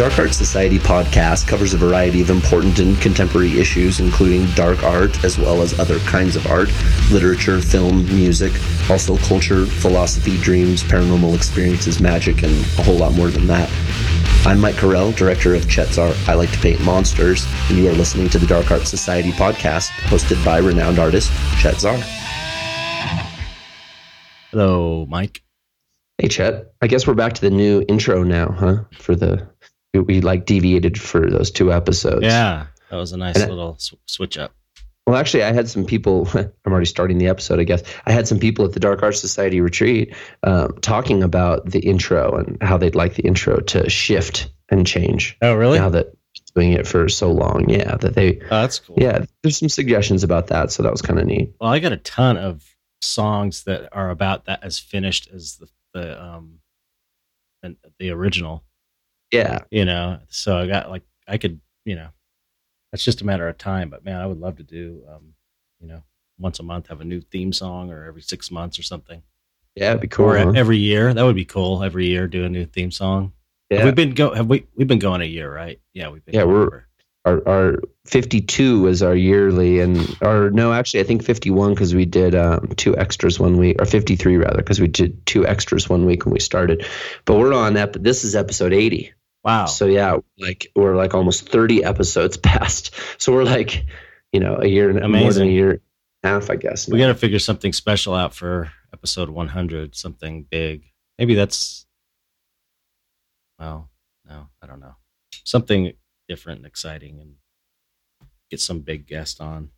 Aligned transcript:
Dark 0.00 0.18
Art 0.18 0.32
Society 0.32 0.78
podcast 0.78 1.46
covers 1.46 1.74
a 1.74 1.76
variety 1.76 2.22
of 2.22 2.30
important 2.30 2.78
and 2.78 2.98
contemporary 3.02 3.60
issues, 3.60 4.00
including 4.00 4.46
dark 4.52 4.82
art 4.82 5.22
as 5.24 5.36
well 5.36 5.60
as 5.60 5.78
other 5.78 5.98
kinds 5.98 6.36
of 6.36 6.46
art, 6.46 6.70
literature, 7.12 7.60
film, 7.60 8.06
music, 8.06 8.50
also 8.88 9.18
culture, 9.18 9.66
philosophy, 9.66 10.38
dreams, 10.38 10.82
paranormal 10.82 11.36
experiences, 11.36 12.00
magic, 12.00 12.42
and 12.42 12.50
a 12.78 12.82
whole 12.82 12.96
lot 12.96 13.12
more 13.12 13.28
than 13.28 13.46
that. 13.46 13.68
I'm 14.46 14.58
Mike 14.58 14.76
Carell, 14.76 15.14
director 15.14 15.54
of 15.54 15.68
Chet's 15.68 15.98
Art. 15.98 16.16
I 16.26 16.32
like 16.32 16.50
to 16.52 16.58
paint 16.60 16.80
monsters, 16.80 17.46
and 17.68 17.76
you 17.76 17.86
are 17.90 17.92
listening 17.92 18.30
to 18.30 18.38
the 18.38 18.46
Dark 18.46 18.70
Art 18.70 18.86
Society 18.86 19.32
podcast, 19.32 19.88
hosted 20.08 20.42
by 20.42 20.60
renowned 20.60 20.98
artist 20.98 21.30
Chet 21.58 21.78
Zar. 21.78 21.98
Hello, 24.50 25.04
Mike. 25.10 25.42
Hey, 26.16 26.28
Chet. 26.28 26.72
I 26.80 26.86
guess 26.86 27.06
we're 27.06 27.12
back 27.12 27.34
to 27.34 27.42
the 27.42 27.50
new 27.50 27.84
intro 27.86 28.22
now, 28.22 28.50
huh? 28.50 28.84
For 28.92 29.14
the 29.14 29.49
we, 29.94 30.00
we 30.00 30.20
like 30.20 30.46
deviated 30.46 31.00
for 31.00 31.28
those 31.28 31.50
two 31.50 31.72
episodes. 31.72 32.22
Yeah, 32.24 32.66
that 32.90 32.96
was 32.96 33.12
a 33.12 33.16
nice 33.16 33.36
And 33.36 33.50
little 33.50 33.76
sw- 33.78 33.94
switch 34.06 34.38
up. 34.38 34.52
Well, 35.06 35.16
actually, 35.18 35.42
I 35.42 35.52
had 35.52 35.68
some 35.68 35.84
people. 35.84 36.28
I'm 36.34 36.52
already 36.72 36.86
starting 36.86 37.18
the 37.18 37.26
episode, 37.28 37.58
I 37.58 37.64
guess. 37.64 37.82
I 38.06 38.12
had 38.12 38.28
some 38.28 38.38
people 38.38 38.64
at 38.64 38.72
the 38.74 38.80
Dark 38.80 39.02
Arts 39.02 39.20
Society 39.20 39.60
retreat 39.60 40.14
um, 40.44 40.74
talking 40.82 41.22
about 41.22 41.66
the 41.70 41.80
intro 41.80 42.36
and 42.36 42.62
how 42.62 42.76
they'd 42.76 42.94
like 42.94 43.14
the 43.14 43.22
intro 43.24 43.58
to 43.60 43.88
shift 43.90 44.50
and 44.68 44.86
change 44.86 45.36
Oh, 45.42 45.54
really? 45.54 45.78
now 45.78 45.88
that 45.88 46.12
doing 46.54 46.72
it 46.72 46.86
for 46.86 47.08
so 47.08 47.30
long. 47.32 47.68
Yeah, 47.68 47.96
that 47.96 48.14
they. 48.14 48.38
Oh, 48.42 48.48
that's 48.62 48.78
cool. 48.78 48.96
Yeah, 48.98 49.24
there's 49.42 49.58
some 49.58 49.68
suggestions 49.68 50.22
about 50.22 50.48
that, 50.48 50.70
so 50.70 50.82
that 50.82 50.92
was 50.92 51.02
kind 51.02 51.18
of 51.18 51.26
neat. 51.26 51.52
Well, 51.60 51.70
I 51.70 51.78
got 51.80 51.92
a 51.92 51.96
ton 51.96 52.36
of 52.36 52.64
songs 53.02 53.64
that 53.64 53.88
are 53.92 54.10
about 54.10 54.44
that 54.44 54.62
as 54.62 54.78
finished 54.78 55.28
as 55.32 55.56
the 55.56 55.68
the 55.92 56.22
um 56.22 56.60
and 57.64 57.76
the 57.98 58.10
original. 58.10 58.62
Yeah, 59.32 59.60
You 59.70 59.84
know, 59.84 60.18
so 60.28 60.56
I 60.58 60.66
got 60.66 60.90
like 60.90 61.02
I 61.28 61.38
could 61.38 61.60
you 61.84 61.94
know, 61.96 62.08
that's 62.92 63.04
just 63.04 63.20
a 63.22 63.26
matter 63.26 63.48
of 63.48 63.56
time. 63.58 63.88
But 63.90 64.04
man, 64.04 64.20
I 64.20 64.26
would 64.26 64.38
love 64.40 64.56
to 64.56 64.62
do 64.62 65.02
um 65.12 65.34
you 65.80 65.86
know 65.88 66.02
once 66.38 66.58
a 66.58 66.62
month 66.62 66.88
have 66.88 67.00
a 67.00 67.04
new 67.04 67.20
theme 67.20 67.52
song 67.52 67.90
or 67.90 68.04
every 68.06 68.22
six 68.22 68.50
months 68.50 68.78
or 68.78 68.82
something 68.82 69.22
yeah, 69.76 69.90
it'd 69.90 70.00
be 70.00 70.08
cool. 70.08 70.26
or 70.26 70.38
huh? 70.38 70.52
every 70.56 70.78
year. 70.78 71.14
That 71.14 71.22
would 71.24 71.36
be 71.36 71.44
cool. 71.44 71.82
Every 71.84 72.06
year 72.06 72.26
do 72.26 72.44
a 72.44 72.48
new 72.48 72.64
theme 72.66 72.90
song. 72.90 73.32
Have 73.70 73.80
yeah, 73.80 73.84
we 73.84 73.92
been 73.92 74.14
go 74.14 74.34
have 74.34 74.48
we 74.48 74.66
we've 74.74 74.88
been 74.88 74.98
going 74.98 75.20
a 75.22 75.26
year, 75.26 75.52
right? 75.54 75.78
Yeah, 75.94 76.08
we've 76.10 76.24
been 76.24 76.34
Yeah, 76.34 76.44
we're- 76.44 76.62
over. 76.66 76.86
our, 77.24 77.46
our 77.48 77.78
52 78.06 78.86
is 78.88 79.02
our 79.02 79.14
yearly 79.14 79.78
and 79.80 80.16
or 80.22 80.50
no 80.50 80.72
actually 80.72 81.00
i 81.00 81.04
think 81.04 81.22
51 81.22 81.74
because 81.74 81.94
we 81.94 82.06
did 82.06 82.34
um, 82.34 82.72
two 82.76 82.96
extras 82.96 83.38
one 83.38 83.58
week 83.58 83.76
or 83.78 83.84
53 83.84 84.38
rather 84.38 84.56
because 84.56 84.80
we 84.80 84.88
did 84.88 85.24
two 85.26 85.46
extras 85.46 85.86
one 85.88 86.06
week 86.06 86.24
when 86.24 86.32
we 86.32 86.40
started 86.40 86.84
but 87.26 87.36
we're 87.38 87.52
on 87.52 87.76
ep- 87.76 87.92
this 88.02 88.24
is 88.24 88.34
episode 88.34 88.72
80 88.72 89.12
Wow. 89.44 89.66
so 89.66 89.86
yeah 89.86 90.18
like 90.38 90.70
we're 90.76 90.96
like 90.96 91.14
almost 91.14 91.48
30 91.48 91.82
episodes 91.84 92.36
past 92.50 92.94
so 93.18 93.32
we're 93.32 93.44
like 93.44 93.86
you 94.32 94.40
know 94.40 94.56
a 94.60 94.66
year 94.66 94.90
and 94.90 95.00
more 95.12 95.32
than 95.32 95.48
a 95.48 95.50
year 95.50 95.70
and 95.70 95.80
a 96.24 96.28
half 96.28 96.50
i 96.50 96.56
guess 96.56 96.88
We 96.88 96.98
got 96.98 97.06
to 97.08 97.14
figure 97.14 97.38
something 97.38 97.72
special 97.72 98.14
out 98.14 98.34
for 98.34 98.70
episode 98.92 99.30
100, 99.30 99.94
something 99.94 100.46
big. 100.50 100.82
Maybe 101.18 101.34
that's, 101.34 101.86
well, 103.58 103.88
no, 104.28 104.48
I 104.60 104.66
don't 104.66 104.80
know. 104.80 104.96
Something 105.44 105.92
different 106.28 106.58
and 106.58 106.66
exciting 106.66 107.20
and 107.20 107.34
get 108.50 108.60
some 108.60 108.80
big 108.80 109.06
guest 109.06 109.40
on. 109.40 109.70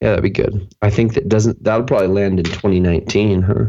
yeah 0.00 0.10
that'd 0.10 0.22
be 0.22 0.30
good 0.30 0.72
i 0.82 0.90
think 0.90 1.14
that 1.14 1.28
doesn't 1.28 1.62
that'll 1.62 1.86
probably 1.86 2.06
land 2.08 2.38
in 2.38 2.44
2019 2.44 3.42
huh 3.42 3.64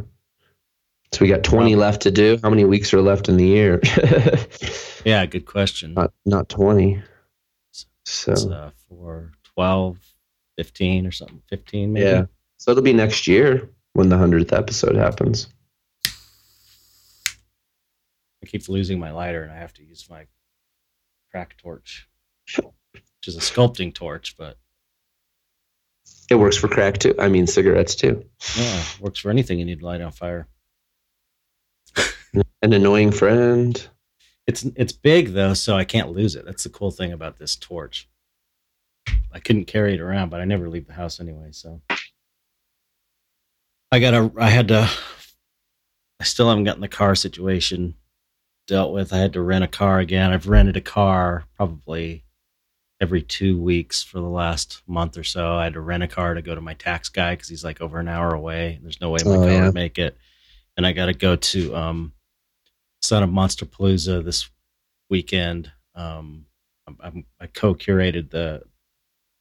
so 1.14 1.24
we 1.24 1.30
got 1.30 1.44
20 1.44 1.58
Probably. 1.72 1.76
left 1.76 2.02
to 2.04 2.12
do 2.12 2.38
how 2.44 2.50
many 2.50 2.66
weeks 2.66 2.94
are 2.94 3.02
left 3.02 3.30
in 3.30 3.38
the 3.38 3.46
year 3.46 3.80
Yeah, 5.06 5.26
good 5.26 5.46
question. 5.46 5.94
not 5.94 6.12
not 6.26 6.50
20 6.50 7.02
so 8.06 8.32
It's 8.32 8.46
uh, 8.46 8.72
for 8.90 9.32
12, 9.56 9.98
15 10.58 11.06
or 11.08 11.12
something. 11.12 11.42
15 11.50 11.94
maybe. 11.94 12.06
yeah 12.06 12.26
so 12.58 12.72
it'll 12.72 12.84
be 12.84 12.94
next 12.94 13.28
year 13.28 13.70
when 13.94 14.10
the 14.10 14.16
100th 14.16 14.52
episode 14.54 14.96
happens 14.96 15.48
I 18.44 18.46
keep 18.46 18.68
losing 18.70 19.00
my 19.00 19.12
lighter 19.12 19.44
and 19.44 19.52
I 19.52 19.58
have 19.58 19.74
to 19.74 19.84
use 19.84 20.08
my 20.10 20.26
crack 21.32 21.58
torch, 21.58 22.08
which 22.56 23.04
is 23.28 23.36
a 23.36 23.40
sculpting 23.40 23.94
torch, 23.94 24.36
but 24.38 24.58
it 26.30 26.36
works 26.36 26.56
for 26.58 26.68
crack 26.68 26.98
too 26.98 27.16
i 27.20 27.28
mean 27.30 27.48
cigarettes 27.48 27.96
too 27.96 28.22
yeah, 28.58 28.84
works 29.00 29.20
for 29.20 29.30
anything 29.30 29.60
you 29.60 29.66
need 29.66 29.80
to 29.80 29.86
light 29.86 30.02
on 30.02 30.12
fire. 30.12 30.48
An 32.62 32.74
annoying 32.74 33.12
friend 33.12 33.88
It's 34.48 34.64
it's 34.76 34.94
big 34.94 35.30
though, 35.34 35.54
so 35.54 35.76
I 35.76 35.84
can't 35.86 36.12
lose 36.14 36.36
it. 36.36 36.46
That's 36.46 36.64
the 36.64 36.70
cool 36.70 36.92
thing 36.92 37.12
about 37.14 37.38
this 37.38 37.56
torch. 37.56 38.08
I 39.32 39.40
couldn't 39.40 39.66
carry 39.66 39.94
it 39.94 40.00
around, 40.02 40.30
but 40.30 40.42
I 40.42 40.46
never 40.46 40.70
leave 40.70 40.88
the 40.88 40.94
house 40.94 41.20
anyway. 41.20 41.50
So 41.52 41.82
I 43.92 44.00
got 44.00 44.14
a 44.14 44.32
I 44.38 44.50
had 44.50 44.68
to. 44.70 44.90
I 46.20 46.24
still 46.24 46.50
haven't 46.50 46.64
gotten 46.64 46.82
the 46.82 46.88
car 46.88 47.14
situation 47.14 47.94
dealt 48.66 48.92
with. 48.94 49.14
I 49.14 49.18
had 49.18 49.34
to 49.34 49.42
rent 49.42 49.64
a 49.64 49.68
car 49.68 50.00
again. 50.00 50.32
I've 50.34 50.48
rented 50.48 50.76
a 50.76 50.82
car 50.82 51.46
probably 51.56 52.24
every 53.00 53.22
two 53.22 53.62
weeks 53.62 54.02
for 54.02 54.20
the 54.20 54.26
last 54.28 54.82
month 54.88 55.18
or 55.18 55.24
so. 55.24 55.56
I 55.56 55.66
had 55.66 55.74
to 55.74 55.82
rent 55.82 56.02
a 56.04 56.08
car 56.08 56.34
to 56.34 56.42
go 56.42 56.56
to 56.56 56.62
my 56.62 56.74
tax 56.74 57.10
guy 57.10 57.34
because 57.36 57.48
he's 57.50 57.64
like 57.64 57.82
over 57.82 58.00
an 58.00 58.08
hour 58.08 58.34
away. 58.34 58.80
There's 58.82 59.00
no 59.00 59.12
way 59.12 59.20
my 59.24 59.32
Oh, 59.32 59.40
car 59.42 59.52
yeah. 59.52 59.66
would 59.66 59.76
make 59.76 60.00
it, 60.00 60.18
and 60.76 60.86
I 60.88 60.92
got 60.94 61.06
to 61.06 61.14
go 61.14 61.36
to 61.36 61.76
um, 61.76 62.14
Son 63.02 63.24
of 63.24 63.30
Monsterpalooza 63.30 64.24
this 64.24 64.50
weekend. 65.10 65.72
Um, 65.96 66.46
I'm, 66.88 67.26
I'm, 67.40 67.48
co-curated 67.54 68.30
the 68.30 68.64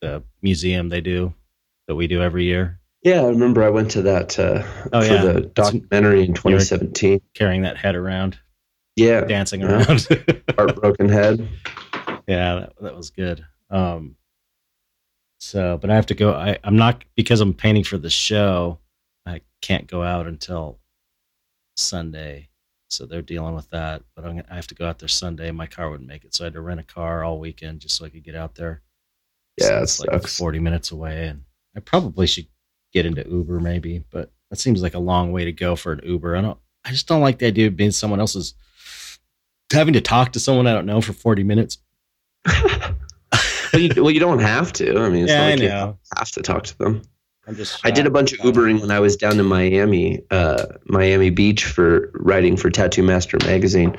the 0.03 0.23
museum 0.43 0.89
they 0.89 1.01
do 1.01 1.33
that 1.89 1.95
we 1.95 2.07
do 2.07 2.21
every 2.23 2.45
year, 2.45 2.81
yeah 3.03 3.23
i 3.23 3.29
remember 3.29 3.63
i 3.63 3.71
went 3.71 3.91
to 3.93 4.03
that 4.03 4.39
uh, 4.39 4.63
Oh, 4.93 5.01
for 5.03 5.15
yeah. 5.15 5.23
the 5.23 5.41
documentary 5.43 6.23
in 6.25 6.35
2017 6.35 7.21
carrying 7.35 7.63
that 7.63 7.77
head 7.77 7.95
around, 7.95 8.39
yeah 8.97 9.23
dancing 9.23 9.61
Yeah. 9.63 9.85
around. 9.87 10.07
heartbroken 10.57 11.09
head 11.09 11.49
yeah, 12.29 12.55
that, 12.57 12.73
that 12.81 12.97
was 12.97 13.11
good. 13.11 13.47
Um, 13.71 14.17
so, 15.39 15.79
but 15.81 15.91
I 15.91 15.95
have 15.95 16.07
to 16.07 16.15
go. 16.15 16.33
I, 16.33 16.59
I'm 16.65 16.77
not 16.77 17.05
because 17.15 17.41
I'm 17.41 17.55
painting 17.55 17.85
for 17.85 17.99
the 17.99 18.11
show. 18.11 18.79
I 19.25 19.43
can't 19.63 19.87
go 19.87 20.03
out 20.03 20.27
until 20.27 20.79
Sunday, 21.77 22.49
so 22.97 23.07
they're 23.07 23.23
dealing 23.23 23.55
with 23.55 23.69
that. 23.71 24.03
But 24.15 24.25
I'm, 24.25 24.43
I 24.51 24.55
have 24.55 24.67
to 24.69 24.75
go 24.75 24.87
out 24.87 24.99
there 24.99 25.09
Sunday. 25.09 25.51
My 25.51 25.67
car 25.67 25.91
wouldn't 25.91 26.09
make 26.09 26.25
it, 26.25 26.35
so 26.35 26.45
I 26.45 26.47
had 26.47 26.55
to 26.55 26.61
rent 26.61 26.81
a 26.81 26.85
car 26.85 27.23
all 27.25 27.39
weekend 27.39 27.81
just 27.81 27.97
so 27.97 28.05
I 28.05 28.09
could 28.09 28.25
get 28.25 28.35
out 28.35 28.55
there. 28.55 28.83
Yeah, 29.61 29.67
So 29.67 29.77
it 29.77 29.83
it's 29.83 30.01
like 30.01 30.27
40 30.27 30.59
minutes 30.59 30.91
away, 30.91 31.29
and 31.29 31.45
I 31.77 31.81
probably 31.81 32.27
should 32.27 32.47
get 32.93 33.07
into 33.07 33.29
Uber 33.29 33.61
maybe, 33.61 34.03
but 34.11 34.31
that 34.51 34.57
seems 34.57 34.83
like 34.83 34.95
a 34.95 34.99
long 34.99 35.33
way 35.33 35.45
to 35.45 35.53
go 35.53 35.77
for 35.77 35.93
an 35.93 36.01
Uber. 36.05 36.37
I 36.37 36.41
don't. 36.41 36.59
I 36.85 36.91
just 36.91 37.09
don't 37.09 37.21
like 37.21 37.39
the 37.39 37.47
idea 37.47 37.67
of 37.67 37.77
being 37.77 37.91
someone 37.91 38.21
else's 38.21 38.55
having 39.73 39.95
to 39.95 40.01
talk 40.01 40.33
to 40.33 40.41
someone 40.41 40.67
I 40.67 40.75
don't 40.75 40.87
know 40.87 41.01
for 41.01 41.13
40 41.13 41.43
minutes. 41.43 41.79
well, 43.73 43.83
you, 43.83 44.03
well 44.03 44.11
you 44.11 44.21
don't 44.21 44.39
have 44.39 44.73
to 44.73 44.99
i 45.01 45.09
mean 45.09 45.25
it's 45.25 45.33
yeah, 45.33 45.39
not 45.39 45.47
I 45.47 45.51
like 45.51 45.61
you 45.61 45.69
know. 45.69 45.99
have 46.17 46.31
to 46.31 46.43
talk 46.43 46.63
to 46.65 46.79
them 46.79 47.03
I'm 47.47 47.55
just. 47.55 47.81
I 47.85 47.91
did 47.91 48.07
a 48.07 48.11
bunch 48.11 48.33
of 48.33 48.41
Ubering 48.41 48.81
when 48.81 48.91
I 48.91 48.99
was 48.99 49.17
down 49.17 49.39
in 49.39 49.47
Miami, 49.47 50.23
uh, 50.31 50.67
Miami 50.87 51.31
Beach 51.31 51.65
for 51.65 52.11
writing 52.15 52.57
for 52.57 52.71
Tattoo 52.71 53.03
Master 53.03 53.39
magazine, 53.45 53.97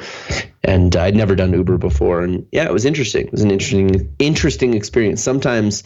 and 0.64 0.96
I'd 0.96 1.16
never 1.16 1.36
done 1.36 1.54
Uber 1.54 1.78
before, 1.78 2.22
and 2.22 2.46
yeah, 2.52 2.66
it 2.66 2.74
was 2.74 2.84
interesting. 2.86 3.28
It 3.28 3.32
was 3.32 3.42
an 3.42 3.52
interesting, 3.52 4.14
interesting 4.20 4.74
experience. 4.74 5.24
Sometimes 5.24 5.84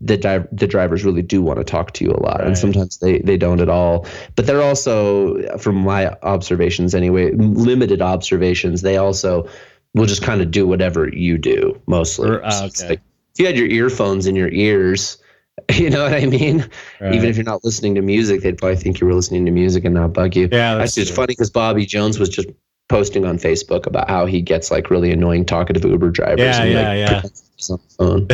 the 0.00 0.16
di- 0.16 0.46
the 0.52 0.66
drivers 0.66 1.04
really 1.04 1.22
do 1.22 1.42
want 1.42 1.58
to 1.58 1.64
talk 1.64 1.92
to 1.92 2.04
you 2.04 2.12
a 2.12 2.20
lot, 2.20 2.42
and 2.42 2.56
sometimes 2.56 2.96
they 2.98 3.18
they 3.18 3.36
don't 3.36 3.60
at 3.60 3.68
all. 3.68 4.06
But 4.34 4.46
they're 4.46 4.62
also, 4.62 5.58
from 5.58 5.76
my 5.76 6.16
observations 6.22 6.94
anyway, 6.94 7.32
limited 7.32 8.00
observations. 8.00 8.80
They 8.80 8.96
also 8.96 9.48
will 9.94 10.06
just 10.06 10.22
kind 10.22 10.40
of 10.40 10.50
do 10.50 10.66
whatever 10.66 11.08
you 11.10 11.36
do 11.36 11.78
mostly. 11.86 12.30
Or- 12.30 12.42
ah, 12.44 12.50
So 12.50 12.64
okay. 12.64 12.88
like, 12.88 13.00
if 13.34 13.38
you 13.40 13.44
had 13.46 13.58
your 13.58 13.68
earphones 13.68 14.26
in 14.26 14.34
your 14.34 14.48
ears. 14.48 15.18
You 15.72 15.90
know 15.90 16.02
what 16.04 16.14
I 16.14 16.26
mean? 16.26 16.68
Right. 17.00 17.14
Even 17.14 17.28
if 17.28 17.36
you're 17.36 17.44
not 17.44 17.64
listening 17.64 17.94
to 17.96 18.02
music, 18.02 18.42
they'd 18.42 18.58
probably 18.58 18.76
think 18.76 19.00
you 19.00 19.06
were 19.06 19.14
listening 19.14 19.44
to 19.46 19.50
music 19.50 19.84
and 19.84 19.94
not 19.94 20.12
bug 20.12 20.36
you. 20.36 20.48
yeah, 20.52 20.74
that's 20.76 20.92
Actually, 20.92 21.02
it's 21.02 21.10
funny 21.10 21.26
because 21.28 21.50
Bobby 21.50 21.86
Jones 21.86 22.18
was 22.18 22.28
just 22.28 22.48
posting 22.88 23.24
on 23.24 23.38
Facebook 23.38 23.86
about 23.86 24.08
how 24.08 24.26
he 24.26 24.42
gets 24.42 24.70
like 24.70 24.90
really 24.90 25.12
annoying 25.12 25.44
talkative 25.44 25.84
Uber 25.84 26.10
drivers. 26.10 26.40
Yeah, 26.40 26.62
and, 26.62 26.72
yeah, 26.72 27.22
like, 27.22 27.32
yeah. 27.58 27.74
on 27.74 27.80
the 27.80 27.94
phone. 27.96 28.26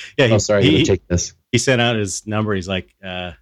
yeah, 0.18 0.26
he, 0.26 0.32
Oh, 0.32 0.38
sorry, 0.38 0.64
he, 0.64 0.84
take 0.84 1.06
this. 1.08 1.34
he 1.52 1.58
sent 1.58 1.80
out 1.80 1.96
his 1.96 2.26
number. 2.26 2.54
He's 2.54 2.68
like, 2.68 2.94
uh, 3.02 3.32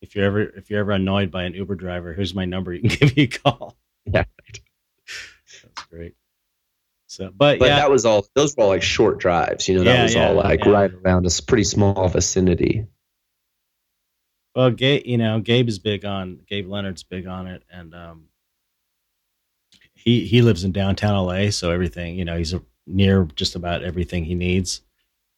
if 0.00 0.14
you're 0.14 0.24
ever 0.24 0.40
if 0.40 0.70
you're 0.70 0.80
ever 0.80 0.92
annoyed 0.92 1.30
by 1.30 1.44
an 1.44 1.54
Uber 1.54 1.74
driver, 1.76 2.12
here's 2.12 2.34
my 2.34 2.44
number. 2.44 2.72
You 2.72 2.88
can 2.88 2.88
give 3.08 3.16
me 3.16 3.22
a 3.24 3.26
call. 3.28 3.76
Yeah. 4.06 4.24
That's 5.62 5.88
great. 5.90 6.14
So, 7.12 7.30
but, 7.36 7.58
But 7.58 7.66
yeah, 7.66 7.76
that 7.76 7.90
was 7.90 8.06
all. 8.06 8.26
Those 8.34 8.56
were 8.56 8.62
all 8.64 8.70
like 8.70 8.82
short 8.82 9.18
drives. 9.18 9.68
You 9.68 9.74
know, 9.76 9.84
that 9.84 9.94
Yeah, 9.96 10.02
was 10.04 10.14
yeah, 10.14 10.28
all 10.28 10.34
like 10.34 10.64
right 10.64 10.90
around 10.90 11.26
a 11.26 11.42
pretty 11.42 11.64
small 11.64 12.08
vicinity. 12.08 12.86
well, 14.56 14.70
Gabe, 14.70 15.02
you 15.04 15.18
know, 15.18 15.38
Gabe 15.38 15.68
is 15.68 15.78
big 15.78 16.06
on 16.06 16.40
Gabe 16.48 16.66
Leonard's 16.70 17.02
big 17.02 17.26
on 17.26 17.48
it, 17.48 17.64
and 17.70 17.94
um, 17.94 18.28
he 19.92 20.24
he 20.24 20.40
lives 20.40 20.64
in 20.64 20.72
downtown 20.72 21.26
LA, 21.26 21.50
so 21.50 21.70
everything 21.70 22.16
you 22.16 22.24
know 22.24 22.38
he's 22.38 22.54
near 22.86 23.28
just 23.36 23.56
about 23.56 23.84
everything 23.84 24.24
he 24.24 24.34
needs. 24.34 24.80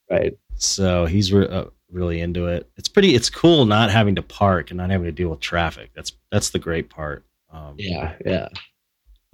Right. 0.08 0.38
So 0.54 1.06
he's 1.06 1.32
re- 1.32 1.48
uh, 1.48 1.64
really 1.90 2.20
into 2.20 2.46
it. 2.46 2.70
It's 2.76 2.88
pretty. 2.88 3.16
It's 3.16 3.30
cool 3.30 3.64
not 3.64 3.90
having 3.90 4.14
to 4.14 4.22
park 4.22 4.70
and 4.70 4.78
not 4.78 4.90
having 4.90 5.06
to 5.06 5.12
deal 5.12 5.30
with 5.30 5.40
traffic. 5.40 5.90
That's 5.92 6.12
that's 6.30 6.50
the 6.50 6.60
great 6.60 6.88
part. 6.88 7.24
Um, 7.52 7.74
yeah, 7.78 8.14
yeah. 8.24 8.48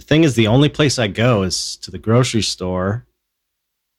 The 0.00 0.06
thing 0.06 0.24
is, 0.24 0.34
the 0.34 0.46
only 0.46 0.70
place 0.70 0.98
I 0.98 1.08
go 1.08 1.42
is 1.42 1.76
to 1.82 1.90
the 1.90 1.98
grocery 1.98 2.40
store, 2.40 3.04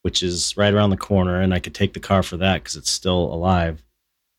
which 0.02 0.24
is 0.24 0.58
right 0.58 0.74
around 0.74 0.90
the 0.90 0.98
corner, 0.98 1.40
and 1.40 1.54
I 1.54 1.60
could 1.60 1.76
take 1.76 1.94
the 1.94 2.00
car 2.00 2.24
for 2.24 2.38
that 2.38 2.64
because 2.64 2.76
it's 2.76 2.90
still 2.90 3.32
alive. 3.32 3.84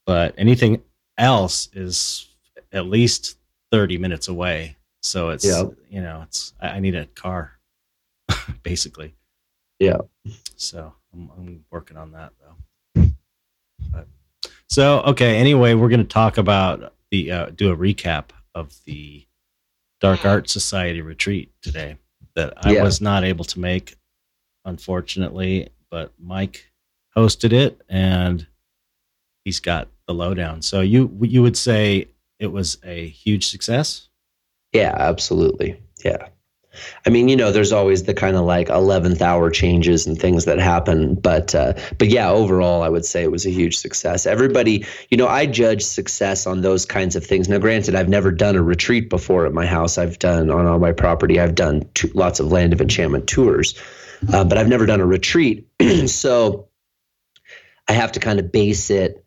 But 0.05 0.35
anything 0.37 0.83
else 1.17 1.69
is 1.73 2.29
at 2.73 2.87
least 2.87 3.39
thirty 3.71 3.97
minutes 3.97 4.27
away. 4.27 4.77
So 5.05 5.29
it's 5.29 5.45
yeah. 5.45 5.67
you 5.89 6.03
know 6.03 6.23
it's 6.27 6.53
I, 6.61 6.71
I 6.71 6.81
need 6.81 6.97
a 6.97 7.07
car, 7.07 7.53
basically. 8.65 9.15
Yeah. 9.79 9.99
So 10.57 10.93
I'm, 11.15 11.31
I'm 11.39 11.65
working 11.71 11.97
on 11.97 12.11
that 12.11 12.33
though. 12.41 13.07
But, 13.93 14.09
so 14.69 15.03
okay. 15.03 15.37
Anyway, 15.37 15.75
we're 15.75 15.91
going 15.91 16.01
to 16.01 16.05
talk 16.05 16.39
about 16.39 16.93
the 17.13 17.31
uh, 17.31 17.47
do 17.55 17.71
a 17.71 17.77
recap 17.77 18.31
of 18.53 18.75
the 18.85 19.29
Dark 20.03 20.27
Art 20.27 20.51
Society 20.51 21.01
retreat 21.01 21.53
today 21.63 21.97
that 22.35 22.55
I 22.57 22.73
yeah. 22.73 22.83
was 22.83 23.01
not 23.01 23.23
able 23.23 23.45
to 23.47 23.61
make, 23.61 23.95
unfortunately. 24.65 25.69
But 25.91 26.13
Mike 26.19 26.73
hosted 27.17 27.53
it, 27.53 27.81
and 27.89 28.45
he's 29.45 29.61
got 29.61 29.89
the 30.09 30.15
lowdown. 30.15 30.61
So 30.61 30.81
you 30.81 31.17
you 31.23 31.41
would 31.43 31.57
say 31.57 32.09
it 32.41 32.49
was 32.49 32.79
a 32.85 33.07
huge 33.07 33.47
success? 33.47 34.09
Yeah, 34.73 34.93
absolutely. 34.99 35.81
Yeah. 36.05 36.29
I 37.05 37.11
mean, 37.11 37.29
you 37.29 37.37
know, 37.37 37.53
there's 37.53 37.73
always 37.73 38.05
the 38.05 38.15
kind 38.15 38.37
of 38.37 38.45
like 38.45 38.69
11th 38.69 39.21
hour 39.21 39.51
changes 39.51 40.07
and 40.07 40.19
things 40.19 40.45
that 40.47 40.59
happen, 40.59 41.15
but 41.15 41.55
uh, 41.55 41.75
but 41.99 42.09
yeah, 42.09 42.31
overall, 42.31 42.83
I 42.83 42.89
would 42.89 43.05
say 43.05 43.23
it 43.23 43.31
was 43.31 43.47
a 43.47 43.51
huge 43.51 43.77
success. 43.77 44.27
Everybody, 44.27 44.87
you 45.11 45.17
know, 45.17 45.29
I 45.29 45.47
judge 45.47 45.83
success 45.83 46.47
on 46.47 46.63
those 46.63 46.87
kinds 46.87 47.17
of 47.17 47.25
things. 47.25 47.49
Now, 47.49 47.59
granted, 47.59 47.95
I've 47.95 48.09
never 48.09 48.31
done 48.31 48.57
a 48.57 48.63
retreat 48.63 49.11
before 49.11 49.47
at 49.47 49.53
my 49.53 49.67
house. 49.67 49.99
I've 49.99 50.19
done 50.19 50.51
on 50.51 50.67
all 50.67 50.79
my 50.79 50.93
property. 50.93 51.41
I've 51.41 51.55
done 51.55 51.89
two, 51.95 52.11
lots 52.15 52.41
of 52.41 52.51
land 52.51 52.73
of 52.73 52.81
enchantment 52.81 53.27
tours, 53.27 53.79
uh, 54.33 54.45
but 54.45 54.57
I've 54.57 54.69
never 54.69 54.87
done 54.87 55.01
a 55.01 55.07
retreat. 55.07 55.69
so 56.07 56.69
I 57.89 57.93
have 57.93 58.13
to 58.13 58.21
kind 58.21 58.39
of 58.39 58.51
base 58.51 58.91
it 58.91 59.22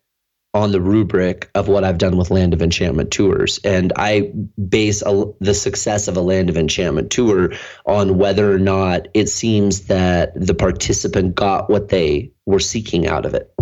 on 0.56 0.72
the 0.72 0.80
rubric 0.80 1.52
of 1.54 1.68
what 1.68 1.84
I've 1.84 1.98
done 1.98 2.16
with 2.16 2.32
Land 2.32 2.54
of 2.54 2.62
Enchantment 2.62 3.12
tours. 3.12 3.60
And 3.66 3.92
I 3.98 4.32
base 4.70 5.04
a, 5.06 5.26
the 5.42 5.54
success 5.54 6.08
of 6.08 6.16
a 6.16 6.22
Land 6.22 6.50
of 6.50 6.56
Enchantment 6.56 7.12
tour 7.12 7.52
on 7.86 8.18
whether 8.18 8.52
or 8.54 8.58
not 8.58 9.10
it 9.14 9.28
seems 9.28 9.88
that 9.88 10.32
the 10.34 10.54
participant 10.54 11.36
got 11.36 11.70
what 11.70 11.90
they 11.90 12.32
were 12.46 12.62
seeking 12.62 13.06
out 13.06 13.26
of 13.26 13.34
it. 13.34 13.54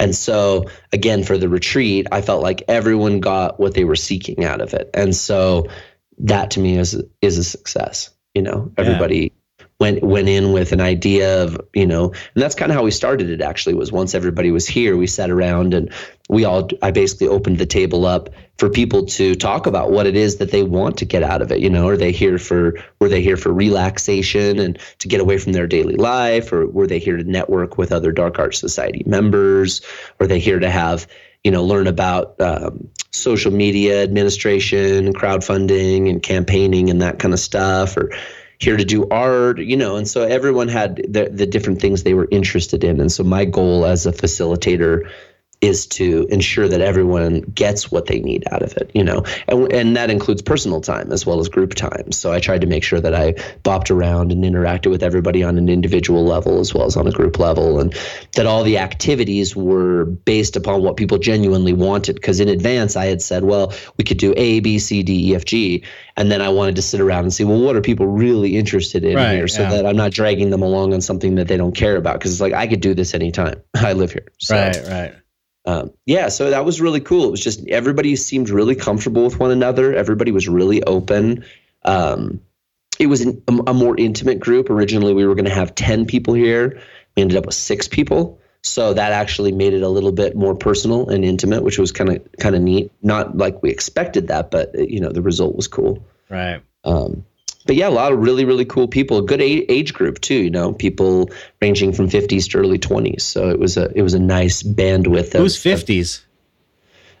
And 0.00 0.14
so, 0.14 0.64
again, 0.92 1.22
for 1.22 1.38
the 1.38 1.48
retreat, 1.48 2.08
I 2.10 2.20
felt 2.20 2.42
like 2.42 2.64
everyone 2.66 3.20
got 3.20 3.60
what 3.60 3.74
they 3.74 3.84
were 3.84 3.96
seeking 3.96 4.44
out 4.44 4.60
of 4.60 4.74
it. 4.74 4.90
And 4.92 5.14
so, 5.14 5.68
that 6.18 6.50
to 6.50 6.60
me 6.60 6.76
is 6.76 7.00
is 7.22 7.38
a 7.38 7.44
success. 7.44 8.10
You 8.34 8.42
know, 8.42 8.72
everybody 8.76 9.32
went 9.80 10.02
went 10.02 10.28
in 10.28 10.52
with 10.52 10.72
an 10.72 10.80
idea 10.80 11.42
of 11.42 11.58
you 11.72 11.86
know 11.86 12.08
and 12.10 12.42
that's 12.42 12.54
kind 12.54 12.70
of 12.70 12.76
how 12.76 12.84
we 12.84 12.90
started 12.90 13.30
it 13.30 13.40
actually 13.40 13.74
was 13.74 13.90
once 13.90 14.14
everybody 14.14 14.50
was 14.50 14.66
here 14.66 14.96
we 14.96 15.06
sat 15.06 15.30
around 15.30 15.72
and 15.72 15.92
we 16.28 16.44
all 16.44 16.68
i 16.82 16.90
basically 16.90 17.26
opened 17.26 17.58
the 17.58 17.66
table 17.66 18.04
up 18.04 18.28
for 18.58 18.68
people 18.68 19.06
to 19.06 19.34
talk 19.34 19.66
about 19.66 19.90
what 19.90 20.06
it 20.06 20.14
is 20.14 20.36
that 20.36 20.50
they 20.50 20.62
want 20.62 20.98
to 20.98 21.04
get 21.06 21.22
out 21.22 21.40
of 21.40 21.50
it 21.50 21.60
you 21.60 21.70
know? 21.70 21.86
Are 21.88 21.96
they 21.96 22.10
here 22.10 22.38
for 22.38 22.74
were 23.00 23.08
they 23.08 23.22
here 23.22 23.36
for 23.36 23.52
relaxation 23.52 24.58
and 24.58 24.78
to 24.98 25.08
get 25.08 25.20
away 25.20 25.38
from 25.38 25.52
their 25.52 25.66
daily 25.66 25.96
life? 25.96 26.52
Or 26.52 26.66
were 26.66 26.86
they 26.86 26.98
here 26.98 27.16
to 27.16 27.24
network 27.24 27.78
with 27.78 27.92
other 27.92 28.10
dark 28.10 28.38
art 28.38 28.54
society 28.54 29.02
members? 29.06 29.82
Are 30.18 30.26
they 30.26 30.40
here 30.40 30.58
to 30.58 30.70
have 30.70 31.06
you 31.44 31.50
know 31.50 31.64
learn 31.64 31.86
about 31.86 32.40
um, 32.40 32.88
social 33.12 33.52
media 33.52 34.02
administration 34.02 35.12
crowdfunding 35.12 36.08
and 36.08 36.22
campaigning 36.22 36.90
and 36.90 37.02
that 37.02 37.18
kind 37.18 37.34
of 37.34 37.40
stuff? 37.40 37.96
Or 37.96 38.10
here 38.60 38.76
to 38.76 38.84
do 38.84 39.08
art, 39.08 39.58
you 39.58 39.76
know, 39.76 39.96
and 39.96 40.06
so 40.06 40.22
everyone 40.22 40.68
had 40.68 40.96
the, 41.08 41.30
the 41.32 41.46
different 41.46 41.80
things 41.80 42.02
they 42.02 42.14
were 42.14 42.28
interested 42.30 42.84
in. 42.84 43.00
And 43.00 43.10
so 43.10 43.24
my 43.24 43.46
goal 43.46 43.86
as 43.86 44.04
a 44.04 44.12
facilitator 44.12 45.10
is 45.60 45.86
to 45.86 46.26
ensure 46.30 46.68
that 46.68 46.80
everyone 46.80 47.40
gets 47.40 47.90
what 47.90 48.06
they 48.06 48.18
need 48.18 48.44
out 48.50 48.62
of 48.62 48.74
it, 48.78 48.90
you 48.94 49.04
know, 49.04 49.22
and, 49.46 49.70
and 49.72 49.96
that 49.96 50.10
includes 50.10 50.40
personal 50.40 50.80
time 50.80 51.12
as 51.12 51.26
well 51.26 51.38
as 51.38 51.50
group 51.50 51.74
time. 51.74 52.12
So 52.12 52.32
I 52.32 52.40
tried 52.40 52.62
to 52.62 52.66
make 52.66 52.82
sure 52.82 52.98
that 52.98 53.14
I 53.14 53.32
bopped 53.62 53.90
around 53.90 54.32
and 54.32 54.42
interacted 54.42 54.90
with 54.90 55.02
everybody 55.02 55.42
on 55.42 55.58
an 55.58 55.68
individual 55.68 56.24
level 56.24 56.60
as 56.60 56.72
well 56.72 56.86
as 56.86 56.96
on 56.96 57.06
a 57.06 57.12
group 57.12 57.38
level, 57.38 57.78
and 57.78 57.94
that 58.36 58.46
all 58.46 58.64
the 58.64 58.78
activities 58.78 59.54
were 59.54 60.06
based 60.06 60.56
upon 60.56 60.82
what 60.82 60.96
people 60.96 61.18
genuinely 61.18 61.74
wanted. 61.74 62.14
Because 62.14 62.40
in 62.40 62.48
advance, 62.48 62.96
I 62.96 63.06
had 63.06 63.20
said, 63.20 63.44
well, 63.44 63.74
we 63.98 64.04
could 64.04 64.18
do 64.18 64.32
A, 64.38 64.60
B, 64.60 64.78
C, 64.78 65.02
D, 65.02 65.30
E, 65.30 65.34
F, 65.34 65.44
G, 65.44 65.84
and 66.16 66.32
then 66.32 66.40
I 66.40 66.48
wanted 66.48 66.76
to 66.76 66.82
sit 66.82 67.00
around 67.00 67.24
and 67.24 67.34
see, 67.34 67.44
well, 67.44 67.60
what 67.60 67.76
are 67.76 67.82
people 67.82 68.06
really 68.06 68.56
interested 68.56 69.04
in 69.04 69.16
right, 69.16 69.34
here, 69.34 69.48
so 69.48 69.62
yeah. 69.62 69.70
that 69.70 69.86
I'm 69.86 69.96
not 69.96 70.12
dragging 70.12 70.48
them 70.48 70.62
along 70.62 70.94
on 70.94 71.02
something 71.02 71.34
that 71.34 71.48
they 71.48 71.58
don't 71.58 71.74
care 71.74 71.96
about. 71.96 72.14
Because 72.14 72.32
it's 72.32 72.40
like 72.40 72.54
I 72.54 72.66
could 72.66 72.80
do 72.80 72.94
this 72.94 73.12
anytime. 73.12 73.60
I 73.74 73.92
live 73.92 74.12
here. 74.12 74.28
So, 74.38 74.56
right, 74.56 74.88
right 74.88 75.14
um, 75.66 75.92
yeah, 76.06 76.28
so 76.28 76.50
that 76.50 76.64
was 76.64 76.80
really 76.80 77.00
cool. 77.00 77.26
It 77.26 77.30
was 77.30 77.42
just 77.42 77.66
everybody 77.68 78.16
seemed 78.16 78.48
really 78.48 78.74
comfortable 78.74 79.24
with 79.24 79.38
one 79.38 79.50
another. 79.50 79.94
Everybody 79.94 80.32
was 80.32 80.48
really 80.48 80.82
open. 80.82 81.44
Um, 81.84 82.40
it 82.98 83.06
was 83.06 83.22
an, 83.22 83.42
a, 83.48 83.70
a, 83.70 83.74
more 83.74 83.96
intimate 83.98 84.40
group. 84.40 84.70
Originally, 84.70 85.14
we 85.14 85.26
were 85.26 85.34
going 85.34 85.46
to 85.46 85.50
have 85.50 85.74
10 85.74 86.06
people 86.06 86.34
here. 86.34 86.80
We 87.16 87.22
ended 87.22 87.38
up 87.38 87.46
with 87.46 87.54
six 87.54 87.88
people. 87.88 88.40
So 88.62 88.92
that 88.92 89.12
actually 89.12 89.52
made 89.52 89.72
it 89.72 89.82
a 89.82 89.88
little 89.88 90.12
bit 90.12 90.36
more 90.36 90.54
personal 90.54 91.08
and 91.08 91.24
intimate, 91.24 91.62
which 91.62 91.78
was 91.78 91.92
kind 91.92 92.10
of 92.10 92.28
kind 92.38 92.54
of 92.54 92.60
neat. 92.60 92.92
Not 93.02 93.36
like 93.36 93.62
we 93.62 93.70
expected 93.70 94.28
that, 94.28 94.50
but 94.50 94.74
you 94.74 95.00
know 95.00 95.10
the 95.10 95.22
result 95.22 95.56
was 95.56 95.66
cool. 95.66 96.04
Right. 96.28 96.62
Um, 96.84 97.24
but 97.66 97.76
yeah, 97.76 97.88
a 97.88 97.90
lot 97.90 98.12
of 98.12 98.18
really, 98.18 98.44
really 98.44 98.64
cool 98.64 98.88
people. 98.88 99.18
A 99.18 99.22
good 99.22 99.40
age 99.42 99.92
group 99.92 100.20
too. 100.20 100.34
You 100.34 100.50
know, 100.50 100.72
people 100.72 101.30
ranging 101.60 101.92
from 101.92 102.08
50s 102.08 102.50
to 102.50 102.58
early 102.58 102.78
20s. 102.78 103.20
So 103.22 103.50
it 103.50 103.58
was 103.58 103.76
a 103.76 103.90
it 103.94 104.02
was 104.02 104.14
a 104.14 104.18
nice 104.18 104.62
bandwidth. 104.62 105.36
Who's 105.36 105.56
50s? 105.56 106.22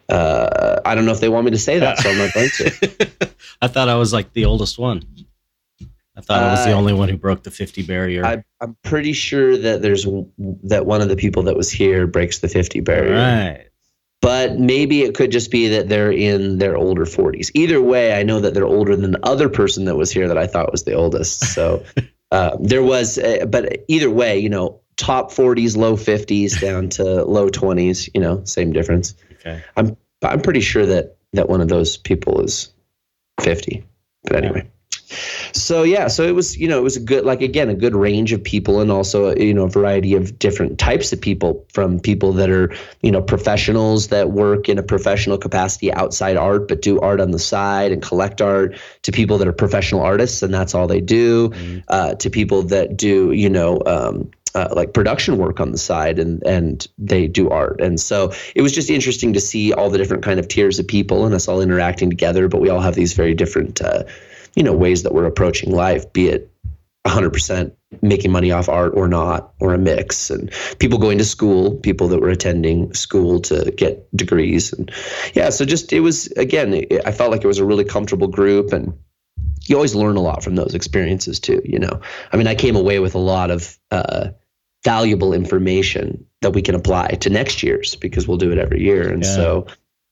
Uh, 0.08 0.80
I 0.84 0.94
don't 0.94 1.04
know 1.04 1.12
if 1.12 1.20
they 1.20 1.28
want 1.28 1.44
me 1.44 1.52
to 1.52 1.58
say 1.58 1.78
that, 1.78 1.98
so 1.98 2.10
I'm 2.10 2.18
not 2.18 2.34
going 2.34 2.50
to. 2.56 3.30
I 3.62 3.68
thought 3.68 3.88
I 3.88 3.94
was 3.94 4.12
like 4.12 4.32
the 4.32 4.46
oldest 4.46 4.78
one. 4.78 5.02
I 6.16 6.20
thought 6.20 6.42
I 6.42 6.50
was 6.50 6.64
the 6.64 6.72
only 6.72 6.92
one 6.92 7.08
who 7.08 7.16
broke 7.16 7.44
the 7.44 7.50
50 7.50 7.82
barrier. 7.82 8.26
I, 8.26 8.42
am 8.60 8.76
pretty 8.82 9.12
sure 9.12 9.56
that 9.56 9.80
there's 9.80 10.04
that 10.64 10.84
one 10.84 11.00
of 11.00 11.08
the 11.08 11.16
people 11.16 11.44
that 11.44 11.56
was 11.56 11.70
here 11.70 12.06
breaks 12.06 12.40
the 12.40 12.48
50 12.48 12.80
barrier. 12.80 13.14
Right 13.14 13.69
but 14.20 14.58
maybe 14.58 15.02
it 15.02 15.14
could 15.14 15.32
just 15.32 15.50
be 15.50 15.68
that 15.68 15.88
they're 15.88 16.12
in 16.12 16.58
their 16.58 16.76
older 16.76 17.04
40s. 17.04 17.50
Either 17.54 17.80
way, 17.80 18.18
I 18.18 18.22
know 18.22 18.40
that 18.40 18.54
they're 18.54 18.66
older 18.66 18.94
than 18.94 19.12
the 19.12 19.26
other 19.26 19.48
person 19.48 19.86
that 19.86 19.96
was 19.96 20.10
here 20.10 20.28
that 20.28 20.38
I 20.38 20.46
thought 20.46 20.72
was 20.72 20.84
the 20.84 20.92
oldest. 20.92 21.40
So 21.54 21.82
uh, 22.30 22.56
there 22.60 22.82
was, 22.82 23.18
uh, 23.18 23.46
but 23.48 23.84
either 23.88 24.10
way, 24.10 24.38
you 24.38 24.48
know, 24.48 24.80
top 24.96 25.30
40s, 25.30 25.76
low 25.76 25.96
50s 25.96 26.60
down 26.60 26.90
to 26.90 27.24
low 27.24 27.48
20s, 27.48 28.10
you 28.14 28.20
know, 28.20 28.44
same 28.44 28.72
difference. 28.72 29.14
Okay. 29.32 29.62
I'm 29.76 29.96
I'm 30.22 30.42
pretty 30.42 30.60
sure 30.60 30.84
that 30.84 31.16
that 31.32 31.48
one 31.48 31.62
of 31.62 31.68
those 31.68 31.96
people 31.96 32.42
is 32.42 32.72
50. 33.40 33.84
But 34.24 34.44
anyway. 34.44 34.70
So 35.52 35.82
yeah 35.82 36.08
so 36.08 36.22
it 36.24 36.34
was 36.34 36.56
you 36.56 36.68
know 36.68 36.78
it 36.78 36.82
was 36.82 36.96
a 36.96 37.00
good 37.00 37.24
like 37.24 37.42
again 37.42 37.68
a 37.68 37.74
good 37.74 37.94
range 37.94 38.32
of 38.32 38.42
people 38.42 38.80
and 38.80 38.90
also 38.90 39.34
you 39.36 39.54
know 39.54 39.64
a 39.64 39.68
variety 39.68 40.14
of 40.14 40.38
different 40.38 40.78
types 40.78 41.12
of 41.12 41.20
people 41.20 41.66
from 41.72 42.00
people 42.00 42.32
that 42.34 42.50
are 42.50 42.72
you 43.02 43.10
know 43.10 43.22
professionals 43.22 44.08
that 44.08 44.30
work 44.30 44.68
in 44.68 44.78
a 44.78 44.82
professional 44.82 45.38
capacity 45.38 45.92
outside 45.92 46.36
art 46.36 46.68
but 46.68 46.82
do 46.82 47.00
art 47.00 47.20
on 47.20 47.30
the 47.30 47.38
side 47.38 47.92
and 47.92 48.02
collect 48.02 48.40
art 48.40 48.76
to 49.02 49.12
people 49.12 49.38
that 49.38 49.48
are 49.48 49.52
professional 49.52 50.00
artists 50.00 50.42
and 50.42 50.52
that's 50.52 50.74
all 50.74 50.86
they 50.86 51.00
do 51.00 51.50
mm-hmm. 51.50 51.78
uh, 51.88 52.14
to 52.14 52.30
people 52.30 52.62
that 52.62 52.96
do 52.96 53.32
you 53.32 53.48
know 53.48 53.80
um, 53.86 54.30
uh, 54.54 54.68
like 54.74 54.92
production 54.92 55.38
work 55.38 55.60
on 55.60 55.70
the 55.70 55.78
side 55.78 56.18
and 56.18 56.42
and 56.42 56.88
they 56.98 57.28
do 57.28 57.48
art 57.50 57.80
and 57.80 58.00
so 58.00 58.32
it 58.54 58.62
was 58.62 58.72
just 58.72 58.90
interesting 58.90 59.32
to 59.32 59.40
see 59.40 59.72
all 59.72 59.90
the 59.90 59.98
different 59.98 60.24
kind 60.24 60.40
of 60.40 60.48
tiers 60.48 60.78
of 60.78 60.86
people 60.88 61.24
and 61.24 61.34
us 61.34 61.46
all 61.46 61.60
interacting 61.60 62.10
together 62.10 62.48
but 62.48 62.60
we 62.60 62.68
all 62.68 62.80
have 62.80 62.94
these 62.94 63.12
very 63.12 63.34
different 63.34 63.80
uh, 63.80 64.02
you 64.54 64.62
know 64.62 64.72
ways 64.72 65.02
that 65.02 65.14
we're 65.14 65.26
approaching 65.26 65.72
life 65.72 66.12
be 66.12 66.28
it 66.28 66.50
100% 67.06 67.72
making 68.02 68.30
money 68.30 68.52
off 68.52 68.68
art 68.68 68.92
or 68.94 69.08
not 69.08 69.54
or 69.58 69.74
a 69.74 69.78
mix 69.78 70.30
and 70.30 70.52
people 70.78 70.98
going 70.98 71.18
to 71.18 71.24
school 71.24 71.76
people 71.76 72.08
that 72.08 72.20
were 72.20 72.28
attending 72.28 72.92
school 72.94 73.40
to 73.40 73.72
get 73.76 74.06
degrees 74.14 74.72
and 74.72 74.92
yeah 75.34 75.50
so 75.50 75.64
just 75.64 75.92
it 75.92 76.00
was 76.00 76.26
again 76.32 76.74
it, 76.74 77.00
i 77.06 77.10
felt 77.10 77.30
like 77.30 77.42
it 77.42 77.46
was 77.46 77.58
a 77.58 77.64
really 77.64 77.84
comfortable 77.84 78.28
group 78.28 78.72
and 78.72 78.92
you 79.66 79.74
always 79.74 79.94
learn 79.94 80.16
a 80.16 80.20
lot 80.20 80.44
from 80.44 80.54
those 80.54 80.74
experiences 80.74 81.40
too 81.40 81.60
you 81.64 81.78
know 81.78 82.00
i 82.32 82.36
mean 82.36 82.46
i 82.46 82.54
came 82.54 82.76
away 82.76 83.00
with 83.00 83.14
a 83.14 83.18
lot 83.18 83.50
of 83.50 83.76
uh, 83.90 84.28
valuable 84.84 85.32
information 85.32 86.24
that 86.42 86.52
we 86.52 86.62
can 86.62 86.74
apply 86.74 87.08
to 87.08 87.28
next 87.28 87.62
year's 87.62 87.96
because 87.96 88.28
we'll 88.28 88.38
do 88.38 88.52
it 88.52 88.58
every 88.58 88.82
year 88.82 89.10
and 89.10 89.24
yeah. 89.24 89.34
so 89.34 89.66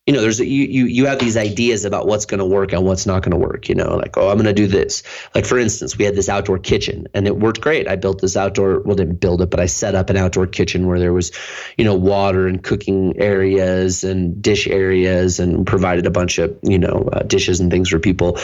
you 0.09 0.15
know, 0.15 0.23
there's 0.23 0.41
you 0.41 0.47
you 0.47 0.87
you 0.87 1.05
have 1.05 1.19
these 1.19 1.37
ideas 1.37 1.85
about 1.85 2.07
what's 2.07 2.25
going 2.25 2.39
to 2.39 2.47
work 2.47 2.73
and 2.73 2.83
what's 2.83 3.05
not 3.05 3.23
going 3.23 3.33
to 3.33 3.37
work. 3.37 3.69
You 3.69 3.75
know, 3.75 3.95
like 3.95 4.17
oh, 4.17 4.31
I'm 4.31 4.37
going 4.37 4.47
to 4.47 4.55
do 4.55 4.67
this. 4.67 5.03
Like 5.35 5.45
for 5.45 5.59
instance, 5.59 5.99
we 5.99 6.07
had 6.07 6.15
this 6.15 6.31
outdoor 6.31 6.59
kitchen 6.59 7.07
and 7.13 7.27
it 7.27 7.37
worked 7.37 7.61
great. 7.61 7.87
I 7.87 7.97
built 7.97 8.23
this 8.23 8.35
outdoor, 8.35 8.81
well, 8.81 8.97
didn't 8.97 9.21
build 9.21 9.43
it, 9.43 9.51
but 9.51 9.61
I 9.61 9.67
set 9.67 9.95
up 9.95 10.09
an 10.09 10.17
outdoor 10.17 10.47
kitchen 10.47 10.87
where 10.87 10.99
there 10.99 11.13
was, 11.13 11.31
you 11.77 11.85
know, 11.85 11.95
water 11.95 12.47
and 12.47 12.65
cooking 12.65 13.21
areas 13.21 14.03
and 14.03 14.41
dish 14.41 14.67
areas 14.67 15.41
and 15.41 15.67
provided 15.67 16.07
a 16.07 16.11
bunch 16.11 16.39
of 16.39 16.59
you 16.63 16.79
know 16.79 17.11
uh, 17.13 17.23
dishes 17.25 17.61
and 17.61 17.71
things 17.71 17.91
for 17.91 17.99
people. 17.99 18.39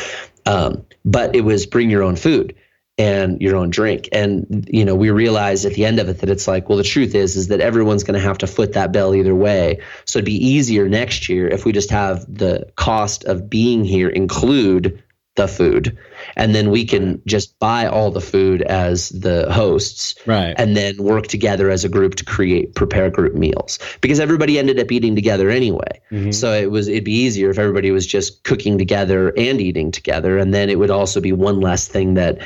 Um, 0.44 0.84
but 1.06 1.34
it 1.34 1.46
was 1.46 1.64
bring 1.64 1.88
your 1.88 2.02
own 2.02 2.16
food 2.16 2.54
and 2.96 3.40
your 3.40 3.56
own 3.56 3.70
drink. 3.70 4.08
And 4.12 4.68
you 4.70 4.84
know, 4.84 4.94
we 4.94 5.10
realized 5.10 5.64
at 5.64 5.74
the 5.74 5.84
end 5.84 5.98
of 5.98 6.08
it 6.08 6.18
that 6.20 6.30
it's 6.30 6.46
like, 6.46 6.68
well, 6.68 6.78
the 6.78 6.84
truth 6.84 7.14
is 7.14 7.36
is 7.36 7.48
that 7.48 7.60
everyone's 7.60 8.04
going 8.04 8.18
to 8.18 8.26
have 8.26 8.38
to 8.38 8.46
foot 8.46 8.72
that 8.74 8.92
bill 8.92 9.14
either 9.14 9.34
way. 9.34 9.80
So 10.04 10.18
it'd 10.18 10.26
be 10.26 10.46
easier 10.46 10.88
next 10.88 11.28
year 11.28 11.48
if 11.48 11.64
we 11.64 11.72
just 11.72 11.90
have 11.90 12.24
the 12.32 12.70
cost 12.76 13.24
of 13.24 13.50
being 13.50 13.84
here 13.84 14.08
include 14.08 15.02
the 15.36 15.48
food 15.48 15.98
and 16.36 16.54
then 16.54 16.70
we 16.70 16.84
can 16.84 17.20
just 17.26 17.58
buy 17.58 17.86
all 17.86 18.12
the 18.12 18.20
food 18.20 18.62
as 18.62 19.08
the 19.08 19.52
hosts 19.52 20.14
right 20.26 20.54
and 20.58 20.76
then 20.76 20.96
work 21.02 21.26
together 21.26 21.70
as 21.70 21.84
a 21.84 21.88
group 21.88 22.14
to 22.14 22.24
create 22.24 22.72
prepare 22.76 23.10
group 23.10 23.34
meals 23.34 23.80
because 24.00 24.20
everybody 24.20 24.60
ended 24.60 24.78
up 24.78 24.92
eating 24.92 25.16
together 25.16 25.50
anyway 25.50 26.00
mm-hmm. 26.12 26.30
so 26.30 26.52
it 26.52 26.70
was 26.70 26.86
it'd 26.86 27.02
be 27.02 27.12
easier 27.12 27.50
if 27.50 27.58
everybody 27.58 27.90
was 27.90 28.06
just 28.06 28.44
cooking 28.44 28.78
together 28.78 29.32
and 29.36 29.60
eating 29.60 29.90
together 29.90 30.38
and 30.38 30.54
then 30.54 30.70
it 30.70 30.78
would 30.78 30.90
also 30.90 31.20
be 31.20 31.32
one 31.32 31.60
less 31.60 31.88
thing 31.88 32.14
that 32.14 32.38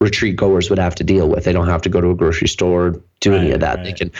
retreat 0.00 0.36
goers 0.36 0.70
would 0.70 0.78
have 0.78 0.94
to 0.96 1.04
deal 1.04 1.28
with. 1.28 1.44
They 1.44 1.52
don't 1.52 1.68
have 1.68 1.82
to 1.82 1.88
go 1.88 2.00
to 2.00 2.10
a 2.10 2.14
grocery 2.14 2.48
store, 2.48 3.00
do 3.20 3.32
right, 3.32 3.40
any 3.40 3.50
of 3.52 3.60
that. 3.60 3.76
Right. 3.76 3.84
They 3.84 3.92
can, 3.92 4.12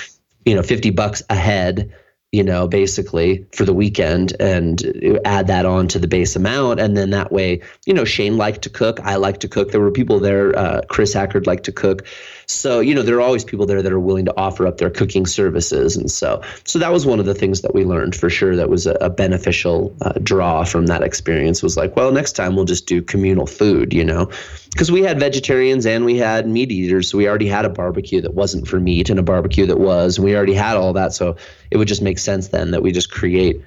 you 0.45 0.55
know, 0.55 0.63
50 0.63 0.91
bucks 0.91 1.23
a 1.31 1.35
head 1.35 1.93
you 2.33 2.45
know, 2.45 2.69
basically 2.69 3.45
for 3.53 3.65
the 3.65 3.75
weekend 3.75 4.35
and 4.39 4.81
add 5.25 5.49
that 5.49 5.67
on 5.67 5.89
to 5.89 5.99
the 5.99 6.07
base 6.07 6.37
amount. 6.37 6.79
And 6.79 6.97
then 6.97 7.11
that 7.11 7.33
way, 7.33 7.61
you 7.87 7.93
know, 7.93 8.05
Shane 8.05 8.37
liked 8.37 8.63
to 8.63 8.71
cook. 8.71 9.01
I 9.01 9.17
like 9.17 9.41
to 9.41 9.49
cook. 9.49 9.73
There 9.73 9.81
were 9.81 9.91
people 9.91 10.21
there. 10.21 10.57
Uh, 10.57 10.83
Chris 10.89 11.13
Hackard 11.13 11.49
liked 11.49 11.65
to 11.65 11.73
cook. 11.73 12.07
So, 12.47 12.79
you 12.79 12.95
know, 12.95 13.03
there 13.03 13.17
are 13.17 13.21
always 13.21 13.43
people 13.43 13.67
there 13.67 13.83
that 13.83 13.93
are 13.93 13.99
willing 13.99 14.27
to 14.27 14.37
offer 14.37 14.65
up 14.65 14.79
their 14.79 14.91
cooking 14.91 15.27
services. 15.27 15.97
And 15.97 16.09
so, 16.09 16.41
so 16.65 16.79
that 16.79 16.93
was 16.93 17.05
one 17.05 17.19
of 17.19 17.27
the 17.27 17.35
things 17.35 17.63
that 17.63 17.75
we 17.75 17.85
learned 17.85 18.15
for 18.15 18.31
sure 18.31 18.55
that 18.55 18.69
was 18.69 18.87
a, 18.87 18.93
a 19.01 19.11
beneficial 19.11 19.97
uh, 20.01 20.13
draw 20.23 20.63
from 20.63 20.87
that 20.87 21.03
experience 21.03 21.65
was 21.65 21.77
like, 21.77 21.97
well, 21.97 22.13
next 22.13 22.33
time 22.33 22.55
we'll 22.55 22.65
just 22.65 22.87
do 22.87 23.03
communal 23.03 23.47
food, 23.47 23.93
you 23.93 24.05
know, 24.05 24.31
because 24.71 24.91
we 24.91 25.03
had 25.03 25.19
vegetarians 25.19 25.85
and 25.87 26.05
we 26.05 26.17
had 26.17 26.47
meat 26.49 26.71
eaters. 26.71 27.11
So 27.11 27.19
we 27.19 27.29
already 27.29 27.49
had 27.49 27.65
a 27.65 27.69
barbecue 27.69 28.21
that 28.21 28.35
wasn't 28.35 28.69
for 28.69 28.79
meat 28.79 29.11
and 29.11 29.19
a 29.19 29.23
barbecue 29.23 29.67
that 29.67 29.79
was, 29.79 30.17
and 30.17 30.25
we 30.25 30.37
already 30.37 30.55
had 30.55 30.77
all 30.77 30.93
that. 30.93 31.13
So 31.13 31.37
it 31.71 31.77
would 31.77 31.89
just 31.89 32.03
make 32.03 32.19
sense 32.19 32.49
then 32.49 32.71
that 32.71 32.83
we 32.83 32.93
just 32.93 33.11
create, 33.11 33.63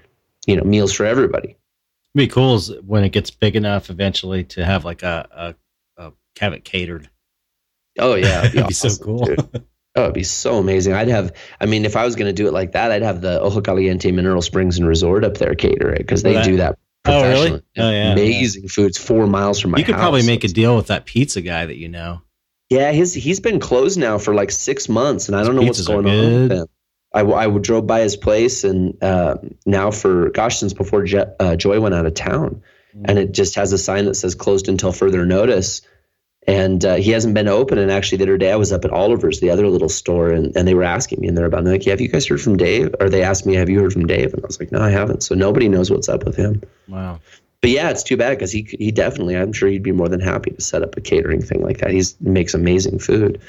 you 0.48 0.55
know, 0.55 0.63
meals 0.63 0.93
for 0.93 1.05
everybody. 1.05 1.57
It'd 2.15 2.27
be 2.29 2.33
cool 2.33 2.55
is 2.55 2.72
when 2.86 3.03
it 3.03 3.10
gets 3.10 3.31
big 3.31 3.55
enough 3.55 3.89
eventually 3.89 4.43
to 4.45 4.63
have 4.63 4.86
like 4.86 5.03
a, 5.03 5.55
a, 5.98 6.03
a 6.03 6.13
have 6.39 6.53
it 6.53 6.63
catered. 6.63 7.10
Oh 8.00 8.15
yeah, 8.15 8.45
it'd 8.45 8.51
be, 8.53 8.57
be 8.60 8.63
awesome, 8.63 8.89
so 8.89 9.03
cool. 9.03 9.36
Oh, 9.95 10.03
it'd 10.03 10.15
be 10.15 10.24
so 10.24 10.57
amazing. 10.57 10.93
I'd 10.93 11.07
have, 11.10 11.33
I 11.62 11.67
mean, 11.67 11.86
if 11.86 11.95
I 11.95 12.03
was 12.03 12.15
going 12.15 12.25
to 12.25 12.33
do 12.33 12.48
it 12.48 12.53
like 12.53 12.72
that, 12.72 12.91
I'd 12.91 13.03
have 13.03 13.22
the 13.22 13.39
Ojo 13.39 13.62
Caliente 13.62 14.12
Mineral 14.12 14.41
Springs 14.41 14.79
and 14.79 14.88
Resort 14.88 15.24
up 15.24 15.38
there 15.38 15.53
cater 15.53 15.93
it 15.93 16.00
because 16.00 16.24
they 16.24 16.41
do 16.41 16.57
that 16.57 16.79
Oh, 17.05 17.27
really? 17.27 17.62
Oh, 17.77 17.91
yeah. 17.91 18.13
Amazing 18.13 18.63
yeah. 18.63 18.69
food. 18.69 18.88
It's 18.88 18.98
four 18.98 19.27
miles 19.27 19.60
from 19.60 19.72
my 19.72 19.77
You 19.77 19.83
could 19.83 19.95
house, 19.95 20.01
probably 20.01 20.25
make 20.25 20.43
a 20.43 20.48
deal 20.48 20.75
with 20.75 20.88
that 20.88 21.05
pizza 21.05 21.41
guy 21.41 21.65
that 21.65 21.77
you 21.77 21.89
know. 21.89 22.22
Yeah, 22.69 22.91
his 22.91 23.13
he's 23.13 23.39
been 23.39 23.60
closed 23.60 24.00
now 24.00 24.17
for 24.17 24.33
like 24.33 24.50
six 24.50 24.88
months, 24.88 25.27
and 25.27 25.36
I 25.36 25.43
don't 25.43 25.55
know 25.55 25.63
what's 25.63 25.86
going 25.86 26.07
on 26.07 26.48
with 26.48 26.51
him. 26.51 26.67
I, 27.13 27.22
I 27.22 27.57
drove 27.60 27.86
by 27.86 28.00
his 28.00 28.15
place, 28.15 28.63
and 28.63 29.01
uh, 29.03 29.36
now 29.65 29.91
for 29.91 30.29
gosh, 30.31 30.60
since 30.60 30.74
before 30.74 31.03
Je- 31.03 31.31
uh, 31.39 31.55
Joy 31.55 31.79
went 31.79 31.93
out 31.93 32.07
of 32.07 32.15
town, 32.15 32.63
mm. 32.95 33.01
and 33.05 33.19
it 33.19 33.31
just 33.31 33.55
has 33.55 33.74
a 33.74 33.77
sign 33.77 34.05
that 34.05 34.15
says 34.15 34.33
closed 34.33 34.69
until 34.69 34.91
further 34.91 35.25
notice 35.25 35.81
and 36.47 36.83
uh, 36.83 36.95
he 36.95 37.12
hasn't 37.12 37.33
been 37.33 37.47
open. 37.47 37.77
And 37.77 37.91
actually, 37.91 38.17
the 38.17 38.25
other 38.25 38.38
day 38.38 38.51
I 38.51 38.55
was 38.55 38.71
up 38.71 38.85
at 38.85 38.91
Oliver's, 38.91 39.39
the 39.39 39.50
other 39.50 39.67
little 39.67 39.89
store, 39.89 40.29
and, 40.29 40.55
and 40.55 40.67
they 40.67 40.73
were 40.73 40.83
asking 40.83 41.21
me, 41.21 41.27
and 41.27 41.38
they're 41.38 41.45
about, 41.45 41.65
like, 41.65 41.85
yeah, 41.85 41.91
have 41.91 42.01
you 42.01 42.09
guys 42.09 42.27
heard 42.27 42.41
from 42.41 42.57
Dave? 42.57 42.93
Or 43.00 43.09
they 43.09 43.23
asked 43.23 43.45
me, 43.45 43.55
have 43.55 43.69
you 43.69 43.79
heard 43.79 43.93
from 43.93 44.05
Dave? 44.05 44.33
And 44.33 44.43
I 44.43 44.47
was 44.47 44.59
like, 44.59 44.71
no, 44.71 44.81
I 44.81 44.89
haven't. 44.89 45.23
So 45.23 45.35
nobody 45.35 45.69
knows 45.69 45.89
what's 45.89 46.09
up 46.09 46.25
with 46.25 46.35
him. 46.35 46.62
Wow. 46.88 47.19
But 47.62 47.69
yeah, 47.69 47.89
it's 47.89 48.03
too 48.03 48.17
bad 48.17 48.31
because 48.38 48.51
he 48.51 48.67
he 48.77 48.91
definitely, 48.91 49.38
I'm 49.38 49.53
sure 49.53 49.69
he'd 49.69 49.83
be 49.83 49.93
more 49.93 50.09
than 50.09 50.19
happy 50.19 50.51
to 50.51 50.62
set 50.62 50.83
up 50.83 50.97
a 50.97 51.01
catering 51.01 51.41
thing 51.41 51.62
like 51.62 51.77
that. 51.77 51.91
He 51.91 52.03
makes 52.19 52.53
amazing 52.53 53.00
food. 53.00 53.39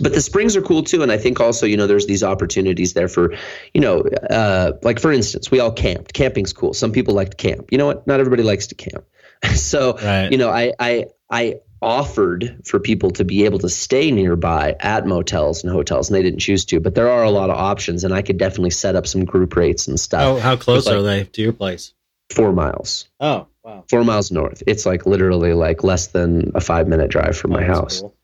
But 0.00 0.14
the 0.14 0.22
springs 0.22 0.56
are 0.56 0.62
cool 0.62 0.82
too, 0.82 1.02
and 1.02 1.12
I 1.12 1.18
think 1.18 1.38
also 1.38 1.66
you 1.66 1.76
know 1.76 1.86
there's 1.86 2.06
these 2.06 2.22
opportunities 2.22 2.94
there 2.94 3.08
for, 3.08 3.34
you 3.74 3.80
know, 3.82 4.00
uh, 4.30 4.72
like 4.82 4.98
for 4.98 5.12
instance, 5.12 5.50
we 5.50 5.60
all 5.60 5.70
camped. 5.70 6.14
Camping's 6.14 6.54
cool. 6.54 6.72
Some 6.72 6.92
people 6.92 7.14
like 7.14 7.30
to 7.30 7.36
camp. 7.36 7.68
You 7.70 7.76
know 7.76 7.86
what? 7.86 8.06
Not 8.06 8.20
everybody 8.20 8.42
likes 8.42 8.66
to 8.68 8.74
camp. 8.74 9.04
so 9.54 9.98
right. 9.98 10.32
you 10.32 10.38
know, 10.38 10.50
I 10.50 10.72
I 10.78 11.06
I 11.30 11.60
offered 11.82 12.60
for 12.64 12.80
people 12.80 13.10
to 13.12 13.24
be 13.24 13.44
able 13.44 13.58
to 13.60 13.68
stay 13.68 14.10
nearby 14.10 14.76
at 14.80 15.06
motels 15.06 15.62
and 15.62 15.72
hotels, 15.72 16.08
and 16.08 16.16
they 16.16 16.22
didn't 16.22 16.40
choose 16.40 16.64
to. 16.66 16.80
But 16.80 16.94
there 16.94 17.08
are 17.08 17.24
a 17.24 17.30
lot 17.30 17.50
of 17.50 17.56
options, 17.56 18.04
and 18.04 18.14
I 18.14 18.22
could 18.22 18.38
definitely 18.38 18.70
set 18.70 18.96
up 18.96 19.06
some 19.06 19.24
group 19.24 19.56
rates 19.56 19.88
and 19.88 19.98
stuff. 19.98 20.22
Oh, 20.22 20.38
how 20.38 20.56
close 20.56 20.86
like, 20.86 20.96
are 20.96 21.02
they 21.02 21.24
to 21.24 21.42
your 21.42 21.52
place? 21.52 21.92
Four 22.30 22.52
miles. 22.52 23.08
Oh, 23.20 23.46
wow. 23.62 23.84
Four 23.88 24.04
miles 24.04 24.32
north. 24.32 24.62
It's 24.66 24.86
like 24.86 25.06
literally 25.06 25.52
like 25.52 25.84
less 25.84 26.08
than 26.08 26.52
a 26.54 26.60
five 26.60 26.88
minute 26.88 27.10
drive 27.10 27.36
from 27.36 27.52
oh, 27.52 27.56
my 27.56 27.64
house. 27.64 28.00
Cool. 28.00 28.15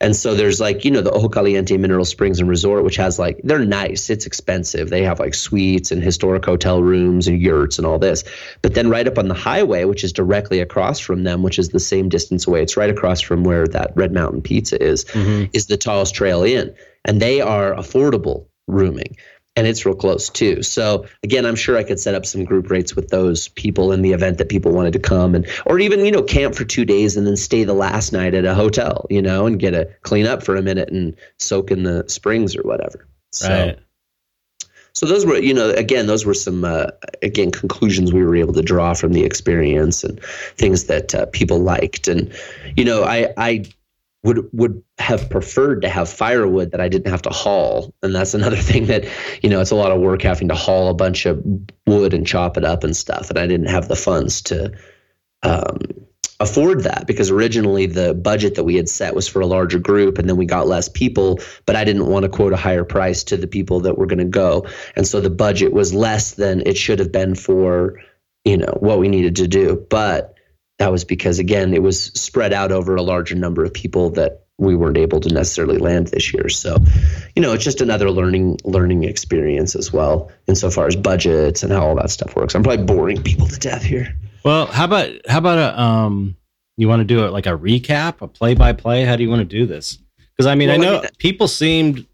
And 0.00 0.14
so 0.14 0.34
there's 0.34 0.60
like, 0.60 0.84
you 0.84 0.90
know, 0.90 1.00
the 1.00 1.10
Ojo 1.10 1.28
Caliente 1.28 1.76
Mineral 1.76 2.04
Springs 2.04 2.38
and 2.38 2.48
Resort, 2.48 2.84
which 2.84 2.96
has 2.96 3.18
like, 3.18 3.40
they're 3.42 3.58
nice. 3.58 4.08
It's 4.10 4.26
expensive. 4.26 4.90
They 4.90 5.02
have 5.02 5.18
like 5.18 5.34
suites 5.34 5.90
and 5.90 6.02
historic 6.02 6.44
hotel 6.44 6.82
rooms 6.82 7.26
and 7.26 7.40
yurts 7.40 7.78
and 7.78 7.86
all 7.86 7.98
this. 7.98 8.22
But 8.62 8.74
then 8.74 8.90
right 8.90 9.08
up 9.08 9.18
on 9.18 9.26
the 9.26 9.34
highway, 9.34 9.84
which 9.84 10.04
is 10.04 10.12
directly 10.12 10.60
across 10.60 11.00
from 11.00 11.24
them, 11.24 11.42
which 11.42 11.58
is 11.58 11.70
the 11.70 11.80
same 11.80 12.08
distance 12.08 12.46
away, 12.46 12.62
it's 12.62 12.76
right 12.76 12.90
across 12.90 13.20
from 13.20 13.42
where 13.42 13.66
that 13.66 13.92
Red 13.96 14.12
Mountain 14.12 14.42
Pizza 14.42 14.80
is, 14.80 15.04
mm-hmm. 15.06 15.46
is 15.52 15.66
the 15.66 15.76
Taos 15.76 16.12
Trail 16.12 16.44
Inn. 16.44 16.72
And 17.04 17.20
they 17.20 17.40
are 17.40 17.74
affordable 17.74 18.46
rooming 18.68 19.16
and 19.58 19.66
it's 19.66 19.84
real 19.84 19.94
close 19.94 20.28
too. 20.28 20.62
So 20.62 21.06
again, 21.22 21.44
I'm 21.44 21.56
sure 21.56 21.76
I 21.76 21.82
could 21.82 22.00
set 22.00 22.14
up 22.14 22.24
some 22.24 22.44
group 22.44 22.70
rates 22.70 22.94
with 22.94 23.08
those 23.08 23.48
people 23.48 23.92
in 23.92 24.02
the 24.02 24.12
event 24.12 24.38
that 24.38 24.48
people 24.48 24.72
wanted 24.72 24.92
to 24.94 24.98
come 24.98 25.34
and 25.34 25.46
or 25.66 25.78
even, 25.78 26.04
you 26.04 26.12
know, 26.12 26.22
camp 26.22 26.54
for 26.54 26.64
2 26.64 26.84
days 26.84 27.16
and 27.16 27.26
then 27.26 27.36
stay 27.36 27.64
the 27.64 27.74
last 27.74 28.12
night 28.12 28.34
at 28.34 28.44
a 28.44 28.54
hotel, 28.54 29.06
you 29.10 29.22
know, 29.22 29.46
and 29.46 29.58
get 29.58 29.74
a 29.74 29.88
clean 30.02 30.26
up 30.26 30.42
for 30.42 30.56
a 30.56 30.62
minute 30.62 30.90
and 30.90 31.16
soak 31.38 31.70
in 31.70 31.82
the 31.82 32.04
springs 32.08 32.56
or 32.56 32.62
whatever. 32.62 33.06
So 33.32 33.48
right. 33.48 33.78
So 34.94 35.06
those 35.06 35.24
were, 35.24 35.38
you 35.38 35.54
know, 35.54 35.70
again, 35.70 36.08
those 36.08 36.26
were 36.26 36.34
some, 36.34 36.64
uh, 36.64 36.88
again, 37.22 37.52
conclusions 37.52 38.12
we 38.12 38.24
were 38.24 38.34
able 38.34 38.54
to 38.54 38.62
draw 38.62 38.94
from 38.94 39.12
the 39.12 39.22
experience 39.22 40.02
and 40.02 40.20
things 40.56 40.84
that 40.84 41.14
uh, 41.14 41.26
people 41.26 41.60
liked. 41.60 42.08
And, 42.08 42.32
you 42.76 42.84
know, 42.84 43.04
I, 43.04 43.32
I 43.36 43.64
would 44.24 44.48
would 44.52 44.82
have 44.98 45.30
preferred 45.30 45.82
to 45.82 45.88
have 45.88 46.08
firewood 46.08 46.72
that 46.72 46.80
I 46.80 46.88
didn't 46.88 47.10
have 47.10 47.22
to 47.22 47.30
haul. 47.30 47.94
And 48.02 48.14
that's 48.14 48.34
another 48.34 48.56
thing 48.70 48.86
that, 48.86 49.04
you 49.42 49.50
know, 49.50 49.60
it's 49.60 49.70
a 49.70 49.76
lot 49.76 49.92
of 49.92 50.00
work 50.00 50.22
having 50.22 50.48
to 50.48 50.54
haul 50.54 50.88
a 50.88 50.94
bunch 50.94 51.26
of 51.26 51.42
wood 51.86 52.14
and 52.14 52.26
chop 52.26 52.56
it 52.56 52.64
up 52.64 52.84
and 52.84 52.96
stuff. 52.96 53.30
And 53.30 53.38
I 53.38 53.46
didn't 53.46 53.68
have 53.68 53.88
the 53.88 53.96
funds 53.96 54.42
to 54.42 54.72
um, 55.42 55.78
afford 56.40 56.84
that 56.84 57.06
because 57.06 57.30
originally 57.30 57.86
the 57.86 58.14
budget 58.14 58.54
that 58.56 58.64
we 58.64 58.76
had 58.76 58.88
set 58.88 59.14
was 59.14 59.28
for 59.28 59.40
a 59.40 59.46
larger 59.46 59.78
group 59.78 60.18
and 60.18 60.28
then 60.28 60.36
we 60.36 60.46
got 60.46 60.68
less 60.68 60.88
people, 60.88 61.40
but 61.66 61.76
I 61.76 61.84
didn't 61.84 62.06
want 62.06 62.24
to 62.24 62.28
quote 62.28 62.52
a 62.52 62.56
higher 62.56 62.84
price 62.84 63.24
to 63.24 63.36
the 63.36 63.46
people 63.46 63.80
that 63.80 63.98
were 63.98 64.06
going 64.06 64.18
to 64.18 64.24
go. 64.24 64.66
And 64.96 65.06
so 65.06 65.20
the 65.20 65.30
budget 65.30 65.72
was 65.72 65.94
less 65.94 66.34
than 66.34 66.62
it 66.66 66.76
should 66.76 66.98
have 66.98 67.12
been 67.12 67.34
for, 67.34 68.00
you 68.44 68.56
know, 68.56 68.76
what 68.80 68.98
we 68.98 69.08
needed 69.08 69.36
to 69.36 69.48
do. 69.48 69.84
But 69.90 70.37
that 70.78 70.92
was 70.92 71.04
because 71.04 71.38
again 71.38 71.74
it 71.74 71.82
was 71.82 72.06
spread 72.06 72.52
out 72.52 72.72
over 72.72 72.96
a 72.96 73.02
larger 73.02 73.34
number 73.34 73.64
of 73.64 73.72
people 73.72 74.10
that 74.10 74.44
we 74.58 74.74
weren't 74.74 74.98
able 74.98 75.20
to 75.20 75.32
necessarily 75.32 75.78
land 75.78 76.08
this 76.08 76.32
year. 76.34 76.48
So 76.48 76.78
you 77.36 77.42
know 77.42 77.52
it's 77.52 77.64
just 77.64 77.80
another 77.80 78.10
learning 78.10 78.58
learning 78.64 79.04
experience 79.04 79.74
as 79.74 79.92
well 79.92 80.30
insofar 80.46 80.86
as 80.86 80.96
budgets 80.96 81.62
and 81.62 81.72
how 81.72 81.86
all 81.86 81.94
that 81.96 82.10
stuff 82.10 82.34
works. 82.34 82.54
I'm 82.54 82.62
probably 82.62 82.84
boring 82.84 83.22
people 83.22 83.46
to 83.46 83.58
death 83.58 83.82
here. 83.82 84.14
Well 84.44 84.66
how 84.66 84.84
about 84.84 85.10
how 85.28 85.38
about 85.38 85.58
a 85.58 85.80
um 85.80 86.36
you 86.76 86.88
want 86.88 87.00
to 87.00 87.04
do 87.04 87.24
it 87.24 87.30
like 87.30 87.46
a 87.46 87.56
recap 87.56 88.20
a 88.20 88.28
play 88.28 88.54
by 88.54 88.72
play 88.72 89.04
how 89.04 89.16
do 89.16 89.22
you 89.22 89.30
want 89.30 89.40
to 89.40 89.44
do 89.44 89.66
this? 89.66 89.98
Because 90.36 90.46
i 90.46 90.54
mean 90.54 90.68
well, 90.68 90.78
i 90.78 90.82
know 90.82 90.98
I 90.98 91.02
mean, 91.02 91.10
people 91.18 91.48
seemed 91.48 92.06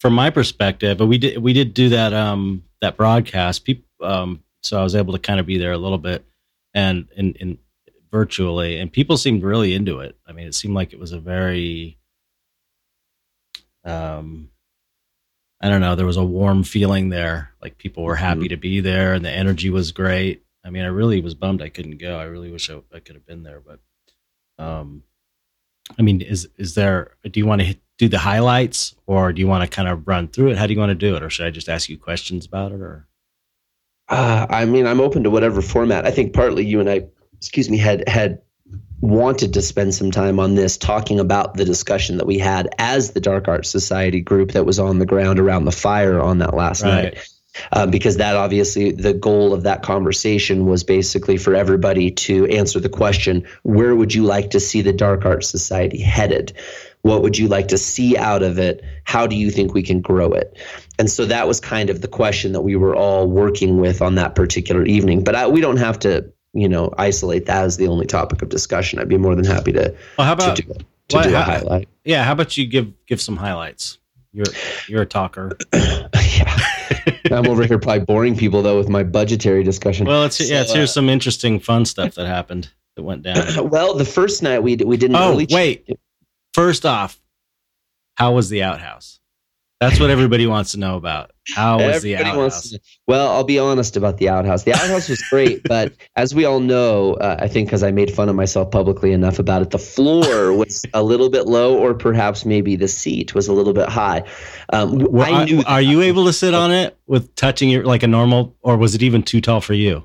from 0.00 0.14
my 0.14 0.30
perspective 0.30 0.98
but 0.98 1.06
we 1.06 1.18
did 1.18 1.38
we 1.38 1.52
did 1.52 1.74
do 1.74 1.90
that 1.90 2.12
um 2.14 2.64
that 2.80 2.96
broadcast 2.96 3.64
people 3.64 3.84
um 4.02 4.42
so 4.62 4.80
i 4.80 4.82
was 4.82 4.96
able 4.96 5.12
to 5.12 5.18
kind 5.18 5.38
of 5.38 5.46
be 5.46 5.58
there 5.58 5.72
a 5.72 5.78
little 5.78 5.98
bit 5.98 6.24
and 6.74 7.06
and 7.16 7.36
and 7.40 7.58
virtually, 8.12 8.78
and 8.78 8.92
people 8.92 9.16
seemed 9.16 9.42
really 9.42 9.74
into 9.74 9.98
it. 9.98 10.16
I 10.24 10.32
mean, 10.32 10.46
it 10.46 10.54
seemed 10.54 10.74
like 10.74 10.92
it 10.92 11.00
was 11.00 11.10
a 11.10 11.18
very, 11.18 11.98
um, 13.84 14.50
I 15.60 15.68
don't 15.68 15.80
know, 15.80 15.96
there 15.96 16.06
was 16.06 16.18
a 16.18 16.24
warm 16.24 16.62
feeling 16.62 17.08
there. 17.08 17.54
Like 17.60 17.78
people 17.78 18.04
were 18.04 18.14
happy 18.14 18.42
mm-hmm. 18.42 18.48
to 18.50 18.56
be 18.58 18.80
there, 18.80 19.14
and 19.14 19.24
the 19.24 19.30
energy 19.30 19.70
was 19.70 19.90
great. 19.90 20.44
I 20.64 20.70
mean, 20.70 20.84
I 20.84 20.88
really 20.88 21.20
was 21.20 21.34
bummed 21.34 21.62
I 21.62 21.70
couldn't 21.70 21.98
go. 21.98 22.18
I 22.18 22.24
really 22.24 22.52
wish 22.52 22.70
I, 22.70 22.80
I 22.94 23.00
could 23.00 23.16
have 23.16 23.26
been 23.26 23.42
there, 23.42 23.60
but, 23.60 23.80
um, 24.64 25.02
I 25.98 26.02
mean, 26.02 26.20
is 26.20 26.48
is 26.56 26.74
there? 26.74 27.16
Do 27.28 27.40
you 27.40 27.46
want 27.46 27.62
to 27.62 27.76
do 27.98 28.08
the 28.08 28.18
highlights, 28.18 28.94
or 29.06 29.32
do 29.32 29.40
you 29.40 29.48
want 29.48 29.62
to 29.62 29.76
kind 29.76 29.88
of 29.88 30.06
run 30.06 30.28
through 30.28 30.50
it? 30.50 30.58
How 30.58 30.66
do 30.66 30.72
you 30.74 30.78
want 30.78 30.90
to 30.90 30.94
do 30.94 31.16
it, 31.16 31.22
or 31.22 31.30
should 31.30 31.46
I 31.46 31.50
just 31.50 31.68
ask 31.68 31.88
you 31.88 31.98
questions 31.98 32.46
about 32.46 32.72
it, 32.72 32.80
or? 32.80 33.08
Uh, 34.08 34.46
I 34.48 34.64
mean, 34.64 34.86
I'm 34.86 35.00
open 35.00 35.22
to 35.24 35.30
whatever 35.30 35.62
format. 35.62 36.06
I 36.06 36.10
think 36.10 36.34
partly 36.34 36.64
you 36.64 36.80
and 36.80 36.90
I, 36.90 37.06
excuse 37.42 37.68
me, 37.68 37.76
had 37.76 38.08
had 38.08 38.40
wanted 39.00 39.52
to 39.54 39.60
spend 39.60 39.92
some 39.92 40.12
time 40.12 40.38
on 40.38 40.54
this, 40.54 40.78
talking 40.78 41.18
about 41.18 41.54
the 41.54 41.64
discussion 41.64 42.18
that 42.18 42.26
we 42.26 42.38
had 42.38 42.68
as 42.78 43.10
the 43.10 43.20
Dark 43.20 43.48
Art 43.48 43.66
Society 43.66 44.20
group 44.20 44.52
that 44.52 44.64
was 44.64 44.78
on 44.78 45.00
the 45.00 45.06
ground 45.06 45.40
around 45.40 45.64
the 45.64 45.72
fire 45.72 46.20
on 46.20 46.38
that 46.38 46.54
last 46.54 46.84
Right. 46.84 47.14
night. 47.14 47.28
Um, 47.72 47.90
because 47.90 48.16
that 48.16 48.36
obviously 48.36 48.92
the 48.92 49.12
goal 49.12 49.52
of 49.52 49.64
that 49.64 49.82
conversation 49.82 50.66
was 50.66 50.84
basically 50.84 51.36
for 51.36 51.54
everybody 51.54 52.12
to 52.12 52.46
answer 52.46 52.80
the 52.80 52.88
question 52.88 53.46
where 53.62 53.94
would 53.94 54.14
you 54.14 54.22
like 54.22 54.48
to 54.52 54.60
see 54.60 54.80
the 54.80 54.92
dark 54.94 55.26
art 55.26 55.44
society 55.44 56.00
headed 56.00 56.54
what 57.02 57.20
would 57.20 57.36
you 57.36 57.48
like 57.48 57.68
to 57.68 57.76
see 57.76 58.16
out 58.16 58.42
of 58.42 58.58
it 58.58 58.82
how 59.04 59.26
do 59.26 59.36
you 59.36 59.50
think 59.50 59.74
we 59.74 59.82
can 59.82 60.00
grow 60.00 60.32
it 60.32 60.56
and 60.98 61.10
so 61.10 61.26
that 61.26 61.46
was 61.46 61.60
kind 61.60 61.90
of 61.90 62.00
the 62.00 62.08
question 62.08 62.52
that 62.52 62.62
we 62.62 62.74
were 62.74 62.96
all 62.96 63.28
working 63.28 63.76
with 63.76 64.00
on 64.00 64.14
that 64.14 64.34
particular 64.34 64.86
evening 64.86 65.22
but 65.22 65.34
I, 65.34 65.46
we 65.46 65.60
don't 65.60 65.76
have 65.76 65.98
to 65.98 66.32
you 66.54 66.68
know 66.68 66.92
isolate 66.98 67.46
that 67.46 67.64
as 67.64 67.76
the 67.76 67.86
only 67.88 68.06
topic 68.06 68.42
of 68.42 68.48
discussion 68.48 68.98
i'd 68.98 69.08
be 69.08 69.16
more 69.18 69.34
than 69.34 69.44
happy 69.44 69.72
to, 69.72 69.94
Well, 70.18 70.26
how 70.26 70.34
to 70.34 70.44
about 70.44 70.56
do, 70.56 70.62
to 70.64 71.16
why- 71.16 71.22
do 71.24 71.28
a 71.34 71.38
how- 71.38 71.42
highlight 71.44 71.88
yeah? 72.04 72.24
How 72.24 72.32
about 72.32 72.56
you 72.58 72.66
give 72.66 72.92
give 73.06 73.20
some 73.20 73.36
highlights? 73.36 73.98
You're 74.32 74.46
you're 74.88 75.02
a 75.02 75.06
talker. 75.06 75.56
yeah 75.74 76.58
i'm 77.30 77.46
over 77.48 77.64
here 77.64 77.78
probably 77.78 78.04
boring 78.04 78.36
people 78.36 78.62
though 78.62 78.76
with 78.78 78.88
my 78.88 79.02
budgetary 79.02 79.62
discussion 79.62 80.06
Well, 80.06 80.20
let's 80.20 80.40
yeah, 80.40 80.58
let's 80.58 80.70
So, 80.70 80.74
hear 80.76 80.84
uh, 80.84 80.86
some 80.86 81.08
interesting 81.08 81.58
fun 81.60 81.84
stuff 81.84 82.14
that 82.16 82.26
happened 82.26 82.70
that 82.96 83.02
went 83.02 83.22
down. 83.22 83.68
well 83.70 83.94
the 83.94 84.04
first 84.04 84.42
night 84.42 84.62
we, 84.62 84.76
we 84.76 84.96
didn't 84.96 85.16
Oh, 85.16 85.30
really 85.30 85.46
wait. 85.50 85.88
First 86.54 86.84
off, 86.84 87.18
how 88.16 88.34
was 88.34 88.48
the 88.50 88.62
outhouse? 88.62 89.18
That's 89.80 89.98
what 89.98 90.10
everybody 90.10 90.46
wants 90.46 90.72
to 90.72 90.78
know 90.78 90.96
about. 90.96 91.31
How 91.54 91.76
was 91.78 92.02
the 92.02 92.14
Everybody 92.14 92.36
wants 92.38 92.56
outhouse? 92.56 92.70
to- 92.70 92.80
well, 93.08 93.28
I'll 93.30 93.42
be 93.44 93.58
honest 93.58 93.96
about 93.96 94.18
the 94.18 94.28
outhouse. 94.28 94.62
The 94.62 94.74
outhouse 94.74 95.08
was 95.08 95.20
great, 95.30 95.62
but 95.68 95.92
as 96.16 96.34
we 96.34 96.44
all 96.44 96.60
know, 96.60 97.14
uh, 97.14 97.36
I 97.40 97.48
think 97.48 97.68
because 97.68 97.82
I 97.82 97.90
made 97.90 98.12
fun 98.12 98.28
of 98.28 98.36
myself 98.36 98.70
publicly 98.70 99.12
enough 99.12 99.38
about 99.40 99.60
it, 99.62 99.70
the 99.70 99.78
floor 99.78 100.52
was 100.56 100.84
a 100.94 101.02
little 101.02 101.28
bit 101.30 101.46
low, 101.46 101.76
or 101.76 101.94
perhaps 101.94 102.44
maybe 102.46 102.76
the 102.76 102.88
seat 102.88 103.34
was 103.34 103.48
a 103.48 103.52
little 103.52 103.72
bit 103.72 103.88
high. 103.88 104.22
Um, 104.72 104.98
Well, 104.98 105.34
I 105.34 105.44
knew. 105.44 105.62
are 105.66 105.82
you 105.82 106.00
able 106.02 106.26
to 106.26 106.32
sit 106.32 106.54
on 106.54 106.70
it 106.70 106.96
with 107.06 107.34
touching 107.34 107.68
your 107.68 107.84
like 107.84 108.02
a 108.02 108.08
normal, 108.08 108.56
or 108.62 108.76
was 108.76 108.94
it 108.94 109.02
even 109.02 109.22
too 109.22 109.40
tall 109.40 109.60
for 109.60 109.74
you? 109.74 110.04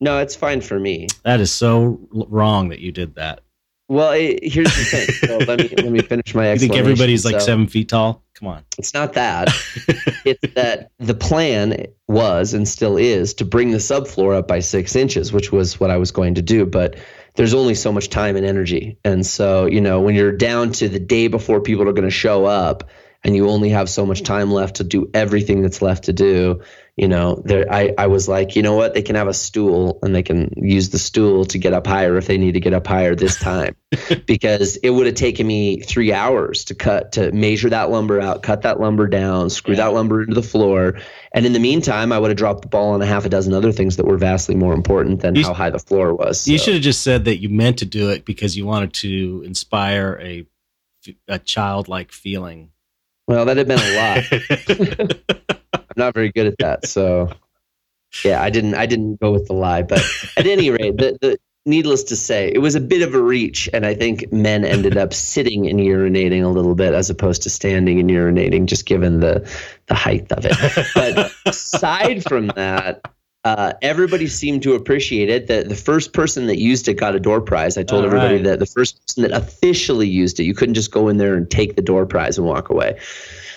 no, 0.00 0.18
it's 0.18 0.34
fine 0.36 0.60
for 0.60 0.78
me. 0.78 1.06
That 1.24 1.40
is 1.40 1.50
so 1.52 1.98
wrong 2.10 2.68
that 2.70 2.80
you 2.80 2.92
did 2.92 3.14
that. 3.14 3.40
Well, 3.88 4.12
it, 4.12 4.40
here's 4.42 4.74
the 4.74 4.84
thing. 4.84 5.08
So 5.28 5.38
let 5.38 5.58
me 5.58 5.68
let 5.76 5.92
me 5.92 6.00
finish 6.00 6.34
my 6.34 6.50
explanation. 6.50 6.52
You 6.52 6.58
think 6.58 6.74
everybody's 6.76 7.24
like 7.24 7.40
So- 7.40 7.46
seven 7.46 7.66
feet 7.66 7.88
tall? 7.88 8.22
Come 8.34 8.48
on. 8.48 8.64
It's 8.78 8.92
not 8.94 9.12
that. 9.12 9.48
it's 10.24 10.54
that 10.54 10.90
the 10.98 11.14
plan 11.14 11.86
was 12.08 12.52
and 12.52 12.66
still 12.66 12.96
is 12.96 13.34
to 13.34 13.44
bring 13.44 13.70
the 13.70 13.78
subfloor 13.78 14.36
up 14.36 14.48
by 14.48 14.58
six 14.58 14.96
inches, 14.96 15.32
which 15.32 15.52
was 15.52 15.78
what 15.78 15.90
I 15.90 15.98
was 15.98 16.10
going 16.10 16.34
to 16.34 16.42
do. 16.42 16.66
But 16.66 16.96
there's 17.36 17.54
only 17.54 17.76
so 17.76 17.92
much 17.92 18.10
time 18.10 18.34
and 18.36 18.44
energy. 18.44 18.98
And 19.04 19.24
so, 19.24 19.66
you 19.66 19.80
know, 19.80 20.00
when 20.00 20.16
you're 20.16 20.36
down 20.36 20.72
to 20.72 20.88
the 20.88 20.98
day 20.98 21.28
before 21.28 21.60
people 21.60 21.88
are 21.88 21.92
going 21.92 22.08
to 22.08 22.10
show 22.10 22.44
up 22.44 22.90
and 23.22 23.36
you 23.36 23.48
only 23.48 23.70
have 23.70 23.88
so 23.88 24.04
much 24.04 24.22
time 24.22 24.50
left 24.50 24.76
to 24.76 24.84
do 24.84 25.08
everything 25.14 25.62
that's 25.62 25.80
left 25.80 26.04
to 26.04 26.12
do, 26.12 26.60
you 26.96 27.08
know, 27.08 27.42
there 27.44 27.66
I, 27.72 27.92
I 27.98 28.06
was 28.06 28.28
like, 28.28 28.54
you 28.54 28.62
know 28.62 28.76
what, 28.76 28.94
they 28.94 29.02
can 29.02 29.16
have 29.16 29.26
a 29.26 29.34
stool 29.34 29.98
and 30.02 30.14
they 30.14 30.22
can 30.22 30.52
use 30.56 30.90
the 30.90 30.98
stool 30.98 31.44
to 31.46 31.58
get 31.58 31.72
up 31.72 31.86
higher 31.86 32.16
if 32.16 32.26
they 32.28 32.38
need 32.38 32.52
to 32.52 32.60
get 32.60 32.72
up 32.72 32.86
higher 32.86 33.16
this 33.16 33.36
time. 33.38 33.74
because 34.26 34.76
it 34.76 34.90
would 34.90 35.06
have 35.06 35.14
taken 35.16 35.46
me 35.46 35.80
three 35.80 36.12
hours 36.12 36.64
to 36.66 36.74
cut 36.74 37.12
to 37.12 37.32
measure 37.32 37.68
that 37.70 37.90
lumber 37.90 38.20
out, 38.20 38.42
cut 38.44 38.62
that 38.62 38.78
lumber 38.80 39.06
down, 39.08 39.50
screw 39.50 39.74
Yeah. 39.74 39.84
that 39.86 39.92
lumber 39.94 40.22
into 40.22 40.34
the 40.34 40.42
floor. 40.42 40.98
And 41.32 41.44
in 41.46 41.52
the 41.52 41.58
meantime, 41.58 42.12
I 42.12 42.18
would 42.18 42.30
have 42.30 42.36
dropped 42.38 42.62
the 42.62 42.68
ball 42.68 42.92
on 42.92 43.02
a 43.02 43.06
half 43.06 43.24
a 43.24 43.28
dozen 43.28 43.54
other 43.54 43.72
things 43.72 43.96
that 43.96 44.06
were 44.06 44.16
vastly 44.18 44.54
more 44.54 44.72
important 44.72 45.20
than 45.20 45.34
You 45.34 45.42
how 45.44 45.52
high 45.54 45.70
the 45.70 45.78
floor 45.80 46.14
was. 46.14 46.46
You 46.46 46.58
So- 46.58 46.66
should 46.66 46.74
have 46.74 46.82
just 46.84 47.02
said 47.02 47.24
that 47.24 47.38
you 47.40 47.48
meant 47.48 47.78
to 47.78 47.86
do 47.86 48.10
it 48.10 48.24
because 48.24 48.56
you 48.56 48.66
wanted 48.66 48.92
to 48.94 49.42
inspire 49.44 50.18
a 50.22 50.46
a 51.28 51.38
childlike 51.38 52.12
feeling. 52.12 52.70
well, 53.26 53.44
that 53.46 53.56
had 53.58 53.68
been 53.68 53.78
a 53.78 53.96
lot. 53.96 55.60
I'm 55.96 56.04
not 56.04 56.14
very 56.14 56.32
good 56.32 56.46
at 56.46 56.58
that. 56.58 56.86
So 56.86 57.30
yeah, 58.24 58.42
I 58.42 58.50
didn't 58.50 58.74
I 58.74 58.86
didn't 58.86 59.20
go 59.20 59.32
with 59.32 59.46
the 59.46 59.54
lie. 59.54 59.82
But 59.82 60.02
at 60.36 60.46
any 60.46 60.70
rate, 60.70 60.96
the, 60.96 61.18
the 61.20 61.38
needless 61.66 62.02
to 62.04 62.16
say, 62.16 62.50
it 62.52 62.58
was 62.58 62.74
a 62.74 62.80
bit 62.80 63.02
of 63.02 63.14
a 63.14 63.20
reach, 63.20 63.68
and 63.72 63.86
I 63.86 63.94
think 63.94 64.30
men 64.32 64.64
ended 64.64 64.96
up 64.96 65.14
sitting 65.14 65.66
and 65.66 65.80
urinating 65.80 66.44
a 66.44 66.48
little 66.48 66.74
bit 66.74 66.94
as 66.94 67.10
opposed 67.10 67.42
to 67.42 67.50
standing 67.50 67.98
and 67.98 68.10
urinating, 68.10 68.66
just 68.66 68.86
given 68.86 69.20
the 69.20 69.48
the 69.86 69.94
height 69.94 70.30
of 70.32 70.44
it. 70.44 70.86
But 70.94 71.32
aside 71.46 72.22
from 72.24 72.48
that, 72.48 73.00
uh, 73.44 73.74
everybody 73.82 74.26
seemed 74.26 74.62
to 74.62 74.74
appreciate 74.74 75.28
it. 75.28 75.46
The, 75.48 75.64
the 75.64 75.76
first 75.76 76.12
person 76.12 76.46
that 76.46 76.58
used 76.58 76.88
it 76.88 76.94
got 76.94 77.14
a 77.14 77.20
door 77.20 77.40
prize. 77.40 77.76
I 77.76 77.82
told 77.82 78.02
All 78.02 78.06
everybody 78.06 78.36
right. 78.36 78.44
that 78.44 78.58
the 78.58 78.66
first 78.66 79.06
person 79.06 79.22
that 79.22 79.32
officially 79.32 80.08
used 80.08 80.40
it, 80.40 80.44
you 80.44 80.54
couldn't 80.54 80.74
just 80.74 80.90
go 80.90 81.08
in 81.08 81.18
there 81.18 81.34
and 81.34 81.50
take 81.50 81.76
the 81.76 81.82
door 81.82 82.06
prize 82.06 82.38
and 82.38 82.46
walk 82.46 82.70
away. 82.70 82.98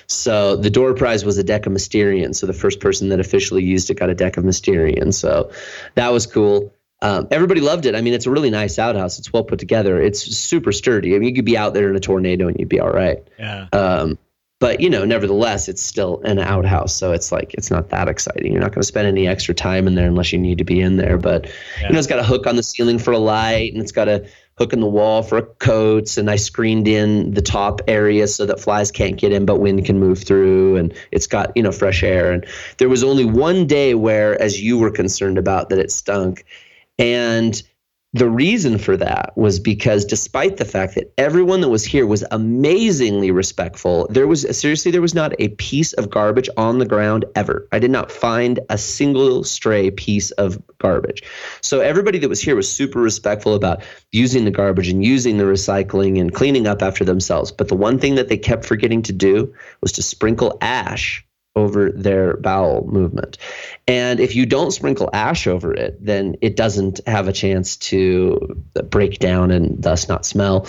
So 0.07 0.55
the 0.55 0.69
door 0.69 0.93
prize 0.93 1.25
was 1.25 1.37
a 1.37 1.43
deck 1.43 1.65
of 1.65 1.73
Mysterian. 1.73 2.33
So 2.33 2.47
the 2.47 2.53
first 2.53 2.79
person 2.79 3.09
that 3.09 3.19
officially 3.19 3.63
used 3.63 3.89
it 3.89 3.95
got 3.95 4.09
a 4.09 4.15
deck 4.15 4.37
of 4.37 4.43
Mysterian. 4.45 5.13
So 5.13 5.51
that 5.95 6.09
was 6.13 6.25
cool. 6.25 6.73
Um, 7.01 7.27
everybody 7.29 7.61
loved 7.61 7.85
it. 7.85 7.93
I 7.93 8.01
mean, 8.01 8.13
it's 8.13 8.25
a 8.25 8.31
really 8.31 8.49
nice 8.49 8.79
outhouse. 8.79 9.19
It's 9.19 9.31
well 9.31 9.43
put 9.43 9.59
together. 9.59 10.01
It's 10.01 10.21
super 10.21 10.71
sturdy. 10.71 11.15
I 11.15 11.19
mean, 11.19 11.29
you 11.29 11.35
could 11.35 11.45
be 11.45 11.57
out 11.57 11.73
there 11.73 11.89
in 11.89 11.95
a 11.95 11.99
tornado 11.99 12.47
and 12.47 12.57
you'd 12.59 12.69
be 12.69 12.79
all 12.79 12.89
right. 12.89 13.19
yeah. 13.37 13.67
Um, 13.73 14.17
but 14.59 14.79
you 14.81 14.89
know, 14.89 15.05
nevertheless, 15.05 15.69
it's 15.69 15.83
still 15.83 16.19
an 16.23 16.39
outhouse, 16.39 16.95
so 16.95 17.11
it's 17.11 17.31
like 17.31 17.53
it's 17.53 17.69
not 17.69 17.89
that 17.89 18.07
exciting. 18.07 18.51
You're 18.51 18.61
not 18.61 18.71
going 18.71 18.81
to 18.81 18.87
spend 18.87 19.07
any 19.07 19.27
extra 19.27 19.53
time 19.53 19.85
in 19.85 19.93
there 19.93 20.07
unless 20.07 20.33
you 20.33 20.39
need 20.39 20.57
to 20.57 20.63
be 20.63 20.81
in 20.81 20.97
there. 20.97 21.19
But 21.19 21.45
Yeah. 21.79 21.87
you 21.89 21.93
know, 21.93 21.99
it's 21.99 22.07
got 22.07 22.17
a 22.17 22.23
hook 22.23 22.47
on 22.47 22.55
the 22.55 22.63
ceiling 22.63 22.97
for 22.97 23.11
a 23.11 23.19
light, 23.19 23.73
and 23.73 23.79
it's 23.83 23.91
got 23.91 24.07
a 24.07 24.27
hook 24.57 24.73
in 24.73 24.79
the 24.79 24.87
wall 24.87 25.23
for 25.23 25.41
coats. 25.41 26.17
And 26.17 26.29
I 26.29 26.35
screened 26.35 26.87
in 26.87 27.31
the 27.31 27.41
top 27.41 27.81
area 27.87 28.27
so 28.27 28.45
that 28.45 28.59
flies 28.59 28.91
can't 28.91 29.17
get 29.17 29.31
in, 29.31 29.45
but 29.45 29.59
wind 29.59 29.85
can 29.85 29.99
move 29.99 30.23
through. 30.23 30.77
And 30.77 30.93
it's 31.11 31.27
got 31.27 31.55
you 31.55 31.63
know 31.63 31.71
fresh 31.71 32.03
air. 32.03 32.31
And 32.31 32.45
there 32.77 32.89
was 32.89 33.03
only 33.03 33.25
one 33.25 33.67
day 33.67 33.93
where, 33.95 34.39
as 34.41 34.61
you 34.61 34.77
were 34.77 34.91
concerned 34.91 35.37
about, 35.37 35.69
that 35.69 35.79
it 35.79 35.91
stunk, 35.91 36.45
and 36.99 37.61
the 38.17 38.29
reason 38.29 38.77
for 38.79 38.97
that 38.97 39.31
was 39.35 39.59
because 39.59 40.03
despite 40.03 40.57
the 40.57 40.65
fact 40.65 40.95
that 40.95 41.13
everyone 41.17 41.61
that 41.61 41.69
was 41.69 41.83
here 41.83 42.07
was 42.07 42.23
amazingly 42.31 43.29
respectful, 43.29 44.07
there 44.09 44.27
was 44.27 44.45
seriously 44.57 44.91
there 44.91 45.01
was 45.01 45.13
not 45.13 45.33
a 45.39 45.49
piece 45.49 45.93
of 45.93 46.09
garbage 46.09 46.49
on 46.57 46.79
the 46.79 46.85
ground 46.85 47.25
ever. 47.35 47.67
I 47.71 47.79
did 47.79 47.91
not 47.91 48.11
find 48.11 48.59
a 48.69 48.77
single 48.77 49.43
stray 49.43 49.91
piece 49.91 50.31
of 50.31 50.61
garbage. 50.79 51.21
So 51.61 51.81
everybody 51.81 52.17
that 52.19 52.29
was 52.29 52.41
here 52.41 52.55
was 52.55 52.71
super 52.71 52.99
respectful 52.99 53.53
about 53.53 53.83
using 54.11 54.45
the 54.45 54.51
garbage 54.51 54.89
and 54.89 55.03
using 55.03 55.37
the 55.37 55.43
recycling 55.43 56.19
and 56.19 56.33
cleaning 56.33 56.65
up 56.65 56.81
after 56.81 57.05
themselves. 57.05 57.51
But 57.51 57.67
the 57.67 57.75
one 57.75 57.99
thing 57.99 58.15
that 58.15 58.29
they 58.29 58.37
kept 58.37 58.65
forgetting 58.65 59.03
to 59.03 59.13
do 59.13 59.53
was 59.81 59.91
to 59.93 60.01
sprinkle 60.01 60.57
ash 60.61 61.23
over 61.57 61.91
their 61.91 62.37
bowel 62.37 62.85
movement. 62.87 63.37
And 63.87 64.19
if 64.19 64.35
you 64.35 64.45
don't 64.45 64.71
sprinkle 64.71 65.09
ash 65.11 65.47
over 65.47 65.73
it, 65.73 65.97
then 65.99 66.35
it 66.41 66.55
doesn't 66.55 67.01
have 67.07 67.27
a 67.27 67.33
chance 67.33 67.75
to 67.77 68.63
break 68.89 69.17
down 69.17 69.49
and 69.49 69.81
thus 69.81 70.07
not 70.07 70.25
smell. 70.25 70.67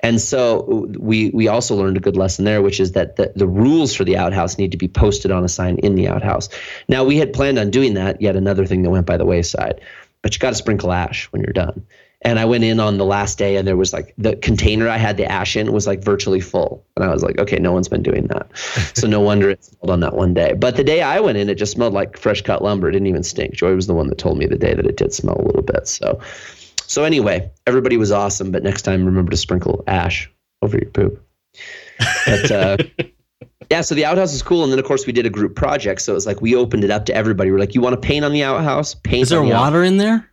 And 0.00 0.20
so 0.20 0.86
we 0.98 1.30
we 1.30 1.48
also 1.48 1.74
learned 1.74 1.96
a 1.96 2.00
good 2.00 2.16
lesson 2.16 2.44
there, 2.44 2.62
which 2.62 2.78
is 2.78 2.92
that 2.92 3.16
the, 3.16 3.32
the 3.34 3.48
rules 3.48 3.94
for 3.94 4.04
the 4.04 4.16
outhouse 4.16 4.58
need 4.58 4.70
to 4.70 4.78
be 4.78 4.88
posted 4.88 5.32
on 5.32 5.44
a 5.44 5.48
sign 5.48 5.78
in 5.78 5.96
the 5.96 6.06
outhouse. 6.06 6.48
Now 6.88 7.02
we 7.04 7.18
had 7.18 7.32
planned 7.32 7.58
on 7.58 7.70
doing 7.70 7.94
that, 7.94 8.22
yet 8.22 8.36
another 8.36 8.64
thing 8.64 8.82
that 8.82 8.90
went 8.90 9.06
by 9.06 9.16
the 9.16 9.26
wayside. 9.26 9.80
But 10.22 10.34
you 10.34 10.38
got 10.38 10.50
to 10.50 10.56
sprinkle 10.56 10.92
ash 10.92 11.26
when 11.32 11.42
you're 11.42 11.52
done. 11.52 11.84
And 12.22 12.38
I 12.38 12.46
went 12.46 12.64
in 12.64 12.80
on 12.80 12.98
the 12.98 13.04
last 13.04 13.38
day, 13.38 13.56
and 13.56 13.66
there 13.66 13.76
was 13.76 13.92
like 13.92 14.12
the 14.18 14.34
container 14.36 14.88
I 14.88 14.96
had 14.96 15.16
the 15.16 15.30
ash 15.30 15.56
in 15.56 15.72
was 15.72 15.86
like 15.86 16.02
virtually 16.02 16.40
full. 16.40 16.84
And 16.96 17.04
I 17.04 17.12
was 17.12 17.22
like, 17.22 17.38
okay, 17.38 17.58
no 17.58 17.72
one's 17.72 17.88
been 17.88 18.02
doing 18.02 18.26
that. 18.26 18.48
so 18.94 19.06
no 19.06 19.20
wonder 19.20 19.50
it 19.50 19.64
smelled 19.64 19.90
on 19.90 20.00
that 20.00 20.14
one 20.14 20.34
day. 20.34 20.52
But 20.52 20.76
the 20.76 20.82
day 20.82 21.00
I 21.00 21.20
went 21.20 21.38
in, 21.38 21.48
it 21.48 21.54
just 21.54 21.72
smelled 21.72 21.94
like 21.94 22.18
fresh 22.18 22.42
cut 22.42 22.62
lumber. 22.62 22.88
It 22.88 22.92
didn't 22.92 23.06
even 23.06 23.22
stink. 23.22 23.54
Joy 23.54 23.74
was 23.74 23.86
the 23.86 23.94
one 23.94 24.08
that 24.08 24.18
told 24.18 24.36
me 24.36 24.46
the 24.46 24.58
day 24.58 24.74
that 24.74 24.86
it 24.86 24.96
did 24.96 25.12
smell 25.12 25.40
a 25.40 25.46
little 25.46 25.62
bit. 25.62 25.86
So, 25.86 26.20
so 26.82 27.04
anyway, 27.04 27.50
everybody 27.66 27.96
was 27.96 28.10
awesome. 28.10 28.50
But 28.50 28.64
next 28.64 28.82
time, 28.82 29.06
remember 29.06 29.30
to 29.30 29.36
sprinkle 29.36 29.84
ash 29.86 30.28
over 30.60 30.76
your 30.76 30.90
poop. 30.90 31.24
But 32.26 32.50
uh, 32.50 32.76
yeah, 33.70 33.82
so 33.82 33.94
the 33.94 34.04
outhouse 34.04 34.34
is 34.34 34.42
cool. 34.42 34.64
And 34.64 34.72
then 34.72 34.80
of 34.80 34.84
course 34.84 35.06
we 35.06 35.12
did 35.12 35.26
a 35.26 35.30
group 35.30 35.54
project. 35.54 36.02
So 36.02 36.12
it 36.12 36.16
was 36.16 36.26
like 36.26 36.40
we 36.40 36.56
opened 36.56 36.82
it 36.82 36.90
up 36.90 37.06
to 37.06 37.14
everybody. 37.14 37.52
We're 37.52 37.60
like, 37.60 37.76
you 37.76 37.80
want 37.80 38.00
to 38.00 38.06
paint 38.06 38.24
on 38.24 38.32
the 38.32 38.42
outhouse? 38.42 38.94
Paint 38.94 39.22
Is 39.22 39.28
there 39.28 39.40
the 39.40 39.50
water 39.50 39.84
in 39.84 39.98
there? 39.98 40.28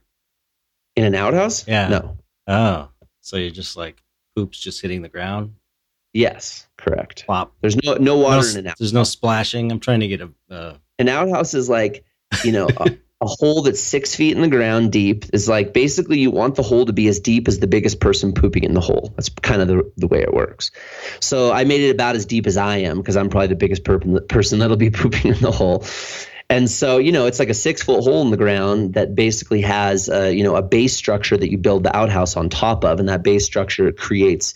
In 0.95 1.03
an 1.03 1.15
outhouse? 1.15 1.67
Yeah. 1.67 1.87
No. 1.87 2.17
Oh, 2.47 2.89
so 3.21 3.37
you're 3.37 3.49
just 3.49 3.75
like 3.75 4.01
poops 4.35 4.59
just 4.59 4.81
hitting 4.81 5.01
the 5.01 5.09
ground. 5.09 5.55
Yes, 6.13 6.67
correct. 6.77 7.25
Plop. 7.25 7.53
There's 7.61 7.75
no 7.83 7.95
no 7.95 8.17
water 8.17 8.43
no, 8.43 8.49
in 8.49 8.57
an 8.57 8.67
outhouse. 8.67 8.79
There's 8.79 8.93
no 8.93 9.03
splashing. 9.03 9.71
I'm 9.71 9.79
trying 9.79 9.99
to 9.99 10.07
get 10.07 10.21
a. 10.21 10.31
Uh, 10.49 10.77
An 10.97 11.09
outhouse 11.09 11.53
is 11.53 11.69
like, 11.69 12.05
you 12.43 12.53
know, 12.53 12.69
a, 12.77 12.91
a 13.21 13.25
hole 13.25 13.63
that's 13.63 13.81
six 13.81 14.15
feet 14.15 14.35
in 14.35 14.41
the 14.41 14.47
ground 14.47 14.93
deep. 14.93 15.25
Is 15.33 15.49
like 15.49 15.73
basically 15.73 16.19
you 16.19 16.31
want 16.31 16.55
the 16.55 16.63
hole 16.63 16.85
to 16.85 16.93
be 16.93 17.07
as 17.09 17.19
deep 17.19 17.47
as 17.47 17.59
the 17.59 17.67
biggest 17.67 17.99
person 17.99 18.33
pooping 18.33 18.63
in 18.63 18.75
the 18.75 18.79
hole. 18.79 19.11
That's 19.17 19.27
kind 19.27 19.61
of 19.61 19.67
the, 19.67 19.91
the 19.97 20.07
way 20.07 20.21
it 20.21 20.33
works. 20.33 20.71
So 21.19 21.51
I 21.51 21.65
made 21.65 21.81
it 21.81 21.89
about 21.89 22.15
as 22.15 22.25
deep 22.25 22.47
as 22.47 22.55
I 22.55 22.77
am 22.77 22.97
because 22.97 23.17
I'm 23.17 23.29
probably 23.29 23.47
the 23.47 23.55
biggest 23.55 23.83
per- 23.83 23.99
person 24.29 24.59
that'll 24.59 24.77
be 24.77 24.89
pooping 24.91 25.33
in 25.33 25.41
the 25.41 25.51
hole. 25.51 25.83
And 26.49 26.69
so, 26.69 26.99
you 26.99 27.11
know, 27.11 27.25
it's 27.25 27.39
like 27.39 27.49
a 27.49 27.55
six 27.55 27.81
foot 27.81 28.03
hole 28.03 28.21
in 28.21 28.29
the 28.29 28.37
ground 28.37 28.93
that 28.93 29.15
basically 29.15 29.61
has, 29.61 30.09
uh, 30.09 30.25
you 30.25 30.43
know, 30.43 30.55
a 30.55 30.61
base 30.61 30.95
structure 30.95 31.37
that 31.37 31.49
you 31.49 31.57
build 31.57 31.83
the 31.83 31.95
outhouse 31.95 32.37
on 32.37 32.49
top 32.49 32.83
of. 32.85 32.99
And 32.99 33.09
that 33.09 33.23
base 33.23 33.45
structure 33.45 33.91
creates 33.91 34.53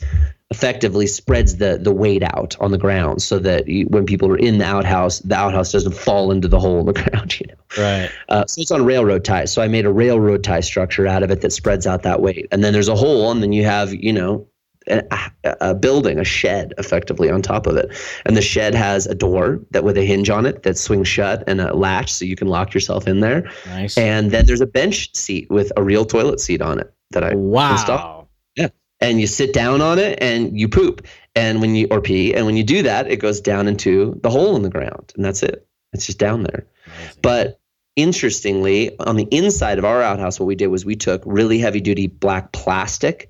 effectively 0.52 1.06
spreads 1.06 1.58
the 1.58 1.78
the 1.80 1.92
weight 1.92 2.24
out 2.24 2.56
on 2.60 2.72
the 2.72 2.78
ground 2.78 3.22
so 3.22 3.38
that 3.38 3.68
you, 3.68 3.86
when 3.86 4.06
people 4.06 4.28
are 4.30 4.38
in 4.38 4.58
the 4.58 4.66
outhouse, 4.66 5.20
the 5.20 5.36
outhouse 5.36 5.72
doesn't 5.72 5.94
fall 5.94 6.32
into 6.32 6.48
the 6.48 6.60
hole 6.60 6.80
in 6.80 6.86
the 6.86 6.94
ground. 7.10 7.40
You 7.40 7.48
know, 7.48 7.84
Right. 7.84 8.12
uh, 8.30 8.46
so 8.48 8.62
it's 8.62 8.72
on 8.72 8.86
railroad 8.86 9.24
ties. 9.26 9.52
So 9.52 9.62
I 9.62 9.68
made 9.68 9.86
a 9.86 9.92
railroad 9.92 10.44
tie 10.44 10.60
structure 10.62 11.08
out 11.08 11.24
of 11.24 11.32
it 11.32 11.42
that 11.42 11.52
spreads 11.52 11.88
out 11.88 12.04
that 12.04 12.22
weight. 12.22 12.48
And 12.52 12.64
then 12.64 12.74
there's 12.74 12.88
a 12.88 12.96
hole, 12.96 13.32
and 13.32 13.42
then 13.42 13.52
you 13.52 13.66
have 13.66 13.94
you 13.94 14.14
know 14.14 14.48
a, 14.88 15.32
a 15.44 15.76
building, 15.76 16.20
a 16.20 16.24
shed, 16.24 16.74
effectively 16.78 17.30
on 17.30 17.42
top 17.42 17.68
of 17.68 17.76
it. 17.78 17.92
And 18.26 18.36
the 18.36 18.42
shed 18.42 18.74
has 18.76 19.06
a 19.06 19.16
door 19.16 19.60
that 19.72 19.84
with 19.84 19.98
a 19.98 20.06
hinge 20.06 20.30
on 20.30 20.46
it 20.46 20.64
that 20.64 20.78
swings 20.78 21.08
shut 21.08 21.44
and 21.48 21.62
a 21.62 21.76
latch, 21.76 22.12
so 22.12 22.26
you 22.26 22.36
can 22.36 22.48
lock 22.48 22.74
yourself 22.74 23.08
in 23.08 23.20
there. 23.20 23.50
Nice. 23.68 23.98
And 23.98 24.32
then 24.32 24.46
there's 24.46 24.62
a 24.62 24.66
bench 24.68 25.14
seat 25.16 25.50
with 25.50 25.72
a 25.78 25.84
real 25.84 26.06
toilet 26.06 26.40
seat 26.40 26.62
on 26.62 26.80
it 26.80 26.94
that 27.12 27.24
I 27.24 27.36
wow. 27.36 28.28
Yeah. 28.56 28.70
and 29.00 29.20
you 29.20 29.28
sit 29.28 29.54
down 29.54 29.82
on 29.82 30.00
it 30.00 30.20
and 30.22 30.60
you 30.60 30.68
poop 30.68 31.06
and 31.36 31.62
when 31.62 31.76
you 31.76 31.88
or 31.92 32.02
pee 32.02 32.34
and 32.34 32.46
when 32.46 32.58
you 32.58 32.64
do 32.64 32.82
that 32.84 33.10
it 33.10 33.18
goes 33.18 33.42
down 33.42 33.68
into 33.68 34.20
the 34.22 34.30
hole 34.30 34.56
in 34.56 34.62
the 34.64 34.70
ground 34.70 35.14
and 35.16 35.24
that's 35.24 35.44
it 35.44 35.68
it's 35.94 36.06
just 36.06 36.20
down 36.20 36.44
there 36.44 36.66
Amazing. 36.86 37.20
but 37.22 37.60
interestingly 37.96 38.98
on 39.00 39.16
the 39.16 39.28
inside 39.32 39.78
of 39.78 39.86
our 39.86 40.02
outhouse 40.02 40.40
what 40.40 40.46
we 40.48 40.56
did 40.56 40.68
was 40.68 40.86
we 40.86 40.96
took 40.96 41.22
really 41.26 41.60
heavy 41.60 41.82
duty 41.82 42.08
black 42.08 42.52
plastic 42.52 43.30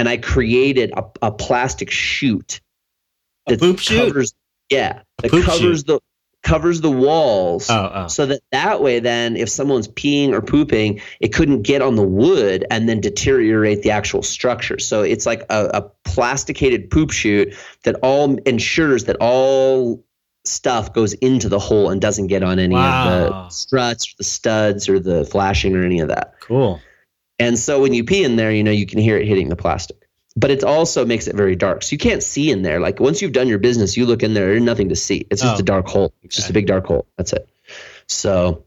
and 0.00 0.08
i 0.08 0.16
created 0.16 0.92
a, 0.96 1.04
a 1.22 1.30
plastic 1.30 1.90
chute 1.90 2.60
A 3.46 3.56
poop 3.56 3.80
covers 3.84 4.34
yeah 4.70 5.02
that 5.18 5.30
covers 5.30 5.84
the 5.84 6.00
covers 6.42 6.80
the 6.80 6.90
walls 6.90 7.68
oh, 7.68 7.90
oh. 7.94 8.06
so 8.08 8.24
that 8.26 8.40
that 8.50 8.82
way 8.82 8.98
then 8.98 9.36
if 9.36 9.48
someone's 9.48 9.88
peeing 9.88 10.32
or 10.32 10.40
pooping 10.40 11.00
it 11.20 11.34
couldn't 11.34 11.62
get 11.62 11.82
on 11.82 11.96
the 11.96 12.02
wood 12.02 12.64
and 12.70 12.88
then 12.88 13.00
deteriorate 13.00 13.82
the 13.82 13.90
actual 13.90 14.22
structure. 14.22 14.78
So 14.78 15.02
it's 15.02 15.26
like 15.26 15.42
a, 15.50 15.70
a 15.74 15.82
plasticated 16.04 16.90
poop 16.90 17.10
chute 17.10 17.54
that 17.84 17.96
all 18.02 18.36
ensures 18.46 19.04
that 19.04 19.16
all 19.20 20.02
stuff 20.44 20.94
goes 20.94 21.12
into 21.14 21.48
the 21.48 21.58
hole 21.58 21.90
and 21.90 22.00
doesn't 22.00 22.28
get 22.28 22.42
on 22.42 22.58
any 22.58 22.74
of 22.74 22.80
the 22.80 23.48
struts 23.50 24.08
or 24.08 24.14
the 24.18 24.24
studs 24.24 24.88
or 24.88 24.98
the 24.98 25.24
flashing 25.26 25.76
or 25.76 25.84
any 25.84 26.00
of 26.00 26.08
that. 26.08 26.34
Cool. 26.40 26.80
And 27.40 27.58
so 27.58 27.80
when 27.80 27.92
you 27.94 28.04
pee 28.04 28.22
in 28.22 28.36
there 28.36 28.52
you 28.52 28.62
know 28.62 28.70
you 28.70 28.86
can 28.86 28.98
hear 29.00 29.16
it 29.16 29.26
hitting 29.26 29.48
the 29.48 29.56
plastic. 29.56 29.96
But 30.36 30.52
it 30.52 30.62
also 30.62 31.04
makes 31.04 31.26
it 31.26 31.34
very 31.34 31.56
dark. 31.56 31.82
So 31.82 31.92
you 31.92 31.98
can't 31.98 32.22
see 32.22 32.52
in 32.52 32.62
there. 32.62 32.78
Like 32.78 33.00
once 33.00 33.20
you've 33.20 33.32
done 33.32 33.48
your 33.48 33.58
business 33.58 33.96
you 33.96 34.06
look 34.06 34.22
in 34.22 34.32
there 34.34 34.46
there's 34.46 34.62
nothing 34.62 34.88
to 34.90 34.96
see. 34.96 35.26
It's 35.30 35.42
just 35.42 35.56
Oh. 35.56 35.58
a 35.58 35.64
dark 35.64 35.88
hole. 35.88 36.14
It's 36.22 36.36
just 36.36 36.50
a 36.50 36.52
big 36.52 36.66
dark 36.66 36.86
hole. 36.86 37.06
That's 37.16 37.32
it. 37.32 37.48
So 38.06 38.64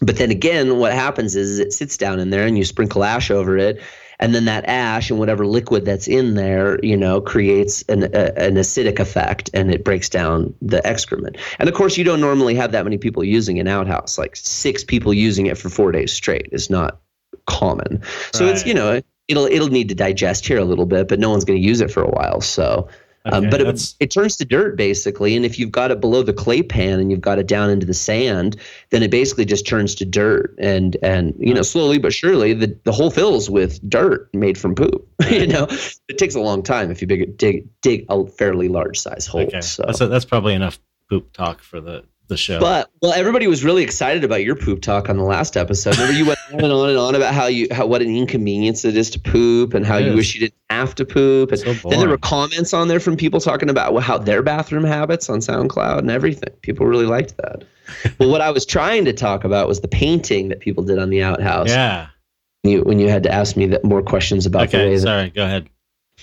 but 0.00 0.16
then 0.16 0.30
again 0.30 0.78
what 0.78 0.92
happens 0.92 1.34
is, 1.36 1.50
is 1.50 1.58
it 1.58 1.72
sits 1.72 1.96
down 1.96 2.20
in 2.20 2.30
there 2.30 2.46
and 2.46 2.56
you 2.56 2.64
sprinkle 2.64 3.02
ash 3.02 3.30
over 3.30 3.58
it. 3.58 3.82
And 4.20 4.34
then 4.34 4.44
that 4.44 4.66
ash 4.66 5.10
and 5.10 5.18
whatever 5.18 5.46
liquid 5.46 5.84
that's 5.84 6.06
in 6.06 6.34
there 6.34 6.78
you 6.84 6.96
know 6.96 7.20
creates 7.20 7.82
an, 7.88 8.04
a, 8.04 8.38
an 8.38 8.54
acidic 8.54 9.00
effect 9.00 9.50
and 9.52 9.74
it 9.74 9.82
breaks 9.82 10.08
down 10.08 10.54
the 10.62 10.86
excrement. 10.86 11.38
And 11.58 11.68
of 11.68 11.74
course 11.74 11.96
you 11.96 12.04
don't 12.04 12.20
normally 12.20 12.54
have 12.54 12.70
that 12.72 12.84
many 12.84 12.98
people 12.98 13.24
using 13.24 13.58
an 13.58 13.66
outhouse. 13.66 14.16
Like 14.16 14.36
six 14.36 14.84
people 14.84 15.12
using 15.12 15.46
it 15.46 15.58
for 15.58 15.70
four 15.70 15.90
days 15.90 16.12
straight 16.12 16.48
is 16.52 16.70
not 16.70 17.00
common 17.46 18.02
so 18.32 18.46
it's 18.46 18.64
you 18.66 18.74
know 18.74 19.00
it'll 19.28 19.46
it'll 19.46 19.68
need 19.68 19.88
to 19.88 19.94
digest 19.94 20.46
here 20.46 20.58
a 20.58 20.64
little 20.64 20.86
bit 20.86 21.08
but 21.08 21.18
no 21.18 21.30
one's 21.30 21.44
going 21.44 21.60
to 21.60 21.66
use 21.66 21.80
it 21.80 21.90
for 21.90 22.02
a 22.02 22.10
while 22.10 22.40
so 22.40 22.88
um, 23.26 23.50
but 23.50 23.60
it, 23.60 23.94
it 24.00 24.10
turns 24.10 24.36
to 24.36 24.46
dirt 24.46 24.76
basically, 24.76 25.36
and 25.36 25.44
if 25.44 25.58
you've 25.58 25.70
got 25.70 25.90
it 25.90 26.00
below 26.00 26.22
the 26.22 26.32
clay 26.32 26.62
pan 26.62 26.98
and 26.98 27.10
you've 27.10 27.20
got 27.20 27.38
it 27.38 27.46
down 27.46 27.68
into 27.68 27.84
the 27.84 27.94
sand, 27.94 28.56
then 28.90 29.02
it 29.02 29.10
basically 29.10 29.44
just 29.44 29.66
turns 29.66 29.94
to 29.96 30.06
dirt, 30.06 30.54
and 30.58 30.96
and 31.02 31.34
you 31.38 31.52
know 31.52 31.60
slowly 31.60 31.98
but 31.98 32.14
surely 32.14 32.54
the 32.54 32.74
the 32.84 32.92
hole 32.92 33.10
fills 33.10 33.50
with 33.50 33.78
dirt 33.88 34.32
made 34.32 34.56
from 34.56 34.74
poop. 34.74 35.06
you 35.30 35.46
know, 35.46 35.66
it 36.08 36.16
takes 36.16 36.34
a 36.34 36.40
long 36.40 36.62
time 36.62 36.90
if 36.90 37.02
you 37.02 37.06
dig 37.06 37.36
dig 37.36 37.68
dig 37.82 38.06
a 38.08 38.26
fairly 38.26 38.68
large 38.68 38.98
size 38.98 39.26
hole. 39.26 39.42
okay. 39.42 39.60
So. 39.60 39.82
That's 39.86 39.98
that's 39.98 40.24
probably 40.24 40.54
enough 40.54 40.80
poop 41.10 41.32
talk 41.34 41.60
for 41.60 41.80
the 41.80 42.04
the 42.30 42.36
show. 42.38 42.58
But 42.58 42.90
well, 43.02 43.12
everybody 43.12 43.46
was 43.46 43.62
really 43.62 43.82
excited 43.82 44.24
about 44.24 44.42
your 44.42 44.56
poop 44.56 44.80
talk 44.80 45.10
on 45.10 45.18
the 45.18 45.22
last 45.24 45.56
episode. 45.58 45.94
Remember, 45.96 46.14
you 46.18 46.24
went 46.26 46.38
on 46.52 46.64
and 46.64 46.72
on 46.72 46.88
and 46.88 46.98
on 46.98 47.14
about 47.14 47.34
how 47.34 47.46
you 47.46 47.68
how 47.70 47.86
what 47.86 48.00
an 48.00 48.16
inconvenience 48.16 48.84
it 48.86 48.96
is 48.96 49.10
to 49.10 49.20
poop, 49.20 49.74
and 49.74 49.84
how 49.84 49.98
It 49.98 50.04
you 50.06 50.10
is. 50.12 50.16
wish 50.16 50.34
you 50.34 50.40
didn't 50.40 50.54
have 50.70 50.94
to 50.94 51.04
poop. 51.04 51.50
And 51.52 51.60
so 51.60 51.74
then 51.90 52.00
there 52.00 52.08
were 52.08 52.16
comments 52.18 52.72
on 52.72 52.88
there 52.88 53.00
from 53.00 53.16
people 53.16 53.40
talking 53.40 53.68
about 53.68 53.94
how 54.02 54.16
their 54.16 54.42
bathroom 54.42 54.84
habits 54.84 55.28
on 55.28 55.40
SoundCloud 55.40 55.98
and 55.98 56.10
everything. 56.10 56.54
People 56.62 56.86
really 56.86 57.06
liked 57.06 57.36
that. 57.36 57.64
well, 58.18 58.30
what 58.30 58.40
I 58.40 58.50
was 58.50 58.64
trying 58.64 59.04
to 59.04 59.12
talk 59.12 59.44
about 59.44 59.68
was 59.68 59.80
the 59.80 59.88
painting 59.88 60.48
that 60.48 60.60
people 60.60 60.82
did 60.82 60.98
on 60.98 61.10
the 61.10 61.22
outhouse. 61.22 61.68
yeah. 61.68 62.06
When 62.62 62.72
you, 62.74 62.82
when 62.82 62.98
you 62.98 63.08
had 63.08 63.22
to 63.22 63.32
ask 63.32 63.56
me 63.56 63.66
that 63.68 63.84
more 63.84 64.02
questions 64.02 64.44
about 64.46 64.70
the 64.70 64.76
way 64.76 64.82
Okay. 64.84 64.94
that 64.96 65.00
Sorry. 65.00 65.30
Go 65.30 65.44
ahead. 65.44 65.68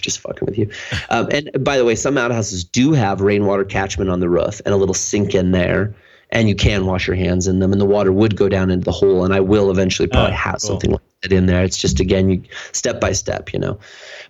Just 0.01 0.19
fucking 0.19 0.45
with 0.45 0.57
you. 0.57 0.69
Um, 1.09 1.27
and 1.31 1.49
by 1.63 1.77
the 1.77 1.85
way, 1.85 1.95
some 1.95 2.17
outhouses 2.17 2.63
do 2.63 2.93
have 2.93 3.21
rainwater 3.21 3.65
catchment 3.65 4.09
on 4.09 4.19
the 4.19 4.29
roof 4.29 4.61
and 4.65 4.73
a 4.73 4.77
little 4.77 4.93
sink 4.93 5.35
in 5.35 5.51
there, 5.51 5.95
and 6.29 6.49
you 6.49 6.55
can 6.55 6.85
wash 6.85 7.07
your 7.07 7.15
hands 7.15 7.47
in 7.47 7.59
them, 7.59 7.71
and 7.71 7.79
the 7.81 7.85
water 7.85 8.11
would 8.11 8.35
go 8.35 8.49
down 8.49 8.69
into 8.69 8.85
the 8.85 8.91
hole. 8.91 9.23
And 9.25 9.33
I 9.33 9.39
will 9.39 9.71
eventually 9.71 10.07
probably 10.07 10.31
Oh, 10.33 10.35
have 10.35 10.53
cool. 10.53 10.59
something 10.59 10.91
like 10.91 11.01
that 11.23 11.31
in 11.33 11.45
there. 11.45 11.63
It's 11.63 11.77
just 11.77 11.99
again, 11.99 12.29
you 12.29 12.43
step 12.71 12.99
by 12.99 13.13
step, 13.13 13.53
you 13.53 13.59
know. 13.59 13.79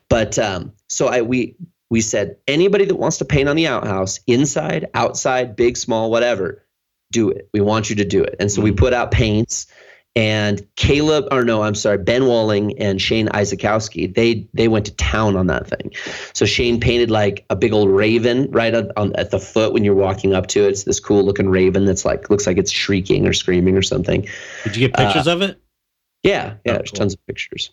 But 0.10 0.38
um, 0.40 0.72
so 0.90 1.08
I 1.08 1.22
we 1.22 1.56
we 1.90 2.02
said 2.02 2.36
anybody 2.48 2.86
that 2.86 2.96
wants 2.96 3.18
to 3.20 3.26
paint 3.26 3.48
on 3.50 3.56
the 3.56 3.68
outhouse, 3.68 4.20
inside, 4.28 4.88
outside, 4.94 5.56
big, 5.56 5.78
small, 5.78 6.12
whatever, 6.12 6.62
do 7.12 7.30
it. 7.30 7.48
We 7.54 7.62
want 7.62 7.90
you 7.90 7.96
to 7.96 8.06
do 8.06 8.22
it. 8.24 8.36
And 8.40 8.52
so 8.52 8.62
we 8.62 8.72
Mhm. 8.72 8.78
put 8.78 8.94
out 8.94 9.12
paints 9.12 9.68
and 10.18 10.68
Caleb, 10.78 11.28
or 11.30 11.46
no, 11.46 11.62
I'm 11.62 11.76
sorry, 11.76 12.00
Ben 12.00 12.26
Walling 12.26 12.76
and 12.80 13.00
Shane 13.00 13.28
Isakowski, 13.28 14.12
they 14.16 14.48
they 14.52 14.68
went 14.68 14.88
to 14.88 14.96
town 14.96 15.36
on 15.36 15.46
that 15.46 15.68
thing. 15.68 15.94
So 16.34 16.44
Shane 16.44 16.80
painted 16.80 17.12
like 17.12 17.46
a 17.52 17.56
big 17.56 17.72
old 17.72 17.88
raven 17.88 18.50
right 18.50 18.74
on, 18.74 18.92
on 18.98 19.16
at 19.16 19.30
the 19.30 19.40
foot 19.40 19.74
when 19.74 19.84
you're 19.84 19.94
walking 19.94 20.34
up 20.34 20.48
to 20.48 20.66
it. 20.66 20.70
It's 20.70 20.86
this 20.86 21.00
cool 21.00 21.24
looking 21.24 21.50
raven 21.50 21.86
that's 21.86 22.04
like 22.04 22.32
looks 22.32 22.48
like 22.48 22.58
it's 22.58 22.72
shrieking 22.72 23.28
or 23.28 23.34
screaming 23.34 23.78
or 23.78 23.84
something. 23.84 24.28
Did 24.64 24.76
you 24.76 24.88
get 24.88 24.98
pictures 24.98 25.28
uh, 25.28 25.34
of 25.34 25.44
it? 25.44 25.62
Yeah, 26.24 26.56
yeah, 26.66 26.74
Oh, 26.74 26.78
there's 26.78 26.90
cool. 26.90 26.98
tons 26.98 27.14
of 27.14 27.24
pictures. 27.28 27.70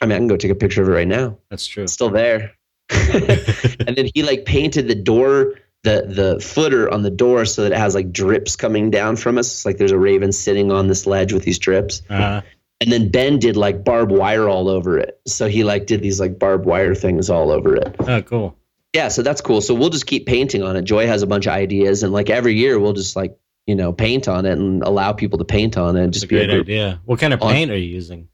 I 0.00 0.06
mean, 0.06 0.12
I 0.12 0.18
can 0.18 0.28
go 0.28 0.36
take 0.36 0.52
a 0.52 0.54
picture 0.54 0.80
of 0.82 0.88
it 0.88 0.92
right 0.92 1.08
now. 1.08 1.36
That's 1.50 1.66
true. 1.66 1.82
It's 1.82 1.92
still 1.94 2.10
there. 2.10 2.52
and 2.90 3.96
then 3.96 4.08
he 4.14 4.22
like 4.22 4.44
painted 4.44 4.86
the 4.86 4.94
door 4.94 5.54
the 5.84 6.04
the 6.08 6.40
footer 6.40 6.90
on 6.92 7.02
the 7.02 7.10
door 7.10 7.44
so 7.44 7.62
that 7.62 7.72
it 7.72 7.78
has 7.78 7.94
like 7.94 8.12
drips 8.12 8.56
coming 8.56 8.90
down 8.90 9.16
from 9.16 9.38
us. 9.38 9.52
It's 9.52 9.64
like 9.66 9.76
there's 9.78 9.92
a 9.92 9.98
raven 9.98 10.32
sitting 10.32 10.72
on 10.72 10.88
this 10.88 11.06
ledge 11.06 11.32
with 11.32 11.44
these 11.44 11.58
drips. 11.58 12.02
Uh, 12.10 12.40
And 12.80 12.92
then 12.92 13.10
Ben 13.10 13.38
did 13.40 13.56
like 13.56 13.82
barbed 13.84 14.12
wire 14.12 14.48
all 14.48 14.68
over 14.68 14.98
it. 14.98 15.20
So 15.26 15.48
he 15.48 15.64
like 15.64 15.86
did 15.86 16.00
these 16.00 16.20
like 16.20 16.38
barbed 16.38 16.64
wire 16.66 16.94
things 16.94 17.28
all 17.30 17.50
over 17.50 17.74
it. 17.76 17.96
oh, 18.00 18.22
cool. 18.22 18.56
Yeah, 18.94 19.08
so 19.08 19.22
that's 19.22 19.40
cool. 19.40 19.60
So 19.60 19.74
we'll 19.74 19.90
just 19.90 20.06
keep 20.06 20.26
painting 20.26 20.62
on 20.62 20.76
it. 20.76 20.82
Joy 20.82 21.06
has 21.06 21.22
a 21.22 21.26
bunch 21.26 21.46
of 21.46 21.52
ideas 21.52 22.02
and 22.02 22.12
like 22.12 22.30
every 22.30 22.54
year 22.54 22.78
we'll 22.78 22.92
just 22.94 23.16
like, 23.16 23.36
you 23.66 23.74
know, 23.74 23.92
paint 23.92 24.28
on 24.28 24.46
it 24.46 24.58
and 24.58 24.82
allow 24.82 25.12
people 25.12 25.38
to 25.38 25.44
paint 25.44 25.76
on 25.76 25.96
it 25.96 26.04
and 26.04 26.12
just 26.12 26.24
a 26.24 26.28
be 26.28 26.38
a 26.40 26.46
great 26.46 26.60
idea. 26.60 27.00
What 27.04 27.18
kind 27.20 27.34
of 27.34 27.42
On- 27.42 27.52
paint 27.52 27.70
are 27.70 27.76
you 27.76 27.88
using? 27.88 28.28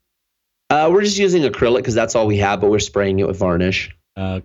Uh, 0.71 0.89
we're 0.93 1.03
just 1.03 1.19
using 1.19 1.43
acrylic 1.43 1.79
because 1.79 1.95
that's 1.95 2.15
all 2.15 2.27
we 2.27 2.39
have, 2.39 2.61
but 2.61 2.71
we're 2.71 2.79
spraying 2.79 3.19
it 3.21 3.27
with 3.27 3.39
varnish. 3.39 3.91
Uh, 4.17 4.41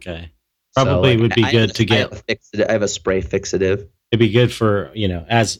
okay. 0.77 0.83
So, 0.83 0.85
Probably 0.85 1.11
like, 1.11 1.19
would 1.21 1.35
be 1.35 1.43
I 1.43 1.51
good 1.51 1.75
to 1.75 1.83
I 1.83 1.85
get. 1.85 2.11
a 2.11 2.15
fixative- 2.15 2.69
I 2.69 2.71
have 2.73 2.81
a 2.81 2.87
spray 2.87 3.21
fixative. 3.21 3.87
It'd 4.11 4.19
be 4.19 4.29
good 4.31 4.51
for 4.51 4.91
you 4.93 5.07
know 5.07 5.25
as 5.29 5.59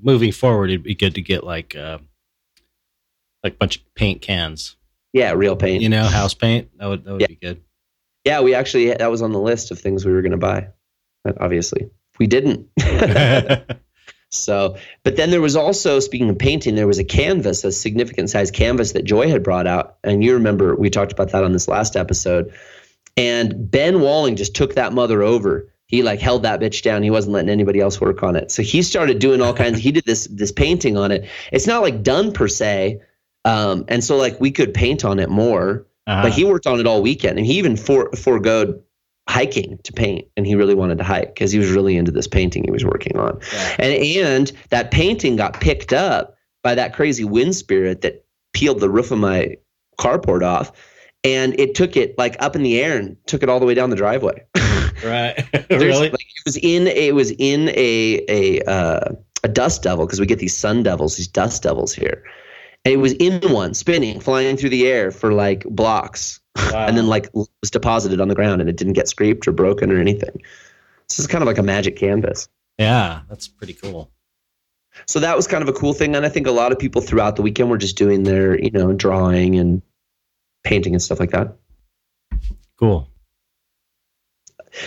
moving 0.00 0.32
forward. 0.32 0.70
It'd 0.70 0.82
be 0.82 0.94
good 0.94 1.14
to 1.16 1.22
get 1.22 1.44
like 1.44 1.74
uh, 1.76 1.98
like 3.44 3.54
a 3.54 3.56
bunch 3.56 3.76
of 3.78 3.94
paint 3.94 4.20
cans. 4.22 4.76
Yeah, 5.12 5.32
real 5.32 5.56
paint. 5.56 5.82
You 5.82 5.88
know, 5.88 6.04
house 6.04 6.34
paint. 6.34 6.68
That 6.78 6.86
would 6.86 7.04
that 7.04 7.12
would 7.12 7.20
Yeah. 7.22 7.26
be 7.28 7.36
good. 7.36 7.62
Yeah, 8.24 8.40
we 8.42 8.54
actually 8.54 8.92
that 8.92 9.10
was 9.10 9.22
on 9.22 9.32
the 9.32 9.40
list 9.40 9.70
of 9.70 9.78
things 9.78 10.04
we 10.04 10.12
were 10.12 10.22
going 10.22 10.32
to 10.32 10.36
buy. 10.38 10.68
But 11.24 11.40
obviously, 11.40 11.88
we 12.18 12.26
didn't. 12.26 12.68
so, 14.30 14.76
but 15.02 15.16
then 15.16 15.30
there 15.30 15.40
was 15.40 15.56
also 15.56 16.00
speaking 16.00 16.28
of 16.28 16.38
painting, 16.38 16.74
there 16.74 16.86
was 16.86 16.98
a 16.98 17.04
canvas, 17.04 17.64
a 17.64 17.72
significant 17.72 18.28
size 18.30 18.50
canvas 18.50 18.92
that 18.92 19.04
Joy 19.04 19.28
had 19.28 19.42
brought 19.42 19.66
out, 19.66 19.96
and 20.04 20.22
you 20.22 20.34
remember 20.34 20.76
we 20.76 20.90
talked 20.90 21.12
about 21.12 21.30
that 21.32 21.44
on 21.44 21.52
this 21.52 21.68
last 21.68 21.96
episode. 21.96 22.52
And 23.18 23.70
Ben 23.70 24.00
Walling 24.00 24.36
just 24.36 24.54
took 24.54 24.74
that 24.74 24.92
mother 24.92 25.22
over. 25.22 25.72
He 25.86 26.02
like 26.02 26.20
held 26.20 26.42
that 26.44 26.60
bitch 26.60 26.82
down. 26.82 27.02
He 27.02 27.10
wasn't 27.10 27.34
letting 27.34 27.50
anybody 27.50 27.80
else 27.80 28.00
work 28.00 28.22
on 28.22 28.36
it. 28.36 28.52
So 28.52 28.62
he 28.62 28.82
started 28.82 29.18
doing 29.18 29.40
all 29.42 29.54
kinds. 29.54 29.78
he 29.78 29.90
did 29.90 30.04
this 30.04 30.26
this 30.30 30.52
painting 30.52 30.96
on 30.96 31.10
it. 31.10 31.26
It's 31.50 31.66
not 31.66 31.82
like 31.82 32.02
done 32.02 32.32
per 32.32 32.46
se, 32.46 33.00
um, 33.44 33.84
and 33.88 34.04
so 34.04 34.16
like 34.16 34.40
we 34.40 34.50
could 34.50 34.72
paint 34.72 35.04
on 35.04 35.18
it 35.18 35.30
more. 35.30 35.86
Uh-huh. 36.06 36.22
But 36.22 36.32
he 36.32 36.44
worked 36.44 36.66
on 36.66 36.78
it 36.80 36.86
all 36.86 37.02
weekend, 37.02 37.38
and 37.38 37.46
he 37.46 37.58
even 37.58 37.76
for 37.76 38.10
foregoed 38.12 38.82
hiking 39.28 39.78
to 39.84 39.92
paint, 39.92 40.26
and 40.36 40.46
he 40.46 40.54
really 40.54 40.74
wanted 40.74 40.98
to 40.98 41.04
hike 41.04 41.34
because 41.34 41.52
he 41.52 41.58
was 41.58 41.70
really 41.70 41.96
into 41.96 42.10
this 42.10 42.26
painting 42.26 42.64
he 42.64 42.70
was 42.70 42.84
working 42.84 43.16
on. 43.18 43.38
Yeah. 43.52 43.76
And 43.78 44.04
and 44.04 44.52
that 44.70 44.90
painting 44.90 45.36
got 45.36 45.60
picked 45.60 45.92
up 45.92 46.36
by 46.62 46.74
that 46.74 46.94
crazy 46.94 47.24
wind 47.24 47.54
spirit 47.54 48.02
that 48.02 48.24
peeled 48.52 48.80
the 48.80 48.90
roof 48.90 49.10
of 49.10 49.18
my 49.18 49.56
carport 49.98 50.42
off, 50.42 50.72
and 51.24 51.58
it 51.58 51.74
took 51.74 51.96
it 51.96 52.16
like 52.18 52.36
up 52.40 52.54
in 52.54 52.62
the 52.62 52.80
air 52.80 52.98
and 52.98 53.16
took 53.26 53.42
it 53.42 53.48
all 53.48 53.60
the 53.60 53.66
way 53.66 53.74
down 53.74 53.90
the 53.90 53.96
driveway. 53.96 54.44
right. 55.04 55.44
Really? 55.70 56.10
like, 56.10 56.20
it 56.20 56.44
was 56.44 56.56
in 56.56 56.86
it 56.86 57.14
was 57.14 57.32
in 57.32 57.68
a 57.70 58.24
a 58.28 58.62
uh, 58.62 59.12
a 59.44 59.48
dust 59.48 59.82
devil 59.82 60.06
because 60.06 60.20
we 60.20 60.26
get 60.26 60.38
these 60.38 60.56
sun 60.56 60.82
devils, 60.82 61.16
these 61.16 61.28
dust 61.28 61.62
devils 61.62 61.92
here. 61.92 62.24
And 62.84 62.94
it 62.94 62.98
was 62.98 63.12
in 63.14 63.40
one, 63.52 63.74
spinning, 63.74 64.20
flying 64.20 64.56
through 64.56 64.70
the 64.70 64.86
air 64.86 65.10
for 65.10 65.32
like 65.32 65.64
blocks, 65.64 66.40
wow. 66.56 66.86
and 66.86 66.96
then 66.96 67.08
like 67.08 67.28
was 67.34 67.70
deposited 67.70 68.20
on 68.20 68.28
the 68.28 68.34
ground, 68.34 68.60
and 68.60 68.70
it 68.70 68.76
didn't 68.76 68.94
get 68.94 69.08
scraped 69.08 69.46
or 69.46 69.52
broken 69.52 69.90
or 69.92 69.98
anything. 69.98 70.42
This 71.08 71.18
is 71.18 71.26
kind 71.26 71.42
of 71.42 71.46
like 71.46 71.58
a 71.58 71.62
magic 71.62 71.96
canvas. 71.96 72.48
Yeah, 72.78 73.20
that's 73.28 73.48
pretty 73.48 73.74
cool. 73.74 74.10
So 75.06 75.20
that 75.20 75.36
was 75.36 75.46
kind 75.46 75.62
of 75.62 75.68
a 75.68 75.72
cool 75.72 75.92
thing, 75.92 76.16
and 76.16 76.24
I 76.24 76.28
think 76.28 76.46
a 76.46 76.52
lot 76.52 76.72
of 76.72 76.78
people 76.78 77.02
throughout 77.02 77.36
the 77.36 77.42
weekend 77.42 77.70
were 77.70 77.78
just 77.78 77.96
doing 77.96 78.22
their, 78.22 78.58
you 78.58 78.70
know, 78.70 78.92
drawing 78.92 79.56
and 79.56 79.82
painting 80.68 80.94
and 80.94 81.02
stuff 81.02 81.18
like 81.18 81.30
that. 81.30 81.56
Cool. 82.78 83.08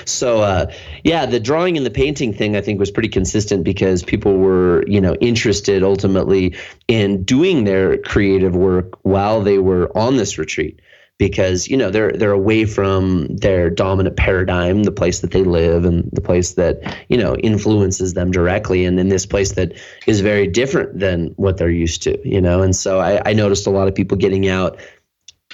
So 0.05 0.41
uh, 0.41 0.71
yeah, 1.03 1.25
the 1.25 1.39
drawing 1.39 1.75
and 1.75 1.85
the 1.85 1.91
painting 1.91 2.33
thing 2.33 2.55
I 2.55 2.61
think 2.61 2.79
was 2.79 2.91
pretty 2.91 3.09
consistent 3.09 3.63
because 3.63 4.03
people 4.03 4.37
were 4.37 4.85
you 4.87 5.01
know 5.01 5.15
interested 5.15 5.83
ultimately 5.83 6.55
in 6.87 7.23
doing 7.23 7.63
their 7.63 7.97
creative 7.97 8.55
work 8.55 8.97
while 9.03 9.41
they 9.41 9.57
were 9.57 9.95
on 9.97 10.17
this 10.17 10.37
retreat 10.37 10.79
because 11.21 11.67
you 11.67 11.77
know 11.77 11.91
they're 11.91 12.11
they're 12.13 12.31
away 12.31 12.65
from 12.65 13.27
their 13.27 13.69
dominant 13.69 14.17
paradigm, 14.17 14.81
the 14.83 14.91
place 14.91 15.19
that 15.19 15.29
they 15.29 15.43
live 15.43 15.85
and 15.85 16.09
the 16.11 16.19
place 16.19 16.53
that 16.53 16.97
you 17.09 17.17
know 17.17 17.35
influences 17.35 18.15
them 18.15 18.31
directly, 18.31 18.85
and 18.85 18.99
in 18.99 19.09
this 19.09 19.27
place 19.27 19.51
that 19.51 19.71
is 20.07 20.21
very 20.21 20.47
different 20.47 20.97
than 20.97 21.27
what 21.35 21.57
they're 21.57 21.69
used 21.69 22.01
to, 22.01 22.17
you 22.27 22.41
know. 22.41 22.63
And 22.63 22.75
so 22.75 22.99
I, 22.99 23.21
I 23.29 23.33
noticed 23.33 23.67
a 23.67 23.69
lot 23.69 23.87
of 23.87 23.93
people 23.93 24.17
getting 24.17 24.47
out 24.47 24.79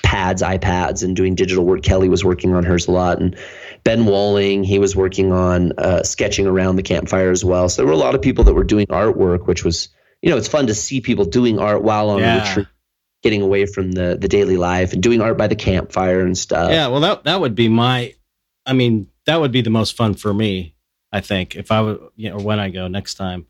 pads, 0.04 0.42
iPads, 0.42 1.04
and 1.04 1.16
doing 1.16 1.36
digital 1.36 1.66
work. 1.66 1.84
Kelly 1.84 2.10
was 2.10 2.24
working 2.24 2.54
on 2.54 2.64
hers 2.64 2.88
a 2.88 2.92
lot, 2.92 3.20
and 3.20 3.38
Ben 3.84 4.06
Walling, 4.06 4.64
he 4.64 4.80
was 4.80 4.96
working 4.96 5.32
on 5.32 5.72
uh, 5.78 6.04
sketching 6.04 6.48
around 6.48 6.76
the 6.76 6.84
campfire 6.84 7.32
as 7.32 7.44
well. 7.44 7.70
So 7.70 7.82
there 7.82 7.88
were 7.88 7.94
a 7.94 7.98
lot 7.98 8.16
of 8.16 8.22
people 8.22 8.44
that 8.46 8.54
were 8.54 8.64
doing 8.64 8.88
artwork, 8.88 9.48
which 9.48 9.64
was, 9.64 9.90
you 10.22 10.30
know, 10.30 10.38
it's 10.38 10.48
fun 10.48 10.68
to 10.68 10.76
see 10.76 11.02
people 11.02 11.26
doing 11.26 11.60
art 11.60 11.84
while 11.84 12.10
on 12.10 12.20
yeah. 12.20 12.48
retreat, 12.48 12.68
getting 13.24 13.42
away 13.42 13.66
from 13.66 13.92
the 13.92 14.18
the 14.20 14.28
daily 14.28 14.58
life 14.58 14.94
and 14.94 15.02
doing 15.02 15.22
art 15.22 15.38
by 15.38 15.48
the 15.48 15.56
campfire 15.56 16.22
and 16.22 16.38
stuff. 16.38 16.72
Yeah, 16.72 16.88
well, 16.88 17.02
that 17.02 17.24
that 17.24 17.40
would 17.40 17.56
be 17.56 17.70
my, 17.70 18.14
I 18.66 18.74
mean, 18.74 19.08
that 19.26 19.40
would 19.40 19.52
be 19.52 19.62
the 19.62 19.70
most 19.70 19.96
fun 19.96 20.14
for 20.14 20.34
me. 20.34 20.76
I 21.12 21.22
think 21.22 21.56
if 21.56 21.72
I 21.72 21.82
would, 21.82 22.00
you 22.16 22.30
know, 22.30 22.38
when 22.38 22.60
I 22.60 22.70
go 22.70 22.88
next 22.88 23.16
time. 23.16 23.46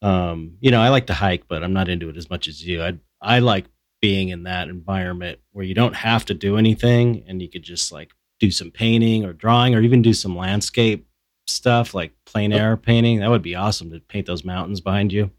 Um, 0.00 0.58
you 0.60 0.70
know, 0.70 0.80
I 0.80 0.90
like 0.90 1.08
to 1.08 1.12
hike, 1.12 1.48
but 1.48 1.64
I'm 1.64 1.72
not 1.72 1.88
into 1.88 2.08
it 2.08 2.16
as 2.16 2.30
much 2.30 2.46
as 2.46 2.64
you. 2.64 2.84
I 2.84 2.98
I 3.20 3.40
like 3.40 3.64
being 4.00 4.28
in 4.28 4.44
that 4.44 4.68
environment 4.68 5.40
where 5.52 5.64
you 5.64 5.74
don't 5.74 5.96
have 5.96 6.24
to 6.26 6.34
do 6.34 6.56
anything 6.56 7.24
and 7.26 7.42
you 7.42 7.48
could 7.48 7.62
just 7.62 7.90
like 7.90 8.12
do 8.38 8.50
some 8.50 8.70
painting 8.70 9.24
or 9.24 9.32
drawing 9.32 9.74
or 9.74 9.80
even 9.80 10.02
do 10.02 10.14
some 10.14 10.36
landscape 10.36 11.06
stuff 11.46 11.94
like 11.94 12.12
plein 12.24 12.52
air 12.52 12.76
painting. 12.76 13.20
That 13.20 13.30
would 13.30 13.42
be 13.42 13.54
awesome 13.54 13.90
to 13.90 14.00
paint 14.00 14.26
those 14.26 14.44
mountains 14.44 14.80
behind 14.80 15.12
you. 15.12 15.30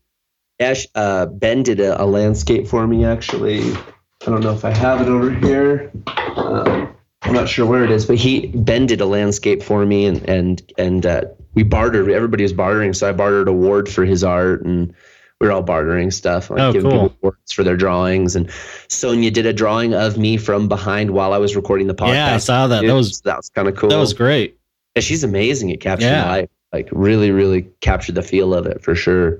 Ash, 0.59 0.87
uh, 0.95 1.27
Ben 1.27 1.63
did 1.63 1.79
a, 1.79 2.01
a, 2.01 2.05
landscape 2.05 2.67
for 2.67 2.85
me 2.85 3.05
actually. 3.05 3.73
I 3.73 4.25
don't 4.25 4.41
know 4.41 4.53
if 4.53 4.65
I 4.65 4.71
have 4.71 5.01
it 5.01 5.07
over 5.07 5.31
here. 5.31 5.91
Um, 6.35 6.93
I'm 7.21 7.33
not 7.33 7.47
sure 7.47 7.65
where 7.65 7.83
it 7.83 7.91
is, 7.91 8.05
but 8.05 8.17
he 8.17 8.47
Ben 8.47 8.85
did 8.85 8.99
a 8.99 9.05
landscape 9.05 9.63
for 9.63 9.85
me, 9.85 10.05
and 10.05 10.27
and 10.27 10.73
and 10.77 11.05
uh, 11.05 11.21
we 11.53 11.63
bartered. 11.63 12.09
Everybody 12.09 12.43
was 12.43 12.53
bartering, 12.53 12.93
so 12.93 13.07
I 13.07 13.13
bartered 13.13 13.47
a 13.47 13.53
ward 13.53 13.87
for 13.87 14.03
his 14.03 14.23
art, 14.23 14.63
and 14.65 14.93
we 15.39 15.47
were 15.47 15.53
all 15.53 15.63
bartering 15.63 16.11
stuff, 16.11 16.49
like 16.49 16.59
oh, 16.59 16.73
giving 16.73 16.91
cool. 16.91 17.09
people 17.09 17.17
awards 17.21 17.53
for 17.53 17.63
their 17.63 17.77
drawings. 17.77 18.35
And 18.35 18.51
Sonia 18.89 19.31
did 19.31 19.45
a 19.45 19.53
drawing 19.53 19.93
of 19.93 20.17
me 20.17 20.37
from 20.37 20.67
behind 20.67 21.11
while 21.11 21.33
I 21.33 21.37
was 21.37 21.55
recording 21.55 21.87
the 21.87 21.95
podcast. 21.95 22.13
Yeah, 22.13 22.35
I 22.35 22.37
saw 22.37 22.67
that. 22.67 22.85
That 22.85 22.93
was 22.93 23.21
that 23.21 23.37
was 23.37 23.49
kind 23.49 23.67
of 23.67 23.75
cool. 23.75 23.89
That 23.89 23.97
was 23.97 24.13
great. 24.13 24.57
Yeah, 24.95 25.01
she's 25.01 25.23
amazing 25.23 25.71
at 25.71 25.79
capturing 25.79 26.11
yeah. 26.11 26.29
life. 26.29 26.49
Like 26.73 26.89
really, 26.91 27.31
really 27.31 27.63
captured 27.81 28.15
the 28.15 28.21
feel 28.21 28.53
of 28.53 28.65
it 28.65 28.83
for 28.83 28.95
sure. 28.95 29.39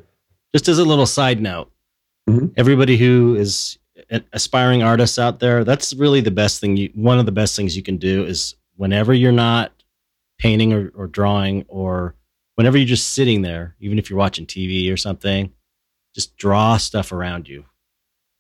Just 0.54 0.68
as 0.68 0.80
a 0.80 0.86
little 0.86 1.06
side 1.06 1.42
note, 1.42 1.72
mm-hmm. 2.28 2.48
everybody 2.56 2.98
who 2.98 3.36
is 3.36 3.78
aspiring 4.34 4.82
artists 4.82 5.20
out 5.20 5.40
there, 5.40 5.64
that's 5.64 5.94
really 5.94 6.22
the 6.22 6.32
best 6.32 6.62
thing. 6.62 6.78
You 6.78 6.90
one 6.96 7.20
of 7.20 7.26
the 7.26 7.32
best 7.32 7.56
things 7.56 7.76
you 7.76 7.84
can 7.84 7.98
do 7.98 8.24
is 8.24 8.56
whenever 8.78 9.14
you're 9.14 9.32
not 9.34 9.74
painting 10.40 10.72
or, 10.72 10.92
or 10.96 11.08
drawing 11.08 11.66
or 11.68 12.16
whenever 12.56 12.78
you're 12.78 12.88
just 12.88 13.10
sitting 13.10 13.42
there, 13.42 13.76
even 13.82 14.00
if 14.00 14.10
you're 14.10 14.18
watching 14.18 14.46
TV 14.46 14.92
or 14.92 14.98
something, 14.98 15.52
just 16.16 16.38
draw 16.38 16.78
stuff 16.78 17.12
around 17.12 17.48
you 17.48 17.66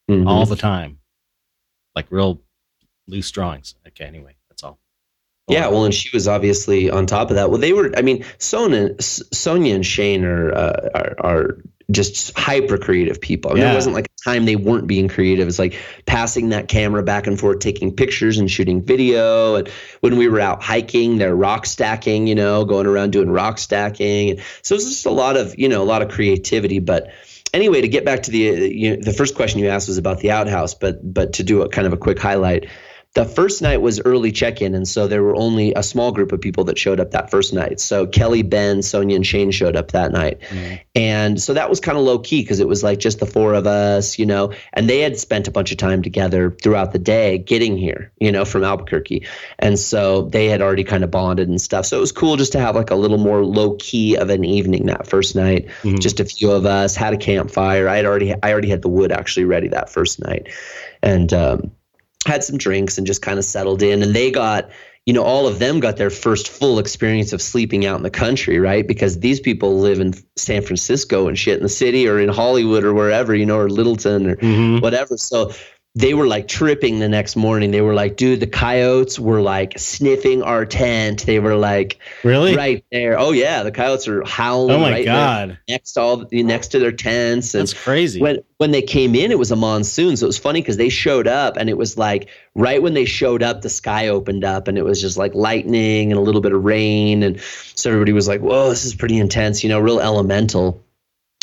mm-hmm. 0.10 0.28
all 0.28 0.46
the 0.46 0.56
time, 0.56 1.00
like 1.96 2.08
real 2.12 2.42
loose 3.08 3.30
drawings. 3.32 3.76
Okay, 3.88 4.06
anyway, 4.06 4.36
that's 4.50 4.64
all. 4.64 4.80
yeah, 5.48 5.68
well, 5.68 5.86
and 5.86 5.94
she 5.94 6.10
was 6.16 6.28
obviously 6.28 6.90
on 6.90 7.06
top 7.06 7.30
of 7.30 7.36
that. 7.36 7.50
Well, 7.50 7.60
they 7.60 7.74
were. 7.74 7.92
I 7.98 8.02
mean, 8.02 8.26
Sonia, 8.38 8.96
Sonia 9.02 9.76
and 9.76 9.86
Shane 9.86 10.24
are, 10.24 10.52
uh, 10.54 10.90
are, 10.94 11.16
are 11.20 11.58
just 11.92 12.38
hyper 12.38 12.78
creative 12.78 13.20
people. 13.20 13.50
I 13.50 13.54
mean, 13.56 13.62
yeah. 13.62 13.70
There 13.70 13.78
wasn't 13.78 13.96
like 13.96 14.06
a 14.06 14.30
time 14.30 14.46
they 14.46 14.56
weren't 14.56 14.86
being 14.86 15.08
creative. 15.08 15.48
It's 15.48 15.58
like 15.58 15.76
passing 16.06 16.50
that 16.50 16.68
camera 16.68 17.02
back 17.02 17.26
and 17.26 17.40
forth, 17.40 17.60
taking 17.60 17.96
pictures 17.96 18.38
and 18.38 18.50
shooting 18.50 18.82
video. 18.82 19.56
And 19.56 19.68
when 20.02 20.18
we 20.18 20.28
were 20.28 20.40
out 20.40 20.62
hiking, 20.62 21.18
they're 21.18 21.36
rock 21.36 21.66
stacking, 21.66 22.28
you 22.28 22.36
know, 22.36 22.64
going 22.64 22.86
around 22.86 23.12
doing 23.12 23.32
rock 23.32 23.58
stacking. 23.58 24.32
And 24.32 24.42
so 24.62 24.76
it's 24.76 24.86
just 24.86 25.06
a 25.08 25.12
lot 25.12 25.36
of, 25.36 25.58
you 25.58 25.68
know, 25.68 25.82
a 25.82 25.86
lot 25.86 26.04
of 26.04 26.10
creativity. 26.10 26.78
But 26.78 27.12
anyway, 27.54 27.82
to 27.82 27.88
get 27.88 28.06
back 28.06 28.24
to 28.24 28.32
the 28.32 28.50
uh, 28.50 28.54
you 28.54 28.90
know, 28.92 29.02
the 29.02 29.14
first 29.14 29.36
question 29.36 29.60
you 29.60 29.68
asked 29.68 29.88
was 29.88 29.98
about 29.98 30.20
the 30.20 30.32
outhouse, 30.32 30.74
but 30.74 31.00
but 31.14 31.34
to 31.34 31.44
do 31.44 31.62
a 31.62 31.70
kind 31.70 31.88
of 31.88 31.94
a 31.94 31.98
quick 31.98 32.20
highlight, 32.20 32.68
the 33.15 33.26
first 33.26 33.62
night 33.62 33.82
was 33.82 34.00
early 34.02 34.32
check-in 34.32 34.76
and 34.76 34.88
so 34.88 35.08
there 35.08 35.24
were 35.24 35.36
only 35.36 35.74
a 35.74 35.82
small 35.82 36.12
group 36.12 36.32
of 36.32 36.39
people 36.39 36.63
that 36.65 36.78
showed 36.78 37.00
up 37.00 37.12
that 37.12 37.32
first 37.32 37.54
night. 37.54 37.80
So 37.80 38.06
kelly 38.06 38.43
ben 38.43 38.82
sonia 38.82 39.15
and 39.15 39.26
shane 39.26 39.52
showed 39.52 39.76
up 39.76 39.91
that 39.91 40.12
night. 40.12 40.41
Mm-hmm. 40.41 40.76
and 40.95 41.41
so 41.41 41.54
that 41.54 41.69
was 41.69 41.80
kind 41.80 41.98
of 41.98 42.04
low 42.04 42.19
key 42.19 42.41
because 42.41 42.60
it 42.60 42.67
was 42.67 42.84
like 42.84 43.00
just 43.00 43.19
the 43.19 43.26
four 43.26 43.54
of 43.54 43.67
us 43.67 44.19
you 44.19 44.26
know 44.26 44.54
and 44.74 44.89
they 44.89 45.00
had 45.00 45.17
spent 45.17 45.48
a 45.48 45.52
bunch 45.52 45.72
of 45.72 45.78
time 45.78 46.02
together 46.02 46.52
throughout 46.52 46.91
the 46.91 47.00
day 47.00 47.38
getting 47.38 47.78
here 47.78 48.12
you 48.19 48.32
know 48.32 48.45
from 48.45 48.63
albuquerque. 48.63 49.26
And 49.58 49.78
so 49.80 50.24
they 50.24 50.48
had 50.48 50.62
already 50.62 50.84
kind 50.84 51.04
of 51.04 51.12
bonded 51.12 51.50
and 51.50 51.60
stuff. 51.62 51.86
So 51.86 51.98
it 51.98 52.02
was 52.02 52.12
cool 52.12 52.38
just 52.38 52.52
to 52.54 52.60
have 52.60 52.76
like 52.76 52.91
a 52.91 52.95
little 52.95 53.17
more 53.17 53.43
low 53.43 53.76
key 53.80 54.15
of 54.15 54.30
an 54.30 54.43
evening 54.43 54.86
that 54.88 55.08
first 55.08 55.36
night. 55.36 55.67
Mm-hmm. 55.84 55.98
just 55.98 56.19
a 56.19 56.26
few 56.26 56.52
of 56.52 56.65
us 56.65 56.95
had 56.95 57.13
a 57.13 57.17
campfire. 57.17 57.88
I 57.88 57.98
had 57.98 58.06
already 58.06 58.34
i 58.43 58.52
already 58.52 58.69
had 58.69 58.82
the 58.82 58.89
wood 58.89 59.12
actually 59.12 59.45
ready 59.45 59.67
that 59.69 59.89
first 59.89 60.22
night. 60.22 60.50
And 61.02 61.34
um, 61.34 61.72
had 62.26 62.44
some 62.44 62.58
drinks 62.58 62.98
and 62.98 63.08
just 63.08 63.22
kind 63.22 63.40
of 63.40 63.46
settled 63.46 63.82
in 63.82 64.04
and 64.04 64.14
they 64.14 64.30
got 64.30 64.70
you 65.06 65.14
know 65.14 65.24
all 65.24 65.48
of 65.48 65.60
them 65.60 65.80
got 65.80 65.96
their 65.96 66.10
first 66.10 66.50
full 66.50 66.78
experience 66.78 67.32
of 67.32 67.42
sleeping 67.42 67.86
out 67.86 67.96
in 67.96 68.04
the 68.04 68.10
country 68.10 68.60
right 68.60 68.88
because 68.88 69.20
these 69.20 69.40
people 69.40 69.80
live 69.80 70.00
in 70.02 70.14
san 70.36 70.62
francisco 70.62 71.28
and 71.30 71.40
shit 71.40 71.58
in 71.58 71.64
the 71.64 71.70
city 71.70 72.08
or 72.08 72.20
in 72.20 72.28
hollywood 72.28 72.84
or 72.84 72.94
wherever 72.94 73.34
you 73.34 73.46
know 73.46 73.58
or 73.58 73.70
littleton 73.70 74.28
or 74.28 74.36
mm-hmm. 74.36 74.80
whatever 74.82 75.16
so 75.18 75.52
they 75.95 76.13
were 76.13 76.28
like 76.28 76.47
tripping 76.47 76.99
the 76.99 77.10
next 77.10 77.36
morning. 77.36 77.71
They 77.71 77.82
were 77.82 77.95
like, 77.95 78.15
dude, 78.15 78.39
the 78.39 78.47
coyotes 78.47 79.17
were 79.17 79.41
like 79.41 79.80
sniffing 79.80 80.43
our 80.43 80.63
tent. 80.65 81.25
They 81.25 81.39
were 81.39 81.56
like, 81.56 81.99
really, 82.23 82.56
right 82.56 82.86
there. 82.91 83.17
Oh 83.17 83.32
yeah, 83.32 83.63
the 83.63 83.71
coyotes 83.71 84.08
are 84.08 84.23
howling. 84.23 84.75
Oh 84.75 84.80
my 84.80 84.91
right 84.91 85.06
god, 85.06 85.60
next 85.67 85.93
to 85.93 86.02
all 86.02 86.28
next 86.32 86.67
to 86.69 86.80
their 86.80 86.91
tents. 86.91 87.56
And 87.56 87.62
That's 87.62 87.73
crazy. 87.73 88.21
When 88.21 88.39
when 88.58 88.69
they 88.69 88.84
came 88.84 89.15
in, 89.15 89.32
it 89.32 89.39
was 89.39 89.49
a 89.49 89.56
monsoon, 89.56 90.15
so 90.15 90.25
it 90.25 90.28
was 90.28 90.38
funny 90.38 90.62
because 90.62 90.78
they 90.78 90.89
showed 90.89 91.28
up, 91.28 91.58
and 91.58 91.69
it 91.69 91.78
was 91.78 91.97
like 91.97 92.30
right 92.54 92.82
when 92.82 92.93
they 92.93 93.06
showed 93.06 93.41
up, 93.41 93.62
the 93.62 93.69
sky 93.69 94.10
opened 94.10 94.43
up, 94.43 94.67
and 94.67 94.78
it 94.78 94.86
was 94.86 95.02
just 95.02 95.17
like 95.17 95.34
lightning 95.34 96.12
and 96.12 96.19
a 96.19 96.23
little 96.23 96.41
bit 96.41 96.54
of 96.54 96.63
rain, 96.63 97.23
and 97.23 97.41
so 97.41 97.89
everybody 97.89 98.13
was 98.13 98.28
like, 98.28 98.41
whoa, 98.41 98.69
this 98.69 98.86
is 98.86 98.93
pretty 98.93 99.17
intense, 99.17 99.63
you 99.63 99.69
know, 99.69 99.80
real 99.80 99.99
elemental. 99.99 100.86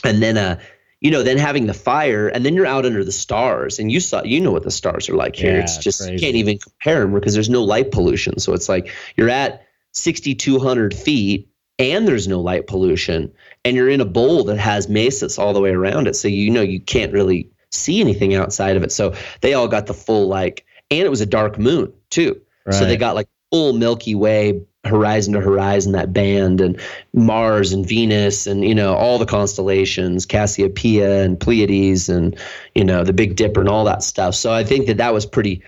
And 0.05 0.23
then 0.23 0.39
uh 0.39 0.61
you 1.01 1.11
know, 1.11 1.23
then 1.23 1.39
having 1.39 1.67
the 1.67 1.75
fire, 1.75 2.29
and 2.29 2.45
then 2.45 2.55
you're 2.55 2.67
out 2.67 2.87
under 2.87 3.05
the 3.05 3.13
stars, 3.13 3.79
and 3.79 3.93
you 3.93 4.01
saw, 4.01 4.23
you 4.23 4.41
know 4.41 4.53
what 4.53 4.63
the 4.63 4.71
stars 4.71 5.09
are 5.09 5.17
like 5.17 5.37
here. 5.37 5.55
Yeah, 5.55 5.63
it's 5.63 5.79
just 5.79 6.01
crazy. 6.01 6.13
you 6.15 6.19
can't 6.19 6.37
even 6.37 6.59
compare 6.59 7.01
them 7.01 7.13
because 7.13 7.35
there's 7.35 7.51
no 7.51 7.63
light 7.63 7.91
pollution. 7.91 8.39
So 8.39 8.55
it's 8.55 8.69
like 8.69 8.91
you're 9.17 9.29
at 9.29 9.67
6,200 9.93 10.95
feet, 10.95 11.49
and 11.79 12.09
there's 12.09 12.27
no 12.27 12.41
light 12.41 12.67
pollution, 12.67 13.33
and 13.65 13.77
you're 13.77 13.91
in 13.91 14.01
a 14.01 14.07
bowl 14.07 14.45
that 14.45 14.59
has 14.59 14.89
mesas 14.89 15.39
all 15.39 15.53
the 15.53 15.61
way 15.61 15.71
around 15.71 16.09
it. 16.09 16.17
So 16.17 16.29
you 16.29 16.51
know 16.51 16.63
you 16.63 16.81
can't 16.81 17.13
really 17.13 17.51
see 17.71 18.01
anything 18.01 18.35
outside 18.35 18.77
of 18.77 18.83
it. 18.83 18.93
So 18.93 19.15
they 19.43 19.55
all 19.55 19.69
got 19.69 19.87
the 19.87 19.95
full 19.95 20.29
like, 20.29 20.65
and 20.91 21.01
it 21.01 21.11
was 21.11 21.21
a 21.21 21.27
dark 21.27 21.59
moon 21.59 21.93
too. 22.11 22.41
Right. 22.65 22.75
So 22.75 22.85
they 22.85 22.97
got 22.97 23.15
like 23.15 23.29
full 23.51 23.75
Milky 23.75 24.15
Way 24.15 24.63
horizon 24.87 25.35
to 25.35 25.41
horizon 25.41 25.93
that 25.93 26.13
band 26.13 26.61
and 26.61 26.81
mars 27.13 27.73
and 27.73 27.87
venus 27.87 28.47
and 28.47 28.65
you 28.65 28.75
know 28.75 28.95
all 28.95 29.19
the 29.19 29.27
constellations 29.27 30.27
cassiopeia 30.27 31.23
and 31.23 31.39
pleiades 31.41 32.09
and 32.09 32.39
you 32.75 32.85
know 32.85 33.05
the 33.05 33.13
big 33.13 33.37
dipper 33.37 33.61
and 33.61 33.69
all 33.69 33.85
that 33.85 34.03
stuff. 34.03 34.35
So 34.35 34.53
i 34.53 34.65
think 34.65 34.87
that 34.87 34.97
that 34.97 35.13
was 35.13 35.27
pretty 35.27 35.63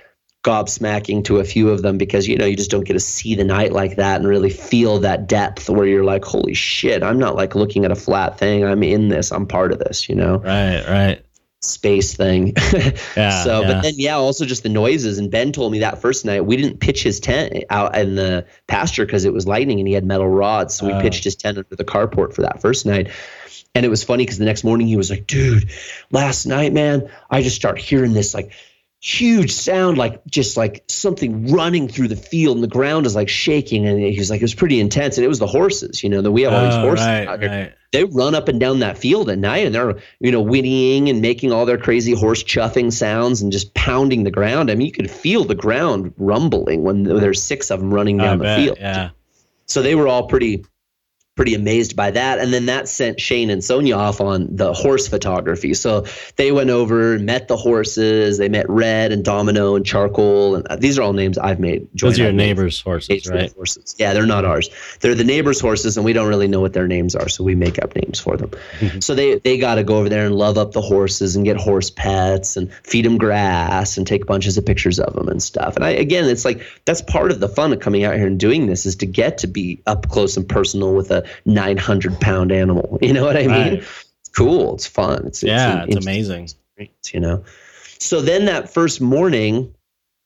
gobsmacking 0.44 1.24
to 1.24 1.38
a 1.38 1.44
few 1.44 1.68
of 1.68 1.82
them 1.82 1.98
because 1.98 2.28
you 2.28 2.36
know 2.36 2.46
you 2.46 2.56
just 2.56 2.70
don't 2.70 2.84
get 2.84 2.92
to 2.92 3.00
see 3.00 3.34
the 3.34 3.44
night 3.44 3.72
like 3.72 3.96
that 3.96 4.20
and 4.20 4.28
really 4.28 4.50
feel 4.50 4.98
that 5.00 5.26
depth 5.26 5.68
where 5.68 5.86
you're 5.86 6.04
like 6.04 6.24
holy 6.24 6.54
shit 6.54 7.02
i'm 7.02 7.18
not 7.18 7.34
like 7.34 7.56
looking 7.56 7.84
at 7.84 7.90
a 7.90 7.96
flat 7.96 8.38
thing. 8.38 8.64
I'm 8.64 8.82
in 8.82 9.08
this. 9.08 9.32
I'm 9.32 9.46
part 9.46 9.72
of 9.72 9.80
this 9.80 10.08
you 10.08 10.14
know? 10.14 10.38
Right 10.38 10.84
right 10.88 11.24
space 11.60 12.14
thing. 12.14 12.54
Yeah, 13.16 13.42
so, 13.42 13.62
yeah. 13.62 13.66
but 13.66 13.82
then 13.82 13.94
yeah, 13.96 14.14
also 14.14 14.44
just 14.44 14.62
the 14.62 14.68
noises. 14.68 15.18
And 15.18 15.30
Ben 15.30 15.50
told 15.52 15.72
me 15.72 15.80
that 15.80 16.00
first 16.00 16.24
night 16.24 16.42
we 16.46 16.56
didn't 16.56 16.78
pitch 16.78 17.02
his 17.02 17.18
tent 17.18 17.64
out 17.70 17.96
in 17.96 18.14
the 18.14 18.46
pasture 18.68 19.04
because 19.04 19.24
it 19.24 19.32
was 19.32 19.46
lightning 19.46 19.80
and 19.80 19.88
he 19.88 19.94
had 19.94 20.04
metal 20.04 20.28
rods. 20.28 20.74
So 20.74 20.86
we 20.86 20.92
Oh. 20.92 21.00
pitched 21.00 21.24
his 21.24 21.34
tent 21.34 21.58
under 21.58 21.74
the 21.74 21.84
carport 21.84 22.32
for 22.34 22.42
that 22.42 22.60
first 22.60 22.86
night. 22.86 23.08
And 23.74 23.84
it 23.84 23.88
was 23.88 24.02
funny 24.04 24.24
because 24.24 24.38
the 24.38 24.44
next 24.44 24.62
morning 24.64 24.86
he 24.86 24.96
was 24.96 25.10
like, 25.10 25.26
dude, 25.26 25.70
last 26.10 26.46
night, 26.46 26.72
man, 26.72 27.10
I 27.30 27.42
just 27.42 27.56
start 27.56 27.78
hearing 27.78 28.12
this 28.12 28.34
like 28.34 28.52
huge 29.00 29.52
sound, 29.52 29.96
like 29.98 30.24
just 30.26 30.56
like 30.56 30.84
something 30.88 31.52
running 31.52 31.88
through 31.88 32.08
the 32.08 32.16
field 32.16 32.56
and 32.56 32.64
the 32.64 32.68
ground 32.68 33.06
is 33.06 33.14
like 33.14 33.28
shaking. 33.28 33.86
And 33.86 34.00
he 34.00 34.18
was 34.18 34.28
like, 34.30 34.40
it 34.40 34.44
was 34.44 34.54
pretty 34.54 34.80
intense. 34.80 35.16
And 35.18 35.24
it 35.24 35.28
was 35.28 35.38
the 35.38 35.46
horses, 35.46 36.02
you 36.02 36.08
know, 36.08 36.20
that 36.22 36.32
we 36.32 36.42
have 36.42 36.52
all 36.52 36.64
these 36.64 36.74
Oh, 36.74 36.80
horses 36.80 37.06
right, 37.06 37.28
out 37.28 37.40
here 37.40 37.48
right. 37.50 37.72
they 37.92 38.04
run 38.04 38.34
up 38.34 38.48
and 38.48 38.58
down 38.58 38.80
that 38.80 38.98
field 38.98 39.30
at 39.30 39.38
night 39.38 39.66
and 39.66 39.74
they're 39.74 39.98
you 40.20 40.32
know 40.32 40.42
whinnying 40.42 41.08
and 41.08 41.20
making 41.22 41.52
all 41.52 41.64
their 41.64 41.78
crazy 41.78 42.12
horse 42.12 42.42
chuffing 42.42 42.92
sounds 42.92 43.40
and 43.40 43.52
just 43.52 43.72
pounding 43.74 44.24
the 44.24 44.30
ground 44.30 44.70
i 44.70 44.74
mean 44.74 44.86
you 44.86 44.92
could 44.92 45.10
feel 45.10 45.44
the 45.44 45.54
ground 45.54 46.12
rumbling 46.18 46.82
when 46.82 47.02
there's 47.04 47.42
six 47.42 47.70
of 47.70 47.80
them 47.80 47.92
running 47.94 48.20
I 48.20 48.24
down 48.24 48.38
the 48.38 48.44
bet, 48.44 48.58
field 48.60 48.78
Yeah. 48.78 49.10
so 49.66 49.80
they 49.82 49.94
were 49.94 50.06
all 50.06 50.26
pretty 50.28 50.64
pretty 51.38 51.54
amazed 51.54 51.94
by 51.94 52.10
that 52.10 52.40
and 52.40 52.52
then 52.52 52.66
that 52.66 52.88
sent 52.88 53.20
shane 53.20 53.48
and 53.48 53.62
sonia 53.62 53.94
off 53.94 54.20
on 54.20 54.48
the 54.50 54.72
horse 54.72 55.06
photography 55.06 55.72
so 55.72 56.04
they 56.34 56.50
went 56.50 56.68
over 56.68 57.14
and 57.14 57.24
met 57.24 57.46
the 57.46 57.56
horses 57.56 58.38
they 58.38 58.48
met 58.48 58.68
red 58.68 59.12
and 59.12 59.24
domino 59.24 59.76
and 59.76 59.86
charcoal 59.86 60.56
and 60.56 60.66
uh, 60.66 60.74
these 60.74 60.98
are 60.98 61.02
all 61.02 61.12
names 61.12 61.38
i've 61.38 61.60
made 61.60 61.86
Those 61.94 62.18
are 62.18 62.24
your 62.24 62.32
neighbors' 62.32 62.80
horses, 62.80 63.28
right? 63.28 63.52
Horses. 63.52 63.94
Yeah, 63.98 64.14
they're 64.14 64.26
not 64.26 64.44
ours. 64.44 64.68
They're 64.98 65.14
the 65.14 65.22
neighbors' 65.22 65.60
horses, 65.60 65.96
and 65.96 66.04
we 66.04 66.12
don't 66.12 66.26
really 66.26 66.48
know 66.48 66.60
what 66.60 66.72
their 66.72 66.88
names 66.88 67.14
are, 67.14 67.28
so 67.28 67.44
we 67.44 67.54
make 67.54 67.80
up 67.82 67.94
names 67.94 68.18
for 68.18 68.36
them. 68.36 68.50
Mhm. 68.80 69.02
So 69.02 69.14
they 69.14 69.38
they 69.38 69.58
got 69.58 69.76
to 69.76 69.84
go 69.84 69.96
over 69.98 70.08
there 70.08 70.26
and 70.26 70.34
love 70.34 70.58
up 70.58 70.72
the 70.72 70.80
horses 70.80 71.36
and 71.36 71.44
get 71.44 71.56
horse 71.56 71.90
pets 71.90 72.56
and 72.56 72.72
feed 72.82 73.04
them 73.04 73.16
grass 73.16 73.96
and 73.96 74.06
take 74.06 74.26
bunches 74.26 74.58
of 74.58 74.66
pictures 74.66 74.98
of 74.98 75.14
them 75.14 75.28
and 75.28 75.40
stuff. 75.40 75.76
And 75.76 75.84
I 75.84 75.90
again, 75.90 76.24
it's 76.24 76.44
like 76.44 76.62
that's 76.84 77.02
part 77.02 77.30
of 77.30 77.38
the 77.38 77.48
fun 77.48 77.72
of 77.72 77.78
coming 77.78 78.02
out 78.02 78.16
here 78.16 78.26
and 78.26 78.40
doing 78.40 78.66
this 78.66 78.86
is 78.86 78.96
to 78.96 79.06
get 79.06 79.38
to 79.38 79.46
be 79.46 79.80
up 79.86 80.08
close 80.08 80.36
and 80.36 80.48
personal 80.48 80.94
with 80.94 81.10
a 81.10 81.24
900 81.44 82.20
pound 82.20 82.52
animal. 82.52 82.98
You 83.08 83.12
know 83.12 83.24
what 83.24 83.36
I 83.36 83.40
mean? 83.42 83.50
Right. 83.50 83.72
It's 83.74 84.28
cool. 84.36 84.74
It's 84.74 84.86
fun. 84.86 85.26
It's 85.26 85.42
Yeah, 85.42 85.84
it's 85.84 85.94
interesting 85.96 86.12
amazing. 86.12 86.48
you 87.12 87.20
know. 87.20 87.44
So 87.98 88.20
then 88.20 88.44
that 88.44 88.68
first 88.72 89.00
morning, 89.00 89.74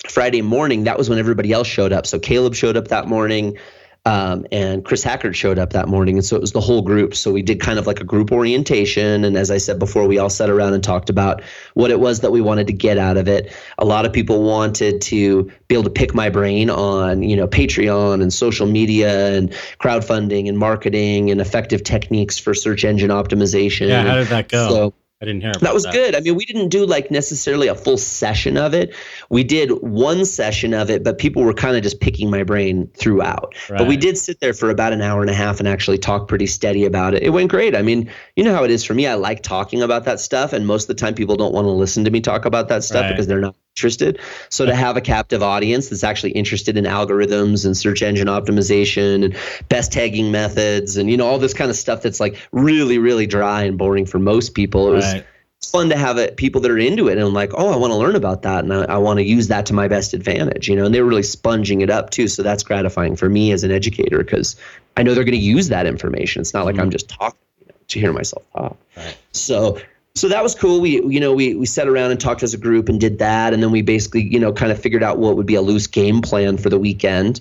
Friday 0.08 0.42
morning, 0.42 0.84
that 0.84 0.98
was 0.98 1.08
when 1.08 1.18
everybody 1.18 1.52
else 1.52 1.66
showed 1.68 1.92
up. 1.92 2.06
So 2.06 2.18
Caleb 2.18 2.54
showed 2.54 2.76
up 2.76 2.88
that 2.88 3.06
morning, 3.08 3.56
um, 4.04 4.46
and 4.50 4.84
Chris 4.84 5.04
Hackard 5.04 5.36
showed 5.36 5.60
up 5.60 5.72
that 5.72 5.86
morning, 5.86 6.16
and 6.16 6.24
so 6.24 6.34
it 6.34 6.40
was 6.40 6.50
the 6.50 6.60
whole 6.60 6.82
group. 6.82 7.14
So 7.14 7.30
we 7.30 7.40
did 7.40 7.60
kind 7.60 7.78
of 7.78 7.86
like 7.86 8.00
a 8.00 8.04
group 8.04 8.32
orientation, 8.32 9.24
and 9.24 9.36
as 9.36 9.50
I 9.50 9.58
said 9.58 9.78
before, 9.78 10.08
we 10.08 10.18
all 10.18 10.28
sat 10.28 10.50
around 10.50 10.74
and 10.74 10.82
talked 10.82 11.08
about 11.08 11.40
what 11.74 11.92
it 11.92 12.00
was 12.00 12.18
that 12.20 12.32
we 12.32 12.40
wanted 12.40 12.66
to 12.66 12.72
get 12.72 12.98
out 12.98 13.16
of 13.16 13.28
it. 13.28 13.52
A 13.78 13.84
lot 13.84 14.04
of 14.04 14.12
people 14.12 14.42
wanted 14.42 15.00
to 15.02 15.44
be 15.68 15.76
able 15.76 15.84
to 15.84 15.90
pick 15.90 16.14
my 16.14 16.30
brain 16.30 16.68
on, 16.68 17.22
you 17.22 17.36
know, 17.36 17.46
Patreon 17.46 18.20
and 18.20 18.32
social 18.32 18.66
media 18.66 19.36
and 19.36 19.50
crowdfunding 19.80 20.48
and 20.48 20.58
marketing 20.58 21.30
and 21.30 21.40
effective 21.40 21.84
techniques 21.84 22.38
for 22.38 22.54
search 22.54 22.84
engine 22.84 23.10
optimization. 23.10 23.88
Yeah, 23.88 24.02
how 24.02 24.16
did 24.16 24.28
that 24.28 24.48
go? 24.48 24.68
So 24.68 24.94
I 25.22 25.24
didn't 25.24 25.42
hear 25.42 25.50
about 25.50 25.60
that 25.60 25.72
was 25.72 25.86
good. 25.86 26.16
I 26.16 26.20
mean, 26.20 26.34
we 26.34 26.44
didn't 26.44 26.70
do 26.70 26.84
like 26.84 27.12
necessarily 27.12 27.68
a 27.68 27.76
full 27.76 27.96
session 27.96 28.56
of 28.56 28.74
it. 28.74 28.92
We 29.30 29.44
did 29.44 29.70
one 29.80 30.24
session 30.24 30.74
of 30.74 30.90
it, 30.90 31.04
but 31.04 31.18
people 31.18 31.44
were 31.44 31.54
kind 31.54 31.76
of 31.76 31.84
just 31.84 32.00
picking 32.00 32.28
my 32.28 32.42
brain 32.42 32.88
throughout. 32.96 33.54
But 33.68 33.86
we 33.86 33.96
did 33.96 34.18
sit 34.18 34.40
there 34.40 34.52
for 34.52 34.68
about 34.68 34.92
an 34.92 35.00
hour 35.00 35.20
and 35.20 35.30
a 35.30 35.34
half 35.34 35.60
and 35.60 35.68
actually 35.68 35.98
talk 35.98 36.26
pretty 36.26 36.48
steady 36.48 36.84
about 36.84 37.14
it. 37.14 37.22
It 37.22 37.30
went 37.30 37.52
great. 37.52 37.76
I 37.76 37.82
mean, 37.82 38.10
you 38.34 38.42
know 38.42 38.52
how 38.52 38.64
it 38.64 38.72
is 38.72 38.82
for 38.82 38.94
me. 38.94 39.06
I 39.06 39.14
like 39.14 39.44
talking 39.44 39.80
about 39.80 40.04
that 40.06 40.18
stuff, 40.18 40.52
and 40.52 40.66
most 40.66 40.84
of 40.84 40.88
the 40.88 40.94
time 40.94 41.14
people 41.14 41.36
don't 41.36 41.54
want 41.54 41.66
to 41.66 41.70
listen 41.70 42.04
to 42.04 42.10
me 42.10 42.20
talk 42.20 42.44
about 42.44 42.66
that 42.68 42.82
stuff 42.82 43.02
Right. 43.02 43.10
because 43.10 43.28
they're 43.28 43.40
not 43.40 43.54
interested. 43.76 44.18
So 44.50 44.66
to 44.66 44.74
have 44.74 44.96
a 44.96 45.00
captive 45.00 45.42
audience 45.42 45.88
that's 45.88 46.04
actually 46.04 46.32
interested 46.32 46.76
in 46.76 46.84
algorithms 46.84 47.64
and 47.64 47.76
search 47.76 48.02
engine 48.02 48.28
optimization 48.28 49.24
and 49.24 49.36
best 49.68 49.92
tagging 49.92 50.30
methods 50.30 50.96
and 50.96 51.10
you 51.10 51.16
know 51.16 51.26
all 51.26 51.38
this 51.38 51.54
kind 51.54 51.70
of 51.70 51.76
stuff 51.76 52.02
that's 52.02 52.20
like 52.20 52.36
really 52.52 52.98
really 52.98 53.26
dry 53.26 53.62
and 53.62 53.78
boring 53.78 54.06
for 54.06 54.18
most 54.18 54.54
people. 54.54 54.88
It 54.88 54.94
was 54.96 55.04
Right. 55.12 55.26
fun 55.64 55.88
to 55.88 55.96
have 55.96 56.18
it, 56.18 56.36
people 56.36 56.60
that 56.60 56.70
are 56.70 56.78
into 56.78 57.08
it 57.08 57.12
and 57.12 57.26
I'm 57.26 57.32
like, 57.32 57.52
oh, 57.54 57.72
I 57.72 57.76
want 57.76 57.92
to 57.92 57.96
learn 57.96 58.14
about 58.14 58.42
that 58.42 58.64
and 58.64 58.72
I, 58.74 58.82
I 58.84 58.98
want 58.98 59.18
to 59.18 59.24
use 59.24 59.48
that 59.48 59.64
to 59.66 59.72
my 59.72 59.88
best 59.88 60.12
advantage, 60.12 60.68
you 60.68 60.76
know. 60.76 60.84
And 60.84 60.94
they 60.94 61.00
were 61.00 61.08
really 61.08 61.22
sponging 61.22 61.80
it 61.80 61.88
up 61.88 62.10
too, 62.10 62.28
so 62.28 62.42
that's 62.42 62.62
gratifying 62.62 63.16
for 63.16 63.28
me 63.28 63.52
as 63.52 63.64
an 63.64 63.70
educator 63.70 64.18
because 64.18 64.56
I 64.96 65.02
know 65.02 65.14
they're 65.14 65.24
going 65.24 65.32
to 65.32 65.38
use 65.38 65.68
that 65.68 65.86
information. 65.86 66.42
It's 66.42 66.52
not 66.52 66.66
like 66.66 66.74
mm-hmm. 66.74 66.82
I'm 66.82 66.90
just 66.90 67.08
talking 67.08 67.38
you 67.60 67.68
know, 67.68 67.74
to 67.88 68.00
hear 68.00 68.12
myself 68.12 68.44
talk. 68.52 68.76
Right. 68.96 69.16
So 69.32 69.80
so 70.14 70.28
that 70.28 70.42
was 70.42 70.54
cool. 70.54 70.80
We 70.80 71.02
you 71.02 71.20
know 71.20 71.32
we 71.32 71.54
we 71.54 71.66
sat 71.66 71.88
around 71.88 72.10
and 72.10 72.20
talked 72.20 72.42
as 72.42 72.54
a 72.54 72.58
group 72.58 72.88
and 72.88 73.00
did 73.00 73.18
that, 73.18 73.52
and 73.54 73.62
then 73.62 73.70
we 73.70 73.82
basically 73.82 74.22
you 74.22 74.38
know 74.38 74.52
kind 74.52 74.72
of 74.72 74.80
figured 74.80 75.02
out 75.02 75.18
what 75.18 75.36
would 75.36 75.46
be 75.46 75.54
a 75.54 75.62
loose 75.62 75.86
game 75.86 76.20
plan 76.20 76.58
for 76.58 76.68
the 76.70 76.78
weekend, 76.78 77.40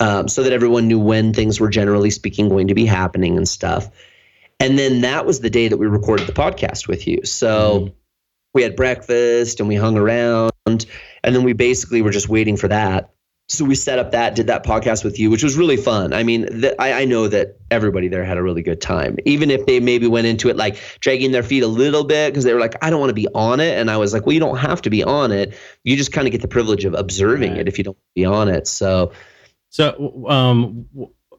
um, 0.00 0.28
so 0.28 0.42
that 0.42 0.52
everyone 0.52 0.88
knew 0.88 0.98
when 0.98 1.32
things 1.32 1.60
were 1.60 1.68
generally 1.68 2.10
speaking 2.10 2.48
going 2.48 2.68
to 2.68 2.74
be 2.74 2.86
happening 2.86 3.36
and 3.36 3.48
stuff. 3.48 3.90
And 4.58 4.78
then 4.78 5.02
that 5.02 5.26
was 5.26 5.40
the 5.40 5.50
day 5.50 5.68
that 5.68 5.76
we 5.76 5.86
recorded 5.86 6.26
the 6.26 6.32
podcast 6.32 6.88
with 6.88 7.06
you. 7.06 7.24
So 7.24 7.80
Mhm. 7.80 7.92
we 8.54 8.62
had 8.62 8.74
breakfast 8.74 9.60
and 9.60 9.68
we 9.68 9.74
hung 9.74 9.98
around, 9.98 10.50
and 10.64 10.86
then 11.22 11.42
we 11.42 11.52
basically 11.52 12.00
were 12.00 12.10
just 12.10 12.28
waiting 12.28 12.56
for 12.56 12.68
that. 12.68 13.10
So 13.48 13.64
we 13.64 13.76
set 13.76 14.00
up 14.00 14.10
that, 14.10 14.34
did 14.34 14.48
that 14.48 14.64
podcast 14.64 15.04
with 15.04 15.20
you, 15.20 15.30
which 15.30 15.44
was 15.44 15.56
really 15.56 15.76
fun. 15.76 16.12
I 16.12 16.24
mean, 16.24 16.64
I, 16.80 16.92
I 17.02 17.04
know 17.04 17.28
that 17.28 17.58
everybody 17.70 18.08
there 18.08 18.24
had 18.24 18.38
a 18.38 18.42
really 18.42 18.62
good 18.62 18.80
time, 18.80 19.18
even 19.24 19.52
if 19.52 19.66
they 19.66 19.78
maybe 19.78 20.08
went 20.08 20.26
into 20.26 20.48
it 20.48 20.56
like 20.56 20.78
dragging 20.98 21.30
their 21.30 21.44
feet 21.44 21.62
a 21.62 21.68
little 21.68 22.02
bit 22.02 22.32
because 22.32 22.42
they 22.42 22.52
were 22.52 22.58
like, 22.58 22.74
I 22.82 22.90
don't 22.90 22.98
want 22.98 23.10
to 23.10 23.14
be 23.14 23.28
on 23.34 23.60
it. 23.60 23.78
And 23.78 23.88
I 23.88 23.98
was 23.98 24.12
like, 24.12 24.26
well, 24.26 24.32
you 24.32 24.40
don't 24.40 24.56
have 24.56 24.82
to 24.82 24.90
be 24.90 25.04
on 25.04 25.30
it. 25.30 25.56
You 25.84 25.96
just 25.96 26.10
kind 26.10 26.26
of 26.26 26.32
get 26.32 26.42
the 26.42 26.48
privilege 26.48 26.84
of 26.84 26.94
observing 26.94 27.52
Right. 27.52 27.60
it 27.60 27.68
if 27.68 27.78
you 27.78 27.84
don't 27.84 27.98
be 28.16 28.24
on 28.24 28.48
it. 28.48 28.66
So 28.66 29.12
So, 29.70 30.24
um, 30.28 30.86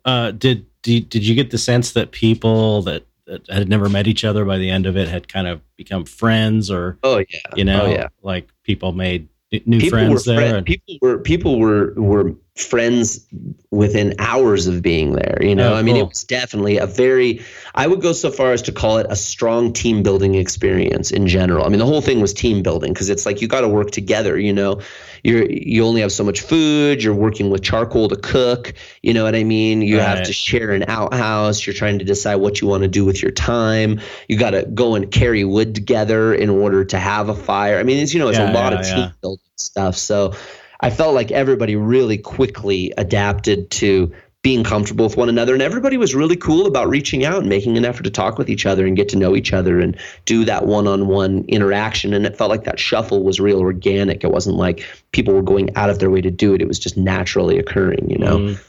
uh, 0.06 0.32
did, 0.32 0.66
did 0.84 1.10
did 1.10 1.28
you 1.28 1.36
get 1.36 1.50
the 1.52 1.58
sense 1.58 1.92
that 1.92 2.12
people 2.12 2.84
that, 2.84 3.06
that 3.26 3.50
had 3.50 3.68
never 3.68 3.90
met 3.90 4.08
each 4.08 4.24
other 4.24 4.46
by 4.46 4.58
the 4.58 4.70
end 4.70 4.86
of 4.86 4.96
it 4.96 5.10
had 5.10 5.28
kind 5.28 5.48
of 5.48 5.60
become 5.76 6.06
friends, 6.06 6.72
or 6.72 6.98
oh 7.04 7.18
yeah, 7.18 7.40
you 7.56 7.66
know, 7.66 7.82
oh 7.82 7.90
yeah. 7.90 8.08
like 8.22 8.48
people 8.64 8.94
made 8.94 9.28
new 9.66 9.80
people 9.80 9.98
friends 10.00 10.28
were 10.28 10.36
there? 10.36 10.56
and- 10.58 10.66
people 10.66 10.98
were 11.02 11.20
people 11.20 11.60
were 11.60 11.94
were 11.96 12.36
friends 12.60 13.26
within 13.72 14.16
hours 14.20 14.68
of 14.68 14.82
being 14.82 15.14
there 15.14 15.38
you 15.42 15.56
know? 15.56 15.74
Oh, 15.74 15.76
i 15.76 15.82
mean 15.82 15.96
it 15.96 16.08
was 16.08 16.24
definitely 16.24 16.78
a 16.78 16.86
very 16.88 17.42
i 17.76 17.86
would 17.86 18.02
go 18.02 18.14
so 18.14 18.32
far 18.32 18.52
as 18.52 18.62
to 18.64 18.72
call 18.72 18.98
it 18.98 19.06
a 19.10 19.16
strong 19.16 19.72
team 19.74 20.02
building 20.04 20.36
experience 20.36 21.12
in 21.12 21.28
general. 21.28 21.66
I 21.66 21.70
mean 21.70 21.80
the 21.80 21.86
whole 21.86 22.02
thing 22.02 22.20
was 22.22 22.34
team 22.34 22.64
building 22.64 22.94
because 22.94 23.10
it's 23.10 23.26
like 23.26 23.42
you 23.42 23.48
got 23.48 23.62
to 23.62 23.68
work 23.68 23.92
together 23.92 24.38
you 24.40 24.54
know? 24.54 24.82
You're 25.24 25.46
you 25.50 25.86
only 25.86 26.02
have 26.02 26.12
so 26.12 26.24
much 26.24 26.42
food 26.42 27.04
you're 27.04 27.14
working 27.14 27.50
with 27.50 27.62
charcoal 27.64 28.08
to 28.10 28.16
cook 28.16 28.74
you 29.04 29.14
know 29.14 29.24
what 29.24 29.36
i 29.36 29.44
mean? 29.44 29.82
You 29.82 30.00
have 30.00 30.24
to 30.24 30.34
share 30.34 30.72
an 30.72 30.86
outhouse 30.88 31.66
you're 31.66 31.74
trying 31.74 32.00
to 32.00 32.06
decide 32.06 32.36
what 32.36 32.62
you 32.62 32.68
want 32.68 32.84
to 32.84 32.88
do 32.90 33.06
with 33.06 33.22
your 33.22 33.32
time. 33.32 34.00
You 34.28 34.38
got 34.38 34.52
to 34.52 34.64
go 34.74 34.96
and 34.96 35.12
carry 35.12 35.44
wood 35.44 35.76
together 35.76 36.34
in 36.34 36.50
order 36.50 36.84
to 36.86 36.98
have 37.00 37.30
a 37.30 37.36
fire. 37.36 37.78
I 37.80 37.84
mean 37.84 38.02
it's 38.02 38.14
you 38.14 38.20
know 38.20 38.30
it's 38.30 38.40
Yeah, 38.40 38.50
a 38.50 38.54
lot 38.54 38.74
yeah, 38.74 38.80
of 38.80 38.86
team 38.86 39.10
yeah. 39.10 39.12
building 39.22 39.44
stuff 39.58 39.96
so 39.98 40.34
I 40.80 40.90
felt 40.90 41.14
like 41.16 41.32
everybody 41.32 41.76
really 41.76 42.18
quickly 42.18 42.94
adapted 42.98 43.72
to 43.72 44.12
being 44.44 44.64
comfortable 44.64 45.06
with 45.06 45.18
one 45.18 45.28
another 45.30 45.54
and 45.54 45.62
everybody 45.62 45.98
was 45.98 46.16
really 46.16 46.36
cool 46.38 46.68
about 46.68 46.88
reaching 46.88 47.26
out 47.26 47.40
and 47.40 47.50
making 47.50 47.76
an 47.78 47.84
effort 47.84 48.04
to 48.04 48.10
talk 48.10 48.38
with 48.38 48.50
each 48.50 48.66
other 48.66 48.86
and 48.86 48.96
get 48.96 49.10
to 49.10 49.18
know 49.18 49.36
each 49.36 49.52
other 49.52 49.80
and 49.80 49.98
do 50.26 50.46
that 50.46 50.66
one-on-one 50.66 51.44
interaction 51.50 52.14
and 52.14 52.26
it 52.26 52.38
felt 52.38 52.50
like 52.50 52.64
that 52.64 52.80
shuffle 52.80 53.24
was 53.24 53.40
real 53.42 53.60
organic 53.60 54.24
it 54.24 54.32
wasn't 54.32 54.56
like 54.56 54.86
people 55.12 55.34
were 55.34 55.42
going 55.42 55.76
out 55.76 55.90
of 55.90 56.00
their 56.00 56.12
way 56.12 56.22
to 56.22 56.32
do 56.32 56.54
it 56.54 56.62
it 56.62 56.68
was 56.68 56.80
just 56.80 56.96
naturally 56.96 57.58
occurring 57.58 58.10
you 58.10 58.18
know 58.18 58.38
Mhm. 58.38 58.60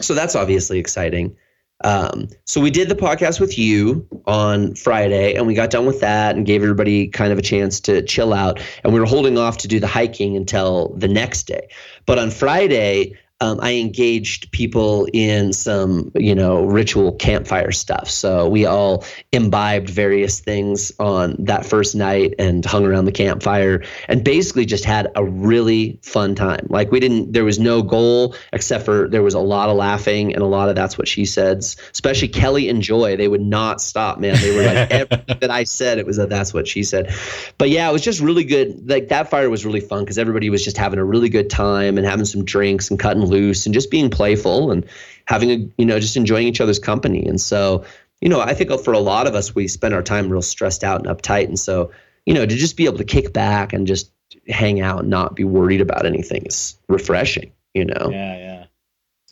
so 0.00 0.14
that's 0.14 0.34
obviously 0.34 0.78
exciting. 0.78 1.36
Um, 1.84 2.28
so 2.44 2.60
we 2.60 2.70
did 2.70 2.88
the 2.88 2.94
podcast 2.94 3.40
with 3.40 3.58
you 3.58 4.06
on 4.26 4.74
Friday, 4.74 5.34
and 5.34 5.46
we 5.46 5.54
got 5.54 5.70
done 5.70 5.86
with 5.86 6.00
that 6.00 6.36
and 6.36 6.46
gave 6.46 6.62
everybody 6.62 7.08
kind 7.08 7.32
of 7.32 7.38
a 7.38 7.42
chance 7.42 7.80
to 7.80 8.02
chill 8.02 8.32
out. 8.32 8.60
And 8.84 8.92
we 8.92 9.00
were 9.00 9.06
holding 9.06 9.38
off 9.38 9.58
to 9.58 9.68
do 9.68 9.80
the 9.80 9.86
hiking 9.86 10.36
until 10.36 10.94
the 10.96 11.08
next 11.08 11.44
day. 11.44 11.68
But 12.06 12.18
on 12.18 12.30
Friday, 12.30 13.16
um, 13.42 13.58
I 13.60 13.74
engaged 13.74 14.52
people 14.52 15.08
in 15.12 15.52
some, 15.52 16.12
you 16.14 16.32
know, 16.32 16.64
ritual 16.64 17.10
campfire 17.14 17.72
stuff. 17.72 18.08
So 18.08 18.48
we 18.48 18.66
all 18.66 19.04
imbibed 19.32 19.90
various 19.90 20.38
things 20.38 20.92
on 21.00 21.34
that 21.40 21.66
first 21.66 21.96
night 21.96 22.36
and 22.38 22.64
hung 22.64 22.86
around 22.86 23.06
the 23.06 23.12
campfire 23.12 23.82
and 24.06 24.22
basically 24.22 24.64
just 24.64 24.84
had 24.84 25.10
a 25.16 25.24
really 25.24 25.98
fun 26.02 26.36
time. 26.36 26.68
Like 26.70 26.92
we 26.92 27.00
didn't, 27.00 27.32
there 27.32 27.42
was 27.42 27.58
no 27.58 27.82
goal 27.82 28.36
except 28.52 28.84
for 28.84 29.08
there 29.08 29.24
was 29.24 29.34
a 29.34 29.40
lot 29.40 29.68
of 29.68 29.76
laughing 29.76 30.32
and 30.32 30.40
a 30.40 30.46
lot 30.46 30.68
of 30.68 30.76
that's 30.76 30.96
what 30.96 31.08
she 31.08 31.24
said. 31.24 31.58
Especially 31.58 32.28
Kelly 32.28 32.68
and 32.68 32.80
Joy, 32.80 33.16
they 33.16 33.26
would 33.26 33.40
not 33.40 33.80
stop, 33.80 34.20
man. 34.20 34.36
They 34.40 34.54
were 34.54 34.62
like 34.62 34.76
everything 34.92 35.38
that 35.40 35.50
I 35.50 35.64
said, 35.64 35.98
it 35.98 36.06
was 36.06 36.16
a 36.16 36.26
that's 36.26 36.54
what 36.54 36.68
she 36.68 36.84
said. 36.84 37.12
But 37.58 37.70
yeah, 37.70 37.90
it 37.90 37.92
was 37.92 38.02
just 38.02 38.20
really 38.20 38.44
good. 38.44 38.88
Like 38.88 39.08
that 39.08 39.30
fire 39.30 39.50
was 39.50 39.66
really 39.66 39.80
fun 39.80 40.04
because 40.04 40.16
everybody 40.16 40.48
was 40.48 40.62
just 40.62 40.76
having 40.76 41.00
a 41.00 41.04
really 41.04 41.28
good 41.28 41.50
time 41.50 41.98
and 41.98 42.06
having 42.06 42.24
some 42.24 42.44
drinks 42.44 42.88
and 42.88 43.00
cutting 43.00 43.31
loose 43.32 43.66
and 43.66 43.74
just 43.74 43.90
being 43.90 44.10
playful 44.10 44.70
and 44.70 44.84
having 45.26 45.50
a 45.50 45.56
you 45.78 45.86
know 45.86 45.98
just 45.98 46.16
enjoying 46.16 46.46
each 46.46 46.60
other's 46.60 46.78
company. 46.78 47.26
And 47.26 47.40
so 47.40 47.84
you 48.20 48.28
know, 48.28 48.40
I 48.40 48.54
think 48.54 48.70
for 48.84 48.92
a 48.92 49.00
lot 49.00 49.26
of 49.26 49.34
us, 49.34 49.52
we 49.52 49.66
spend 49.66 49.94
our 49.94 50.02
time 50.02 50.30
real 50.30 50.42
stressed 50.42 50.84
out 50.84 51.04
and 51.04 51.08
uptight. 51.08 51.46
And 51.48 51.58
so 51.58 51.90
you 52.26 52.34
know, 52.34 52.46
to 52.46 52.54
just 52.54 52.76
be 52.76 52.86
able 52.86 52.98
to 52.98 53.04
kick 53.04 53.32
back 53.32 53.72
and 53.72 53.86
just 53.86 54.10
hang 54.48 54.80
out 54.80 55.00
and 55.00 55.10
not 55.10 55.34
be 55.34 55.44
worried 55.44 55.80
about 55.80 56.06
anything 56.06 56.44
is 56.46 56.78
refreshing, 56.88 57.52
you 57.74 57.84
know? 57.84 58.08
Yeah, 58.10 58.36
yeah. 58.36 58.64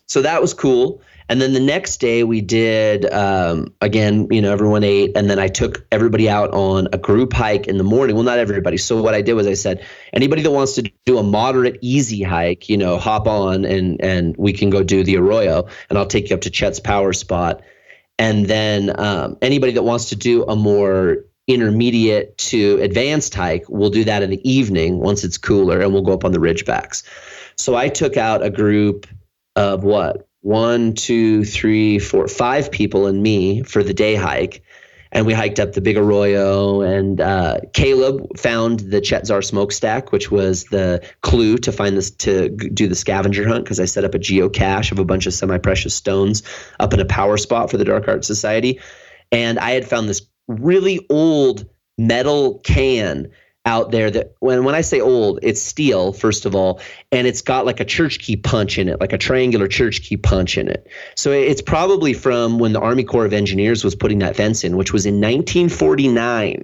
So 0.07 0.23
that 0.23 0.41
was 0.43 0.55
cool. 0.55 1.01
And 1.31 1.41
then 1.41 1.53
the 1.53 1.61
next 1.61 1.99
day 1.99 2.24
we 2.24 2.41
did 2.41 3.07
um, 3.12 3.72
again, 3.81 4.26
you 4.33 4.43
know, 4.43 4.53
everyone 4.53 4.83
ate, 4.83 5.16
and 5.16 5.31
then 5.31 5.39
I 5.39 5.47
took 5.47 5.87
everybody 5.93 6.28
out 6.28 6.51
on 6.51 6.89
a 6.93 6.99
group 6.99 7.33
hike 7.33 7.68
in 7.68 7.78
the 7.78 7.85
morning. 7.85 8.16
Well, 8.16 8.24
not 8.24 8.41
everybody. 8.41 8.76
So 8.76 9.01
what 9.01 9.14
I 9.14 9.22
did 9.22 9.35
was 9.35 9.47
I 9.47 9.55
said, 9.55 9.87
anybody 10.12 10.43
that 10.43 10.51
wants 10.51 10.74
to 10.74 10.91
do 11.07 11.18
a 11.18 11.22
moderate, 11.22 11.78
easy 11.83 12.24
hike, 12.24 12.68
you 12.68 12.76
know, 12.76 12.99
hop 12.99 13.28
on 13.28 13.64
and 13.64 14.03
and 14.03 14.37
we 14.39 14.53
can 14.53 14.70
go 14.70 14.83
do 14.83 15.05
the 15.05 15.18
Arroyo, 15.18 15.68
and 15.89 15.97
I'll 15.97 16.07
take 16.07 16.31
you 16.31 16.35
up 16.35 16.43
to 16.43 16.51
Chet's 16.51 16.81
power 16.81 17.12
spot. 17.12 17.62
And 18.18 18.47
then 18.47 18.93
um, 19.01 19.39
anybody 19.41 19.72
that 19.74 19.85
wants 19.85 20.09
to 20.09 20.16
do 20.16 20.43
a 20.47 20.57
more 20.57 21.24
intermediate 21.47 22.37
to 22.39 22.81
advanced 22.83 23.37
hike, 23.37 23.66
we'll 23.68 23.91
do 23.91 24.03
that 24.03 24.24
in 24.24 24.31
the 24.31 24.51
evening 24.51 24.99
once 24.99 25.22
it's 25.22 25.39
cooler, 25.39 25.81
and 25.81 25.93
we'll 25.93 26.03
go 26.03 26.12
up 26.12 26.24
on 26.24 26.33
the 26.33 26.41
ridgebacks. 26.41 27.05
So 27.57 27.76
I 27.76 27.89
took 27.89 28.16
out 28.16 28.43
a 28.43 28.51
group 28.51 29.07
of 29.55 29.85
what 29.85 30.26
one, 30.41 30.95
two, 30.95 31.45
three, 31.45 31.99
four, 31.99 32.28
five 32.28 32.70
people 32.70 33.07
and 33.07 33.22
me 33.22 33.62
for 33.62 33.82
the 33.82 33.95
day 33.95 34.14
hike. 34.14 34.62
And 35.12 35.26
we 35.26 35.32
hiked 35.32 35.59
up 35.59 35.72
the 35.72 35.80
Big 35.80 35.97
Arroyo, 35.97 36.82
and 36.82 37.20
uh, 37.20 37.59
Caleb 37.72 38.38
found 38.38 38.78
the 38.78 39.01
Chet 39.01 39.26
Zar 39.26 39.43
smokestack, 39.43 40.12
which 40.12 40.30
was 40.30 40.64
the 40.66 41.05
clue 41.22 41.59
to 41.59 41.72
find 41.72 41.97
this 41.97 42.12
to 42.12 42.49
do 42.49 42.86
the 42.86 42.95
scavenger 42.95 43.47
hunt. 43.49 43.64
Because 43.64 43.80
I 43.80 43.86
set 43.86 44.05
up 44.05 44.14
a 44.14 44.20
geocache 44.20 44.93
of 44.93 45.01
a 45.01 45.05
bunch 45.05 45.26
of 45.26 45.34
semi-precious 45.34 45.97
stones 45.97 46.45
up 46.78 46.95
in 46.95 47.01
a 47.01 47.05
power 47.05 47.36
spot 47.38 47.72
for 47.72 47.76
the 47.76 47.84
Dark 47.84 48.07
Art 48.07 48.24
Society, 48.24 48.78
and 49.32 49.59
I 49.59 49.72
had 49.72 49.84
found 49.84 50.09
this 50.09 50.22
really 50.47 51.05
old 51.11 51.68
metal 51.99 52.61
can 52.61 53.32
out 53.67 53.91
there 53.91 54.11
that 54.11 54.35
when 54.41 54.65
when 54.65 54.75
I 54.75 54.81
say 54.81 55.01
old, 55.01 55.41
it's 55.43 55.61
steel 55.61 56.13
first 56.13 56.47
of 56.47 56.55
all, 56.55 56.81
and 57.13 57.27
it's 57.27 57.43
got 57.43 57.67
like 57.67 57.81
a 57.81 57.85
church 57.85 58.19
key 58.19 58.37
punch 58.37 58.79
in 58.79 58.89
it, 58.89 59.01
like 59.01 59.13
a 59.13 59.19
triangular 59.19 59.69
church 59.69 60.03
key 60.03 60.17
punch 60.17 60.57
in 60.57 60.69
it. 60.69 60.89
So 61.15 61.33
it's 61.33 61.63
probably 61.63 62.15
from 62.15 62.59
when 62.59 62.73
the 62.73 62.81
Army 62.81 63.05
Corps 63.05 63.27
of 63.27 63.33
Engineers 63.33 63.85
was 63.85 63.95
putting 63.95 64.21
that 64.21 64.37
fence 64.37 64.65
in, 64.65 64.77
which 64.77 64.93
was 64.93 65.07
in 65.07 65.15
1949. 65.15 66.63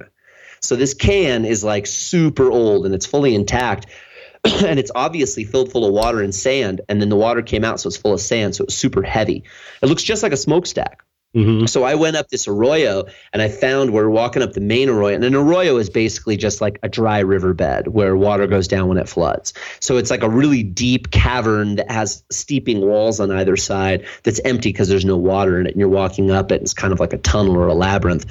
So 0.60 0.74
this 0.74 0.94
can 0.94 1.44
is 1.44 1.62
like 1.62 1.86
super 1.86 2.50
old 2.50 2.86
and 2.86 2.94
it's 2.94 3.06
fully 3.06 3.34
intact. 3.34 3.86
and 4.64 4.78
it's 4.78 4.92
obviously 4.94 5.44
filled 5.44 5.72
full 5.72 5.84
of 5.84 5.92
water 5.92 6.22
and 6.22 6.34
sand, 6.34 6.80
and 6.88 7.00
then 7.00 7.08
the 7.08 7.16
water 7.16 7.42
came 7.42 7.64
out, 7.64 7.80
so 7.80 7.88
it's 7.88 7.96
full 7.96 8.12
of 8.12 8.20
sand, 8.20 8.54
so 8.54 8.64
it's 8.64 8.74
super 8.74 9.02
heavy. 9.02 9.42
It 9.82 9.86
looks 9.86 10.04
just 10.04 10.22
like 10.22 10.32
a 10.32 10.36
smokestack. 10.36 11.02
Mm-hmm. 11.34 11.66
So 11.66 11.84
I 11.84 11.94
went 11.94 12.16
up 12.16 12.28
this 12.28 12.48
arroyo 12.48 13.04
and 13.32 13.42
I 13.42 13.48
found 13.48 13.92
we're 13.92 14.08
walking 14.08 14.42
up 14.42 14.54
the 14.54 14.60
main 14.60 14.88
arroyo. 14.88 15.14
And 15.14 15.24
an 15.24 15.34
arroyo 15.34 15.76
is 15.76 15.90
basically 15.90 16.36
just 16.36 16.62
like 16.62 16.78
a 16.82 16.88
dry 16.88 17.18
riverbed 17.18 17.88
where 17.88 18.16
water 18.16 18.46
goes 18.46 18.66
down 18.66 18.88
when 18.88 18.96
it 18.96 19.06
floods. 19.08 19.52
So 19.80 19.98
it's 19.98 20.10
like 20.10 20.22
a 20.22 20.30
really 20.30 20.62
deep 20.62 21.10
cavern 21.10 21.76
that 21.76 21.90
has 21.90 22.24
steeping 22.30 22.80
walls 22.80 23.20
on 23.20 23.30
either 23.30 23.56
side 23.56 24.06
that's 24.22 24.40
empty 24.46 24.70
because 24.70 24.88
there's 24.88 25.04
no 25.04 25.16
water 25.16 25.60
in 25.60 25.66
it. 25.66 25.72
And 25.72 25.80
you're 25.80 25.90
walking 25.90 26.30
up 26.30 26.50
it. 26.50 26.62
It's 26.62 26.72
kind 26.72 26.92
of 26.92 27.00
like 27.00 27.12
a 27.12 27.18
tunnel 27.18 27.56
or 27.56 27.66
a 27.66 27.74
labyrinth. 27.74 28.24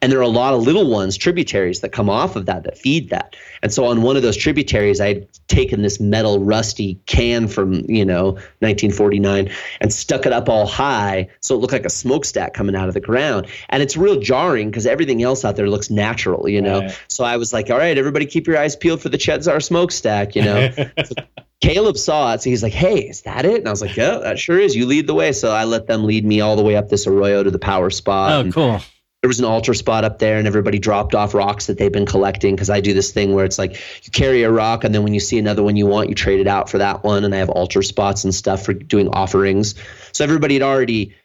And 0.00 0.10
there 0.10 0.18
are 0.18 0.22
a 0.22 0.28
lot 0.28 0.54
of 0.54 0.62
little 0.62 0.90
ones, 0.90 1.16
tributaries 1.16 1.80
that 1.80 1.90
come 1.90 2.08
off 2.08 2.36
of 2.36 2.46
that 2.46 2.64
that 2.64 2.78
feed 2.78 3.10
that. 3.10 3.36
And 3.66 3.74
so 3.74 3.86
on 3.86 4.02
one 4.02 4.16
of 4.16 4.22
those 4.22 4.36
tributaries, 4.36 5.00
I 5.00 5.08
had 5.08 5.28
taken 5.48 5.82
this 5.82 5.98
metal 5.98 6.38
rusty 6.38 7.00
can 7.06 7.48
from, 7.48 7.84
you 7.90 8.04
know, 8.04 8.34
1949 8.60 9.50
and 9.80 9.92
stuck 9.92 10.24
it 10.24 10.32
up 10.32 10.48
all 10.48 10.68
high 10.68 11.26
so 11.40 11.56
it 11.56 11.58
looked 11.58 11.72
like 11.72 11.84
a 11.84 11.90
smokestack 11.90 12.54
coming 12.54 12.76
out 12.76 12.86
of 12.86 12.94
the 12.94 13.00
ground. 13.00 13.48
And 13.68 13.82
it's 13.82 13.96
real 13.96 14.20
jarring 14.20 14.70
because 14.70 14.86
everything 14.86 15.20
else 15.24 15.44
out 15.44 15.56
there 15.56 15.68
looks 15.68 15.90
natural, 15.90 16.48
you 16.48 16.62
know. 16.62 16.82
Right. 16.82 17.00
So 17.08 17.24
I 17.24 17.38
was 17.38 17.52
like, 17.52 17.68
all 17.68 17.76
right, 17.76 17.98
everybody 17.98 18.24
keep 18.24 18.46
your 18.46 18.56
eyes 18.56 18.76
peeled 18.76 19.02
for 19.02 19.08
the 19.08 19.18
Chet 19.18 19.42
Zar 19.42 19.58
smokestack, 19.58 20.36
you 20.36 20.42
know. 20.42 20.70
so 21.04 21.14
Caleb 21.60 21.96
saw 21.96 22.34
it, 22.34 22.42
so 22.42 22.50
he's 22.50 22.62
like, 22.62 22.74
"Hey, 22.74 23.08
is 23.08 23.22
that 23.22 23.46
it?" 23.46 23.56
And 23.56 23.66
I 23.66 23.70
was 23.70 23.80
like, 23.80 23.96
"Yeah, 23.96 24.18
that 24.18 24.38
sure 24.38 24.60
is. 24.60 24.76
You 24.76 24.84
lead 24.84 25.06
the 25.06 25.14
way." 25.14 25.32
So 25.32 25.50
I 25.50 25.64
let 25.64 25.86
them 25.86 26.04
lead 26.04 26.24
me 26.24 26.42
all 26.42 26.54
the 26.54 26.62
way 26.62 26.76
up 26.76 26.90
this 26.90 27.06
arroyo 27.06 27.42
to 27.42 27.50
the 27.50 27.58
power 27.58 27.88
spot. 27.88 28.46
Oh, 28.46 28.52
cool 28.52 28.80
there 29.26 29.28
was 29.28 29.40
an 29.40 29.44
altar 29.44 29.74
spot 29.74 30.04
up 30.04 30.20
there 30.20 30.38
and 30.38 30.46
everybody 30.46 30.78
dropped 30.78 31.12
off 31.12 31.34
rocks 31.34 31.66
that 31.66 31.78
they've 31.78 31.90
been 31.90 32.06
collecting 32.06 32.54
because 32.54 32.70
I 32.70 32.80
do 32.80 32.94
this 32.94 33.10
thing 33.10 33.34
where 33.34 33.44
it's 33.44 33.58
like 33.58 33.72
you 34.04 34.12
carry 34.12 34.44
a 34.44 34.52
rock 34.52 34.84
and 34.84 34.94
then 34.94 35.02
when 35.02 35.14
you 35.14 35.18
see 35.18 35.36
another 35.36 35.64
one 35.64 35.74
you 35.74 35.84
want, 35.84 36.08
you 36.08 36.14
trade 36.14 36.38
it 36.38 36.46
out 36.46 36.70
for 36.70 36.78
that 36.78 37.02
one. 37.02 37.24
And 37.24 37.34
I 37.34 37.38
have 37.38 37.48
altar 37.50 37.82
spots 37.82 38.22
and 38.22 38.32
stuff 38.32 38.64
for 38.64 38.72
doing 38.72 39.08
offerings. 39.08 39.74
So 40.12 40.22
everybody 40.22 40.54
had 40.54 40.62
already 40.62 41.16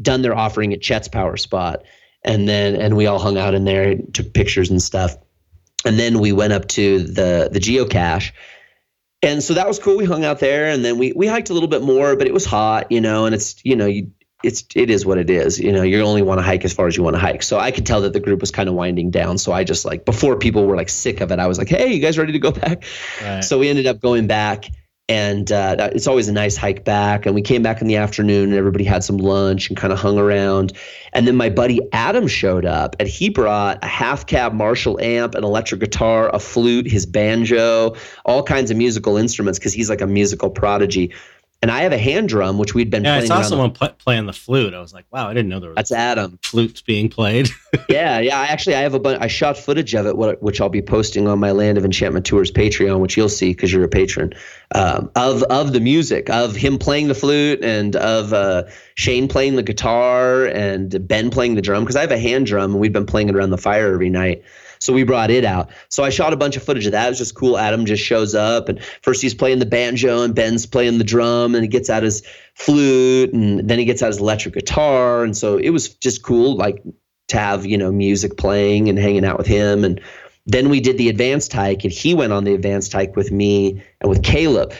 done 0.00 0.22
their 0.22 0.34
offering 0.34 0.72
at 0.72 0.80
Chet's 0.80 1.08
power 1.08 1.36
spot. 1.36 1.82
And 2.24 2.48
then 2.48 2.76
and 2.76 2.96
we 2.96 3.04
all 3.04 3.18
hung 3.18 3.36
out 3.36 3.52
in 3.52 3.66
there, 3.66 3.94
took 3.94 4.32
pictures 4.32 4.70
and 4.70 4.80
stuff. 4.80 5.18
And 5.84 5.98
then 5.98 6.18
we 6.18 6.32
went 6.32 6.54
up 6.54 6.66
to 6.68 7.00
the 7.00 7.50
the 7.52 7.60
geocache. 7.60 8.32
And 9.20 9.42
so 9.42 9.52
that 9.52 9.68
was 9.68 9.78
cool. 9.78 9.98
We 9.98 10.06
hung 10.06 10.24
out 10.24 10.38
there 10.38 10.70
and 10.70 10.82
then 10.82 10.96
we 10.96 11.12
we 11.12 11.26
hiked 11.26 11.50
a 11.50 11.52
little 11.52 11.68
bit 11.68 11.82
more, 11.82 12.16
but 12.16 12.26
it 12.26 12.32
was 12.32 12.46
hot, 12.46 12.90
you 12.90 13.02
know, 13.02 13.26
and 13.26 13.34
it's 13.34 13.62
you 13.66 13.76
know, 13.76 13.84
you 13.84 14.12
it's 14.42 14.64
it 14.74 14.90
is 14.90 15.04
what 15.04 15.18
it 15.18 15.28
is. 15.28 15.58
You 15.58 15.72
know, 15.72 15.82
you 15.82 16.00
only 16.02 16.22
want 16.22 16.38
to 16.38 16.42
hike 16.42 16.64
as 16.64 16.72
far 16.72 16.86
as 16.86 16.96
you 16.96 17.02
want 17.02 17.14
to 17.14 17.20
hike. 17.20 17.42
So 17.42 17.58
I 17.58 17.70
could 17.70 17.86
tell 17.86 18.00
that 18.02 18.12
the 18.12 18.20
group 18.20 18.40
was 18.40 18.50
kind 18.50 18.68
of 18.68 18.74
winding 18.74 19.10
down. 19.10 19.38
So 19.38 19.52
I 19.52 19.64
just 19.64 19.84
like 19.84 20.04
before 20.04 20.36
people 20.36 20.66
were 20.66 20.76
like 20.76 20.88
sick 20.88 21.20
of 21.20 21.30
it, 21.30 21.38
I 21.38 21.46
was 21.46 21.58
like, 21.58 21.68
"Hey, 21.68 21.92
you 21.92 22.00
guys 22.00 22.18
ready 22.18 22.32
to 22.32 22.38
go 22.38 22.50
back?" 22.50 22.84
Right. 23.22 23.44
So 23.44 23.58
we 23.58 23.68
ended 23.68 23.86
up 23.86 24.00
going 24.00 24.26
back, 24.26 24.70
and 25.08 25.50
uh, 25.52 25.90
it's 25.92 26.06
always 26.06 26.28
a 26.28 26.32
nice 26.32 26.56
hike 26.56 26.84
back. 26.84 27.26
And 27.26 27.34
we 27.34 27.42
came 27.42 27.62
back 27.62 27.82
in 27.82 27.86
the 27.86 27.96
afternoon, 27.96 28.50
and 28.50 28.54
everybody 28.54 28.84
had 28.84 29.04
some 29.04 29.18
lunch 29.18 29.68
and 29.68 29.76
kind 29.76 29.92
of 29.92 29.98
hung 29.98 30.18
around. 30.18 30.72
And 31.12 31.26
then 31.26 31.36
my 31.36 31.50
buddy 31.50 31.80
Adam 31.92 32.26
showed 32.26 32.64
up, 32.64 32.96
and 32.98 33.08
he 33.08 33.28
brought 33.28 33.84
a 33.84 33.88
half 33.88 34.26
cab 34.26 34.54
Marshall 34.54 34.98
amp, 35.00 35.34
an 35.34 35.44
electric 35.44 35.80
guitar, 35.80 36.30
a 36.32 36.38
flute, 36.38 36.86
his 36.86 37.04
banjo, 37.04 37.94
all 38.24 38.42
kinds 38.42 38.70
of 38.70 38.78
musical 38.78 39.18
instruments 39.18 39.58
because 39.58 39.74
he's 39.74 39.90
like 39.90 40.00
a 40.00 40.06
musical 40.06 40.48
prodigy 40.48 41.12
and 41.62 41.70
I 41.70 41.82
have 41.82 41.92
a 41.92 41.98
hand 41.98 42.30
drum, 42.30 42.56
which 42.56 42.74
we'd 42.74 42.88
been 42.88 43.04
yeah, 43.04 43.18
playing. 43.18 43.30
I 43.30 43.42
saw 43.42 43.48
someone 43.48 43.74
the, 43.78 43.90
playing 43.98 44.24
the 44.24 44.32
flute. 44.32 44.72
I 44.72 44.80
was 44.80 44.94
like, 44.94 45.04
wow, 45.10 45.28
I 45.28 45.34
didn't 45.34 45.50
know 45.50 45.60
there 45.60 45.70
was 45.70 45.76
that's 45.76 45.92
Adam 45.92 46.38
flutes 46.42 46.80
being 46.80 47.10
played. 47.10 47.50
yeah, 47.88 48.18
yeah. 48.18 48.40
I 48.40 48.46
actually 48.46 48.76
I 48.76 48.80
have 48.80 48.94
a 48.94 48.98
bunch. 48.98 49.20
I 49.20 49.26
shot 49.26 49.58
footage 49.58 49.94
of 49.94 50.06
it, 50.06 50.16
which 50.42 50.60
I'll 50.60 50.70
be 50.70 50.80
posting 50.80 51.28
on 51.28 51.38
my 51.38 51.50
Land 51.50 51.76
of 51.76 51.84
Enchantment 51.84 52.24
Tours 52.24 52.50
Patreon, 52.50 53.00
which 53.00 53.16
you'll 53.16 53.28
see 53.28 53.50
because 53.50 53.72
you're 53.72 53.84
a 53.84 53.88
patron 53.88 54.32
um, 54.74 55.10
of 55.16 55.42
of 55.44 55.74
the 55.74 55.80
music 55.80 56.30
of 56.30 56.56
him 56.56 56.78
playing 56.78 57.08
the 57.08 57.14
flute 57.14 57.62
and 57.62 57.94
of 57.96 58.32
uh, 58.32 58.64
Shane 58.94 59.28
playing 59.28 59.56
the 59.56 59.62
guitar 59.62 60.46
and 60.46 61.06
Ben 61.06 61.28
playing 61.28 61.56
the 61.56 61.62
drum 61.62 61.84
because 61.84 61.96
I 61.96 62.00
have 62.00 62.12
a 62.12 62.18
hand 62.18 62.46
drum 62.46 62.72
and 62.72 62.80
we've 62.80 62.92
been 62.92 63.06
playing 63.06 63.28
it 63.28 63.36
around 63.36 63.50
the 63.50 63.58
fire 63.58 63.92
every 63.92 64.10
night. 64.10 64.42
So 64.80 64.94
we 64.94 65.02
brought 65.02 65.30
it 65.30 65.44
out. 65.44 65.68
So 65.90 66.04
I 66.04 66.10
shot 66.10 66.32
a 66.32 66.36
bunch 66.36 66.56
of 66.56 66.62
footage 66.62 66.86
of 66.86 66.92
that. 66.92 67.06
It 67.06 67.10
was 67.10 67.18
just 67.18 67.34
cool. 67.34 67.58
Adam 67.58 67.84
just 67.84 68.02
shows 68.02 68.34
up, 68.34 68.68
and 68.68 68.82
first 69.02 69.20
he's 69.20 69.34
playing 69.34 69.58
the 69.58 69.66
banjo, 69.66 70.22
and 70.22 70.34
Ben's 70.34 70.64
playing 70.64 70.96
the 70.96 71.04
drum, 71.04 71.54
and 71.54 71.62
he 71.62 71.68
gets 71.68 71.90
out 71.90 72.02
his 72.02 72.22
flute, 72.54 73.32
and 73.34 73.68
then 73.68 73.78
he 73.78 73.84
gets 73.84 74.02
out 74.02 74.06
his 74.06 74.18
electric 74.18 74.54
guitar. 74.54 75.22
And 75.22 75.36
so 75.36 75.58
it 75.58 75.70
was 75.70 75.90
just 75.90 76.22
cool, 76.22 76.56
like 76.56 76.82
to 77.28 77.38
have, 77.38 77.66
you 77.66 77.76
know, 77.76 77.92
music 77.92 78.38
playing 78.38 78.88
and 78.88 78.98
hanging 78.98 79.24
out 79.24 79.36
with 79.36 79.46
him. 79.46 79.84
And 79.84 80.00
then 80.46 80.70
we 80.70 80.80
did 80.80 80.96
the 80.96 81.10
advanced 81.10 81.52
hike, 81.52 81.84
and 81.84 81.92
he 81.92 82.14
went 82.14 82.32
on 82.32 82.44
the 82.44 82.54
advanced 82.54 82.92
hike 82.92 83.16
with 83.16 83.30
me 83.30 83.82
and 84.00 84.08
with 84.08 84.22
Caleb. 84.22 84.72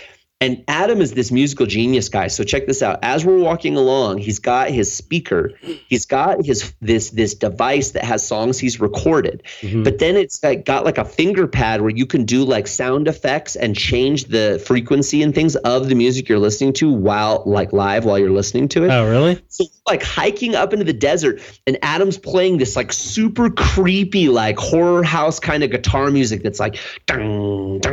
And 0.42 0.64
Adam 0.68 1.02
is 1.02 1.12
this 1.12 1.30
musical 1.30 1.66
genius 1.66 2.08
guy. 2.08 2.28
So 2.28 2.44
check 2.44 2.66
this 2.66 2.82
out. 2.82 3.00
As 3.02 3.26
we're 3.26 3.38
walking 3.38 3.76
along, 3.76 4.18
he's 4.18 4.38
got 4.38 4.70
his 4.70 4.90
speaker. 4.90 5.52
He's 5.86 6.06
got 6.06 6.46
his 6.46 6.72
this 6.80 7.10
this 7.10 7.34
device 7.34 7.90
that 7.90 8.04
has 8.04 8.26
songs 8.26 8.58
he's 8.58 8.80
recorded. 8.80 9.42
Mm-hmm. 9.60 9.82
But 9.82 9.98
then 9.98 10.16
it's 10.16 10.42
like 10.42 10.64
got 10.64 10.86
like 10.86 10.96
a 10.96 11.04
finger 11.04 11.46
pad 11.46 11.82
where 11.82 11.90
you 11.90 12.06
can 12.06 12.24
do 12.24 12.44
like 12.44 12.68
sound 12.68 13.06
effects 13.06 13.54
and 13.54 13.76
change 13.76 14.26
the 14.26 14.62
frequency 14.64 15.22
and 15.22 15.34
things 15.34 15.56
of 15.56 15.90
the 15.90 15.94
music 15.94 16.30
you're 16.30 16.38
listening 16.38 16.72
to 16.74 16.90
while 16.90 17.42
like 17.44 17.74
live 17.74 18.06
while 18.06 18.18
you're 18.18 18.30
listening 18.30 18.68
to 18.68 18.84
it. 18.84 18.88
Oh, 18.88 19.10
really? 19.10 19.42
So 19.48 19.66
like 19.86 20.02
hiking 20.02 20.54
up 20.54 20.72
into 20.72 20.86
the 20.86 20.94
desert 20.94 21.42
and 21.66 21.76
Adam's 21.82 22.16
playing 22.16 22.56
this 22.56 22.76
like 22.76 22.94
super 22.94 23.50
creepy 23.50 24.30
like 24.30 24.56
horror 24.56 25.02
house 25.02 25.38
kind 25.38 25.62
of 25.62 25.70
guitar 25.70 26.10
music 26.10 26.42
that's 26.42 26.60
like 26.60 26.78
and 27.10 27.84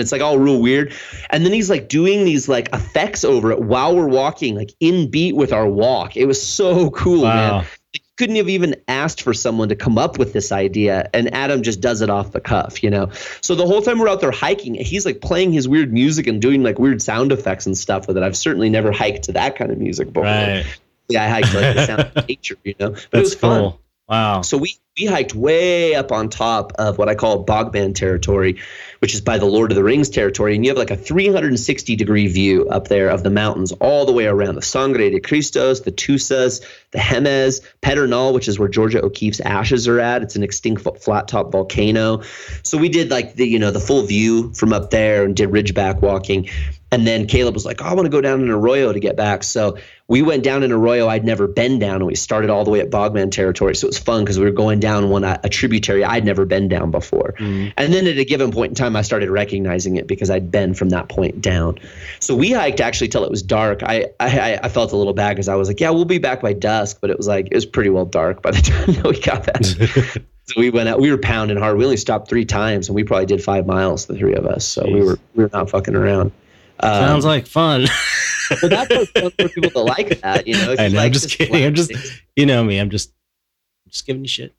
it's 0.00 0.12
like 0.12 0.20
all 0.20 0.38
real 0.38 0.60
weird 0.60 0.89
and 1.30 1.44
then 1.44 1.52
he's 1.52 1.70
like 1.70 1.88
doing 1.88 2.24
these 2.24 2.48
like 2.48 2.68
effects 2.72 3.24
over 3.24 3.50
it 3.50 3.60
while 3.60 3.96
we're 3.96 4.08
walking, 4.08 4.54
like 4.54 4.72
in 4.80 5.10
beat 5.10 5.36
with 5.36 5.52
our 5.52 5.66
walk. 5.66 6.16
It 6.16 6.26
was 6.26 6.40
so 6.40 6.90
cool, 6.90 7.22
wow. 7.22 7.58
man. 7.58 7.66
You 7.92 8.00
couldn't 8.16 8.36
have 8.36 8.48
even 8.48 8.76
asked 8.88 9.22
for 9.22 9.34
someone 9.34 9.68
to 9.70 9.76
come 9.76 9.98
up 9.98 10.18
with 10.18 10.32
this 10.32 10.52
idea, 10.52 11.08
and 11.14 11.32
Adam 11.34 11.62
just 11.62 11.80
does 11.80 12.02
it 12.02 12.10
off 12.10 12.32
the 12.32 12.40
cuff, 12.40 12.82
you 12.82 12.90
know. 12.90 13.10
So 13.40 13.54
the 13.54 13.66
whole 13.66 13.82
time 13.82 13.98
we're 13.98 14.08
out 14.08 14.20
there 14.20 14.30
hiking, 14.30 14.74
he's 14.74 15.06
like 15.06 15.20
playing 15.20 15.52
his 15.52 15.68
weird 15.68 15.92
music 15.92 16.26
and 16.26 16.40
doing 16.40 16.62
like 16.62 16.78
weird 16.78 17.02
sound 17.02 17.32
effects 17.32 17.66
and 17.66 17.76
stuff 17.76 18.06
with 18.06 18.16
it. 18.16 18.22
I've 18.22 18.36
certainly 18.36 18.68
never 18.68 18.92
hiked 18.92 19.24
to 19.24 19.32
that 19.32 19.56
kind 19.56 19.70
of 19.70 19.78
music 19.78 20.08
before. 20.08 20.24
Right. 20.24 20.64
Yeah, 21.08 21.24
I 21.24 21.28
hiked 21.28 21.54
like 21.54 21.74
the 21.74 21.86
sound 21.86 22.12
of 22.14 22.28
nature, 22.28 22.56
you 22.62 22.74
know. 22.78 22.90
But 22.90 23.10
That's 23.10 23.14
it 23.14 23.20
was 23.20 23.34
fun. 23.34 23.74
Wow. 24.10 24.42
So 24.42 24.58
we 24.58 24.76
we 24.98 25.06
hiked 25.06 25.36
way 25.36 25.94
up 25.94 26.10
on 26.10 26.28
top 26.28 26.72
of 26.78 26.98
what 26.98 27.08
I 27.08 27.14
call 27.14 27.44
Bogman 27.44 27.94
territory, 27.94 28.58
which 28.98 29.14
is 29.14 29.20
by 29.20 29.38
the 29.38 29.46
Lord 29.46 29.70
of 29.70 29.76
the 29.76 29.84
Rings 29.84 30.10
territory, 30.10 30.56
and 30.56 30.64
you 30.64 30.70
have 30.70 30.76
like 30.76 30.90
a 30.90 30.96
360 30.96 31.94
degree 31.94 32.26
view 32.26 32.68
up 32.68 32.88
there 32.88 33.08
of 33.08 33.22
the 33.22 33.30
mountains 33.30 33.70
all 33.72 34.04
the 34.04 34.12
way 34.12 34.26
around 34.26 34.56
the 34.56 34.62
Sangre 34.62 35.08
de 35.08 35.20
Cristos, 35.20 35.84
the 35.84 35.92
Tusas, 35.92 36.60
the 36.90 36.98
Jemez, 36.98 37.64
Pedernal, 37.82 38.32
which 38.34 38.48
is 38.48 38.58
where 38.58 38.68
Georgia 38.68 39.00
O'Keeffe's 39.02 39.40
ashes 39.40 39.86
are 39.86 40.00
at. 40.00 40.22
It's 40.22 40.34
an 40.34 40.42
extinct 40.42 40.82
flat 41.00 41.28
top 41.28 41.52
volcano. 41.52 42.22
So 42.64 42.76
we 42.76 42.88
did 42.88 43.10
like 43.10 43.36
the 43.36 43.46
you 43.46 43.60
know 43.60 43.70
the 43.70 43.80
full 43.80 44.02
view 44.02 44.52
from 44.54 44.72
up 44.72 44.90
there 44.90 45.24
and 45.24 45.36
did 45.36 45.50
ridgeback 45.50 46.02
walking. 46.02 46.50
And 46.92 47.06
then 47.06 47.26
Caleb 47.26 47.54
was 47.54 47.64
like, 47.64 47.82
oh, 47.82 47.86
I 47.86 47.94
want 47.94 48.06
to 48.06 48.10
go 48.10 48.20
down 48.20 48.40
in 48.40 48.50
Arroyo 48.50 48.92
to 48.92 48.98
get 48.98 49.16
back. 49.16 49.44
So 49.44 49.78
we 50.08 50.22
went 50.22 50.42
down 50.42 50.64
in 50.64 50.72
Arroyo. 50.72 51.06
I'd 51.06 51.24
never 51.24 51.46
been 51.46 51.78
down, 51.78 51.96
and 51.96 52.06
we 52.06 52.16
started 52.16 52.50
all 52.50 52.64
the 52.64 52.70
way 52.70 52.80
at 52.80 52.90
Bogman 52.90 53.30
territory. 53.30 53.76
So 53.76 53.86
it 53.86 53.90
was 53.90 53.98
fun 53.98 54.24
because 54.24 54.40
we 54.40 54.44
were 54.44 54.50
going 54.50 54.80
down 54.80 55.08
one 55.08 55.22
a 55.22 55.48
tributary 55.48 56.04
I'd 56.04 56.24
never 56.24 56.44
been 56.44 56.66
down 56.66 56.90
before. 56.90 57.34
Mm. 57.38 57.72
And 57.76 57.92
then 57.92 58.08
at 58.08 58.18
a 58.18 58.24
given 58.24 58.50
point 58.50 58.70
in 58.70 58.74
time, 58.74 58.96
I 58.96 59.02
started 59.02 59.30
recognizing 59.30 59.96
it 59.96 60.08
because 60.08 60.28
I'd 60.28 60.50
been 60.50 60.74
from 60.74 60.88
that 60.88 61.08
point 61.08 61.40
down. 61.40 61.78
So 62.18 62.34
we 62.34 62.50
hiked 62.50 62.80
actually 62.80 63.06
till 63.06 63.24
it 63.24 63.30
was 63.30 63.42
dark. 63.42 63.84
I 63.84 64.06
I, 64.18 64.58
I 64.60 64.68
felt 64.68 64.90
a 64.90 64.96
little 64.96 65.14
bad 65.14 65.34
because 65.36 65.48
I 65.48 65.54
was 65.54 65.68
like, 65.68 65.78
yeah, 65.78 65.90
we'll 65.90 66.04
be 66.04 66.18
back 66.18 66.40
by 66.40 66.54
dusk, 66.54 66.98
but 67.00 67.10
it 67.10 67.16
was 67.16 67.28
like 67.28 67.46
it 67.52 67.54
was 67.54 67.66
pretty 67.66 67.90
well 67.90 68.04
dark 68.04 68.42
by 68.42 68.50
the 68.50 68.62
time 68.96 69.02
we 69.04 69.20
got 69.20 69.46
back. 69.46 69.62
so 70.44 70.54
we 70.56 70.70
went 70.70 70.88
out. 70.88 71.00
We 71.00 71.12
were 71.12 71.18
pounding 71.18 71.56
hard. 71.56 71.78
We 71.78 71.84
only 71.84 71.96
stopped 71.96 72.28
three 72.28 72.44
times, 72.44 72.88
and 72.88 72.96
we 72.96 73.04
probably 73.04 73.26
did 73.26 73.44
five 73.44 73.64
miles, 73.64 74.06
the 74.06 74.16
three 74.16 74.34
of 74.34 74.44
us. 74.44 74.64
So 74.64 74.82
Jeez. 74.82 74.92
we 74.92 75.02
were 75.02 75.18
we 75.36 75.44
were 75.44 75.50
not 75.52 75.70
fucking 75.70 75.94
around. 75.94 76.32
Um, 76.82 77.04
Sounds 77.04 77.24
like 77.24 77.46
fun. 77.46 77.86
well, 78.62 78.70
that's 78.70 79.10
fun 79.10 79.30
for 79.38 79.48
people 79.48 79.70
to 79.70 79.80
like 79.80 80.20
that, 80.20 80.46
you 80.46 80.54
know. 80.54 80.74
I 80.78 80.88
know. 80.88 80.98
Like 80.98 81.06
I'm 81.06 81.12
just 81.12 81.30
kidding. 81.30 81.64
I'm 81.64 81.74
just, 81.74 81.92
you 82.36 82.46
know 82.46 82.64
me. 82.64 82.78
I'm 82.78 82.90
just, 82.90 83.12
just 83.88 84.06
giving 84.06 84.22
you 84.22 84.28
shit. 84.28 84.54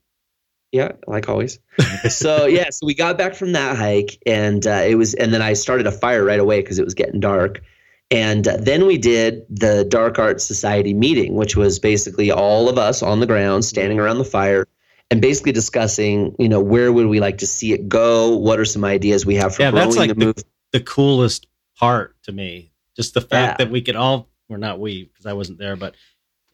Yeah, 0.71 0.93
like 1.05 1.27
always. 1.27 1.59
so 2.09 2.45
yeah, 2.45 2.69
so 2.69 2.85
we 2.85 2.93
got 2.93 3.17
back 3.17 3.35
from 3.35 3.51
that 3.53 3.75
hike, 3.75 4.17
and 4.25 4.65
uh, 4.65 4.83
it 4.85 4.95
was, 4.95 5.13
and 5.15 5.33
then 5.33 5.41
I 5.41 5.53
started 5.53 5.85
a 5.85 5.91
fire 5.91 6.23
right 6.23 6.39
away 6.39 6.61
because 6.61 6.79
it 6.79 6.85
was 6.85 6.93
getting 6.93 7.19
dark. 7.19 7.61
And 8.09 8.47
uh, 8.47 8.57
then 8.57 8.85
we 8.85 8.97
did 8.97 9.45
the 9.49 9.85
Dark 9.85 10.19
Arts 10.19 10.43
Society 10.43 10.93
meeting, 10.93 11.35
which 11.35 11.55
was 11.55 11.79
basically 11.79 12.29
all 12.29 12.67
of 12.67 12.77
us 12.77 13.01
on 13.01 13.21
the 13.21 13.25
ground 13.25 13.63
standing 13.63 13.99
around 13.99 14.17
the 14.17 14.25
fire 14.25 14.67
and 15.09 15.21
basically 15.21 15.53
discussing, 15.53 16.35
you 16.37 16.49
know, 16.49 16.59
where 16.59 16.91
would 16.91 17.07
we 17.07 17.19
like 17.21 17.37
to 17.39 17.47
see 17.47 17.73
it 17.73 17.87
go? 17.87 18.35
What 18.35 18.59
are 18.59 18.65
some 18.65 18.83
ideas 18.83 19.25
we 19.25 19.35
have 19.35 19.55
for 19.55 19.61
yeah, 19.61 19.71
growing 19.71 19.85
that's 19.85 19.97
like 19.97 20.09
the, 20.15 20.33
the? 20.33 20.43
The 20.73 20.79
coolest 20.81 21.47
part 21.81 22.15
to 22.23 22.31
me. 22.31 22.71
Just 22.95 23.13
the 23.13 23.21
fact 23.21 23.59
yeah. 23.59 23.65
that 23.65 23.71
we 23.71 23.81
could 23.81 23.95
all, 23.95 24.29
or 24.49 24.57
not 24.57 24.79
we, 24.79 25.05
because 25.05 25.25
I 25.25 25.33
wasn't 25.33 25.57
there, 25.57 25.75
but 25.75 25.95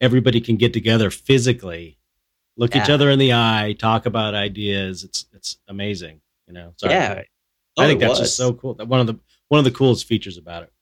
everybody 0.00 0.40
can 0.40 0.56
get 0.56 0.72
together 0.72 1.10
physically, 1.10 1.98
look 2.56 2.74
yeah. 2.74 2.82
each 2.82 2.90
other 2.90 3.10
in 3.10 3.18
the 3.18 3.34
eye, 3.34 3.76
talk 3.78 4.06
about 4.06 4.34
ideas. 4.34 5.04
It's 5.04 5.26
it's 5.34 5.58
amazing, 5.68 6.20
you 6.46 6.54
know. 6.54 6.72
Sorry. 6.76 6.94
Yeah, 6.94 7.22
I 7.76 7.84
oh, 7.84 7.86
think 7.86 8.00
that's 8.00 8.10
was. 8.10 8.20
just 8.20 8.36
so 8.36 8.54
cool. 8.54 8.74
That 8.74 8.88
One 8.88 9.00
of 9.00 9.06
the 9.06 9.18
one 9.48 9.58
of 9.58 9.64
the 9.64 9.70
coolest 9.70 10.06
features 10.06 10.38
about 10.38 10.62
it. 10.62 10.72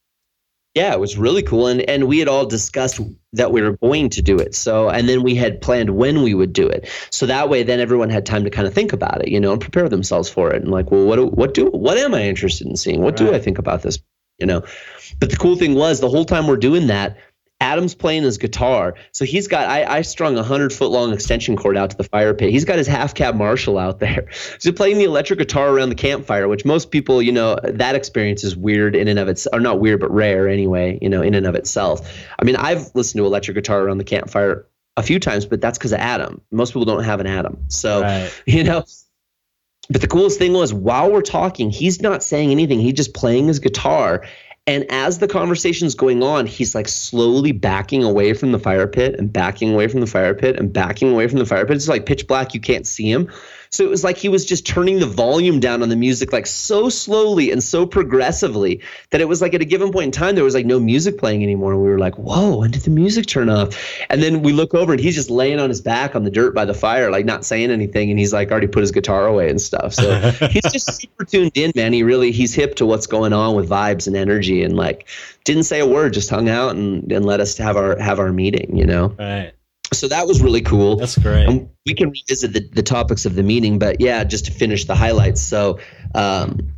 Yeah, 0.74 0.92
it 0.92 1.00
was 1.00 1.16
really 1.16 1.42
cool, 1.42 1.68
and 1.68 1.80
and 1.80 2.04
we 2.06 2.18
had 2.18 2.28
all 2.28 2.44
discussed 2.44 3.00
that 3.32 3.50
we 3.50 3.62
were 3.62 3.78
going 3.78 4.10
to 4.10 4.22
do 4.22 4.36
it. 4.36 4.54
So, 4.54 4.90
and 4.90 5.08
then 5.08 5.22
we 5.22 5.34
had 5.34 5.62
planned 5.62 5.90
when 5.90 6.22
we 6.22 6.34
would 6.34 6.52
do 6.52 6.68
it. 6.68 6.86
So 7.10 7.24
that 7.26 7.48
way, 7.48 7.62
then 7.62 7.80
everyone 7.80 8.10
had 8.10 8.26
time 8.26 8.44
to 8.44 8.50
kind 8.50 8.68
of 8.68 8.74
think 8.74 8.92
about 8.92 9.22
it, 9.22 9.28
you 9.28 9.40
know, 9.40 9.52
and 9.52 9.60
prepare 9.60 9.88
themselves 9.88 10.28
for 10.28 10.52
it. 10.52 10.62
And 10.62 10.70
like, 10.70 10.90
well, 10.90 11.06
what 11.06 11.16
do, 11.16 11.26
what 11.26 11.54
do 11.54 11.70
what 11.70 11.96
am 11.96 12.14
I 12.14 12.24
interested 12.24 12.66
in 12.66 12.76
seeing? 12.76 13.00
What 13.00 13.18
right. 13.18 13.30
do 13.30 13.34
I 13.34 13.38
think 13.38 13.58
about 13.58 13.80
this? 13.80 13.98
You 14.38 14.46
know. 14.46 14.64
But 15.18 15.30
the 15.30 15.36
cool 15.36 15.56
thing 15.56 15.74
was 15.74 16.00
the 16.00 16.08
whole 16.08 16.24
time 16.24 16.46
we're 16.46 16.56
doing 16.56 16.88
that, 16.88 17.16
Adam's 17.60 17.94
playing 17.94 18.22
his 18.22 18.36
guitar. 18.36 18.94
So 19.12 19.24
he's 19.24 19.48
got, 19.48 19.68
I, 19.68 19.84
I 19.84 20.02
strung 20.02 20.34
a 20.34 20.40
100 20.40 20.72
foot 20.74 20.90
long 20.90 21.12
extension 21.12 21.56
cord 21.56 21.76
out 21.76 21.90
to 21.90 21.96
the 21.96 22.04
fire 22.04 22.34
pit. 22.34 22.50
He's 22.50 22.66
got 22.66 22.76
his 22.76 22.86
half 22.86 23.14
cab 23.14 23.34
Marshall 23.34 23.78
out 23.78 23.98
there. 23.98 24.28
So 24.58 24.72
playing 24.72 24.98
the 24.98 25.04
electric 25.04 25.38
guitar 25.38 25.68
around 25.70 25.90
the 25.90 25.94
campfire, 25.94 26.48
which 26.48 26.64
most 26.64 26.90
people, 26.90 27.20
you 27.20 27.30
know, 27.30 27.58
that 27.62 27.94
experience 27.94 28.42
is 28.42 28.56
weird 28.56 28.96
in 28.96 29.06
and 29.06 29.18
of 29.18 29.28
itself, 29.28 29.54
or 29.54 29.60
not 29.60 29.80
weird, 29.80 30.00
but 30.00 30.10
rare 30.10 30.48
anyway, 30.48 30.98
you 31.00 31.08
know, 31.08 31.22
in 31.22 31.34
and 31.34 31.46
of 31.46 31.54
itself. 31.54 32.26
I 32.38 32.44
mean, 32.44 32.56
I've 32.56 32.94
listened 32.94 33.20
to 33.20 33.26
electric 33.26 33.54
guitar 33.54 33.82
around 33.82 33.98
the 33.98 34.04
campfire 34.04 34.66
a 34.96 35.02
few 35.02 35.20
times, 35.20 35.46
but 35.46 35.60
that's 35.60 35.78
because 35.78 35.92
of 35.92 36.00
Adam. 36.00 36.40
Most 36.50 36.70
people 36.70 36.84
don't 36.84 37.04
have 37.04 37.20
an 37.20 37.26
Adam. 37.26 37.64
So, 37.68 38.02
right. 38.02 38.42
you 38.46 38.64
know, 38.64 38.84
but 39.90 40.00
the 40.00 40.08
coolest 40.08 40.38
thing 40.38 40.52
was 40.52 40.72
while 40.72 41.10
we're 41.10 41.22
talking, 41.22 41.70
he's 41.70 42.00
not 42.00 42.22
saying 42.22 42.50
anything. 42.50 42.80
He's 42.80 42.94
just 42.94 43.14
playing 43.14 43.46
his 43.48 43.58
guitar. 43.58 44.24
And 44.68 44.84
as 44.90 45.18
the 45.18 45.28
conversation's 45.28 45.94
going 45.94 46.24
on, 46.24 46.46
he's 46.46 46.74
like 46.74 46.88
slowly 46.88 47.52
backing 47.52 48.02
away 48.02 48.32
from 48.32 48.50
the 48.50 48.58
fire 48.58 48.88
pit 48.88 49.14
and 49.16 49.32
backing 49.32 49.72
away 49.72 49.86
from 49.86 50.00
the 50.00 50.06
fire 50.06 50.34
pit 50.34 50.58
and 50.58 50.72
backing 50.72 51.12
away 51.12 51.28
from 51.28 51.38
the 51.38 51.46
fire 51.46 51.64
pit. 51.64 51.76
It's 51.76 51.86
like 51.86 52.04
pitch 52.04 52.26
black. 52.26 52.52
You 52.52 52.60
can't 52.60 52.86
see 52.86 53.10
him. 53.10 53.30
So 53.70 53.84
it 53.84 53.90
was 53.90 54.04
like 54.04 54.16
he 54.16 54.28
was 54.28 54.44
just 54.44 54.66
turning 54.66 54.98
the 54.98 55.06
volume 55.06 55.60
down 55.60 55.82
on 55.82 55.88
the 55.88 55.96
music 55.96 56.32
like 56.32 56.46
so 56.46 56.88
slowly 56.88 57.50
and 57.50 57.62
so 57.62 57.86
progressively 57.86 58.80
that 59.10 59.20
it 59.20 59.28
was 59.28 59.42
like 59.42 59.54
at 59.54 59.62
a 59.62 59.64
given 59.64 59.92
point 59.92 60.06
in 60.06 60.10
time 60.12 60.34
there 60.34 60.44
was 60.44 60.54
like 60.54 60.66
no 60.66 60.80
music 60.80 61.18
playing 61.18 61.42
anymore. 61.42 61.72
And 61.72 61.82
we 61.82 61.88
were 61.88 61.98
like, 61.98 62.16
whoa, 62.16 62.58
when 62.58 62.70
did 62.70 62.82
the 62.82 62.90
music 62.90 63.26
turn 63.26 63.48
off? 63.48 63.76
And 64.10 64.22
then 64.22 64.42
we 64.42 64.52
look 64.52 64.74
over 64.74 64.92
and 64.92 65.00
he's 65.00 65.14
just 65.14 65.30
laying 65.30 65.58
on 65.60 65.68
his 65.68 65.80
back 65.80 66.14
on 66.14 66.24
the 66.24 66.30
dirt 66.30 66.54
by 66.54 66.64
the 66.64 66.74
fire, 66.74 67.10
like 67.10 67.24
not 67.24 67.44
saying 67.44 67.70
anything. 67.70 68.10
And 68.10 68.18
he's 68.18 68.32
like 68.32 68.50
already 68.50 68.68
put 68.68 68.80
his 68.80 68.92
guitar 68.92 69.26
away 69.26 69.50
and 69.50 69.60
stuff. 69.60 69.94
So 69.94 70.30
he's 70.50 70.70
just 70.72 71.00
super 71.00 71.24
tuned 71.24 71.52
in, 71.56 71.72
man. 71.74 71.92
He 71.92 72.02
really 72.02 72.32
he's 72.32 72.54
hip 72.54 72.76
to 72.76 72.86
what's 72.86 73.06
going 73.06 73.32
on 73.32 73.54
with 73.54 73.68
vibes 73.68 74.06
and 74.06 74.16
energy 74.16 74.62
and 74.62 74.76
like 74.76 75.08
didn't 75.44 75.64
say 75.64 75.80
a 75.80 75.86
word, 75.86 76.12
just 76.12 76.30
hung 76.30 76.48
out 76.48 76.74
and, 76.74 77.10
and 77.12 77.24
let 77.24 77.40
us 77.40 77.56
have 77.58 77.76
our 77.76 77.98
have 77.98 78.18
our 78.18 78.32
meeting, 78.32 78.76
you 78.76 78.86
know? 78.86 79.14
Right 79.18 79.52
so 79.92 80.08
that 80.08 80.26
was 80.26 80.42
really 80.42 80.62
cool. 80.62 80.96
That's 80.96 81.18
great. 81.18 81.48
And 81.48 81.68
we 81.84 81.94
can 81.94 82.10
revisit 82.10 82.52
the, 82.52 82.68
the 82.72 82.82
topics 82.82 83.24
of 83.24 83.34
the 83.34 83.42
meeting, 83.42 83.78
but 83.78 84.00
yeah, 84.00 84.24
just 84.24 84.46
to 84.46 84.52
finish 84.52 84.84
the 84.84 84.94
highlights. 84.94 85.40
So, 85.40 85.78
um, 86.14 86.72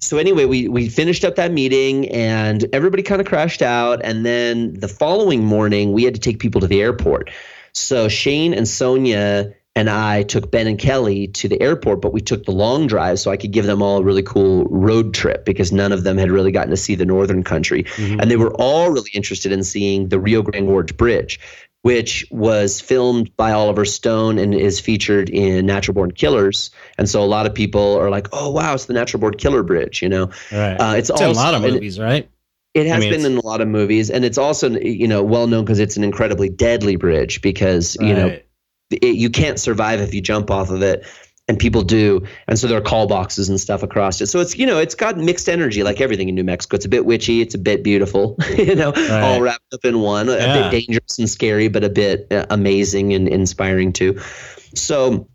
so 0.00 0.18
anyway, 0.18 0.44
we 0.44 0.68
we 0.68 0.88
finished 0.88 1.24
up 1.24 1.36
that 1.36 1.52
meeting 1.52 2.08
and 2.10 2.66
everybody 2.72 3.02
kind 3.02 3.20
of 3.20 3.26
crashed 3.26 3.62
out. 3.62 4.00
And 4.04 4.24
then 4.24 4.74
the 4.74 4.88
following 4.88 5.44
morning, 5.44 5.92
we 5.92 6.04
had 6.04 6.14
to 6.14 6.20
take 6.20 6.38
people 6.38 6.60
to 6.60 6.66
the 6.66 6.82
airport. 6.82 7.30
So 7.72 8.08
Shane 8.08 8.54
and 8.54 8.68
Sonia 8.68 9.54
and 9.76 9.90
I 9.90 10.22
took 10.22 10.52
Ben 10.52 10.68
and 10.68 10.78
Kelly 10.78 11.26
to 11.28 11.48
the 11.48 11.60
airport, 11.60 12.00
but 12.00 12.12
we 12.12 12.20
took 12.20 12.44
the 12.44 12.52
long 12.52 12.86
drive 12.86 13.18
so 13.18 13.32
I 13.32 13.36
could 13.36 13.50
give 13.50 13.66
them 13.66 13.82
all 13.82 13.98
a 13.98 14.02
really 14.04 14.22
cool 14.22 14.66
road 14.66 15.14
trip 15.14 15.44
because 15.44 15.72
none 15.72 15.90
of 15.90 16.04
them 16.04 16.16
had 16.16 16.30
really 16.30 16.52
gotten 16.52 16.70
to 16.70 16.76
see 16.76 16.94
the 16.94 17.04
northern 17.04 17.42
country. 17.42 17.82
Mm-hmm. 17.82 18.20
And 18.20 18.30
they 18.30 18.36
were 18.36 18.54
all 18.54 18.90
really 18.90 19.10
interested 19.14 19.50
in 19.50 19.64
seeing 19.64 20.08
the 20.10 20.20
Rio 20.20 20.42
Grande 20.42 20.68
Gorge 20.68 20.96
Bridge 20.96 21.40
which 21.84 22.26
was 22.30 22.80
filmed 22.80 23.36
by 23.36 23.52
Oliver 23.52 23.84
Stone 23.84 24.38
and 24.38 24.54
is 24.54 24.80
featured 24.80 25.28
in 25.28 25.66
Natural 25.66 25.92
Born 25.92 26.12
Killers. 26.12 26.70
And 26.96 27.10
so 27.10 27.22
a 27.22 27.26
lot 27.26 27.44
of 27.44 27.52
people 27.52 27.98
are 27.98 28.08
like, 28.08 28.26
"Oh, 28.32 28.50
wow, 28.50 28.72
it's 28.72 28.86
the 28.86 28.94
Natural 28.94 29.20
Born 29.20 29.34
Killer 29.34 29.62
Bridge," 29.62 30.00
you 30.00 30.08
know. 30.08 30.30
Right. 30.50 30.76
Uh, 30.76 30.94
it's, 30.96 31.10
it's 31.10 31.20
also, 31.20 31.30
a 31.30 31.32
lot 31.32 31.52
of 31.52 31.60
movies, 31.60 32.00
right? 32.00 32.26
It 32.72 32.86
has 32.86 32.96
I 32.96 33.00
mean, 33.00 33.10
been 33.10 33.32
in 33.32 33.36
a 33.36 33.44
lot 33.46 33.60
of 33.60 33.68
movies, 33.68 34.10
and 34.10 34.24
it's 34.24 34.38
also 34.38 34.70
you 34.70 35.06
know 35.06 35.22
well 35.22 35.46
known 35.46 35.66
because 35.66 35.78
it's 35.78 35.98
an 35.98 36.04
incredibly 36.04 36.48
deadly 36.48 36.96
bridge 36.96 37.42
because 37.42 37.98
right. 38.00 38.08
you 38.08 38.14
know 38.14 38.38
it, 38.90 39.16
you 39.16 39.28
can't 39.28 39.60
survive 39.60 40.00
if 40.00 40.14
you 40.14 40.22
jump 40.22 40.50
off 40.50 40.70
of 40.70 40.80
it 40.80 41.04
and 41.46 41.58
people 41.58 41.82
do 41.82 42.22
and 42.48 42.58
so 42.58 42.66
there 42.66 42.78
are 42.78 42.82
call 42.82 43.06
boxes 43.06 43.48
and 43.48 43.60
stuff 43.60 43.82
across 43.82 44.20
it. 44.20 44.26
So 44.26 44.40
it's 44.40 44.56
you 44.56 44.66
know 44.66 44.78
it's 44.78 44.94
got 44.94 45.18
mixed 45.18 45.48
energy 45.48 45.82
like 45.82 46.00
everything 46.00 46.28
in 46.28 46.34
new 46.34 46.44
mexico. 46.44 46.76
It's 46.76 46.86
a 46.86 46.88
bit 46.88 47.04
witchy 47.04 47.40
it's 47.40 47.54
a 47.54 47.58
bit 47.58 47.84
beautiful 47.84 48.36
you 48.56 48.74
know 48.74 48.92
right. 48.92 49.22
all 49.22 49.40
wrapped 49.40 49.72
up 49.72 49.84
in 49.84 50.00
one. 50.00 50.28
Yeah. 50.28 50.34
a 50.34 50.70
bit 50.70 50.86
dangerous 50.86 51.18
and 51.18 51.28
scary 51.28 51.68
but 51.68 51.84
a 51.84 51.90
bit 51.90 52.32
uh, 52.32 52.46
amazing 52.50 53.12
and 53.12 53.28
inspiring 53.28 53.92
too. 53.92 54.20
So 54.74 55.28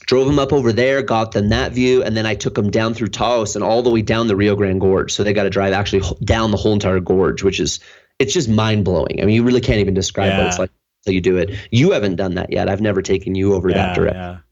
drove 0.00 0.26
them 0.26 0.38
up 0.38 0.52
over 0.52 0.72
there 0.72 1.02
got 1.02 1.32
them 1.32 1.48
that 1.48 1.72
view 1.72 2.00
and 2.00 2.16
then 2.16 2.26
i 2.26 2.34
took 2.34 2.54
them 2.54 2.70
down 2.70 2.94
through 2.94 3.08
taos 3.08 3.56
and 3.56 3.64
all 3.64 3.82
the 3.82 3.90
way 3.90 4.02
down 4.02 4.28
the 4.28 4.36
rio 4.36 4.54
grande 4.54 4.80
gorge. 4.80 5.12
So 5.12 5.24
they 5.24 5.32
got 5.32 5.44
to 5.44 5.50
drive 5.50 5.72
actually 5.72 6.02
down 6.24 6.52
the 6.52 6.56
whole 6.56 6.74
entire 6.74 7.00
gorge 7.00 7.42
which 7.42 7.58
is 7.58 7.80
it's 8.18 8.32
just 8.32 8.48
mind-blowing. 8.48 9.20
I 9.20 9.26
mean 9.26 9.34
you 9.34 9.42
really 9.42 9.60
can't 9.60 9.80
even 9.80 9.94
describe 9.94 10.30
yeah. 10.30 10.38
what 10.38 10.46
it's 10.46 10.58
like 10.60 10.70
until 11.02 11.14
you 11.14 11.20
do 11.20 11.36
it. 11.38 11.50
You 11.72 11.90
haven't 11.90 12.16
done 12.16 12.36
that 12.36 12.52
yet. 12.52 12.68
I've 12.68 12.80
never 12.80 13.02
taken 13.02 13.34
you 13.34 13.54
over 13.54 13.68
yeah, 13.68 13.76
that 13.76 13.96
direction 13.96 14.42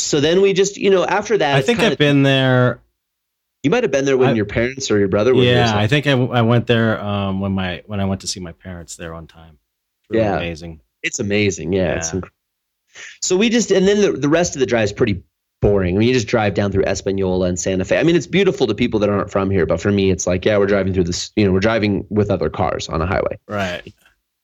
so 0.00 0.20
then 0.20 0.40
we 0.40 0.52
just, 0.52 0.76
you 0.76 0.90
know, 0.90 1.04
after 1.04 1.38
that, 1.38 1.56
I 1.56 1.62
think 1.62 1.80
I've 1.80 1.98
been 1.98 2.22
there. 2.22 2.80
You 3.62 3.70
might 3.70 3.84
have 3.84 3.90
been 3.90 4.06
there 4.06 4.16
when 4.16 4.30
I, 4.30 4.32
your 4.32 4.46
parents 4.46 4.90
or 4.90 4.98
your 4.98 5.08
brother 5.08 5.34
were 5.34 5.42
yeah, 5.42 5.76
I 5.76 5.86
think 5.86 6.06
I, 6.06 6.12
I 6.12 6.42
went 6.42 6.66
there 6.66 6.98
um, 7.00 7.40
when 7.40 7.52
my 7.52 7.82
when 7.86 8.00
I 8.00 8.06
went 8.06 8.22
to 8.22 8.26
see 8.26 8.40
my 8.40 8.52
parents 8.52 8.96
there 8.96 9.12
on 9.12 9.26
time. 9.26 9.58
Really 10.08 10.24
yeah, 10.24 10.36
amazing. 10.36 10.80
It's 11.02 11.20
amazing. 11.20 11.72
Yeah, 11.72 11.82
yeah. 11.82 11.96
it's 11.96 12.12
incredible. 12.12 12.34
So 13.20 13.36
we 13.36 13.50
just 13.50 13.70
and 13.70 13.86
then 13.86 14.00
the, 14.00 14.12
the 14.12 14.28
rest 14.28 14.56
of 14.56 14.60
the 14.60 14.66
drive 14.66 14.84
is 14.84 14.92
pretty 14.92 15.22
boring. 15.60 15.94
I 15.94 15.98
mean, 15.98 16.08
you 16.08 16.14
just 16.14 16.26
drive 16.26 16.54
down 16.54 16.72
through 16.72 16.84
Espanola 16.84 17.46
and 17.48 17.60
Santa 17.60 17.84
Fe. 17.84 17.98
I 17.98 18.02
mean, 18.02 18.16
it's 18.16 18.26
beautiful 18.26 18.66
to 18.66 18.74
people 18.74 19.00
that 19.00 19.10
aren't 19.10 19.30
from 19.30 19.50
here, 19.50 19.66
but 19.66 19.80
for 19.80 19.92
me, 19.92 20.10
it's 20.10 20.26
like, 20.26 20.44
yeah, 20.44 20.56
we're 20.58 20.66
driving 20.66 20.94
through 20.94 21.04
this. 21.04 21.30
You 21.36 21.44
know, 21.44 21.52
we're 21.52 21.60
driving 21.60 22.06
with 22.08 22.30
other 22.30 22.48
cars 22.48 22.88
on 22.88 23.02
a 23.02 23.06
highway. 23.06 23.38
Right. 23.46 23.92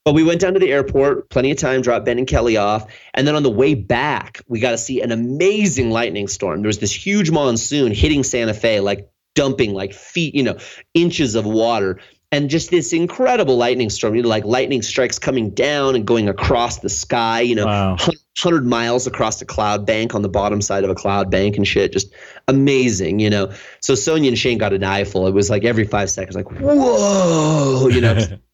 But 0.06 0.14
we 0.14 0.22
went 0.22 0.40
down 0.40 0.54
to 0.54 0.60
the 0.60 0.70
airport, 0.72 1.28
plenty 1.30 1.50
of 1.50 1.58
time, 1.58 1.82
dropped 1.82 2.04
Ben 2.06 2.16
and 2.16 2.28
Kelly 2.28 2.56
off. 2.56 2.86
And 3.12 3.26
then 3.26 3.34
on 3.34 3.42
the 3.42 3.50
way 3.50 3.74
back, 3.74 4.40
we 4.46 4.60
got 4.60 4.70
to 4.70 4.78
see 4.78 5.00
an 5.02 5.10
amazing 5.10 5.90
lightning 5.90 6.28
storm. 6.28 6.62
There 6.62 6.68
was 6.68 6.78
this 6.78 6.94
huge 6.94 7.32
monsoon 7.32 7.92
hitting 7.92 8.22
Santa 8.22 8.54
Fe, 8.54 8.78
like 8.78 9.10
dumping 9.34 9.74
like 9.74 9.92
feet, 9.92 10.34
you 10.36 10.44
know, 10.44 10.56
inches 10.94 11.34
of 11.34 11.44
water. 11.44 11.98
and 12.32 12.50
just 12.50 12.70
this 12.70 12.92
incredible 12.92 13.56
lightning 13.56 13.88
storm. 13.90 14.14
You 14.14 14.22
know, 14.22 14.28
like 14.28 14.44
lightning 14.44 14.82
strikes 14.82 15.18
coming 15.18 15.50
down 15.50 15.94
and 15.96 16.06
going 16.06 16.28
across 16.28 16.78
the 16.78 16.88
sky. 16.88 17.40
You 17.40 17.54
know, 17.56 17.66
Wow. 17.66 17.96
hundred 18.38 18.64
miles 18.66 19.06
across 19.08 19.40
a 19.42 19.44
cloud 19.44 19.86
bank 19.86 20.14
on 20.14 20.22
the 20.22 20.28
bottom 20.28 20.60
side 20.60 20.84
of 20.84 20.90
a 20.90 20.94
cloud 20.94 21.30
bank 21.32 21.56
and 21.56 21.66
shit. 21.66 21.92
Just 21.92 22.12
amazing, 22.46 23.18
you 23.20 23.30
know. 23.30 23.52
So 23.80 23.94
Sonia 23.96 24.28
and 24.28 24.38
Shane 24.38 24.58
got 24.58 24.72
an 24.72 24.84
eyeful. 24.84 25.26
It 25.26 25.34
was 25.34 25.50
like 25.50 25.64
every 25.64 25.84
five 25.84 26.10
seconds, 26.10 26.36
like 26.36 26.50
whoa, 26.50 27.88
you 27.88 28.00
know, 28.00 28.14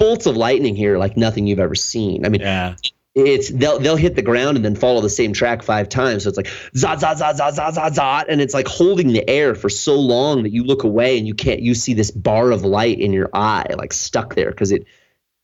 bolts 0.00 0.26
of 0.26 0.36
lightning 0.36 0.74
here, 0.74 0.98
like 0.98 1.16
nothing 1.16 1.46
you've 1.46 1.60
ever 1.60 1.76
seen. 1.76 2.26
I 2.26 2.30
mean, 2.30 2.40
yeah. 2.40 2.74
it's 3.14 3.50
they'll 3.50 3.78
they'll 3.78 3.94
hit 3.94 4.16
the 4.16 4.22
ground 4.22 4.56
and 4.56 4.64
then 4.64 4.74
follow 4.74 5.00
the 5.00 5.08
same 5.10 5.32
track 5.32 5.62
five 5.62 5.88
times. 5.88 6.24
So 6.24 6.30
it's 6.30 6.36
like 6.36 6.46
zot 6.74 6.98
zot 6.98 7.18
zot 7.18 7.36
zot 7.36 7.54
zot 7.54 7.74
zot 7.74 7.94
zot, 7.94 8.24
and 8.28 8.40
it's 8.40 8.54
like 8.54 8.66
holding 8.66 9.12
the 9.12 9.28
air 9.30 9.54
for 9.54 9.68
so 9.68 9.94
long 9.94 10.42
that 10.42 10.50
you 10.50 10.64
look 10.64 10.82
away 10.82 11.16
and 11.18 11.28
you 11.28 11.34
can't. 11.34 11.60
You 11.60 11.74
see 11.74 11.94
this 11.94 12.10
bar 12.10 12.50
of 12.50 12.64
light 12.64 12.98
in 12.98 13.12
your 13.12 13.30
eye, 13.32 13.66
like 13.76 13.92
stuck 13.92 14.34
there 14.34 14.50
because 14.50 14.72
it 14.72 14.86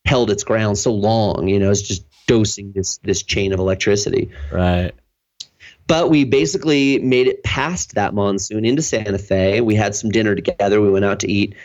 held 0.03 0.29
its 0.29 0.43
ground 0.43 0.77
so 0.77 0.91
long. 0.91 1.47
You 1.47 1.59
know, 1.59 1.71
it's 1.71 1.81
just 1.81 2.05
dosing 2.27 2.73
this 2.73 2.97
this 2.97 3.23
chain 3.23 3.53
of 3.53 3.59
electricity. 3.59 4.29
Right. 4.51 4.91
But 5.87 6.09
we 6.09 6.25
basically 6.25 6.99
made 6.99 7.27
it 7.27 7.43
past 7.43 7.95
that 7.95 8.13
monsoon 8.13 8.65
into 8.65 8.81
Santa 8.81 9.17
Fe. 9.17 9.61
We 9.61 9.75
had 9.75 9.95
some 9.95 10.09
dinner 10.09 10.35
together. 10.35 10.81
We 10.81 10.89
went 10.89 11.05
out 11.05 11.21
to 11.21 11.31
eat, 11.31 11.55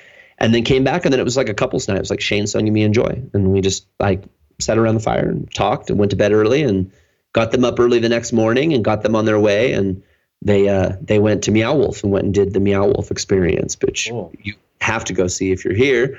and 0.43 0.53
then 0.53 0.65
came 0.65 0.85
back. 0.85 1.07
And 1.07 1.13
then 1.13 1.21
it 1.21 1.25
was 1.25 1.37
like 1.37 1.49
a 1.49 1.55
couple's 1.55 1.89
night. 1.89 1.97
It 1.97 2.01
was 2.01 2.11
like 2.11 2.21
Shane, 2.21 2.47
Sonia, 2.47 2.71
me, 2.71 2.83
and 2.83 2.93
Joy, 2.93 3.23
and 3.33 3.53
we 3.53 3.63
just 3.63 3.87
like 3.99 4.25
sat 4.61 4.77
around 4.77 4.95
the 4.95 5.01
fire 5.01 5.29
and 5.29 5.53
talked 5.55 5.89
and 5.89 5.99
went 5.99 6.11
to 6.11 6.17
bed 6.17 6.33
early 6.33 6.63
and 6.63 6.91
got 7.33 7.53
them 7.53 7.65
up 7.65 7.81
early 7.81 7.99
the 7.99 8.09
next 8.09 8.33
morning 8.33 8.75
and 8.75 8.85
got 8.85 9.03
them 9.03 9.17
on 9.17 9.25
their 9.25 9.41
way. 9.41 9.73
And 9.73 10.03
they 10.43 10.69
uh, 10.69 10.97
they 11.01 11.21
went 11.21 11.45
to 11.45 11.51
Meow 11.53 11.75
Wolf 11.75 12.03
and 12.03 12.13
went 12.13 12.25
and 12.27 12.35
did 12.35 12.53
the 12.53 12.61
Meow 12.61 12.87
Wolf 12.87 13.11
experience, 13.11 13.77
which 13.81 14.09
Cool. 14.11 14.33
you 14.43 14.55
have 14.81 15.05
to 15.07 15.13
go 15.15 15.29
see 15.29 15.53
if 15.53 15.65
you're 15.65 15.75
here. 15.75 16.19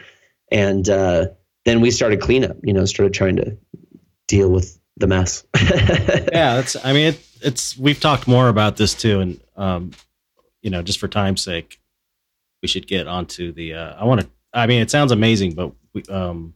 And 0.51 0.87
uh, 0.89 1.27
then 1.65 1.81
we 1.81 1.91
started 1.91 2.21
cleanup. 2.21 2.57
You 2.63 2.73
know, 2.73 2.85
started 2.85 3.13
trying 3.13 3.35
to 3.35 3.57
deal 4.27 4.49
with 4.49 4.79
the 4.97 5.07
mess. 5.07 5.43
yeah, 5.61 6.55
that's. 6.55 6.77
I 6.83 6.93
mean, 6.93 7.07
it, 7.07 7.27
it's. 7.41 7.77
We've 7.77 7.99
talked 7.99 8.27
more 8.27 8.47
about 8.47 8.77
this 8.77 8.93
too, 8.93 9.19
and 9.19 9.39
um, 9.57 9.91
you 10.61 10.69
know, 10.69 10.81
just 10.81 10.99
for 10.99 11.09
time's 11.09 11.41
sake, 11.41 11.79
we 12.63 12.67
should 12.67 12.87
get 12.87 13.07
onto 13.07 13.51
the. 13.51 13.75
Uh, 13.75 13.95
I 13.99 14.05
want 14.05 14.21
to. 14.21 14.29
I 14.53 14.65
mean, 14.65 14.81
it 14.81 14.89
sounds 14.89 15.11
amazing, 15.11 15.53
but 15.53 15.71
we 15.93 16.01
um, 16.09 16.55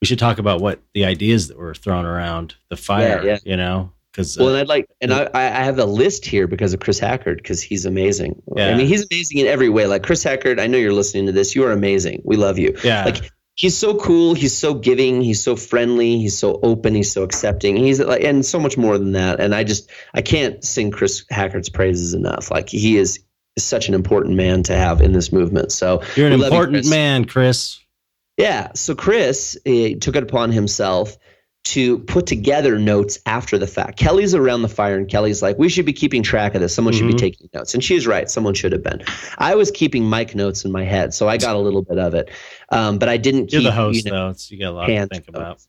we 0.00 0.06
should 0.06 0.18
talk 0.18 0.38
about 0.38 0.62
what 0.62 0.80
the 0.94 1.04
ideas 1.04 1.48
that 1.48 1.58
were 1.58 1.74
thrown 1.74 2.06
around 2.06 2.54
the 2.70 2.76
fire. 2.76 3.22
yeah. 3.22 3.38
You 3.44 3.56
know, 3.56 3.92
because 4.10 4.38
Well, 4.38 4.50
and 4.50 4.58
I'd 4.58 4.68
like, 4.68 4.86
and 5.00 5.12
I, 5.12 5.28
I 5.34 5.42
have 5.42 5.78
a 5.78 5.84
list 5.84 6.24
here 6.24 6.46
because 6.46 6.72
of 6.72 6.80
Chris 6.80 6.98
Hackard 6.98 7.38
because 7.38 7.60
he's 7.60 7.84
amazing. 7.84 8.42
Yeah. 8.56 8.68
I 8.68 8.74
mean, 8.76 8.86
he's 8.86 9.06
amazing 9.10 9.38
in 9.38 9.46
every 9.48 9.68
way. 9.68 9.86
Like 9.86 10.02
Chris 10.04 10.22
Hackard, 10.22 10.60
I 10.60 10.66
know 10.66 10.78
you're 10.78 10.92
listening 10.92 11.26
to 11.26 11.32
this. 11.32 11.54
You 11.54 11.64
are 11.64 11.72
amazing. 11.72 12.22
We 12.24 12.36
love 12.36 12.58
you. 12.58 12.76
yeah, 12.84 13.04
Like 13.04 13.30
he's 13.54 13.76
so 13.76 13.96
cool. 13.96 14.34
He's 14.34 14.56
so 14.56 14.74
giving. 14.74 15.20
He's 15.22 15.42
so 15.42 15.56
friendly. 15.56 16.18
He's 16.18 16.38
so 16.38 16.60
open. 16.62 16.94
He's 16.94 17.10
so 17.10 17.22
accepting. 17.24 17.76
He's 17.76 17.98
like, 18.00 18.22
and 18.22 18.46
so 18.46 18.60
much 18.60 18.76
more 18.78 18.98
than 18.98 19.12
that. 19.12 19.40
And 19.40 19.54
I 19.54 19.64
just, 19.64 19.90
I 20.14 20.22
can't 20.22 20.62
sing 20.62 20.90
Chris 20.92 21.24
Hackard's 21.30 21.68
praises 21.70 22.14
enough. 22.14 22.50
Like 22.50 22.68
he 22.68 22.96
is 22.98 23.18
such 23.58 23.88
an 23.88 23.94
important 23.94 24.34
man 24.36 24.62
to 24.64 24.74
have 24.74 25.00
in 25.00 25.12
this 25.12 25.32
movement. 25.32 25.72
So 25.72 26.02
you're 26.16 26.26
an 26.28 26.32
love 26.32 26.40
you, 26.40 26.46
important 26.46 26.76
Chris. 26.78 26.90
man, 26.90 27.24
Chris. 27.26 27.80
yeah. 28.38 28.72
So 28.74 28.94
Chris 28.94 29.56
uh, 29.66 29.70
took 30.00 30.16
it 30.16 30.22
upon 30.22 30.52
himself 30.52 31.16
to 31.64 32.00
put 32.00 32.26
together 32.26 32.76
notes 32.76 33.20
after 33.24 33.56
the 33.56 33.68
fact. 33.68 33.96
Kelly's 33.96 34.34
around 34.34 34.62
the 34.62 34.68
fire, 34.68 34.96
and 34.98 35.08
Kelly's 35.08 35.42
like, 35.42 35.58
"We 35.58 35.68
should 35.68 35.86
be 35.86 35.92
keeping 35.92 36.22
track 36.24 36.56
of 36.56 36.60
this. 36.60 36.74
Someone 36.74 36.92
should 36.92 37.06
be 37.06 37.14
Mhm. 37.14 37.18
taking 37.18 37.48
notes." 37.54 37.72
And 37.74 37.84
she's 37.84 38.04
right. 38.04 38.28
Someone 38.28 38.54
should 38.54 38.72
have 38.72 38.82
been. 38.82 39.00
I 39.38 39.54
was 39.54 39.70
keeping 39.70 40.10
mic 40.10 40.34
notes 40.34 40.64
in 40.64 40.72
my 40.72 40.82
head, 40.84 41.14
so 41.14 41.28
I 41.28 41.36
got 41.36 41.54
a 41.54 41.60
little 41.60 41.82
bit 41.82 41.98
of 41.98 42.14
it, 42.14 42.30
um, 42.70 42.98
but 42.98 43.08
I 43.08 43.16
didn't 43.16 43.52
You're 43.52 43.60
keep. 43.60 43.68
the 43.68 43.72
host, 43.72 44.04
you 44.04 44.10
know, 44.10 44.32
though. 44.32 44.38
You 44.48 44.58
got 44.58 44.70
a 44.70 44.72
lot 44.72 44.86
to 44.86 45.06
think 45.06 45.28
about. 45.28 45.48
notes. 45.50 45.68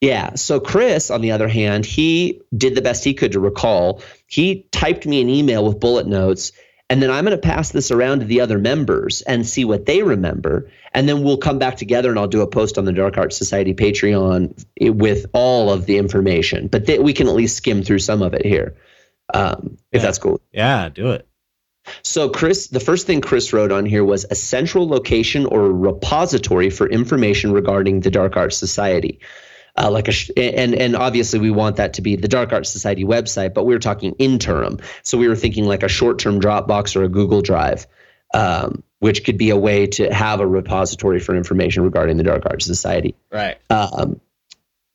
Yeah. 0.00 0.34
So 0.36 0.60
Chris, 0.60 1.10
on 1.10 1.20
the 1.20 1.32
other 1.32 1.48
hand, 1.48 1.84
he 1.84 2.40
did 2.56 2.74
the 2.74 2.80
best 2.82 3.04
he 3.04 3.12
could 3.12 3.32
to 3.32 3.40
recall. 3.40 4.00
He 4.28 4.66
typed 4.70 5.04
me 5.06 5.20
an 5.20 5.28
email 5.28 5.62
with 5.66 5.78
bullet 5.80 6.06
notes, 6.06 6.52
and 6.90 7.02
then 7.02 7.10
I'm 7.10 7.24
going 7.24 7.36
to 7.36 7.40
pass 7.42 7.70
this 7.70 7.90
around 7.90 8.20
to 8.20 8.24
the 8.24 8.40
other 8.40 8.58
members 8.58 9.20
and 9.22 9.46
see 9.46 9.64
what 9.64 9.86
they 9.86 10.02
remember. 10.02 10.70
And 10.94 11.08
then 11.08 11.22
we'll 11.22 11.36
come 11.36 11.58
back 11.58 11.76
together 11.76 12.08
and 12.10 12.18
I'll 12.18 12.26
do 12.26 12.40
a 12.40 12.46
post 12.46 12.78
on 12.78 12.84
the 12.86 12.92
Dark 12.92 13.18
Arts 13.18 13.36
Society 13.36 13.74
Patreon 13.74 14.64
with 14.80 15.26
all 15.34 15.70
of 15.70 15.86
the 15.86 15.98
information. 15.98 16.66
But 16.68 16.86
th- 16.86 17.00
we 17.00 17.12
can 17.12 17.28
at 17.28 17.34
least 17.34 17.56
skim 17.56 17.82
through 17.82 17.98
some 17.98 18.22
of 18.22 18.32
it 18.32 18.44
here, 18.46 18.74
um, 19.34 19.76
if 19.92 20.00
Yeah. 20.00 20.06
that's 20.06 20.18
cool. 20.18 20.40
Yeah, 20.52 20.88
do 20.88 21.10
it. 21.10 21.26
So, 22.02 22.28
Chris, 22.28 22.68
the 22.68 22.80
first 22.80 23.06
thing 23.06 23.20
Chris 23.22 23.52
wrote 23.52 23.72
on 23.72 23.86
here 23.86 24.04
was 24.04 24.26
a 24.30 24.34
central 24.34 24.86
location 24.88 25.46
or 25.46 25.72
repository 25.72 26.68
for 26.70 26.86
information 26.88 27.52
regarding 27.52 28.00
the 28.00 28.10
Dark 28.10 28.36
Arts 28.36 28.56
Society. 28.56 29.20
Uh, 29.80 29.90
like 29.90 30.08
a 30.08 30.12
sh- 30.12 30.30
and 30.36 30.74
and 30.74 30.96
obviously 30.96 31.38
we 31.38 31.50
want 31.52 31.76
that 31.76 31.92
to 31.94 32.02
be 32.02 32.16
the 32.16 32.26
Dark 32.26 32.52
Arts 32.52 32.68
Society 32.68 33.04
website, 33.04 33.54
but 33.54 33.64
we 33.64 33.74
were 33.74 33.78
talking 33.78 34.14
interim, 34.18 34.78
so 35.04 35.16
we 35.16 35.28
were 35.28 35.36
thinking 35.36 35.66
like 35.66 35.84
a 35.84 35.88
short-term 35.88 36.40
Dropbox 36.40 36.96
or 36.96 37.04
a 37.04 37.08
Google 37.08 37.42
Drive, 37.42 37.86
um, 38.34 38.82
which 38.98 39.22
could 39.24 39.38
be 39.38 39.50
a 39.50 39.56
way 39.56 39.86
to 39.86 40.12
have 40.12 40.40
a 40.40 40.46
repository 40.46 41.20
for 41.20 41.36
information 41.36 41.84
regarding 41.84 42.16
the 42.16 42.24
Dark 42.24 42.42
Arts 42.46 42.64
Society 42.64 43.14
Right. 43.30 43.56
um, 43.70 44.20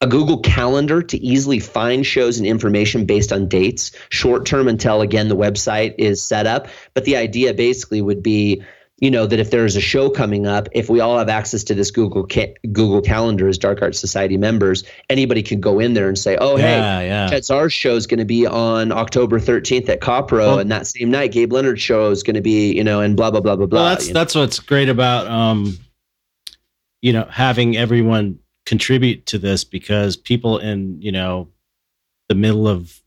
a 0.01 0.07
Google 0.07 0.39
Calendar 0.39 1.01
to 1.01 1.17
easily 1.17 1.59
find 1.59 2.05
shows 2.05 2.37
and 2.37 2.45
information 2.45 3.05
based 3.05 3.31
on 3.31 3.47
dates, 3.47 3.91
short 4.09 4.45
term 4.45 4.67
until 4.67 4.99
again 4.99 5.29
the 5.29 5.37
website 5.37 5.95
is 5.97 6.21
set 6.21 6.45
up. 6.45 6.67
But 6.93 7.05
the 7.05 7.15
idea 7.15 7.53
basically 7.53 8.01
would 8.01 8.21
be, 8.21 8.63
you 9.03 9.11
know, 9.11 9.25
that 9.25 9.37
if 9.37 9.51
there's 9.51 9.75
a 9.75 9.81
show 9.81 10.09
coming 10.09 10.47
up, 10.47 10.69
if 10.71 10.89
we 10.89 11.01
all 11.01 11.17
have 11.17 11.27
access 11.27 11.61
to 11.65 11.73
this 11.73 11.91
Google 11.91 12.25
ca- 12.25 12.55
Google 12.71 13.01
Calendar 13.01 13.49
as 13.49 13.57
Dark 13.57 13.81
Arts 13.81 13.99
Society 13.99 14.37
members, 14.37 14.85
anybody 15.09 15.43
can 15.43 15.59
go 15.59 15.77
in 15.77 15.93
there 15.93 16.07
and 16.07 16.17
say, 16.17 16.37
"Oh, 16.39 16.55
hey, 16.55 16.77
yeah, 16.77 17.01
yeah. 17.01 17.29
Chet 17.29 17.43
Zar's 17.43 17.73
show 17.73 17.97
is 17.97 18.07
going 18.07 18.19
to 18.19 18.25
be 18.25 18.47
on 18.47 18.93
October 18.93 19.41
13th 19.41 19.89
at 19.89 19.99
Copro, 19.99 20.37
Well- 20.37 20.59
and 20.59 20.71
that 20.71 20.87
same 20.87 21.11
night, 21.11 21.33
Gabe 21.33 21.51
Leonard's 21.51 21.81
show 21.81 22.11
is 22.11 22.23
going 22.23 22.35
to 22.35 22.41
be, 22.41 22.73
you 22.73 22.81
know, 22.83 23.01
and 23.01 23.17
blah 23.17 23.29
blah 23.29 23.41
blah 23.41 23.57
blah 23.57 23.65
blah." 23.65 23.81
well 23.81 23.89
that's 23.89 24.07
you 24.07 24.13
know? 24.13 24.19
that's 24.21 24.35
what's 24.35 24.59
great 24.61 24.87
about 24.87 25.27
um 25.27 25.77
you 27.01 27.11
know 27.11 27.27
having 27.29 27.75
everyone 27.75 28.39
contribute 28.65 29.25
to 29.25 29.37
this 29.37 29.65
because 29.65 30.15
people 30.15 30.59
in 30.59 31.01
you 31.01 31.11
know 31.11 31.49
the 32.29 32.35
middle 32.35 32.69
of 32.69 33.01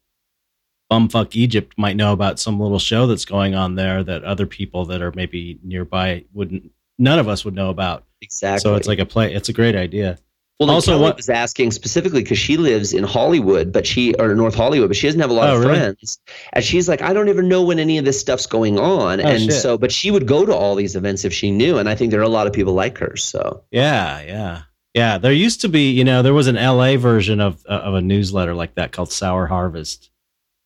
bumfuck 0.91 1.35
egypt 1.35 1.75
might 1.77 1.97
know 1.97 2.13
about 2.13 2.39
some 2.39 2.61
little 2.61 2.79
show 2.79 3.07
that's 3.07 3.25
going 3.25 3.55
on 3.55 3.75
there 3.75 4.05
that 4.05 4.23
other 4.25 4.47
people 4.47 4.85
that 4.85 5.03
are 5.03 5.13
maybe 5.17 5.59
nearby 5.63 6.25
wouldn't 6.33 6.71
none 6.99 7.19
of 7.19 7.27
us 7.29 7.45
would 7.45 7.55
know 7.55 7.71
about 7.71 8.05
exactly. 8.23 8.61
so 8.61 8.75
it's 8.77 8.87
like 8.89 8.99
a 9.01 9.07
play 9.07 9.35
it's 9.35 9.49
a 9.49 9.53
great 9.53 9.75
idea 9.75 10.19
Well, 10.59 10.71
Also, 10.71 10.93
Kelly 10.93 11.03
what- 11.03 11.17
was 11.17 11.29
asking 11.29 11.73
specifically 11.73 12.23
because 12.23 12.39
she 12.39 12.57
lives 12.57 12.95
in 12.95 13.05
Hollywood, 13.05 13.73
but 13.73 13.87
she 13.87 14.15
or 14.15 14.35
North 14.35 14.55
Hollywood, 14.55 14.89
but 14.89 14.97
she 14.97 15.07
doesn't 15.07 15.21
have 15.21 15.29
a 15.29 15.35
lot 15.35 15.51
Oh, 15.51 15.57
of 15.57 15.61
really? 15.65 15.79
friends. 15.79 16.19
And 16.55 16.65
she's 16.65 16.89
like, 16.89 17.03
I 17.03 17.13
don't 17.13 17.29
even 17.29 17.47
know 17.47 17.63
when 17.63 17.79
any 17.79 17.99
of 17.99 18.07
this 18.07 18.19
stuff's 18.19 18.47
going 18.47 18.79
on. 18.79 19.21
Oh, 19.21 19.25
and 19.29 19.43
shit. 19.43 19.53
so, 19.61 19.77
but 19.77 19.93
she 19.93 20.11
would 20.11 20.27
go 20.27 20.47
to 20.47 20.55
all 20.55 20.75
these 20.75 20.97
events 20.97 21.27
if 21.27 21.35
she 21.35 21.51
knew. 21.51 21.77
And 21.77 21.91
I 21.91 21.95
think 21.95 22.11
there 22.11 22.21
are 22.21 22.31
a 22.33 22.37
lot 22.39 22.47
of 22.47 22.55
people 22.55 22.73
like 22.73 22.97
her. 22.97 23.17
So 23.17 23.65
yeah 23.71 24.23
yeah 24.23 24.63
yeah 24.95 25.19
there 25.19 25.31
used 25.47 25.61
to 25.61 25.69
be 25.69 25.91
you 25.91 26.05
know 26.05 26.23
there 26.23 26.33
was 26.33 26.47
an 26.47 26.57
la 26.57 26.97
version 26.97 27.39
of 27.39 27.63
of 27.67 27.93
a 27.93 28.01
newsletter 28.01 28.55
like 28.55 28.77
that 28.77 28.93
called 28.93 29.13
sour 29.13 29.47
harvest 29.47 30.09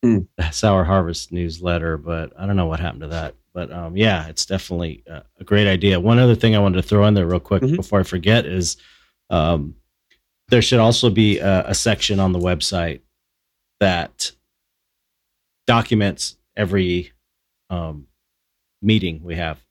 Hmm. 0.03 0.19
sour 0.51 0.83
harvest 0.83 1.31
newsletter 1.31 1.95
but 1.95 2.33
i 2.37 2.47
don't 2.47 2.55
know 2.55 2.65
what 2.65 2.79
happened 2.79 3.01
to 3.01 3.07
that 3.09 3.35
but 3.53 3.71
um 3.71 3.95
yeah 3.95 4.27
it's 4.27 4.47
definitely 4.47 5.03
uh, 5.07 5.21
a 5.39 5.43
great 5.43 5.67
idea 5.67 5.99
one 5.99 6.17
other 6.17 6.33
thing 6.33 6.55
i 6.55 6.59
wanted 6.59 6.77
to 6.77 6.87
throw 6.87 7.05
in 7.05 7.13
there 7.13 7.27
real 7.27 7.39
quick 7.39 7.61
Mhm. 7.61 7.75
before 7.75 7.99
i 7.99 8.03
forget 8.03 8.47
is 8.47 8.77
um 9.29 9.75
there 10.49 10.61
should 10.61 10.79
also 10.79 11.09
be 11.11 11.37
a, 11.37 11.67
a 11.67 11.75
section 11.75 12.19
on 12.19 12.31
the 12.31 12.39
website 12.39 13.01
that 13.79 14.31
documents 15.67 16.35
every 16.57 17.11
um 17.69 18.07
meeting 18.81 19.21
we 19.23 19.35
have 19.35 19.63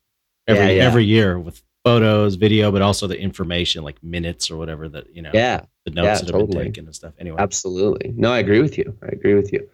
every 0.47 0.67
Yeah, 0.67 0.71
yeah. 0.71 0.85
every 0.87 1.05
year 1.05 1.39
with 1.39 1.61
photos 1.85 2.37
video 2.37 2.71
but 2.71 2.83
also 2.83 3.07
the 3.07 3.19
information 3.19 3.83
like 3.83 4.01
minutes 4.03 4.51
or 4.51 4.57
whatever 4.57 4.89
that 4.89 5.15
you 5.15 5.23
know 5.23 5.31
yeah, 5.35 5.63
the 5.87 5.91
notes 5.91 6.21
yeah, 6.21 6.27
that 6.27 6.35
have 6.39 6.49
been 6.49 6.65
taken 6.67 6.87
and 6.87 6.95
stuff 6.95 7.15
anyway 7.19 7.37
absolutely. 7.41 8.13
No, 8.17 8.33
I 8.33 8.39
agree 8.39 8.61
with 8.61 8.79
you. 8.79 8.97
I 9.03 9.09
agree 9.09 9.35
with 9.35 9.53
you. 9.53 9.69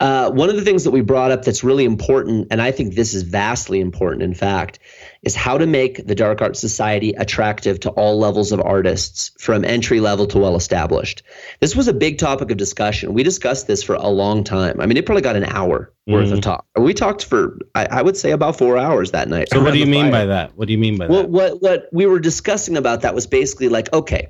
Uh, 0.00 0.30
one 0.30 0.50
of 0.50 0.56
the 0.56 0.62
things 0.62 0.84
that 0.84 0.90
we 0.90 1.00
brought 1.00 1.30
up 1.30 1.44
that's 1.44 1.62
really 1.64 1.84
important, 1.84 2.48
and 2.50 2.60
I 2.60 2.70
think 2.72 2.94
this 2.94 3.14
is 3.14 3.22
vastly 3.22 3.80
important, 3.80 4.22
in 4.22 4.34
fact, 4.34 4.78
is 5.22 5.34
how 5.34 5.56
to 5.58 5.66
make 5.66 6.06
the 6.06 6.14
Dark 6.14 6.42
art 6.42 6.56
Society 6.56 7.12
attractive 7.12 7.80
to 7.80 7.90
all 7.90 8.18
levels 8.18 8.52
of 8.52 8.60
artists, 8.60 9.30
from 9.38 9.64
entry 9.64 10.00
level 10.00 10.26
to 10.26 10.38
well 10.38 10.56
established. 10.56 11.22
This 11.60 11.76
was 11.76 11.88
a 11.88 11.92
big 11.92 12.18
topic 12.18 12.50
of 12.50 12.56
discussion. 12.56 13.14
We 13.14 13.22
discussed 13.22 13.66
this 13.66 13.82
for 13.82 13.94
a 13.94 14.08
long 14.08 14.44
time. 14.44 14.80
I 14.80 14.86
mean, 14.86 14.96
it 14.96 15.06
probably 15.06 15.22
got 15.22 15.36
an 15.36 15.44
hour 15.44 15.92
worth 16.06 16.32
of 16.32 16.38
Mhm. 16.40 16.42
talk. 16.42 16.66
We 16.76 16.92
talked 16.92 17.24
for, 17.24 17.58
I, 17.74 17.86
I 17.90 18.02
would 18.02 18.16
say, 18.16 18.32
about 18.32 18.58
four 18.58 18.76
hours 18.76 19.12
that 19.12 19.28
night. 19.28 19.48
so 19.50 19.62
what 19.62 19.72
do 19.72 19.78
you 19.78 19.86
mean 19.86 20.04
fire. 20.10 20.10
by 20.12 20.26
that 20.26 20.56
what 20.56 20.66
do 20.66 20.72
you 20.72 20.78
mean 20.78 20.98
by 20.98 21.06
Well, 21.06 21.22
that 21.22 21.30
what 21.30 21.62
what 21.62 21.88
we 21.92 22.04
were 22.06 22.20
discussing 22.20 22.76
about 22.76 23.02
that 23.02 23.14
was 23.14 23.26
basically 23.26 23.68
like, 23.68 23.90
okay, 23.92 24.28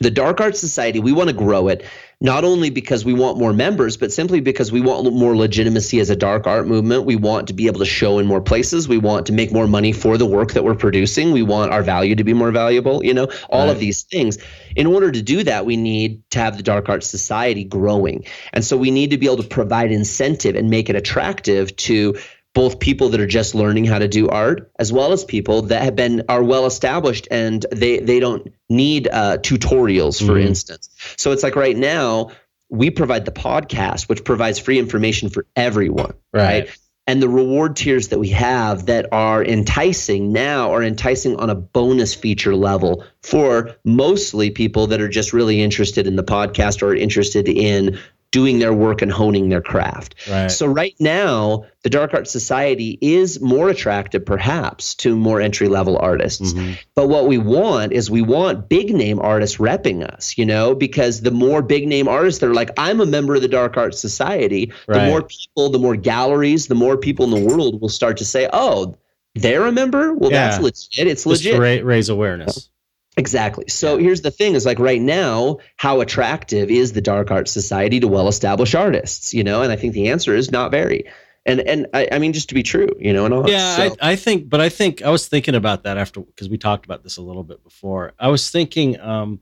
the 0.00 0.10
Dark 0.10 0.40
Art 0.40 0.56
Society, 0.56 0.98
we 1.00 1.12
want 1.12 1.28
to 1.28 1.34
grow 1.34 1.68
it. 1.68 1.84
Not 2.22 2.44
only 2.44 2.68
because 2.68 3.02
we 3.04 3.14
want 3.14 3.38
more 3.38 3.54
members, 3.54 3.96
but 3.96 4.12
simply 4.12 4.40
because 4.40 4.70
we 4.70 4.82
want 4.82 5.10
more 5.14 5.34
legitimacy 5.34 6.00
as 6.00 6.10
a 6.10 6.16
dark 6.16 6.46
art 6.46 6.66
movement. 6.66 7.06
We 7.06 7.16
want 7.16 7.46
to 7.48 7.54
be 7.54 7.66
able 7.66 7.78
to 7.78 7.86
show 7.86 8.18
in 8.18 8.26
more 8.26 8.42
places. 8.42 8.86
We 8.86 8.98
want 8.98 9.26
to 9.26 9.32
make 9.32 9.52
more 9.52 9.66
money 9.66 9.92
for 9.92 10.18
the 10.18 10.26
work 10.26 10.52
that 10.52 10.62
we're 10.62 10.74
producing. 10.74 11.32
We 11.32 11.42
want 11.42 11.72
our 11.72 11.82
value 11.82 12.14
to 12.16 12.24
be 12.24 12.34
more 12.34 12.50
valuable, 12.50 13.02
you 13.02 13.14
know, 13.14 13.28
all 13.48 13.66
right. 13.66 13.70
of 13.70 13.78
these 13.78 14.02
things. 14.02 14.36
In 14.76 14.86
order 14.86 15.10
to 15.10 15.22
do 15.22 15.42
that, 15.44 15.64
we 15.64 15.78
need 15.78 16.22
to 16.30 16.40
have 16.40 16.58
the 16.58 16.62
Dark 16.62 16.90
Art 16.90 17.04
Society 17.04 17.64
growing. 17.64 18.26
And 18.52 18.64
so 18.64 18.76
we 18.76 18.90
need 18.90 19.10
to 19.10 19.18
be 19.18 19.24
able 19.24 19.38
to 19.38 19.48
provide 19.48 19.90
incentive 19.90 20.56
and 20.56 20.68
make 20.68 20.90
it 20.90 20.96
attractive 20.96 21.74
to 21.76 22.18
both 22.54 22.80
people 22.80 23.10
that 23.10 23.20
are 23.20 23.26
just 23.26 23.54
learning 23.54 23.84
how 23.84 23.98
to 23.98 24.08
do 24.08 24.28
art 24.28 24.70
as 24.78 24.92
well 24.92 25.12
as 25.12 25.24
people 25.24 25.62
that 25.62 25.82
have 25.82 25.96
been 25.96 26.22
are 26.28 26.42
well 26.42 26.66
established 26.66 27.28
and 27.30 27.64
they 27.72 27.98
they 27.98 28.20
don't 28.20 28.52
need 28.68 29.08
uh, 29.08 29.38
tutorials 29.38 30.18
for 30.18 30.34
mm-hmm. 30.34 30.48
instance 30.48 30.90
so 31.16 31.32
it's 31.32 31.42
like 31.42 31.56
right 31.56 31.76
now 31.76 32.30
we 32.68 32.90
provide 32.90 33.24
the 33.24 33.32
podcast 33.32 34.08
which 34.08 34.24
provides 34.24 34.58
free 34.58 34.78
information 34.78 35.28
for 35.28 35.46
everyone 35.56 36.14
right, 36.32 36.68
right? 36.68 36.78
and 37.06 37.22
the 37.22 37.28
reward 37.28 37.76
tiers 37.76 38.08
that 38.08 38.18
we 38.18 38.28
have 38.28 38.86
that 38.86 39.06
are 39.12 39.44
enticing 39.44 40.32
now 40.32 40.72
are 40.72 40.82
enticing 40.82 41.36
on 41.36 41.50
a 41.50 41.54
bonus 41.54 42.14
feature 42.14 42.54
level 42.54 43.04
for 43.22 43.74
mostly 43.84 44.50
people 44.50 44.86
that 44.88 45.00
are 45.00 45.08
just 45.08 45.32
really 45.32 45.62
interested 45.62 46.06
in 46.06 46.16
the 46.16 46.24
podcast 46.24 46.82
or 46.82 46.94
interested 46.94 47.48
in 47.48 47.98
doing 48.30 48.60
their 48.60 48.72
work 48.72 49.02
and 49.02 49.10
honing 49.10 49.48
their 49.48 49.60
craft. 49.60 50.14
Right. 50.30 50.50
So 50.50 50.66
right 50.66 50.94
now, 51.00 51.64
the 51.82 51.90
Dark 51.90 52.14
Art 52.14 52.28
Society 52.28 52.98
is 53.00 53.40
more 53.40 53.68
attractive 53.68 54.24
perhaps 54.24 54.94
to 54.96 55.16
more 55.16 55.40
entry 55.40 55.68
level 55.68 55.98
artists. 55.98 56.52
Mm-hmm. 56.52 56.74
But 56.94 57.08
what 57.08 57.26
we 57.26 57.38
want 57.38 57.92
is 57.92 58.10
we 58.10 58.22
want 58.22 58.68
big 58.68 58.94
name 58.94 59.18
artists 59.18 59.56
repping 59.56 60.04
us, 60.04 60.38
you 60.38 60.46
know, 60.46 60.74
because 60.74 61.22
the 61.22 61.30
more 61.30 61.62
big 61.62 61.88
name 61.88 62.06
artists 62.06 62.40
that 62.40 62.48
are 62.48 62.54
like, 62.54 62.70
I'm 62.78 63.00
a 63.00 63.06
member 63.06 63.34
of 63.34 63.42
the 63.42 63.48
Dark 63.48 63.76
Art 63.76 63.94
Society, 63.94 64.72
right. 64.86 65.00
the 65.00 65.06
more 65.06 65.22
people, 65.22 65.70
the 65.70 65.78
more 65.78 65.96
galleries, 65.96 66.68
the 66.68 66.74
more 66.74 66.96
people 66.96 67.24
in 67.24 67.30
the 67.30 67.50
world 67.52 67.80
will 67.80 67.88
start 67.88 68.18
to 68.18 68.24
say, 68.24 68.48
oh, 68.52 68.96
they're 69.34 69.66
a 69.66 69.72
member? 69.72 70.12
Well, 70.12 70.30
yeah. 70.30 70.50
that's 70.50 70.62
legit. 70.62 71.06
It's 71.06 71.24
Just 71.24 71.44
legit. 71.44 71.84
raise 71.84 72.08
awareness. 72.08 72.68
Exactly. 73.16 73.64
So 73.68 73.98
here's 73.98 74.22
the 74.22 74.30
thing 74.30 74.54
is 74.54 74.64
like 74.64 74.78
right 74.78 75.00
now, 75.00 75.58
how 75.76 76.00
attractive 76.00 76.70
is 76.70 76.92
the 76.92 77.00
dark 77.00 77.30
art 77.30 77.48
society 77.48 78.00
to 78.00 78.08
well 78.08 78.28
established 78.28 78.74
artists? 78.74 79.34
You 79.34 79.42
know, 79.42 79.62
and 79.62 79.72
I 79.72 79.76
think 79.76 79.94
the 79.94 80.08
answer 80.08 80.34
is 80.34 80.50
not 80.50 80.70
very. 80.70 81.10
And 81.44 81.60
and 81.60 81.86
I, 81.92 82.08
I 82.12 82.18
mean 82.18 82.32
just 82.32 82.48
to 82.50 82.54
be 82.54 82.62
true, 82.62 82.88
you 82.98 83.12
know, 83.12 83.24
and 83.24 83.34
all 83.34 83.50
Yeah, 83.50 83.76
so. 83.76 83.96
I, 84.00 84.12
I 84.12 84.16
think 84.16 84.48
but 84.48 84.60
I 84.60 84.68
think 84.68 85.02
I 85.02 85.10
was 85.10 85.26
thinking 85.26 85.54
about 85.54 85.84
that 85.84 85.96
after 85.96 86.20
because 86.20 86.48
we 86.48 86.58
talked 86.58 86.84
about 86.84 87.02
this 87.02 87.16
a 87.16 87.22
little 87.22 87.42
bit 87.42 87.64
before. 87.64 88.12
I 88.18 88.28
was 88.28 88.50
thinking 88.50 89.00
um 89.00 89.40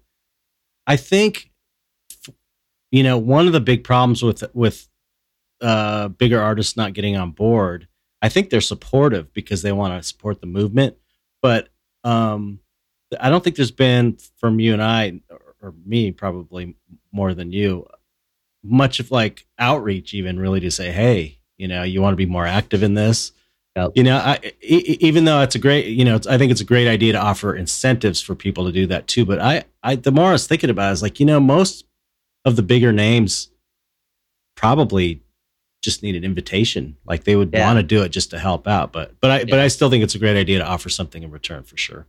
I 0.86 0.96
think 0.96 1.50
you 2.90 3.02
know, 3.02 3.18
one 3.18 3.46
of 3.46 3.52
the 3.52 3.60
big 3.60 3.84
problems 3.84 4.22
with 4.22 4.44
with 4.54 4.88
uh 5.60 6.08
bigger 6.08 6.40
artists 6.40 6.76
not 6.76 6.94
getting 6.94 7.16
on 7.16 7.32
board, 7.32 7.86
I 8.22 8.30
think 8.30 8.48
they're 8.48 8.60
supportive 8.62 9.32
because 9.34 9.60
they 9.60 9.72
want 9.72 10.00
to 10.00 10.08
support 10.08 10.40
the 10.40 10.46
movement, 10.46 10.96
but 11.42 11.68
um 12.02 12.60
I 13.20 13.30
don't 13.30 13.42
think 13.42 13.56
there's 13.56 13.70
been 13.70 14.18
from 14.36 14.60
you 14.60 14.72
and 14.72 14.82
I, 14.82 15.20
or, 15.60 15.74
me 15.84 16.12
probably 16.12 16.76
more 17.10 17.34
than 17.34 17.50
you, 17.50 17.86
much 18.62 19.00
of 19.00 19.10
like 19.10 19.46
outreach, 19.58 20.14
even 20.14 20.38
really 20.38 20.60
to 20.60 20.70
say, 20.70 20.92
hey, 20.92 21.38
you 21.56 21.66
know, 21.66 21.82
you 21.82 22.00
want 22.00 22.12
to 22.12 22.16
be 22.16 22.26
more 22.26 22.46
active 22.46 22.82
in 22.82 22.94
this. 22.94 23.32
Yep. 23.76 23.92
You 23.94 24.04
know, 24.04 24.16
I, 24.16 24.52
even 24.60 25.24
though 25.24 25.40
it's 25.40 25.54
a 25.54 25.58
great, 25.58 25.86
you 25.86 26.04
know, 26.04 26.18
I 26.28 26.38
think 26.38 26.50
it's 26.50 26.60
a 26.60 26.64
great 26.64 26.88
idea 26.88 27.12
to 27.12 27.20
offer 27.20 27.54
incentives 27.54 28.20
for 28.20 28.34
people 28.34 28.66
to 28.66 28.72
do 28.72 28.86
that 28.86 29.06
too. 29.06 29.24
But 29.24 29.40
I, 29.40 29.64
I, 29.82 29.94
the 29.96 30.12
more 30.12 30.28
I 30.28 30.32
was 30.32 30.46
thinking 30.46 30.70
about, 30.70 30.84
it, 30.84 30.88
I 30.88 30.90
was 30.90 31.02
like, 31.02 31.20
you 31.20 31.26
know, 31.26 31.40
most 31.40 31.84
of 32.44 32.56
the 32.56 32.62
bigger 32.62 32.92
names 32.92 33.50
probably 34.56 35.22
just 35.82 36.02
need 36.02 36.16
an 36.16 36.24
invitation. 36.24 36.96
Like 37.04 37.24
they 37.24 37.36
would 37.36 37.50
yeah. 37.52 37.66
want 37.66 37.78
to 37.78 37.84
do 37.84 38.02
it 38.02 38.08
just 38.08 38.30
to 38.30 38.38
help 38.38 38.66
out. 38.66 38.92
But, 38.92 39.14
but 39.20 39.30
I, 39.30 39.38
yeah. 39.40 39.44
but 39.50 39.58
I 39.60 39.68
still 39.68 39.90
think 39.90 40.02
it's 40.02 40.14
a 40.14 40.18
great 40.18 40.36
idea 40.36 40.58
to 40.58 40.66
offer 40.66 40.88
something 40.88 41.22
in 41.22 41.30
return 41.30 41.62
for 41.62 41.76
sure. 41.76 42.06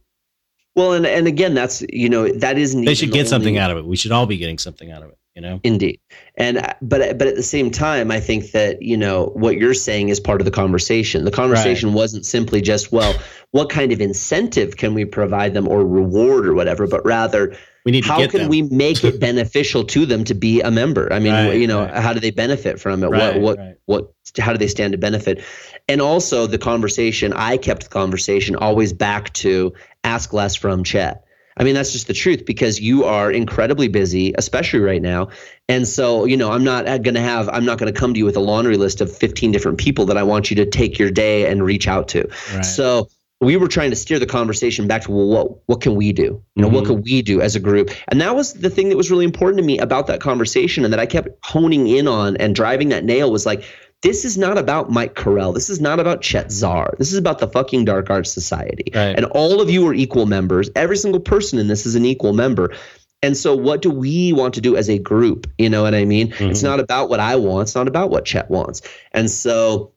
Well, 0.76 0.94
and 0.94 1.06
and 1.06 1.28
again, 1.28 1.54
that's 1.54 1.84
you 1.90 2.10
know 2.10 2.30
that 2.30 2.58
isn't. 2.58 2.86
They 2.86 2.96
should 2.96 3.12
get 3.12 3.24
the 3.24 3.30
something 3.30 3.58
out 3.58 3.72
of 3.72 3.78
it. 3.78 3.86
We 3.86 3.96
should 3.96 4.12
all 4.12 4.26
be 4.26 4.38
getting 4.38 4.58
something 4.58 4.92
out 4.92 5.04
of 5.04 5.10
it. 5.10 5.18
You 5.36 5.42
know. 5.42 5.60
Indeed, 5.64 6.00
and 6.36 6.58
uh, 6.58 6.74
but 6.82 7.18
but 7.18 7.28
at 7.28 7.36
the 7.36 7.44
same 7.44 7.72
time, 7.72 8.12
I 8.12 8.20
think 8.20 8.52
that 8.52 8.82
you 8.82 8.98
know 8.98 9.28
what 9.36 9.58
you're 9.58 9.74
saying 9.74 10.10
is 10.10 10.20
part 10.20 10.42
of 10.42 10.46
the 10.46 10.52
conversation. 10.52 11.26
The 11.26 11.32
conversation 11.32 11.90
right. 11.90 11.96
wasn't 11.96 12.26
simply 12.26 12.62
just 12.62 12.92
well, 12.92 13.16
what 13.52 13.70
kind 13.70 13.92
of 13.92 14.02
incentive 14.02 14.78
can 14.78 14.94
we 14.94 15.06
provide 15.06 15.54
them 15.54 15.68
or 15.68 15.86
reward 15.86 16.48
or 16.48 16.54
whatever, 16.54 16.88
but 16.88 17.06
rather 17.06 17.56
we 17.86 17.92
need 17.92 18.06
how 18.06 18.26
can 18.28 18.42
them. 18.42 18.50
we 18.50 18.64
make 18.64 19.04
it 19.04 19.20
beneficial 19.30 19.84
to 19.84 20.06
them 20.06 20.24
to 20.24 20.34
be 20.34 20.62
a 20.62 20.70
member 20.70 21.12
i 21.12 21.20
mean 21.20 21.34
right, 21.34 21.58
you 21.58 21.68
know 21.68 21.86
right. 21.86 21.96
how 21.96 22.14
do 22.14 22.20
they 22.20 22.32
benefit 22.32 22.80
from 22.80 23.04
it 23.04 23.08
right, 23.08 23.40
what 23.40 23.58
what 23.58 23.80
what 23.86 24.14
how 24.40 24.52
do 24.52 24.58
they 24.58 24.68
stand 24.68 24.92
to 24.92 24.98
benefit 24.98 25.44
and 25.90 26.02
also 26.02 26.48
the 26.48 26.58
conversation 26.58 27.34
i 27.34 27.58
kept 27.58 27.84
the 27.84 27.90
conversation 27.90 28.56
always 28.56 28.94
back 28.94 29.34
to 29.34 29.74
ask 30.04 30.34
less 30.34 30.56
from 30.56 30.84
Chet. 30.84 31.24
I 31.58 31.64
mean, 31.64 31.76
that's 31.76 31.92
just 31.92 32.08
the 32.08 32.14
truth 32.14 32.46
because 32.46 32.80
you 32.80 33.04
are 33.04 33.32
incredibly 33.32 33.90
busy, 33.90 34.34
especially 34.38 34.80
right 34.80 35.02
now. 35.02 35.28
And 35.68 35.86
so, 35.86 36.24
you 36.24 36.38
know, 36.38 36.52
I'm 36.52 36.64
not 36.64 36.86
going 36.86 37.16
to 37.16 37.22
have, 37.22 37.50
I'm 37.50 37.66
not 37.66 37.78
going 37.78 37.94
to 37.94 38.00
come 38.00 38.14
to 38.14 38.18
you 38.18 38.26
with 38.26 38.38
a 38.38 38.42
laundry 38.42 38.78
list 38.78 39.02
of 39.02 39.14
15 39.14 39.52
different 39.52 39.78
people 39.78 40.06
that 40.06 40.18
I 40.18 40.24
want 40.24 40.50
you 40.50 40.56
to 40.56 40.66
take 40.66 40.98
your 40.98 41.12
day 41.12 41.52
and 41.52 41.64
reach 41.64 41.88
out 41.88 42.08
to. 42.10 42.30
Right. 42.54 42.66
So, 42.66 43.10
we 43.42 43.56
were 43.56 43.70
trying 43.70 43.90
to 43.90 43.96
steer 43.96 44.20
the 44.20 44.26
conversation 44.26 44.86
back 44.86 45.04
to 45.04 45.12
well, 45.12 45.26
what 45.26 45.62
what 45.68 45.80
can 45.80 45.96
we 45.96 46.12
do? 46.12 46.24
You 46.24 46.44
know, 46.62 46.68
mm-hmm. 46.68 46.76
what 46.76 46.86
can 46.86 47.02
we 47.02 47.22
do 47.22 47.40
as 47.40 47.56
a 47.56 47.60
group? 47.62 47.90
And 48.10 48.20
that 48.20 48.36
was 48.36 48.54
the 48.54 48.70
thing 48.70 48.90
that 48.90 48.98
was 48.98 49.10
really 49.10 49.24
important 49.24 49.60
to 49.60 49.64
me 49.64 49.80
about 49.80 50.08
that 50.08 50.20
conversation, 50.20 50.84
and 50.84 50.92
that 50.92 51.00
I 51.00 51.06
kept 51.06 51.30
honing 51.46 51.88
in 51.88 52.06
on 52.06 52.36
and 52.36 52.54
driving 52.54 52.90
that 52.90 53.06
nail 53.06 53.32
was 53.32 53.46
like, 53.46 53.64
this 54.02 54.24
is 54.24 54.38
not 54.38 54.58
about 54.58 54.90
Mike 54.90 55.16
Corrado. 55.16 55.54
This 55.54 55.70
is 55.70 55.82
not 55.82 56.00
about 56.00 56.22
Chet 56.22 56.52
Zar. 56.52 56.94
This 56.98 57.12
is 57.12 57.18
about 57.18 57.40
the 57.40 57.48
fucking 57.48 57.86
Dark 57.86 58.10
Arts 58.10 58.32
Society. 58.32 58.92
Right. 58.96 59.16
And 59.16 59.26
all 59.26 59.62
of 59.62 59.70
you 59.70 59.86
are 59.88 59.94
equal 59.94 60.26
members. 60.26 60.70
Every 60.76 60.96
single 60.96 61.20
person 61.20 61.60
in 61.60 61.68
this 61.68 61.86
is 61.86 61.96
an 61.96 62.06
equal 62.06 62.34
member. 62.34 62.74
And 63.22 63.36
so, 63.36 63.54
what 63.54 63.82
do 63.82 63.90
we 63.90 64.32
want 64.32 64.54
to 64.54 64.62
do 64.62 64.78
as 64.78 64.90
a 64.90 64.98
group? 64.98 65.48
You 65.58 65.70
know 65.70 65.84
what 65.84 65.94
I 65.94 66.06
mean? 66.06 66.30
Mm-hmm. 66.30 66.52
It's 66.52 66.64
not 66.64 66.80
about 66.80 67.10
what 67.10 67.20
I 67.20 67.36
want. 67.36 67.68
It's 67.68 67.76
not 67.76 67.90
about 67.90 68.10
what 68.10 68.24
Chet 68.24 68.50
wants. 68.50 68.82
And 69.12 69.30
so, 69.30 69.92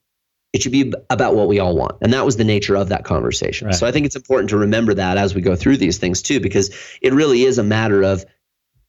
it 0.53 0.62
should 0.62 0.72
be 0.72 0.92
about 1.09 1.36
what 1.36 1.46
we 1.46 1.61
all 1.61 1.76
want. 1.76 1.96
And 2.03 2.12
that 2.12 2.26
was 2.26 2.36
the 2.36 2.44
nature 2.44 2.76
of 2.76 2.88
that 2.88 3.05
conversation. 3.05 3.68
Right. 3.68 3.76
So, 3.76 3.86
I 3.86 3.92
think 3.92 4.07
it's 4.07 4.16
important 4.16 4.50
to 4.50 4.57
remember 4.57 4.94
that 4.94 5.16
as 5.16 5.36
we 5.36 5.40
go 5.40 5.55
through 5.55 5.76
these 5.76 5.98
things 5.98 6.20
too, 6.20 6.40
because 6.40 6.74
it 7.00 7.12
really 7.12 7.44
is 7.44 7.59
a 7.59 7.62
matter 7.62 8.03
of 8.03 8.24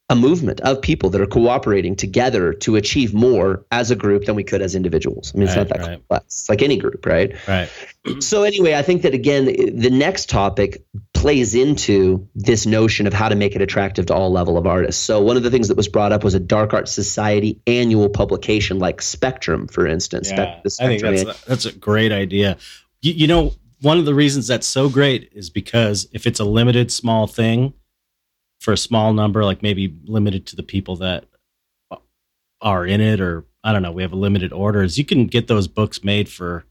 a 0.10 0.16
movement 0.16 0.60
of 0.62 0.82
people 0.82 1.10
that 1.10 1.22
are 1.22 1.26
cooperating 1.26 1.95
together 1.95 2.54
to 2.54 2.76
achieve 2.76 3.14
more 3.14 3.66
as 3.72 3.89
a 3.89 3.95
group 3.95 4.26
than 4.26 4.36
we 4.36 4.43
could 4.43 4.62
as 4.62 4.76
individuals. 4.76 5.32
I 5.34 5.38
mean, 5.38 5.47
it's 5.47 5.56
right, 5.56 5.68
not 5.68 5.70
that 5.70 5.80
right. 5.80 5.91
complex. 5.91 6.26
It's 6.26 6.49
like 6.49 6.62
any 6.62 6.78
group, 6.78 7.06
right? 7.06 7.36
Right. 7.47 7.70
So 8.20 8.43
anyway, 8.43 8.74
I 8.74 8.82
think 8.82 9.04
that 9.04 9.14
again, 9.14 9.45
the 9.45 9.89
next 9.89 10.30
topic 10.30 10.84
plays 11.14 11.56
into 11.56 12.28
this 12.36 12.66
notion 12.66 13.08
of 13.08 13.14
how 13.14 13.30
to 13.30 13.36
make 13.36 13.56
it 13.56 13.62
attractive 13.62 14.08
to 14.08 14.14
all 14.14 14.30
level 14.30 14.58
of 14.58 14.68
artists. 14.68 15.01
So 15.01 15.22
one 15.22 15.38
of 15.38 15.43
the 15.43 15.49
things 15.49 15.70
that 15.70 15.78
was 15.78 15.88
brought 15.88 16.12
up 16.12 16.22
was 16.22 16.34
a 16.34 16.39
Dark 16.41 16.74
Art 16.74 16.89
Society 16.89 17.62
annual 17.66 18.10
publication, 18.10 18.78
like 18.78 19.01
Spectrum, 19.01 19.70
for 19.70 19.88
instance. 19.88 20.30
Yeah, 20.30 20.60
I 20.82 20.88
think 20.88 21.01
that's 21.01 21.22
a, 21.22 21.36
that's 21.47 21.66
a 21.66 21.72
great 21.72 22.12
idea. 22.12 22.58
You, 23.01 23.14
you 23.14 23.28
know, 23.28 23.54
one 23.80 23.97
of 23.97 24.04
the 24.04 24.14
reasons 24.14 24.47
that's 24.47 24.68
so 24.68 24.89
great 24.89 25.30
is 25.32 25.49
because 25.49 26.10
if 26.12 26.28
it's 26.28 26.41
a 26.41 26.45
limited 26.45 26.91
small 26.91 27.26
thing 27.26 27.74
for 28.64 28.72
a 28.72 28.78
small 28.78 29.11
number, 29.11 29.43
like 29.43 29.61
maybe 29.61 29.93
limited 30.05 30.45
to 30.47 30.55
the 30.55 30.64
people 30.64 30.95
that 30.95 31.26
are 32.61 32.86
in 32.86 33.01
it, 33.01 33.20
or 33.20 33.43
I 33.61 33.74
don't 33.74 33.82
know, 33.82 33.91
we 33.91 34.03
have 34.03 34.14
a 34.14 34.18
limited 34.18 34.53
orders. 34.53 34.97
You 34.97 35.03
can 35.03 35.28
get 35.28 35.47
those 35.47 35.68
books 35.68 36.01
made 36.01 36.30
for 36.30 36.64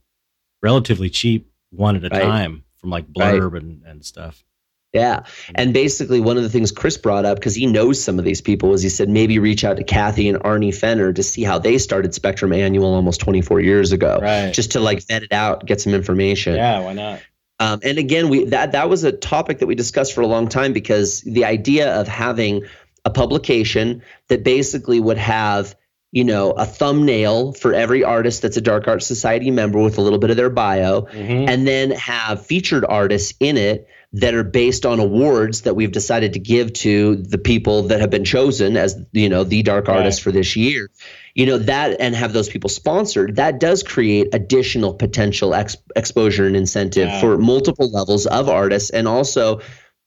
relatively 0.63 1.11
cheap, 1.11 1.51
one 1.69 1.95
at 1.95 2.03
a 2.03 2.09
right. 2.09 2.23
time, 2.23 2.63
from 2.77 2.89
like 2.89 3.05
Blurb 3.13 3.53
right. 3.53 3.61
and, 3.61 3.83
and 3.85 4.03
stuff. 4.03 4.43
Yeah. 4.91 5.23
And 5.53 5.71
basically, 5.71 6.19
one 6.19 6.35
of 6.35 6.41
the 6.41 6.49
things 6.49 6.71
Chris 6.71 6.97
brought 6.97 7.25
up, 7.25 7.37
because 7.37 7.53
he 7.53 7.67
knows 7.67 8.03
some 8.03 8.17
of 8.17 8.25
these 8.25 8.41
people, 8.41 8.69
was 8.69 8.81
he 8.81 8.89
said 8.89 9.07
maybe 9.07 9.37
reach 9.37 9.63
out 9.63 9.77
to 9.77 9.83
Cathy 9.83 10.27
and 10.27 10.39
Arnie 10.39 10.73
Fenner 10.73 11.13
to 11.13 11.21
see 11.21 11.43
how 11.43 11.59
they 11.59 11.77
started 11.77 12.15
Spectrum 12.15 12.53
Annual 12.53 12.91
almost 12.91 13.19
24 13.19 13.61
years 13.61 13.91
ago. 13.91 14.17
Right. 14.19 14.51
Just 14.51 14.71
to 14.71 14.79
like 14.79 15.05
vet 15.07 15.21
it 15.21 15.31
out, 15.31 15.65
get 15.67 15.79
some 15.79 15.93
information. 15.93 16.55
Yeah, 16.55 16.79
why 16.79 16.93
not? 16.93 17.21
Um, 17.63 17.79
and 17.81 17.97
again, 17.97 18.27
we 18.27 18.45
that 18.45 18.73
that 18.73 18.89
was 18.89 19.05
a 19.05 19.11
topic 19.11 19.59
that 19.59 19.67
we 19.67 19.75
discussed 19.75 20.13
for 20.13 20.21
a 20.21 20.27
long 20.27 20.49
time 20.49 20.73
because 20.73 21.21
the 21.21 21.45
idea 21.45 21.95
of 21.99 22.09
having 22.09 22.65
a 23.05 23.09
publication 23.09 24.01
that 24.27 24.43
basically 24.43 24.99
would 24.99 25.17
have 25.17 25.75
you 26.11 26.25
know 26.25 26.51
a 26.51 26.65
thumbnail 26.65 27.53
for 27.53 27.73
every 27.73 28.03
artist 28.03 28.41
that's 28.41 28.57
a 28.57 28.61
dark 28.61 28.87
art 28.87 29.01
society 29.01 29.49
member 29.49 29.79
with 29.79 29.97
a 29.97 30.01
little 30.01 30.19
bit 30.19 30.29
of 30.29 30.35
their 30.35 30.49
bio 30.49 31.01
mm-hmm. 31.01 31.49
and 31.49 31.65
then 31.67 31.91
have 31.91 32.45
featured 32.45 32.85
artists 32.87 33.33
in 33.39 33.57
it 33.57 33.87
that 34.11 34.35
are 34.35 34.43
based 34.43 34.85
on 34.85 34.99
awards 34.99 35.61
that 35.61 35.75
we've 35.75 35.91
decided 35.91 36.33
to 36.33 36.39
give 36.39 36.71
to 36.73 37.15
the 37.15 37.37
people 37.37 37.83
that 37.83 37.99
have 37.99 38.11
been 38.11 38.25
chosen 38.25 38.77
as 38.77 38.95
you 39.11 39.29
know 39.29 39.43
the 39.43 39.63
dark 39.63 39.89
artists 39.89 40.19
right. 40.19 40.23
for 40.23 40.31
this 40.31 40.55
year 40.55 40.89
you 41.35 41.45
know 41.45 41.57
that 41.57 41.99
and 41.99 42.15
have 42.15 42.33
those 42.33 42.49
people 42.49 42.69
sponsored 42.69 43.35
that 43.37 43.59
does 43.59 43.83
create 43.83 44.27
additional 44.33 44.93
potential 44.93 45.53
ex- 45.53 45.77
exposure 45.95 46.45
and 46.45 46.55
incentive 46.55 47.07
yeah. 47.07 47.19
for 47.19 47.37
multiple 47.37 47.89
levels 47.89 48.25
of 48.27 48.49
artists 48.49 48.89
and 48.89 49.07
also 49.07 49.59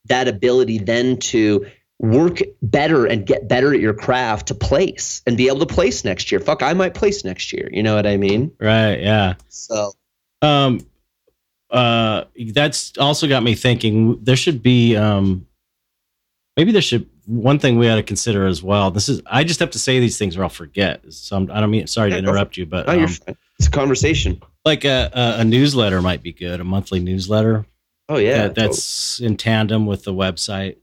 that 0.06 0.28
ability 0.28 0.78
then 0.78 1.16
to 1.18 1.66
work 1.98 2.40
better 2.62 3.06
and 3.06 3.26
get 3.26 3.48
better 3.48 3.72
at 3.72 3.80
your 3.80 3.94
craft 3.94 4.48
to 4.48 4.54
place 4.54 5.22
and 5.26 5.36
be 5.36 5.48
able 5.48 5.60
to 5.60 5.66
place 5.66 6.04
next 6.04 6.30
year. 6.30 6.40
Fuck, 6.40 6.62
I 6.62 6.74
might 6.74 6.94
place 6.94 7.24
next 7.24 7.52
year. 7.52 7.68
You 7.72 7.82
know 7.82 7.94
what 7.94 8.06
I 8.06 8.16
mean? 8.16 8.52
Right. 8.60 9.00
Yeah. 9.00 9.34
So, 9.48 9.92
um, 10.42 10.80
uh, 11.70 12.24
that's 12.52 12.92
also 12.98 13.26
got 13.26 13.42
me 13.42 13.54
thinking 13.54 14.22
there 14.22 14.36
should 14.36 14.62
be, 14.62 14.94
um, 14.94 15.46
maybe 16.56 16.72
there 16.72 16.82
should, 16.82 17.08
one 17.26 17.58
thing 17.58 17.76
we 17.76 17.88
ought 17.88 17.96
to 17.96 18.02
consider 18.02 18.46
as 18.46 18.62
well. 18.62 18.90
This 18.90 19.08
is, 19.08 19.20
I 19.26 19.44
just 19.44 19.60
have 19.60 19.70
to 19.70 19.78
say 19.78 20.00
these 20.00 20.16
things 20.16 20.36
or 20.36 20.44
I'll 20.44 20.48
forget. 20.48 21.02
So 21.12 21.36
I'm, 21.36 21.50
I 21.50 21.60
don't 21.60 21.70
mean, 21.70 21.86
sorry 21.86 22.10
to 22.10 22.18
interrupt 22.18 22.56
you, 22.56 22.66
but 22.66 22.88
um, 22.88 23.04
it's 23.58 23.66
a 23.66 23.70
conversation. 23.70 24.40
Like 24.64 24.84
a, 24.84 25.10
a, 25.12 25.40
a, 25.40 25.44
newsletter 25.44 26.00
might 26.00 26.22
be 26.22 26.32
good, 26.32 26.60
a 26.60 26.64
monthly 26.64 27.00
newsletter. 27.00 27.66
Oh 28.08 28.18
yeah. 28.18 28.44
That, 28.44 28.54
that's 28.54 29.18
totally. 29.18 29.32
in 29.32 29.36
tandem 29.36 29.86
with 29.86 30.04
the 30.04 30.12
website. 30.12 30.76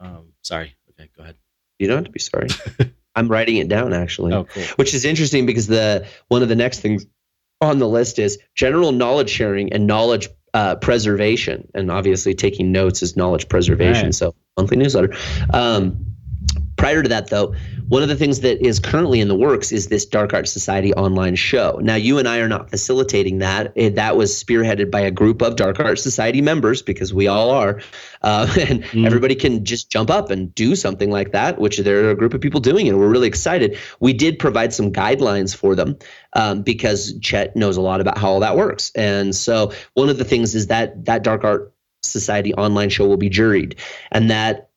Um, 0.00 0.32
sorry. 0.42 0.74
Okay, 0.90 1.10
go 1.16 1.22
ahead. 1.22 1.36
You 1.78 1.86
don't 1.86 1.98
have 1.98 2.04
to 2.06 2.10
be 2.10 2.18
sorry. 2.18 2.48
I'm 3.14 3.28
writing 3.28 3.56
it 3.56 3.68
down 3.68 3.92
actually. 3.92 4.32
Oh, 4.32 4.44
cool. 4.44 4.62
Which 4.76 4.94
is 4.94 5.04
interesting 5.04 5.44
because 5.44 5.66
the 5.66 6.06
one 6.28 6.42
of 6.42 6.48
the 6.48 6.56
next 6.56 6.80
things 6.80 7.04
on 7.60 7.78
the 7.78 7.88
list 7.88 8.18
is 8.18 8.38
general 8.54 8.92
knowledge 8.92 9.28
sharing 9.28 9.72
and 9.72 9.86
knowledge 9.86 10.28
uh, 10.54 10.76
preservation, 10.76 11.68
and 11.74 11.90
obviously 11.90 12.34
taking 12.34 12.72
notes 12.72 13.02
is 13.02 13.16
knowledge 13.16 13.48
preservation. 13.48 14.06
Right. 14.06 14.14
So 14.14 14.34
monthly 14.60 14.76
newsletter. 14.76 15.14
Um, 15.52 16.10
prior 16.76 17.02
to 17.02 17.08
that, 17.08 17.28
though, 17.28 17.54
one 17.88 18.02
of 18.02 18.08
the 18.08 18.14
things 18.14 18.40
that 18.40 18.64
is 18.64 18.78
currently 18.78 19.20
in 19.20 19.26
the 19.26 19.34
works 19.34 19.72
is 19.72 19.88
this 19.88 20.06
Dark 20.06 20.32
Art 20.32 20.48
Society 20.48 20.94
online 20.94 21.34
show. 21.34 21.80
Now, 21.82 21.96
you 21.96 22.18
and 22.18 22.28
I 22.28 22.38
are 22.38 22.48
not 22.48 22.70
facilitating 22.70 23.38
that. 23.38 23.72
It, 23.74 23.96
that 23.96 24.16
was 24.16 24.32
spearheaded 24.32 24.90
by 24.90 25.00
a 25.00 25.10
group 25.10 25.42
of 25.42 25.56
Dark 25.56 25.80
Art 25.80 25.98
Society 25.98 26.40
members 26.40 26.82
because 26.82 27.12
we 27.12 27.26
all 27.26 27.50
are. 27.50 27.80
Uh, 28.22 28.46
and 28.60 28.84
mm. 28.84 29.06
everybody 29.06 29.34
can 29.34 29.64
just 29.64 29.90
jump 29.90 30.08
up 30.08 30.30
and 30.30 30.54
do 30.54 30.76
something 30.76 31.10
like 31.10 31.32
that, 31.32 31.58
which 31.58 31.78
there 31.78 32.04
are 32.04 32.10
a 32.10 32.16
group 32.16 32.32
of 32.32 32.40
people 32.40 32.60
doing 32.60 32.86
it. 32.86 32.96
We're 32.96 33.08
really 33.08 33.28
excited. 33.28 33.76
We 33.98 34.12
did 34.12 34.38
provide 34.38 34.72
some 34.72 34.92
guidelines 34.92 35.54
for 35.54 35.74
them 35.74 35.98
um, 36.34 36.62
because 36.62 37.18
Chet 37.20 37.56
knows 37.56 37.76
a 37.76 37.80
lot 37.82 38.00
about 38.00 38.18
how 38.18 38.30
all 38.30 38.40
that 38.40 38.56
works. 38.56 38.92
And 38.94 39.34
so, 39.34 39.72
one 39.94 40.08
of 40.08 40.16
the 40.16 40.24
things 40.24 40.54
is 40.54 40.68
that 40.68 41.06
that 41.06 41.24
Dark 41.24 41.42
Art 41.42 41.74
Society 42.02 42.54
online 42.54 42.90
show 42.90 43.06
will 43.06 43.16
be 43.16 43.30
juried, 43.30 43.78
and 44.10 44.30
that 44.30 44.70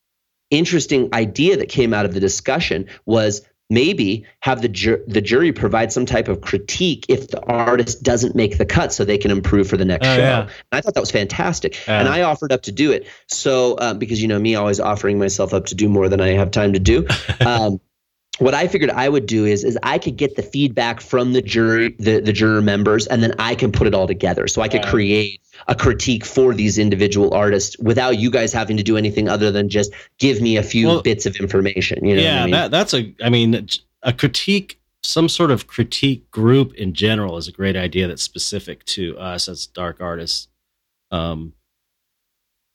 interesting 0.49 1.09
idea 1.13 1.57
that 1.57 1.69
came 1.69 1.93
out 1.93 2.05
of 2.05 2.13
the 2.13 2.19
discussion 2.19 2.87
was 3.05 3.41
maybe 3.69 4.25
have 4.41 4.61
the 4.61 4.69
ju- 4.69 5.03
the 5.07 5.21
jury 5.21 5.51
provide 5.51 5.91
some 5.91 6.05
type 6.05 6.27
of 6.27 6.41
critique 6.41 7.05
if 7.09 7.29
the 7.29 7.41
artist 7.41 8.03
doesn't 8.03 8.35
make 8.35 8.57
the 8.57 8.65
cut 8.65 8.93
so 8.93 9.03
they 9.03 9.17
can 9.17 9.31
improve 9.31 9.67
for 9.67 9.77
the 9.77 9.85
next 9.85 10.07
oh, 10.07 10.15
show. 10.15 10.21
Yeah. 10.21 10.49
I 10.71 10.81
thought 10.81 10.93
that 10.93 10.99
was 10.99 11.11
fantastic. 11.11 11.77
and 11.87 12.07
I 12.07 12.21
offered 12.21 12.51
up 12.51 12.63
to 12.63 12.71
do 12.71 12.91
it. 12.91 13.07
So 13.27 13.73
uh, 13.75 13.93
because 13.93 14.21
you 14.21 14.27
know 14.27 14.39
me 14.39 14.55
always 14.55 14.79
offering 14.79 15.17
myself 15.17 15.53
up 15.53 15.65
to 15.67 15.75
do 15.75 15.89
more 15.89 16.07
than 16.07 16.21
I 16.21 16.29
have 16.29 16.51
time 16.51 16.73
to 16.73 16.79
do. 16.79 17.07
Um, 17.45 17.81
what 18.39 18.53
I 18.53 18.67
figured 18.67 18.89
I 18.89 19.09
would 19.09 19.25
do 19.25 19.45
is 19.45 19.63
is 19.63 19.77
I 19.83 19.99
could 19.99 20.17
get 20.17 20.35
the 20.35 20.43
feedback 20.43 21.01
from 21.01 21.33
the 21.33 21.41
jury, 21.41 21.95
the, 21.99 22.19
the 22.19 22.33
juror 22.33 22.61
members, 22.61 23.05
and 23.07 23.21
then 23.21 23.33
I 23.37 23.53
can 23.53 23.71
put 23.71 23.85
it 23.85 23.93
all 23.93 24.07
together. 24.07 24.47
So 24.47 24.61
I 24.61 24.67
could 24.67 24.83
create 24.83 25.39
a 25.67 25.75
critique 25.75 26.25
for 26.25 26.53
these 26.53 26.79
individual 26.79 27.33
artists 27.33 27.77
without 27.77 28.17
you 28.17 28.31
guys 28.31 28.51
having 28.51 28.75
to 28.77 28.83
do 28.83 28.97
anything 28.97 29.29
other 29.29 29.51
than 29.51 29.69
just 29.69 29.93
give 30.17 30.41
me 30.41 30.57
a 30.57 30.63
few 30.63 30.87
well, 30.87 31.01
bits 31.01 31.25
of 31.25 31.35
information. 31.35 32.03
You 32.05 32.15
know 32.15 32.21
yeah, 32.21 32.41
I 32.41 32.45
mean? 32.45 32.51
that, 32.51 32.71
that's 32.71 32.93
a. 32.93 33.13
I 33.23 33.29
mean, 33.29 33.67
a 34.01 34.11
critique, 34.11 34.79
some 35.03 35.29
sort 35.29 35.51
of 35.51 35.67
critique 35.67 36.29
group 36.31 36.73
in 36.73 36.93
general 36.93 37.37
is 37.37 37.47
a 37.47 37.51
great 37.51 37.75
idea 37.75 38.07
that's 38.07 38.23
specific 38.23 38.83
to 38.85 39.17
us 39.19 39.47
as 39.47 39.67
dark 39.67 40.01
artists. 40.01 40.47
Um, 41.11 41.53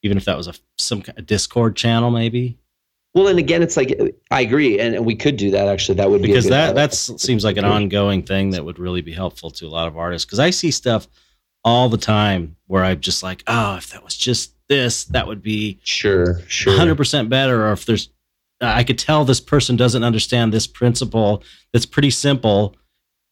even 0.02 0.16
if 0.16 0.24
that 0.26 0.36
was 0.36 0.46
a 0.46 0.54
some 0.78 1.02
a 1.16 1.22
Discord 1.22 1.74
channel, 1.74 2.12
maybe. 2.12 2.59
Well, 3.18 3.26
and 3.26 3.38
again, 3.40 3.62
it's 3.62 3.76
like 3.76 3.98
I 4.30 4.42
agree, 4.42 4.78
and, 4.78 4.94
and 4.94 5.04
we 5.04 5.16
could 5.16 5.36
do 5.36 5.50
that. 5.50 5.66
Actually, 5.66 5.96
that 5.96 6.08
would 6.08 6.22
because 6.22 6.44
be 6.44 6.50
that 6.50 6.76
that 6.76 6.94
seems 6.94 7.42
like 7.42 7.56
an 7.56 7.64
ongoing 7.64 8.22
thing 8.22 8.50
that 8.50 8.64
would 8.64 8.78
really 8.78 9.02
be 9.02 9.12
helpful 9.12 9.50
to 9.50 9.66
a 9.66 9.68
lot 9.68 9.88
of 9.88 9.96
artists. 9.96 10.24
Because 10.24 10.38
I 10.38 10.50
see 10.50 10.70
stuff 10.70 11.08
all 11.64 11.88
the 11.88 11.98
time 11.98 12.54
where 12.68 12.84
I'm 12.84 13.00
just 13.00 13.24
like, 13.24 13.42
oh, 13.48 13.74
if 13.74 13.90
that 13.90 14.04
was 14.04 14.16
just 14.16 14.54
this, 14.68 15.02
that 15.06 15.26
would 15.26 15.42
be 15.42 15.80
sure, 15.82 16.38
sure, 16.46 16.76
hundred 16.76 16.94
percent 16.94 17.28
better. 17.28 17.66
Or 17.66 17.72
if 17.72 17.86
there's, 17.86 18.08
I 18.60 18.84
could 18.84 19.00
tell 19.00 19.24
this 19.24 19.40
person 19.40 19.74
doesn't 19.74 20.04
understand 20.04 20.52
this 20.52 20.68
principle 20.68 21.42
that's 21.72 21.86
pretty 21.86 22.10
simple, 22.10 22.76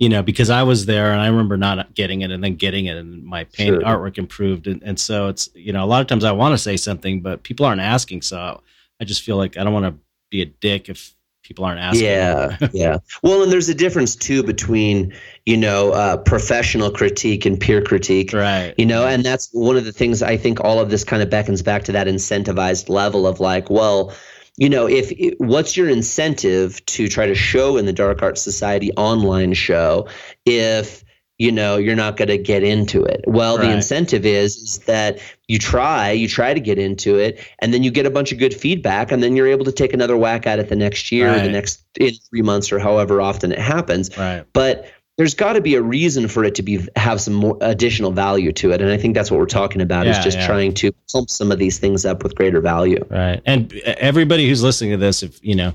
you 0.01 0.09
know, 0.09 0.21
because 0.21 0.51
I 0.51 0.65
was 0.65 0.87
there 0.87 1.13
and 1.13 1.21
I 1.21 1.29
remember 1.29 1.57
not 1.57 1.95
getting 1.95 2.23
it 2.23 2.33
and 2.33 2.43
then 2.43 2.57
getting 2.57 2.87
it 2.87 2.97
and 2.97 3.25
my 3.25 3.45
paint 3.45 3.77
sure. 3.77 3.83
artwork 3.83 4.19
improved. 4.19 4.67
And, 4.67 4.83
and 4.83 4.99
so 4.99 5.29
it's, 5.29 5.49
you 5.55 5.73
know, 5.73 5.85
a 5.85 5.87
lot 5.87 6.01
of 6.01 6.09
times 6.09 6.25
I 6.25 6.33
want 6.33 6.55
to 6.55 6.59
say 6.59 6.77
something, 6.77 7.21
but 7.21 7.45
people 7.45 7.65
aren't 7.65 7.81
asking. 7.81 8.23
So 8.23 8.63
I 9.01 9.05
just 9.05 9.23
feel 9.23 9.37
like 9.37 9.57
I 9.57 9.65
don't 9.65 9.73
want 9.73 9.87
to 9.87 10.01
be 10.31 10.43
a 10.43 10.47
dick 10.47 10.89
if 10.89 11.15
people 11.43 11.65
aren't 11.65 11.81
asking. 11.81 12.07
Yeah, 12.07 12.57
yeah. 12.73 12.99
Well, 13.23 13.43
and 13.43 13.53
there's 13.53 13.69
a 13.69 13.75
difference 13.75 14.17
too 14.17 14.43
between 14.43 15.15
you 15.45 15.57
know 15.57 15.93
uh, 15.93 16.17
professional 16.19 16.91
critique 16.91 17.47
and 17.47 17.59
peer 17.59 17.83
critique, 17.83 18.33
right? 18.33 18.75
You 18.77 18.87
know, 18.87 19.07
and 19.07 19.25
that's 19.25 19.49
one 19.53 19.77
of 19.77 19.85
the 19.85 19.93
things 19.93 20.23
I 20.23 20.37
think 20.37 20.61
all 20.61 20.81
of 20.81 20.91
this 20.91 21.05
kind 21.05 21.23
of 21.23 21.31
beckons 21.31 21.63
back 21.63 21.85
to 21.85 21.93
that 21.93 22.07
incentivized 22.07 22.89
level 22.89 23.27
of 23.27 23.41
like, 23.41 23.71
well. 23.71 24.13
You 24.59 24.71
know, 24.71 24.89
if 24.89 25.13
what's 25.37 25.77
your 25.77 25.87
incentive 25.87 26.83
to 26.87 27.09
try 27.09 27.27
to 27.27 27.35
show 27.35 27.77
in 27.77 27.85
the 27.85 27.93
Dark 27.93 28.23
Art 28.23 28.39
Society 28.39 28.91
online 28.93 29.53
show 29.53 30.09
if 30.47 31.05
you 31.39 31.53
know 31.53 31.77
you're 31.77 31.97
not 31.97 32.17
going 32.17 32.29
to 32.29 32.39
get 32.39 32.63
into 32.63 33.05
it 33.05 33.23
well 33.27 33.59
right. 33.59 33.67
the 33.67 33.73
incentive 33.73 34.25
is 34.25 34.57
is 34.57 34.79
that 34.81 35.19
you 35.49 35.59
try 35.59 36.11
you 36.11 36.29
try 36.29 36.55
to 36.55 36.61
get 36.61 36.79
into 36.79 37.19
it 37.19 37.39
and 37.61 37.75
then 37.75 37.83
you 37.83 37.91
get 37.91 38.07
a 38.07 38.11
bunch 38.11 38.33
of 38.33 38.39
good 38.39 38.55
feedback 38.55 39.13
and 39.13 39.23
then 39.23 39.37
you're 39.37 39.47
able 39.47 39.65
to 39.65 39.73
take 39.73 39.93
another 39.93 40.17
whack 40.17 40.47
at 40.47 40.59
it 40.59 40.69
the 40.69 40.77
next 40.77 41.13
year 41.13 41.29
right. 41.29 41.41
or 41.41 41.43
the 41.43 41.51
next 41.51 41.85
in 42.01 42.15
three 42.31 42.43
months 42.43 42.73
or 42.73 42.79
however 42.79 43.21
often 43.21 43.53
it 43.53 43.59
happens 43.59 44.17
right 44.17 44.45
but 44.53 44.91
there's 45.17 45.35
got 45.35 45.55
to 45.55 45.63
be 45.63 45.75
a 45.75 45.83
reason 45.83 46.29
for 46.29 46.45
it 46.45 46.55
to 46.55 46.63
be 46.63 46.87
have 46.97 47.21
some 47.21 47.33
more 47.33 47.57
additional 47.61 48.13
value 48.13 48.53
to 48.53 48.73
it 48.73 48.81
and 48.81 48.91
i 48.91 48.97
think 48.97 49.15
that's 49.15 49.31
what 49.31 49.39
we're 49.39 49.47
talking 49.47 49.81
about 49.81 50.07
yeah, 50.07 50.17
is 50.17 50.25
just 50.25 50.39
yeah. 50.39 50.47
trying 50.47 50.73
to 50.73 50.93
pump 51.13 51.29
some 51.29 51.53
of 51.53 51.59
these 51.59 51.79
things 51.79 52.07
up 52.07 52.23
with 52.23 52.35
greater 52.35 52.61
value 52.61 53.05
right 53.11 53.43
and 53.45 53.73
everybody 53.99 54.49
who's 54.49 54.63
listening 54.63 54.91
to 54.91 54.97
this 54.97 55.23
if 55.23 55.43
you 55.45 55.55
know 55.55 55.75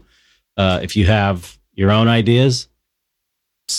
uh, 0.57 0.79
if 0.83 0.97
you 0.97 1.05
have 1.05 1.57
your 1.73 1.91
own 1.91 2.07
ideas 2.09 2.67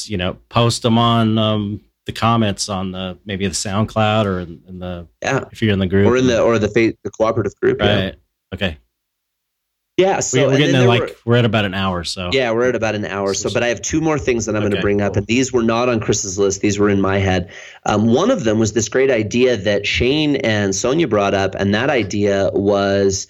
you 0.08 0.16
know, 0.16 0.36
post 0.48 0.82
them 0.82 0.98
on 0.98 1.38
um, 1.38 1.80
the 2.06 2.12
comments 2.12 2.68
on 2.68 2.92
the 2.92 3.18
maybe 3.24 3.46
the 3.46 3.54
SoundCloud 3.54 4.26
or 4.26 4.40
in, 4.40 4.62
in, 4.66 4.78
the 4.78 5.06
yeah 5.22 5.44
if 5.52 5.62
you're 5.62 5.72
in 5.72 5.78
the 5.78 5.86
group 5.86 6.06
or 6.06 6.16
in 6.16 6.26
the 6.26 6.40
or 6.40 6.58
the 6.58 6.68
the 6.68 7.10
cooperative 7.10 7.54
group. 7.60 7.80
Right. 7.80 7.88
Yeah. 7.88 8.12
Okay. 8.54 8.78
Yeah, 9.98 10.20
so 10.20 10.48
we're, 10.48 10.56
getting 10.56 10.86
like 10.86 11.00
were, 11.02 11.10
we're 11.26 11.36
at 11.36 11.44
about 11.44 11.66
an 11.66 11.74
hour. 11.74 12.02
So 12.02 12.30
yeah, 12.32 12.50
we're 12.50 12.70
at 12.70 12.74
about 12.74 12.94
an 12.94 13.04
hour. 13.04 13.34
So, 13.34 13.52
but 13.52 13.62
I 13.62 13.68
have 13.68 13.82
two 13.82 14.00
more 14.00 14.18
things 14.18 14.46
that 14.46 14.56
I'm 14.56 14.62
okay, 14.62 14.70
going 14.70 14.76
to 14.76 14.82
bring 14.82 14.98
cool. 14.98 15.06
up, 15.06 15.16
and 15.16 15.26
these 15.26 15.52
were 15.52 15.62
not 15.62 15.90
on 15.90 16.00
Chris's 16.00 16.38
list; 16.38 16.62
these 16.62 16.78
were 16.78 16.88
in 16.88 17.00
my 17.00 17.18
head. 17.18 17.50
Um, 17.84 18.06
one 18.06 18.30
of 18.30 18.44
them 18.44 18.58
was 18.58 18.72
this 18.72 18.88
great 18.88 19.10
idea 19.10 19.54
that 19.58 19.86
Shane 19.86 20.36
and 20.36 20.74
Sonia 20.74 21.06
brought 21.06 21.34
up, 21.34 21.54
and 21.56 21.74
that 21.74 21.90
idea 21.90 22.50
was 22.54 23.26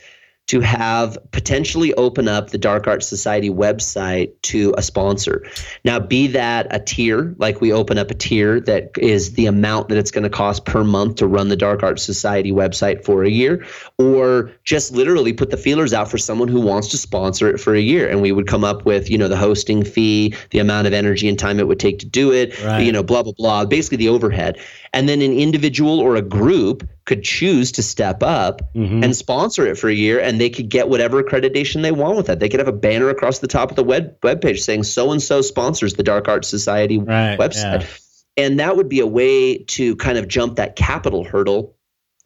to 0.49 0.61
have 0.61 1.17
potentially 1.31 1.95
open 1.95 2.29
up 2.29 2.51
the 2.51 2.59
Dark 2.59 2.87
Art 2.87 3.03
Society 3.03 3.49
website 3.49 4.33
to 4.43 4.75
a 4.77 4.83
sponsor. 4.83 5.47
Now, 5.85 5.99
be 5.99 6.27
that 6.29 6.67
a 6.71 6.79
tier, 6.79 7.35
like 7.39 7.61
we 7.61 7.73
open 7.73 7.97
up 7.97 8.11
a 8.11 8.15
tier 8.15 8.61
that 8.61 8.91
is 8.99 9.33
the 9.33 9.47
amount 9.47 9.89
that 9.89 9.99
it's 9.99 10.11
going 10.11 10.25
to 10.25 10.31
cost 10.31 10.65
per 10.65 10.85
month 10.85 11.17
to 11.17 11.27
run 11.27 11.49
the 11.49 11.57
Dark 11.57 11.83
Art 11.83 12.01
Society 12.01 12.53
website 12.53 13.05
for 13.05 13.25
a 13.25 13.31
year, 13.31 13.65
or 13.99 14.53
just 14.65 14.93
literally 14.93 15.33
put 15.33 15.51
the 15.51 15.57
feelers 15.57 15.95
out 15.95 16.11
for 16.11 16.19
someone 16.19 16.49
who 16.49 16.61
wants 16.61 16.89
to 16.89 16.99
sponsor 16.99 17.49
it 17.49 17.59
for 17.59 17.75
a 17.75 17.81
year. 17.81 18.09
And 18.09 18.21
we 18.21 18.33
would 18.33 18.47
come 18.47 18.65
up 18.65 18.85
with, 18.85 19.11
you 19.11 19.17
know, 19.17 19.29
the 19.29 19.37
hosting 19.37 19.85
fee, 19.85 20.35
the 20.51 20.59
amount 20.59 20.87
of 20.87 20.93
energy 20.93 21.29
and 21.29 21.39
time 21.39 21.61
it 21.61 21.69
would 21.69 21.81
take 21.81 22.01
to 22.01 22.07
do 22.07 22.33
it, 22.33 22.63
right. 22.63 22.81
you 22.81 22.93
know, 22.93 23.03
blah, 23.03 23.23
blah, 23.23 23.33
blah, 23.33 23.65
basically 23.65 23.97
the 23.99 24.09
overhead. 24.09 24.59
And 24.95 25.09
then 25.09 25.23
an 25.23 25.33
individual 25.33 26.01
or 26.01 26.17
a 26.17 26.23
group 26.23 26.87
could 27.07 27.25
choose 27.25 27.73
to 27.73 27.83
step 27.83 28.23
up 28.23 28.61
mm-hmm. 28.75 29.03
and 29.03 29.17
sponsor 29.17 29.67
it 29.67 29.79
for 29.79 29.89
a 29.89 29.95
year 29.95 30.21
and 30.21 30.41
they 30.41 30.51
could 30.51 30.69
get 30.69 30.89
whatever 30.89 31.23
accreditation 31.23 31.83
they 31.83 31.93
want 31.93 32.17
with 32.17 32.27
that. 32.27 32.41
They 32.41 32.49
could 32.49 32.61
have 32.61 32.69
a 32.69 32.73
banner 32.73 33.09
across 33.09 33.39
the 33.39 33.49
top 33.49 33.71
of 33.71 33.77
the 33.77 33.85
web 33.85 34.21
webpage 34.21 34.59
saying 34.59 34.83
so 34.83 35.11
and 35.11 35.23
so 35.23 35.41
sponsors 35.41 35.95
the 35.95 36.03
Dark 36.03 36.29
Art 36.29 36.45
Society 36.45 36.99
right, 36.99 37.39
website. 37.39 37.83
Yeah. 37.83 38.45
And 38.45 38.61
that 38.61 38.77
would 38.77 38.89
be 38.89 39.01
a 39.01 39.07
way 39.07 39.59
to 39.59 39.97
kind 39.97 40.19
of 40.19 40.29
jump 40.29 40.57
that 40.57 40.77
capital 40.77 41.25
hurdle 41.25 41.77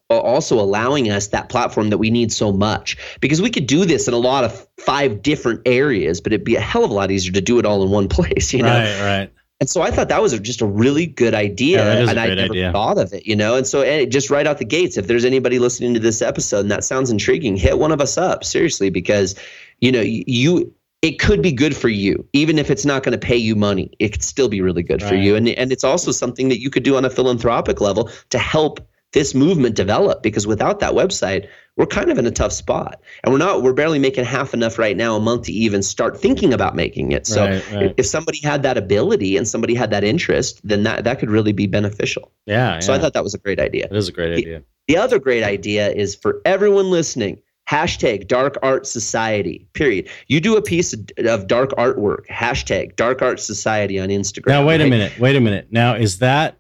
while 0.09 0.21
also 0.21 0.61
allowing 0.61 1.11
us 1.11 1.29
that 1.29 1.49
platform 1.49 1.91
that 1.91 1.99
we 1.99 2.11
need 2.11 2.33
so 2.33 2.53
much 2.53 2.97
because 3.21 3.43
we 3.43 3.51
could 3.51 3.67
do 3.67 3.85
this 3.85 4.07
in 4.07 4.15
a 4.15 4.19
lot 4.19 4.45
of 4.45 4.67
five 4.79 5.23
different 5.23 5.63
areas 5.67 6.21
but 6.21 6.33
it'd 6.33 6.45
be 6.45 6.57
a 6.57 6.61
hell 6.61 6.85
of 6.85 6.91
a 6.91 6.95
lot 6.95 7.11
easier 7.11 7.33
to 7.33 7.41
do 7.41 7.59
it 7.59 7.67
all 7.67 7.83
in 7.83 7.91
one 7.91 8.09
place 8.17 8.53
you 8.53 8.63
know 8.63 8.69
right 8.69 9.01
right 9.03 9.33
and 9.59 9.71
so 9.71 9.81
I 9.81 9.91
thought 9.91 10.11
that 10.11 10.21
was 10.21 10.39
just 10.41 10.61
a 10.61 10.67
really 10.67 11.07
good 11.07 11.33
idea, 11.33 11.79
yeah, 11.79 12.11
and 12.11 12.21
I 12.21 12.27
never 12.29 12.53
idea. 12.53 12.73
thought 12.73 12.99
of 12.99 13.13
it, 13.15 13.27
you 13.27 13.35
know. 13.35 13.57
And 13.57 13.67
so, 13.67 13.81
eh, 13.81 14.05
just 14.05 14.29
right 14.29 14.47
out 14.47 14.59
the 14.59 14.67
gates, 14.67 14.99
if 14.99 15.07
there's 15.07 15.25
anybody 15.25 15.59
listening 15.59 15.95
to 15.95 16.01
this 16.01 16.21
episode 16.21 16.61
and 16.61 16.71
that 16.71 16.85
sounds 16.85 17.11
intriguing, 17.11 17.57
hit 17.57 17.79
one 17.79 17.91
of 17.91 18.01
us 18.01 18.19
up 18.19 18.45
seriously, 18.45 18.91
because 18.91 19.35
you 19.81 19.91
know 19.91 20.03
you 20.03 20.73
it 21.01 21.19
could 21.19 21.41
be 21.41 21.53
good 21.53 21.75
for 21.75 21.89
you, 21.89 22.27
even 22.35 22.59
if 22.59 22.71
it's 22.71 22.85
not 22.85 23.03
going 23.03 23.19
to 23.19 23.27
pay 23.27 23.37
you 23.37 23.57
money. 23.57 23.91
It 23.99 24.11
could 24.11 24.23
still 24.23 24.49
be 24.49 24.61
really 24.61 24.83
good 24.83 25.01
right. 25.01 25.09
for 25.09 25.15
you, 25.15 25.37
and 25.37 25.49
and 25.49 25.73
it's 25.73 25.85
also 25.85 26.13
something 26.13 26.51
that 26.51 26.61
you 26.61 26.69
could 26.69 26.83
do 26.83 26.97
on 26.97 27.07
a 27.07 27.11
philanthropic 27.11 27.81
level 27.81 28.11
to 28.31 28.39
help 28.39 28.87
this 29.17 29.35
movement 29.35 29.75
develop 29.75 30.23
because 30.23 30.47
without 30.47 30.79
that 30.81 30.93
website, 30.93 31.49
we're 31.79 31.87
kind 31.87 32.11
of 32.11 32.19
in 32.19 32.27
a 32.27 32.31
tough 32.31 32.53
spot. 32.53 33.01
And 33.25 33.33
we're 33.33 33.39
not, 33.39 33.63
we're 33.63 33.73
barely 33.73 33.99
making 33.99 34.27
half 34.27 34.53
enough 34.53 34.79
right 34.79 34.95
now 34.95 35.17
a 35.17 35.21
month 35.21 35.45
to 35.45 35.53
even 35.53 35.83
start 35.83 36.21
thinking 36.21 36.53
about 36.53 36.77
making 36.77 37.13
it. 37.13 37.27
So 37.27 37.47
Right, 37.47 37.73
right. 37.73 37.95
if 37.97 38.05
somebody 38.05 38.41
had 38.43 38.63
that 38.65 38.77
ability 38.77 39.39
and 39.39 39.49
somebody 39.49 39.75
had 39.75 39.91
that 39.91 40.05
interest, 40.05 40.61
then 40.63 40.83
that, 40.83 41.05
that 41.05 41.19
could 41.19 41.31
really 41.31 41.53
be 41.53 41.67
beneficial. 41.67 42.31
Yeah. 42.45 42.79
So 42.81 42.93
I 42.93 42.99
thought 42.99 43.15
that 43.15 43.25
was 43.25 43.33
a 43.33 43.39
great 43.39 43.59
idea. 43.59 43.87
it 43.87 43.97
is 43.97 44.07
a 44.07 44.13
great 44.13 44.37
idea. 44.37 44.63
The 44.87 44.99
other 44.99 45.19
great 45.19 45.43
idea 45.43 45.89
is 45.89 46.15
for 46.15 46.43
everyone 46.45 46.91
listening. 46.91 47.41
Hashtag 47.71 48.29
Dark 48.29 48.59
Art 48.63 48.87
Society. 48.87 49.67
Period. 49.73 50.11
You 50.29 50.43
do 50.43 50.59
a 50.59 50.63
piece 50.63 50.93
of, 50.93 51.01
of 51.25 51.47
dark 51.47 51.71
artwork. 51.71 52.27
Hashtag 52.27 52.97
Dark 52.97 53.23
Art 53.23 53.41
Society 53.41 53.99
on 53.99 54.11
Instagram. 54.11 54.49
Now 54.49 54.67
wait 54.67 54.83
a 54.83 54.87
minute. 54.87 55.19
Wait 55.19 55.37
a 55.37 55.41
minute. 55.41 55.69
Now 55.71 55.95
is 55.95 56.19
that 56.19 56.59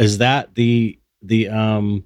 is 0.00 0.18
that 0.18 0.56
the 0.56 0.98
the 1.22 1.48
um 1.48 2.04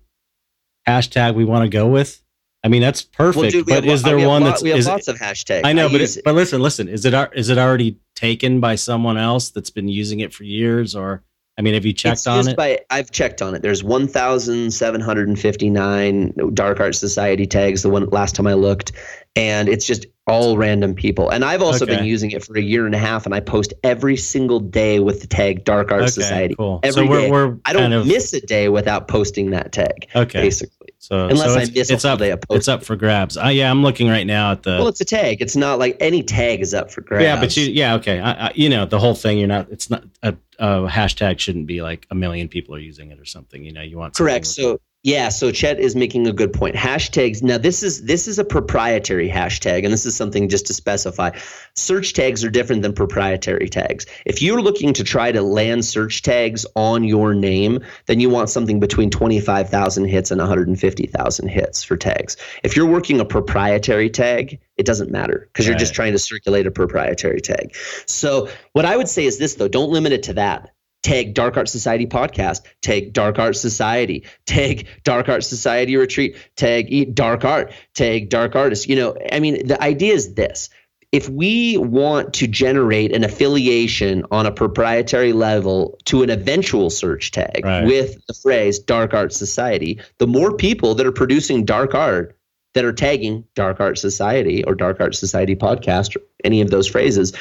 hashtag 0.87 1.35
we 1.35 1.45
want 1.45 1.65
to 1.65 1.69
go 1.69 1.89
with? 1.89 2.23
I 2.65 2.69
mean 2.69 2.83
that's 2.83 3.03
perfect. 3.03 3.41
Well, 3.41 3.51
dude, 3.51 3.67
but 3.67 3.85
is 3.85 4.05
lo- 4.05 4.17
there 4.17 4.29
one 4.29 4.45
that's 4.45 4.63
we 4.63 4.71
have 4.71 4.79
is, 4.79 4.87
lots 4.87 5.09
of 5.09 5.19
hashtags. 5.19 5.63
I 5.65 5.73
know, 5.73 5.89
but 5.89 6.01
use 6.01 6.17
it, 6.17 6.25
but 6.25 6.35
listen, 6.35 6.63
listen. 6.63 6.89
Is 6.89 7.05
it 7.05 7.15
is 7.35 7.49
it 7.49 7.59
already 7.59 7.99
taken 8.15 8.61
by 8.61 8.77
someone 8.77 9.19
else 9.19 9.51
that's 9.51 9.71
been 9.71 9.89
using 9.89 10.21
it 10.21 10.33
for 10.33 10.45
years, 10.45 10.95
or 10.95 11.25
I 11.59 11.63
mean, 11.63 11.75
have 11.75 11.85
you 11.85 11.93
checked 11.93 12.19
it's 12.19 12.27
on 12.27 12.49
it? 12.49 12.57
By, 12.57 12.81
I've 12.89 13.11
checked 13.11 13.43
on 13.43 13.55
it. 13.55 13.61
There's 13.63 13.85
1,759 13.85 16.55
Dark 16.55 16.81
Art 16.81 16.95
Society 16.95 17.47
tags. 17.47 17.83
The 17.83 17.91
one 17.91 18.07
last 18.07 18.35
time 18.35 18.47
I 18.47 18.55
looked, 18.55 18.93
and 19.35 19.69
it's 19.69 19.87
just 19.87 20.07
all 20.27 20.57
random 20.57 20.95
people. 20.95 21.31
And 21.31 21.45
I've 21.45 21.63
also 21.63 21.85
been 21.85 22.05
using 22.05 22.31
it 22.31 22.45
for 22.45 22.57
a 22.57 22.61
year 22.63 22.87
and 22.87 22.95
a 22.95 22.99
half, 22.99 23.27
and 23.27 23.35
I 23.35 23.41
post 23.41 23.73
every 23.83 24.17
single 24.17 24.61
day 24.61 25.01
with 25.01 25.21
the 25.21 25.27
tag 25.27 25.65
Dark 25.65 25.91
Art 25.91 26.03
okay, 26.03 26.11
Society. 26.11 26.55
cool. 26.55 26.81
Every 26.83 27.07
so 27.07 27.11
we're, 27.11 27.21
day. 27.23 27.31
we're 27.31 27.59
I 27.65 27.73
don't 27.73 27.93
of, 27.93 28.07
miss 28.07 28.33
a 28.33 28.41
day 28.41 28.69
without 28.69 29.09
posting 29.09 29.51
that 29.51 29.73
tag. 29.73 30.09
okay. 30.15 30.43
Basically, 30.43 30.91
So 30.99 31.27
unless 31.27 31.53
so 31.53 31.59
I 31.59 31.63
it's, 31.63 31.75
miss 31.75 31.91
it's 31.91 32.05
up. 32.05 32.19
day. 32.21 32.37
It's 32.51 32.69
up 32.69 32.85
for 32.85 32.95
grabs. 32.95 33.37
Uh, 33.37 33.49
yeah, 33.49 33.71
I'm 33.71 33.83
looking 33.83 34.09
right 34.09 34.27
now 34.27 34.53
at 34.53 34.63
the. 34.63 34.73
well, 34.73 34.89
it's 34.89 35.01
a 35.01 35.05
tag. 35.05 35.41
It's 35.41 35.57
not 35.57 35.79
like 35.79 35.97
any 35.99 36.23
tag 36.23 36.61
is 36.61 36.73
up 36.73 36.91
for 36.93 37.01
grabs. 37.01 37.25
yeah, 37.25 37.41
but 37.41 37.57
you, 37.57 37.65
yeah, 37.65 37.95
okay. 37.95 38.21
I, 38.21 38.49
I, 38.49 38.53
you 38.55 38.69
know, 38.69 38.87
the 38.87 39.01
whole 39.01 39.15
thing. 39.15 39.39
You're 39.39 39.49
not. 39.49 39.69
It's 39.71 39.91
not 39.91 40.05
a, 40.23 40.37
a 40.61 40.87
hashtag. 40.87 41.41
Shouldn't 41.41 41.67
be 41.67 41.83
like 41.83 42.07
a 42.11 42.15
million 42.15 42.49
people 42.49 42.75
are 42.77 42.81
using 42.81 43.11
it 43.11 43.19
or 43.19 43.25
something. 43.25 43.65
You 43.65 43.73
know, 43.73 43.83
you 43.83 43.99
want 43.99 44.15
Correct. 44.15 44.47
So 44.47 44.79
yeah, 45.05 45.31
so 45.31 45.51
Chet 45.51 45.81
is 45.81 45.97
making 45.97 46.29
a 46.29 46.33
good 46.33 46.53
point. 46.53 46.77
Hashtags. 46.77 47.43
Now 47.43 47.59
this 47.59 47.83
is 47.83 48.05
this 48.05 48.29
is 48.29 48.39
a 48.39 48.45
proprietary 48.45 49.29
hashtag, 49.29 49.83
and 49.83 49.93
this 49.93 50.07
is 50.07 50.15
something 50.15 50.49
just 50.49 50.67
to 50.67 50.75
specify. 50.75 51.31
Search 51.75 52.13
tags 52.13 52.45
are 52.45 52.51
different 52.51 52.83
than 52.83 52.93
proprietary 52.93 53.69
tags. 53.69 54.07
If 54.27 54.41
you're 54.41 54.63
looking 54.63 54.93
to 54.93 55.03
try 55.03 55.33
to 55.33 55.43
land 55.43 55.85
search 55.85 56.23
tags 56.23 56.65
on 56.77 57.03
your 57.03 57.35
name, 57.35 57.81
then 58.07 58.21
you 58.21 58.31
want 58.31 58.49
something 58.49 58.79
between 58.79 59.11
25,000 59.11 60.05
hits 60.05 60.31
and 60.31 60.39
150,000 60.39 61.49
hits 61.49 61.83
for 61.83 61.97
tags. 61.97 62.37
If 62.63 62.77
you're 62.77 62.87
working 62.87 63.19
a 63.19 63.25
proprietary 63.25 64.09
tag, 64.09 64.61
it 64.77 64.87
doesn't 64.87 65.11
matter 65.11 65.49
because 65.53 65.67
you're 65.67 65.77
just 65.77 65.95
trying 65.95 66.13
to 66.13 66.19
circulate 66.19 66.69
a 66.69 66.71
proprietary 66.71 67.41
tag. 67.41 67.75
So 68.07 68.49
what 68.73 68.85
I 68.85 68.97
would 68.97 69.09
say 69.09 69.25
is 69.25 69.39
this 69.39 69.57
though, 69.57 69.69
don't 69.69 69.91
limit 69.91 70.13
it 70.13 70.23
to 70.25 70.35
that 70.35 70.71
tag 71.03 71.35
Dark 71.35 71.57
Art 71.57 71.69
Society 71.69 72.07
podcast, 72.07 72.61
tag 72.81 73.13
Dark 73.13 73.39
Art 73.39 73.57
Society, 73.57 74.25
tag 74.47 74.87
Dark 75.05 75.29
Art 75.29 75.45
Society 75.45 75.97
retreat, 75.97 76.37
tag 76.57 76.87
Eat 76.93 77.15
Dark 77.15 77.45
Art, 77.45 77.73
tag 77.95 78.29
Dark 78.29 78.55
Artist. 78.57 78.89
You 78.89 78.97
know, 78.97 79.17
I 79.33 79.41
mean, 79.41 79.67
the 79.67 79.83
idea 79.83 80.15
is 80.15 80.35
this. 80.35 80.71
If 81.11 81.29
we 81.29 81.77
want 81.77 82.33
to 82.35 82.47
generate 82.47 83.15
an 83.15 83.23
affiliation 83.23 84.25
on 84.31 84.47
a 84.47 84.51
proprietary 84.51 85.35
level 85.35 85.99
to 86.07 86.23
an 86.23 86.31
eventual 86.31 86.89
search 86.89 87.33
tag 87.33 87.61
Right. 87.63 87.85
with 87.85 88.17
the 88.29 88.33
phrase 88.33 88.79
Dark 88.79 89.13
Art 89.13 89.33
Society, 89.33 90.01
the 90.19 90.27
more 90.27 90.57
people 90.57 90.95
that 90.95 91.07
are 91.07 91.13
producing 91.13 91.67
dark 91.67 91.95
art 91.95 92.35
that 92.75 92.87
are 92.87 92.93
tagging 92.95 93.45
Dark 93.55 93.79
Art 93.81 93.99
Society 93.99 94.65
or 94.65 94.75
Dark 94.75 95.01
Art 95.01 95.15
Society 95.15 95.55
podcast, 95.55 96.17
or 96.17 96.21
any 96.45 96.63
of 96.63 96.71
those 96.71 96.89
phrases, 96.89 97.35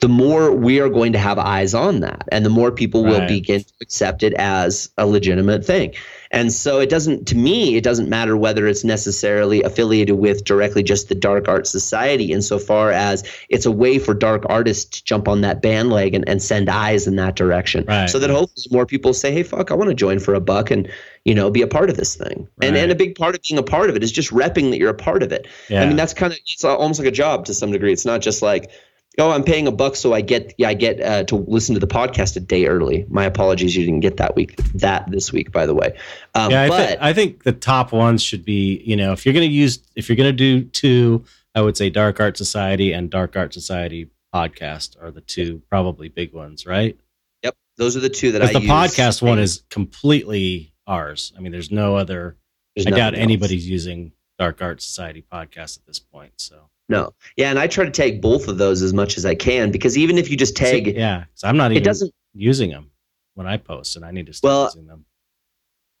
the 0.00 0.08
more 0.08 0.52
we 0.52 0.78
are 0.78 0.88
going 0.90 1.12
to 1.12 1.18
have 1.18 1.38
eyes 1.38 1.72
on 1.74 2.00
that 2.00 2.28
and 2.30 2.44
the 2.44 2.50
more 2.50 2.70
people 2.70 3.02
will 3.02 3.26
begin 3.26 3.60
to 3.60 3.72
accept 3.80 4.22
it 4.22 4.34
as 4.34 4.90
a 4.98 5.06
legitimate 5.06 5.64
thing 5.64 5.94
and 6.32 6.52
so 6.52 6.78
it 6.80 6.90
doesn't 6.90 7.26
to 7.26 7.34
me 7.34 7.76
it 7.76 7.84
doesn't 7.84 8.08
matter 8.08 8.36
whether 8.36 8.66
it's 8.66 8.84
necessarily 8.84 9.62
affiliated 9.62 10.16
with 10.18 10.44
directly 10.44 10.82
just 10.82 11.08
the 11.08 11.14
dark 11.14 11.48
art 11.48 11.66
society 11.66 12.30
insofar 12.32 12.90
as 12.92 13.24
it's 13.48 13.64
a 13.64 13.70
way 13.72 13.98
for 13.98 14.12
dark 14.12 14.44
artists 14.48 14.84
to 14.84 15.04
jump 15.04 15.28
on 15.28 15.40
that 15.40 15.62
bandwagon 15.62 16.24
and 16.26 16.42
send 16.42 16.68
eyes 16.68 17.06
in 17.06 17.16
that 17.16 17.34
direction 17.36 17.84
Right. 17.86 18.10
so 18.10 18.18
that 18.18 18.28
hopefully 18.28 18.66
more 18.70 18.84
people 18.86 19.14
say 19.14 19.32
hey 19.32 19.42
fuck 19.44 19.70
i 19.70 19.74
want 19.74 19.88
to 19.88 19.94
join 19.94 20.18
for 20.18 20.34
a 20.34 20.40
buck 20.40 20.70
and 20.70 20.88
you 21.24 21.34
know 21.34 21.50
be 21.50 21.62
a 21.62 21.66
part 21.66 21.88
of 21.90 21.96
this 21.96 22.14
thing 22.16 22.46
and 22.60 22.76
and 22.76 22.92
a 22.92 22.94
big 22.94 23.14
part 23.16 23.34
of 23.34 23.42
being 23.42 23.58
a 23.58 23.62
part 23.62 23.88
of 23.88 23.96
it 23.96 24.02
is 24.04 24.12
just 24.12 24.30
repping 24.30 24.70
that 24.70 24.78
you're 24.78 24.90
a 24.90 24.94
part 24.94 25.22
of 25.22 25.32
it 25.32 25.46
yeah. 25.68 25.82
I 25.82 25.86
mean, 25.86 25.96
that's 25.96 26.12
kind 26.14 26.32
of 26.32 26.38
it's 26.46 26.64
almost 26.64 27.00
like 27.00 27.08
a 27.08 27.12
job 27.12 27.44
to 27.46 27.54
some 27.54 27.70
degree. 27.72 27.92
It's 27.92 28.04
not 28.04 28.20
just 28.20 28.42
like, 28.42 28.70
oh, 29.18 29.30
I'm 29.30 29.44
paying 29.44 29.66
a 29.66 29.72
buck, 29.72 29.96
so 29.96 30.12
I 30.12 30.20
get 30.20 30.54
yeah, 30.58 30.68
I 30.68 30.74
get 30.74 31.00
uh, 31.00 31.24
to 31.24 31.36
listen 31.36 31.74
to 31.74 31.80
the 31.80 31.86
podcast 31.86 32.36
a 32.36 32.40
day 32.40 32.66
early. 32.66 33.06
My 33.08 33.24
apologies, 33.24 33.74
you 33.76 33.84
didn't 33.84 34.00
get 34.00 34.18
that 34.18 34.36
week 34.36 34.56
that 34.74 35.10
this 35.10 35.32
week, 35.32 35.52
by 35.52 35.66
the 35.66 35.74
way. 35.74 35.96
Um, 36.34 36.50
yeah, 36.50 36.62
I, 36.62 36.68
but 36.68 36.88
thi- 36.88 36.96
I 37.00 37.12
think 37.12 37.42
the 37.44 37.52
top 37.52 37.92
ones 37.92 38.22
should 38.22 38.44
be, 38.44 38.82
you 38.84 38.96
know, 38.96 39.12
if 39.12 39.24
you're 39.24 39.32
going 39.34 39.48
to 39.48 39.54
use, 39.54 39.80
if 39.94 40.08
you're 40.08 40.16
going 40.16 40.28
to 40.28 40.32
do 40.32 40.64
two, 40.64 41.24
I 41.54 41.62
would 41.62 41.76
say 41.76 41.90
Dark 41.90 42.20
Art 42.20 42.36
Society 42.36 42.92
and 42.92 43.10
Dark 43.10 43.36
Art 43.36 43.54
Society 43.54 44.10
podcast 44.34 45.02
are 45.02 45.10
the 45.10 45.22
two 45.22 45.62
probably 45.70 46.08
big 46.08 46.32
ones, 46.32 46.66
right? 46.66 46.98
yep, 47.42 47.54
those 47.76 47.96
are 47.96 48.00
the 48.00 48.08
two 48.10 48.32
that 48.32 48.42
I 48.42 48.52
the 48.52 48.60
use. 48.60 48.70
podcast 48.70 49.22
one 49.22 49.38
is 49.38 49.62
completely 49.70 50.72
ours. 50.86 51.32
I 51.36 51.40
mean, 51.40 51.52
there's 51.52 51.70
no 51.70 51.96
other. 51.96 52.36
There's 52.74 52.86
I 52.86 52.90
doubt 52.90 53.14
else. 53.14 53.22
anybody's 53.22 53.68
using 53.68 54.12
Dark 54.38 54.60
Art 54.60 54.82
Society 54.82 55.24
podcast 55.32 55.78
at 55.78 55.86
this 55.86 55.98
point. 55.98 56.32
So 56.36 56.68
No, 56.88 57.12
yeah, 57.36 57.50
and 57.50 57.58
I 57.58 57.66
try 57.66 57.84
to 57.84 57.90
tag 57.90 58.20
both 58.22 58.46
of 58.46 58.58
those 58.58 58.80
as 58.82 58.92
much 58.92 59.16
as 59.18 59.26
I 59.26 59.34
can 59.34 59.72
because 59.72 59.98
even 59.98 60.18
if 60.18 60.30
you 60.30 60.36
just 60.36 60.56
tag, 60.56 60.84
See, 60.84 60.96
yeah, 60.96 61.24
so 61.34 61.48
I'm 61.48 61.56
not 61.56 61.72
even 61.72 61.82
it 61.82 61.84
doesn't. 61.84 62.12
using 62.32 62.70
them 62.70 62.90
when 63.34 63.46
I 63.46 63.56
post, 63.56 63.96
and 63.96 64.04
I 64.04 64.12
need 64.12 64.26
to 64.26 64.32
start 64.32 64.48
Well, 64.50 64.64
using 64.66 64.86
them. 64.86 65.04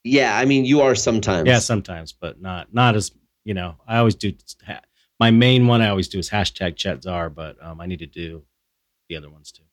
Yeah, 0.04 0.38
I 0.38 0.44
mean, 0.44 0.64
you 0.64 0.82
are 0.82 0.94
sometimes. 0.94 1.48
Yeah, 1.48 1.58
sometimes, 1.58 2.12
but 2.12 2.40
not 2.40 2.72
not 2.72 2.94
as 2.94 3.10
you 3.44 3.54
know. 3.54 3.74
I 3.88 3.96
always 3.98 4.14
do. 4.14 4.32
ha- 4.64 4.80
My 5.18 5.32
main 5.32 5.66
one 5.66 5.82
I 5.82 5.88
always 5.88 6.06
do 6.08 6.20
is 6.20 6.30
hashtag 6.30 6.76
Chet 6.76 7.02
Zar, 7.02 7.30
but 7.30 7.56
um, 7.60 7.80
I 7.80 7.86
need 7.86 7.98
to 7.98 8.06
do 8.06 8.44
the 9.08 9.16
other 9.16 9.28
ones 9.30 9.50
too. 9.50 9.64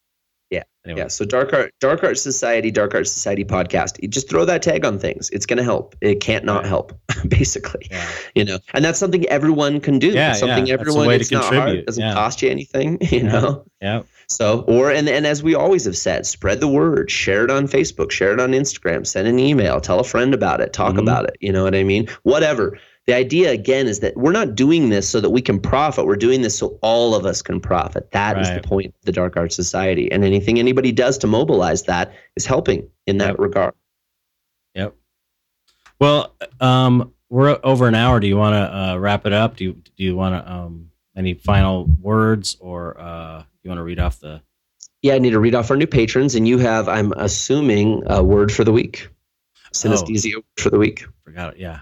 Yeah, 0.54 0.64
Anyway, 0.86 1.02
Yeah, 1.02 1.08
so 1.08 1.26
Dark 1.26 1.54
Art, 1.54 1.74
Dark 1.80 2.04
Art 2.04 2.18
Society, 2.20 2.70
Dark 2.70 2.94
Art 2.94 3.08
Society 3.08 3.44
podcast. 3.46 4.02
You 4.02 4.08
just 4.10 4.30
throw 4.30 4.44
that 4.46 4.62
tag 4.62 4.86
on 4.86 5.00
things. 5.00 5.30
It's 5.32 5.46
going 5.46 5.58
to 5.58 5.64
help. 5.64 5.96
It 6.02 6.20
can't 6.20 6.44
not 6.46 6.66
help, 6.66 6.94
basically. 7.28 7.88
yeah, 7.90 8.06
you 8.36 8.46
know 8.46 8.58
and 8.74 8.84
that's 8.86 9.00
something 9.00 9.26
everyone 9.30 9.80
can 9.80 9.98
do 10.00 10.10
Yeah, 10.10 10.34
something 10.34 10.68
yeah, 10.68 10.78
that's 10.78 10.88
a 10.88 10.92
everyone 10.92 11.08
to 11.10 11.16
it's 11.16 11.32
not 11.32 11.44
hard 11.44 11.54
contribute, 11.56 11.80
it 11.80 11.86
doesn't 11.88 12.04
yeah. 12.04 12.14
cost 12.14 12.42
you 12.42 12.50
anything 12.50 12.98
you 13.02 13.20
Yeah. 13.20 13.32
know 13.40 13.66
yeah, 13.82 14.04
so 14.28 14.62
or 14.68 14.92
and, 14.92 15.08
and 15.10 15.26
as 15.28 15.42
we 15.44 15.56
always 15.56 15.86
have 15.86 15.98
said 15.98 16.26
spread 16.26 16.60
the 16.62 16.68
word 16.68 17.10
share 17.12 17.44
it 17.44 17.52
on 17.52 17.68
facebook 17.68 18.12
share 18.12 18.32
it 18.34 18.40
on 18.40 18.52
instagram 18.52 19.06
send 19.06 19.28
an 19.28 19.40
email 19.40 19.82
tell 19.82 20.00
a 20.00 20.04
friend 20.04 20.34
about 20.34 20.62
it 20.62 20.72
talk 20.74 20.96
Mhm. 20.96 21.00
about 21.00 21.26
it 21.26 21.36
you 21.42 21.52
know 21.52 21.64
what 21.64 21.76
i 21.76 21.84
mean 21.84 22.08
whatever 22.24 22.78
the 23.06 23.14
idea 23.14 23.52
again 23.52 23.88
is 23.88 24.00
that 24.00 24.16
we're 24.16 24.32
not 24.32 24.56
doing 24.56 24.90
this 24.90 25.08
so 25.10 25.20
that 25.20 25.30
we 25.32 25.42
can 25.42 25.60
profit 25.60 26.06
we're 26.06 26.16
doing 26.16 26.42
this 26.42 26.58
so 26.58 26.78
all 26.82 27.14
of 27.16 27.26
us 27.26 27.42
can 27.42 27.60
profit 27.60 28.10
That 28.12 28.40
is 28.40 28.50
Right. 28.50 28.62
the 28.62 28.68
point 28.68 28.88
of 28.88 29.06
the 29.06 29.12
dark 29.12 29.36
arts 29.38 29.56
society 29.56 30.12
and 30.12 30.24
anything 30.24 30.58
anybody 30.60 30.92
does 30.92 31.18
to 31.20 31.28
mobilize 31.28 31.84
that 31.84 32.14
is 32.36 32.46
helping 32.46 32.88
in 33.08 33.18
that 33.18 33.32
Yep. 33.32 33.40
regard 33.40 33.74
yep. 34.74 34.96
Well, 36.00 36.36
um, 36.60 37.14
we're 37.30 37.60
over 37.64 37.88
an 37.88 37.96
hour. 37.96 38.20
Do 38.20 38.28
you 38.28 38.36
want 38.38 38.54
to 38.54 38.78
uh, 38.78 38.98
wrap 38.98 39.26
it 39.26 39.34
up? 39.34 39.56
Do 39.56 39.64
you 39.64 39.74
do 39.74 40.04
you 40.04 40.16
want 40.16 40.36
to 40.44 40.52
um 40.52 40.90
any 41.16 41.34
final 41.34 41.86
words 42.02 42.58
or 42.60 43.00
uh 43.00 43.44
you 43.64 43.70
want 43.70 43.80
to 43.80 43.84
read 43.84 44.00
off 44.00 44.20
the? 44.20 44.42
Yeah, 45.02 45.16
I 45.16 45.20
need 45.20 45.32
to 45.32 45.40
read 45.40 45.56
off 45.56 45.70
our 45.72 45.78
new 45.78 45.88
patrons, 45.88 46.36
and 46.36 46.48
you 46.48 46.58
have, 46.60 46.88
I'm 46.88 47.12
assuming, 47.18 48.04
a 48.08 48.24
word 48.24 48.52
for 48.54 48.64
the 48.64 48.72
week. 48.72 49.10
Synesthesia 49.74 50.36
word 50.36 50.44
for 50.58 50.70
the 50.70 50.78
week. 50.80 51.06
Forgot 51.26 51.56
it. 51.56 51.60
Yeah. 51.60 51.80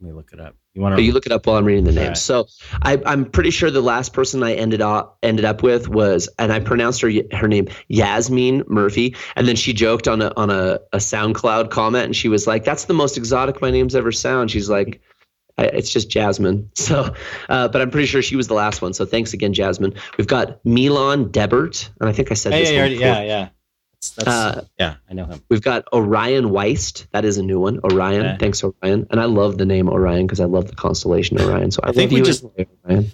Let 0.00 0.08
me 0.08 0.14
look 0.14 0.32
it 0.32 0.38
up. 0.38 0.54
You 0.74 0.82
want 0.82 0.96
to? 0.96 1.02
you 1.02 1.12
look 1.12 1.26
it 1.26 1.32
up 1.32 1.46
while 1.46 1.56
I'm 1.56 1.64
reading 1.64 1.82
the 1.82 1.92
names. 1.92 2.08
Right. 2.08 2.16
So 2.16 2.46
I, 2.82 3.02
I'm 3.04 3.24
pretty 3.24 3.50
sure 3.50 3.68
the 3.68 3.80
last 3.80 4.12
person 4.12 4.44
I 4.44 4.54
ended 4.54 4.80
up 4.80 5.18
ended 5.24 5.44
up 5.44 5.64
with 5.64 5.88
was, 5.88 6.28
and 6.38 6.52
I 6.52 6.60
pronounced 6.60 7.00
her 7.00 7.10
her 7.32 7.48
name 7.48 7.66
Yasmin 7.88 8.62
Murphy, 8.68 9.16
and 9.34 9.48
then 9.48 9.56
she 9.56 9.72
joked 9.72 10.06
on 10.06 10.22
a 10.22 10.32
on 10.36 10.50
a, 10.50 10.78
a 10.92 10.98
SoundCloud 10.98 11.70
comment, 11.70 12.04
and 12.04 12.14
she 12.14 12.28
was 12.28 12.46
like, 12.46 12.62
"That's 12.64 12.84
the 12.84 12.94
most 12.94 13.16
exotic 13.16 13.60
my 13.60 13.72
name's 13.72 13.96
ever 13.96 14.12
sound." 14.12 14.50
She's 14.50 14.70
like. 14.70 15.00
It's 15.60 15.90
just 15.90 16.08
Jasmine. 16.08 16.70
So, 16.76 17.12
uh, 17.48 17.66
but 17.66 17.82
I'm 17.82 17.90
pretty 17.90 18.06
sure 18.06 18.22
she 18.22 18.36
was 18.36 18.46
the 18.46 18.54
last 18.54 18.80
one. 18.80 18.92
So 18.92 19.04
thanks 19.04 19.32
again, 19.32 19.52
Jasmine. 19.52 19.92
We've 20.16 20.28
got 20.28 20.64
Milan 20.64 21.32
Debert, 21.32 21.90
and 22.00 22.08
I 22.08 22.12
think 22.12 22.30
I 22.30 22.34
said 22.34 22.52
Hey, 22.52 22.60
this 22.60 22.70
yeah, 22.70 22.82
one 22.82 22.92
yeah, 22.92 23.22
yeah. 23.22 23.48
That's, 24.00 24.10
that's, 24.14 24.28
Uh, 24.28 24.64
yeah, 24.78 24.94
I 25.10 25.14
know 25.14 25.24
him. 25.24 25.42
We've 25.48 25.62
got 25.62 25.84
Orion 25.92 26.46
Weist. 26.46 27.06
That 27.12 27.24
is 27.24 27.36
a 27.38 27.42
new 27.42 27.58
one. 27.60 27.80
Orion. 27.84 28.24
Okay. 28.26 28.36
Thanks, 28.38 28.62
Orion. 28.62 29.06
And 29.10 29.20
I 29.20 29.24
love 29.24 29.58
the 29.58 29.66
name 29.66 29.88
Orion 29.88 30.26
because 30.26 30.40
I 30.40 30.44
love 30.44 30.68
the 30.68 30.76
constellation 30.76 31.40
Orion. 31.40 31.70
So 31.70 31.80
I, 31.82 31.88
I 31.88 31.92
think 31.92 32.10
love 32.10 32.12
we 32.12 32.18
you 32.18 32.24
just- 32.24 32.44
as 32.44 32.66
Orion. 32.86 33.12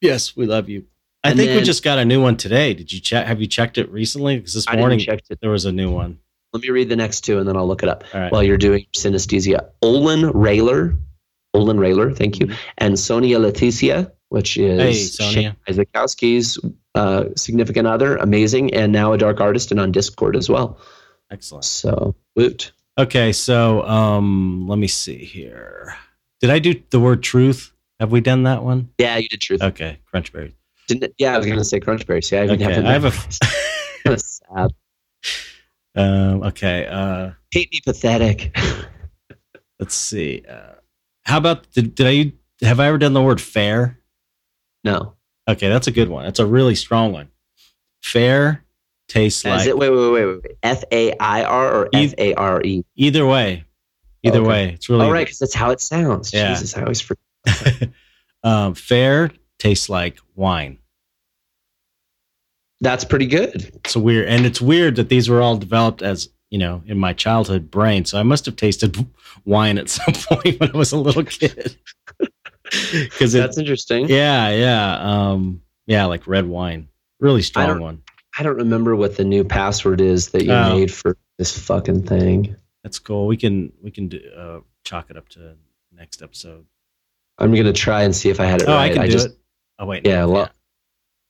Yes, 0.00 0.36
we 0.36 0.46
love 0.46 0.68
you. 0.68 0.84
I 1.22 1.30
And 1.30 1.38
think 1.38 1.58
we 1.58 1.62
just 1.64 1.82
got 1.82 1.98
a 1.98 2.04
new 2.04 2.20
one 2.20 2.36
today. 2.36 2.74
Did 2.74 2.92
you 2.92 3.00
check? 3.00 3.26
Have 3.26 3.40
you 3.40 3.46
checked 3.46 3.78
it 3.78 3.90
recently? 3.90 4.36
Because 4.36 4.52
this 4.52 4.70
morning 4.70 4.98
didn't 4.98 5.22
it. 5.30 5.38
there 5.40 5.50
was 5.50 5.64
a 5.64 5.72
new 5.72 5.90
one. 5.90 6.18
Let 6.52 6.62
me 6.62 6.68
read 6.68 6.90
the 6.90 6.96
next 6.96 7.22
two 7.22 7.38
and 7.38 7.48
then 7.48 7.56
I'll 7.56 7.66
look 7.66 7.82
it 7.82 7.88
up 7.88 8.04
All 8.12 8.20
right. 8.20 8.30
while 8.30 8.42
you're 8.42 8.58
doing 8.58 8.86
synesthesia. 8.94 9.70
Olin 9.80 10.20
Rayler, 10.32 10.98
Olin 11.54 11.78
Rayler, 11.78 12.14
thank 12.14 12.38
you, 12.40 12.54
and 12.76 12.98
Sonia 12.98 13.38
Leticia, 13.38 14.12
which 14.28 14.58
is 14.58 14.78
Hey, 14.80 14.92
Sonia. 14.94 15.56
Shane 15.66 15.76
Isaacowski's 15.86 16.58
uh, 16.94 17.24
significant 17.36 17.86
other, 17.88 18.16
amazing, 18.16 18.74
and 18.74 18.92
now 18.92 19.12
a 19.12 19.18
dark 19.18 19.40
artist 19.40 19.70
and 19.70 19.80
on 19.80 19.92
Discord 19.92 20.36
as 20.36 20.48
well. 20.48 20.78
Excellent. 21.30 21.64
So, 21.64 22.14
woot. 22.36 22.72
Okay, 22.98 23.32
so 23.32 23.82
um, 23.84 24.66
let 24.68 24.78
me 24.78 24.86
see 24.86 25.24
here. 25.24 25.96
Did 26.40 26.50
I 26.50 26.58
do 26.58 26.80
the 26.90 27.00
word 27.00 27.22
truth? 27.22 27.72
Have 28.00 28.12
we 28.12 28.20
done 28.20 28.42
that 28.44 28.62
one? 28.62 28.90
Yeah, 28.98 29.16
you 29.16 29.28
did 29.28 29.40
truth. 29.40 29.62
Okay, 29.62 29.98
Crunchberry. 30.12 30.52
Didn't 30.86 31.04
it? 31.04 31.14
Yeah, 31.18 31.34
I 31.34 31.38
was 31.38 31.46
going 31.46 31.58
to 31.58 31.64
say 31.64 31.80
Crunchberry. 31.80 32.22
See, 32.22 32.36
I 32.36 32.42
Okay, 32.48 32.62
have. 32.64 32.84
I 32.84 32.92
have 32.92 33.04
a. 33.04 34.18
Sad. 34.18 34.74
um, 35.96 36.42
okay, 36.42 36.86
uh, 36.86 37.30
Hate 37.50 37.72
me 37.72 37.80
pathetic. 37.84 38.54
let's 39.80 39.94
see. 39.94 40.42
Uh, 40.48 40.74
how 41.24 41.38
about 41.38 41.70
did, 41.72 41.94
did 41.94 42.06
I 42.06 42.64
have 42.66 42.80
I 42.80 42.88
ever 42.88 42.98
done 42.98 43.14
the 43.14 43.22
word 43.22 43.40
fair? 43.40 43.98
no. 44.84 45.14
Okay, 45.48 45.68
that's 45.68 45.86
a 45.86 45.92
good 45.92 46.08
one. 46.08 46.24
That's 46.24 46.38
a 46.38 46.46
really 46.46 46.74
strong 46.74 47.12
one. 47.12 47.28
Fair 48.02 48.64
tastes 49.08 49.44
Is 49.44 49.50
like 49.50 49.66
it? 49.66 49.76
Wait, 49.76 49.90
wait, 49.90 49.98
wait, 50.10 50.26
wait. 50.26 50.42
wait. 50.42 50.56
F 50.62 50.84
A 50.90 51.12
I 51.18 51.44
R 51.44 51.74
or 51.74 51.88
F 51.92 52.14
A 52.18 52.34
R 52.34 52.62
E? 52.62 52.82
either 52.96 53.26
way. 53.26 53.64
Either 54.22 54.38
Okay. 54.38 54.48
way, 54.48 54.68
it's 54.72 54.88
really 54.88 55.04
All 55.04 55.12
right, 55.12 55.26
because 55.26 55.38
that's 55.38 55.54
how 55.54 55.70
it 55.70 55.80
sounds. 55.80 56.32
Yeah. 56.32 56.48
Jesus, 56.54 56.74
I 56.76 56.82
always 56.82 57.00
forget. 57.02 57.90
um, 58.42 58.74
fair 58.74 59.30
tastes 59.58 59.90
like 59.90 60.18
wine. 60.34 60.78
That's 62.80 63.04
pretty 63.04 63.26
good. 63.26 63.70
It's 63.84 63.96
weird, 63.96 64.28
and 64.28 64.46
it's 64.46 64.60
weird 64.60 64.96
that 64.96 65.08
these 65.10 65.28
were 65.28 65.40
all 65.42 65.56
developed 65.56 66.02
as 66.02 66.28
you 66.50 66.58
know 66.58 66.82
in 66.86 66.98
my 66.98 67.12
childhood 67.12 67.70
brain. 67.70 68.04
So 68.06 68.18
I 68.18 68.22
must 68.22 68.46
have 68.46 68.56
tasted 68.56 68.96
wine 69.44 69.76
at 69.78 69.88
some 69.90 70.14
point 70.28 70.58
when 70.60 70.70
I 70.74 70.76
was 70.76 70.92
a 70.92 70.98
little 70.98 71.24
kid. 71.24 71.76
Because 72.92 73.32
That's 73.32 73.58
interesting. 73.58 74.08
yeah, 74.08 74.50
yeah, 74.50 74.98
um, 75.00 75.60
yeah, 75.86 76.04
like 76.06 76.26
red 76.26 76.46
wine, 76.46 76.88
really 77.20 77.42
strong 77.42 77.66
don't- 77.68 77.80
one. 77.80 78.02
I 78.36 78.42
don't 78.42 78.56
remember 78.56 78.96
what 78.96 79.16
the 79.16 79.22
new 79.24 79.44
password 79.44 80.00
is 80.00 80.30
that 80.30 80.44
you 80.44 80.52
Oh. 80.52 80.76
made 80.76 80.92
for 80.92 81.16
this 81.38 81.56
fucking 81.56 82.02
thing. 82.04 82.56
That's 82.82 82.98
cool. 82.98 83.26
We 83.28 83.36
can 83.36 83.72
we 83.80 83.90
can 83.92 84.08
do, 84.08 84.20
uh, 84.36 84.60
chalk 84.84 85.08
it 85.10 85.16
up 85.16 85.28
to 85.30 85.54
next 85.92 86.20
episode. 86.20 86.64
I'm 87.38 87.54
gonna 87.54 87.72
try 87.72 88.02
and 88.02 88.14
see 88.14 88.30
if 88.30 88.40
I 88.40 88.46
had 88.46 88.62
it 88.62 88.68
Oh, 88.68 88.74
right. 88.74 88.90
I 88.90 88.94
can 88.94 89.04
do 89.06 89.10
just 89.12 89.26
it. 89.28 89.38
Oh 89.78 89.86
wait, 89.86 90.04
Yeah, 90.06 90.24
well- 90.24 90.50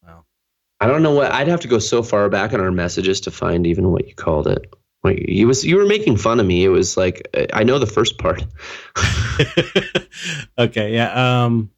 Wow. 0.07 0.25
I 0.81 0.87
don't 0.87 1.03
know 1.03 1.13
what 1.13 1.31
I'd 1.33 1.49
have 1.49 1.61
to 1.61 1.69
go 1.69 1.79
so 1.79 2.03
far 2.03 2.29
back 2.29 2.53
in 2.53 2.61
our 2.61 2.71
messages 2.73 3.21
to 3.23 3.31
find 3.31 3.67
even 3.67 3.91
what 3.91 4.07
you 4.09 4.15
called 4.15 4.47
it. 4.47 4.73
You 5.05 5.47
was 5.47 5.65
you 5.65 5.77
were 5.77 5.87
making 5.87 6.17
fun 6.17 6.41
of 6.41 6.47
me. 6.47 6.65
It 6.65 6.69
was 6.69 6.97
like 6.97 7.29
I 7.53 7.63
know 7.65 7.79
the 7.79 7.87
first 7.87 8.19
part. 8.19 8.43
okay, 10.59 10.95
yeah, 10.95 11.45
um, 11.45 11.71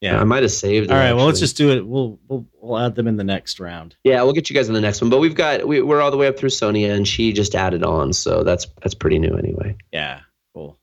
yeah. 0.00 0.20
I 0.20 0.24
might 0.24 0.42
have 0.42 0.52
saved 0.52 0.90
it. 0.90 0.92
All 0.92 0.98
right, 0.98 1.12
well, 1.14 1.26
let's 1.26 1.40
just 1.40 1.56
do 1.56 1.70
it. 1.70 1.86
We'll 1.86 2.18
we'll 2.28 2.46
we'll 2.60 2.78
add 2.78 2.94
them 2.94 3.06
in 3.06 3.16
the 3.16 3.24
next 3.24 3.58
round. 3.60 3.96
Yeah, 4.04 4.22
we'll 4.22 4.32
get 4.32 4.50
you 4.50 4.54
guys 4.54 4.68
in 4.68 4.74
the 4.74 4.80
next 4.80 5.00
one. 5.00 5.10
But 5.10 5.18
we've 5.20 5.34
got 5.34 5.66
we, 5.66 5.80
we're 5.80 6.00
all 6.00 6.10
the 6.10 6.16
way 6.16 6.26
up 6.26 6.38
through 6.38 6.50
Sonia, 6.50 6.92
and 6.92 7.06
she 7.08 7.32
just 7.32 7.54
added 7.54 7.82
on, 7.82 8.12
so 8.12 8.42
that's 8.42 8.66
that's 8.82 8.94
pretty 8.94 9.18
new 9.18 9.34
anyway. 9.36 9.76
Yeah, 9.92 10.20
cool. 10.54 10.78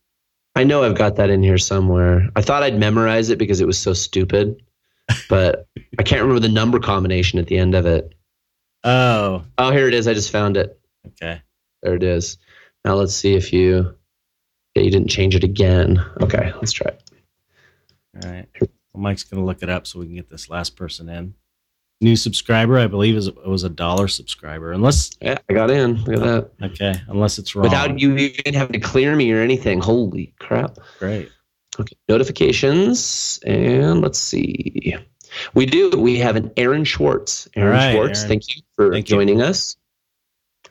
I 0.56 0.64
know 0.64 0.84
I've 0.84 0.97
got 0.97 1.18
that 1.18 1.30
in 1.30 1.43
here 1.43 1.58
somewhere. 1.58 2.30
I 2.36 2.41
thought 2.41 2.64
I'd 2.64 2.80
memorize 2.80 3.30
it 3.30 3.38
because 3.38 3.62
it 3.62 3.68
was 3.68 3.78
so 3.78 3.93
stupid, 3.93 4.62
but 5.30 5.68
I 5.99 6.04
can't 6.04 6.22
remember 6.22 6.39
the 6.39 6.54
number 6.54 6.80
combination 6.80 7.39
at 7.39 7.47
the 7.47 7.58
end 7.58 7.76
of 7.76 7.86
it. 7.86 8.14
Oh, 8.84 9.43
Oh, 9.58 9.72
here 9.72 9.88
it 9.88 9.93
is. 9.93 10.08
I 10.08 10.14
just 10.14 10.32
found 10.32 10.58
it. 10.58 10.80
Okay. 11.08 11.41
There 11.82 11.95
it 11.95 12.04
is. 12.04 12.38
Now 12.86 12.95
let's 12.95 13.14
see 13.16 13.36
if 13.36 13.51
you 13.54 13.95
yeah, 14.76 14.84
you 14.84 14.91
didn't 14.91 15.10
change 15.10 15.36
it 15.36 15.43
again. 15.43 16.04
Okay, 16.22 16.51
let's 16.56 16.72
try 16.72 16.91
it. 16.91 17.01
All 18.24 18.32
right. 18.32 18.47
Well, 18.60 18.70
Mike's 19.01 19.24
gonna 19.24 19.45
look 19.45 19.64
it 19.64 19.70
up 19.70 19.88
so 19.88 19.99
we 19.99 20.06
can 20.06 20.16
get 20.16 20.30
this 20.30 20.49
last 20.49 20.76
person 20.76 21.10
in. 21.10 21.34
New 22.01 22.16
subscriber, 22.16 22.78
I 22.80 22.88
believe, 22.88 23.16
is 23.16 23.28
it 23.28 23.47
was 23.47 23.64
a 23.64 23.70
dollar 23.70 24.08
subscriber. 24.08 24.72
Unless 24.74 25.12
Yeah, 25.22 25.38
I 25.49 25.54
got 25.54 25.72
in. 25.72 26.04
Look 26.04 26.16
at 26.22 26.22
that. 26.60 26.66
okay, 26.72 26.93
unless 27.08 27.38
it's 27.39 27.56
wrong. 27.56 27.64
Without 27.64 27.97
you 27.99 28.16
even 28.18 28.54
having 28.54 28.74
to 28.74 28.80
clear 28.80 29.16
me 29.16 29.32
or 29.32 29.39
anything. 29.41 29.80
Holy 29.80 30.34
crap. 30.39 30.78
Great. 30.99 31.30
Okay, 31.80 31.95
notifications, 32.10 33.39
and 33.45 34.01
let's 34.01 34.20
see. 34.20 34.95
We 35.56 35.66
do. 35.66 35.89
We 35.91 36.20
have 36.20 36.36
an 36.36 36.51
Aaron 36.58 36.84
Schwartz. 36.84 37.47
Aaron 37.56 37.72
right, 37.74 37.91
Schwartz, 37.93 38.20
Aaron. 38.20 38.30
thank 38.30 38.56
you 38.56 38.62
for 38.76 38.91
Thank 38.91 39.10
you. 39.10 39.16
joining 39.16 39.41
us. 39.41 39.78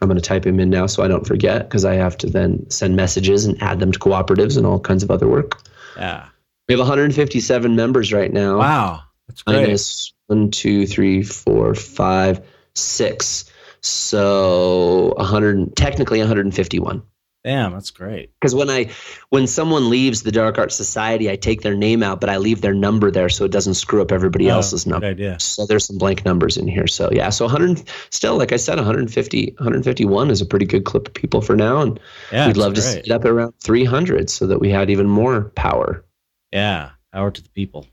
I'm 0.02 0.08
going 0.08 0.20
to 0.20 0.22
type 0.22 0.44
him 0.44 0.60
in 0.60 0.70
now 0.70 0.86
so 0.86 1.02
I 1.02 1.08
don't 1.08 1.26
forget 1.26 1.68
because 1.68 1.84
I 1.84 1.94
have 1.94 2.16
to 2.18 2.26
then 2.28 2.68
send 2.70 2.96
messages 2.96 3.44
and 3.44 3.60
add 3.62 3.80
them 3.80 3.92
to 3.92 3.98
cooperatives 3.98 4.56
and 4.56 4.66
all 4.66 4.80
kinds 4.80 5.02
of 5.02 5.10
other 5.10 5.28
work. 5.28 5.62
Yeah. 5.96 6.26
We 6.68 6.72
have 6.72 6.80
157 6.80 7.76
members 7.76 8.12
right 8.12 8.32
now. 8.32 8.58
Wow. 8.58 9.02
That's 9.28 9.42
great. 9.42 9.62
Minus 9.62 10.12
one, 10.26 10.50
two, 10.50 10.86
three, 10.86 11.22
four, 11.22 11.74
five, 11.74 12.44
six. 12.74 13.50
So 13.80 15.14
100, 15.16 15.76
technically 15.76 16.18
151 16.18 17.02
Damn, 17.44 17.72
that's 17.72 17.90
great. 17.90 18.30
because 18.40 18.54
when 18.54 18.70
I 18.70 18.88
when 19.30 19.48
someone 19.48 19.90
leaves 19.90 20.22
the 20.22 20.30
Dark 20.30 20.58
Art 20.58 20.70
Society, 20.72 21.28
I 21.28 21.34
take 21.34 21.62
their 21.62 21.74
name 21.74 22.00
out, 22.00 22.20
but 22.20 22.30
I 22.30 22.36
leave 22.36 22.60
their 22.60 22.72
number 22.72 23.10
there 23.10 23.28
so 23.28 23.44
it 23.44 23.50
doesn't 23.50 23.74
screw 23.74 24.00
up 24.00 24.12
everybody 24.12 24.48
Oh, 24.48 24.54
else's 24.54 24.84
Good 24.84 24.90
number. 24.90 25.06
idea. 25.08 25.40
So 25.40 25.66
there's 25.66 25.84
some 25.86 25.98
blank 25.98 26.24
numbers 26.24 26.56
in 26.56 26.68
here. 26.68 26.86
So 26.86 27.10
yeah, 27.10 27.30
so 27.30 27.46
100 27.46 27.82
still 28.10 28.36
like 28.38 28.52
I 28.52 28.56
said 28.56 28.76
150 28.76 29.54
151 29.58 30.30
is 30.30 30.40
a 30.40 30.46
pretty 30.46 30.66
good 30.66 30.84
clip 30.84 31.08
of 31.08 31.14
people 31.14 31.40
for 31.40 31.56
now 31.56 31.80
and 31.80 31.98
Yeah. 32.30 32.46
we'd 32.46 32.56
love 32.56 32.74
to 32.74 32.82
see 32.82 32.98
it 33.00 33.10
up 33.10 33.24
around 33.24 33.54
300 33.60 34.30
so 34.30 34.46
that 34.46 34.60
we 34.60 34.70
had 34.70 34.88
even 34.88 35.08
more 35.08 35.50
power. 35.56 36.04
Yeah. 36.52 36.90
Power 37.12 37.32
to 37.32 37.42
the 37.42 37.48
people. 37.50 37.86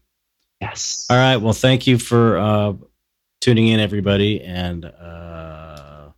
Yes. 0.61 1.07
All 1.09 1.17
right. 1.17 1.37
Well, 1.37 1.53
thank 1.53 1.87
you 1.87 1.97
for 1.97 2.37
uh, 2.37 2.73
tuning 3.41 3.69
in, 3.69 3.79
everybody, 3.79 4.41
and 4.41 4.85
uh, 4.85 6.09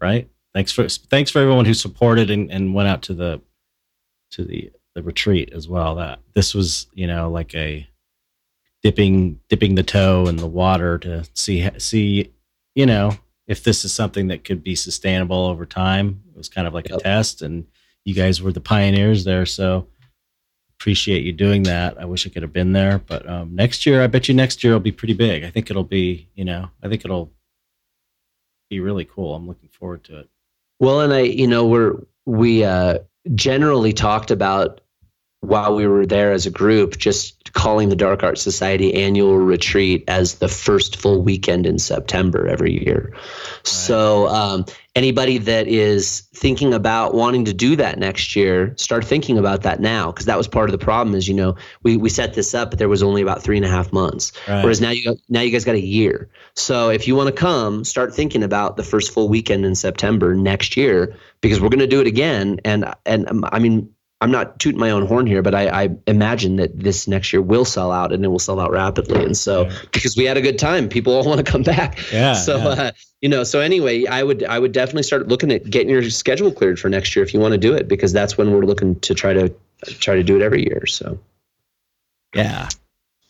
right. 0.00 0.28
Thanks 0.54 0.72
for 0.72 0.88
thanks 0.88 1.30
for 1.30 1.40
everyone 1.40 1.64
who 1.64 1.74
supported 1.74 2.30
and, 2.30 2.50
and 2.50 2.74
went 2.74 2.88
out 2.88 3.02
to 3.02 3.14
the 3.14 3.40
to 4.32 4.44
the 4.44 4.70
the 4.94 5.02
retreat 5.02 5.50
as 5.52 5.68
well. 5.68 5.94
That 5.96 6.20
this 6.34 6.54
was 6.54 6.86
you 6.94 7.06
know 7.06 7.30
like 7.30 7.54
a 7.54 7.86
dipping 8.82 9.40
dipping 9.48 9.74
the 9.76 9.82
toe 9.82 10.26
in 10.26 10.36
the 10.36 10.46
water 10.46 10.98
to 10.98 11.24
see 11.34 11.68
see 11.78 12.32
you 12.74 12.84
know 12.86 13.12
if 13.46 13.64
this 13.64 13.84
is 13.84 13.92
something 13.92 14.28
that 14.28 14.44
could 14.44 14.62
be 14.62 14.74
sustainable 14.74 15.46
over 15.46 15.64
time. 15.66 16.22
It 16.32 16.36
was 16.36 16.48
kind 16.48 16.66
of 16.66 16.74
like 16.74 16.88
Yep. 16.88 16.98
a 16.98 17.02
test, 17.02 17.42
and 17.42 17.66
you 18.04 18.14
guys 18.14 18.42
were 18.42 18.52
the 18.52 18.60
pioneers 18.60 19.24
there, 19.24 19.46
so 19.46 19.86
appreciate 20.78 21.22
you 21.22 21.32
doing 21.32 21.62
that. 21.64 21.96
I 21.98 22.04
wish 22.04 22.26
I 22.26 22.30
could 22.30 22.42
have 22.42 22.52
been 22.52 22.72
there, 22.72 22.98
but 22.98 23.28
um, 23.28 23.54
next 23.54 23.86
year, 23.86 24.02
I 24.02 24.06
bet 24.08 24.28
you 24.28 24.34
next 24.34 24.64
year 24.64 24.72
will 24.72 24.80
be 24.80 24.90
pretty 24.92 25.14
big. 25.14 25.44
I 25.44 25.50
think 25.50 25.70
it'll 25.70 25.84
be, 25.84 26.28
you 26.34 26.44
know, 26.44 26.70
I 26.82 26.88
think 26.88 27.04
it'll 27.04 27.30
be 28.68 28.80
really 28.80 29.04
cool. 29.04 29.34
I'm 29.34 29.46
looking 29.46 29.68
forward 29.68 30.02
to 30.04 30.18
it. 30.20 30.28
Well, 30.82 31.00
and 31.00 31.12
I, 31.12 31.20
you 31.20 31.46
know, 31.46 31.64
we're 31.64 31.94
we 32.26 32.64
uh, 32.64 32.98
generally 33.36 33.92
talked 33.92 34.32
about 34.32 34.80
while 35.38 35.76
we 35.76 35.86
were 35.86 36.04
there 36.04 36.32
as 36.32 36.44
a 36.44 36.50
group, 36.50 36.98
just 36.98 37.52
calling 37.52 37.88
the 37.88 37.94
Dark 37.94 38.24
Art 38.24 38.36
Society 38.36 38.92
annual 38.92 39.36
retreat 39.36 40.02
as 40.08 40.36
the 40.36 40.48
first 40.48 40.96
full 40.96 41.22
weekend 41.22 41.66
in 41.66 41.78
September 41.78 42.48
every 42.48 42.84
year. 42.84 43.14
So, 43.62 44.26
um, 44.26 44.64
anybody 44.94 45.38
that 45.38 45.68
is 45.68 46.20
thinking 46.34 46.74
about 46.74 47.14
wanting 47.14 47.44
to 47.46 47.54
do 47.54 47.76
that 47.76 47.98
next 47.98 48.36
year, 48.36 48.74
start 48.76 49.04
thinking 49.04 49.38
about 49.38 49.62
that 49.62 49.80
now, 49.80 50.12
because 50.12 50.26
that 50.26 50.36
was 50.36 50.46
part 50.46 50.68
of 50.68 50.72
the 50.78 50.84
problem. 50.84 51.14
Is 51.14 51.28
you 51.28 51.34
know 51.34 51.56
we 51.82 51.96
we 51.96 52.08
set 52.08 52.34
this 52.34 52.54
up, 52.54 52.70
but 52.70 52.78
there 52.78 52.88
was 52.88 53.02
only 53.02 53.22
about 53.22 53.42
three 53.42 53.56
and 53.56 53.64
a 53.64 53.68
half 53.68 53.92
months. 53.92 54.32
Right. 54.48 54.62
Whereas 54.62 54.80
now 54.80 54.90
you 54.90 55.04
got, 55.04 55.16
now 55.28 55.40
you 55.40 55.50
guys 55.50 55.64
got 55.64 55.74
a 55.74 55.80
year. 55.80 56.28
So 56.54 56.90
if 56.90 57.08
you 57.08 57.14
want 57.14 57.28
to 57.28 57.32
come, 57.32 57.84
start 57.84 58.14
thinking 58.14 58.42
about 58.42 58.76
the 58.76 58.82
first 58.82 59.12
full 59.12 59.28
weekend 59.28 59.64
in 59.64 59.74
September 59.74 60.34
next 60.34 60.76
year 60.76 61.14
because 61.40 61.60
we're 61.60 61.70
going 61.70 61.80
to 61.80 61.86
do 61.86 62.00
it 62.00 62.06
again. 62.06 62.60
And 62.64 62.92
and 63.06 63.28
um, 63.28 63.44
I 63.50 63.58
mean, 63.58 63.92
I'm 64.22 64.30
not 64.30 64.58
tooting 64.60 64.78
my 64.78 64.90
own 64.90 65.06
horn 65.06 65.26
here, 65.26 65.42
but 65.42 65.54
I, 65.54 65.84
I 65.84 65.88
imagine 66.06 66.56
that 66.56 66.78
this 66.78 67.08
next 67.08 67.32
year 67.32 67.42
will 67.42 67.64
sell 67.64 67.90
out 67.90 68.12
and 68.12 68.24
it 68.24 68.28
will 68.28 68.38
sell 68.38 68.60
out 68.60 68.70
rapidly. 68.70 69.24
And 69.24 69.36
so 69.36 69.64
Yeah. 69.64 69.78
because 69.90 70.16
we 70.16 70.24
had 70.24 70.36
a 70.36 70.40
good 70.40 70.58
time, 70.58 70.88
people 70.88 71.12
all 71.12 71.24
want 71.26 71.44
to 71.44 71.50
come 71.52 71.62
back. 71.62 71.98
yeah. 72.12 72.34
so 72.34 72.56
yeah. 72.56 72.68
uh, 72.68 72.90
you 73.20 73.28
know, 73.28 73.44
so 73.44 73.60
anyway, 73.60 74.06
I 74.06 74.22
would 74.22 74.44
I 74.44 74.58
would 74.58 74.72
definitely 74.72 75.02
start 75.02 75.28
looking 75.28 75.52
at 75.52 75.68
getting 75.68 75.88
your 75.88 76.08
schedule 76.10 76.52
cleared 76.52 76.78
for 76.78 76.88
next 76.88 77.14
year 77.14 77.24
if 77.24 77.34
you 77.34 77.40
want 77.40 77.52
to 77.52 77.58
do 77.58 77.74
it 77.74 77.88
because 77.88 78.12
that's 78.12 78.38
when 78.38 78.52
we're 78.52 78.64
looking 78.64 78.98
to 79.00 79.14
try 79.14 79.32
to 79.32 79.52
try 79.84 80.14
to 80.14 80.22
do 80.22 80.36
it 80.36 80.42
every 80.42 80.62
year. 80.62 80.86
So 80.86 81.18
yeah. 82.34 82.68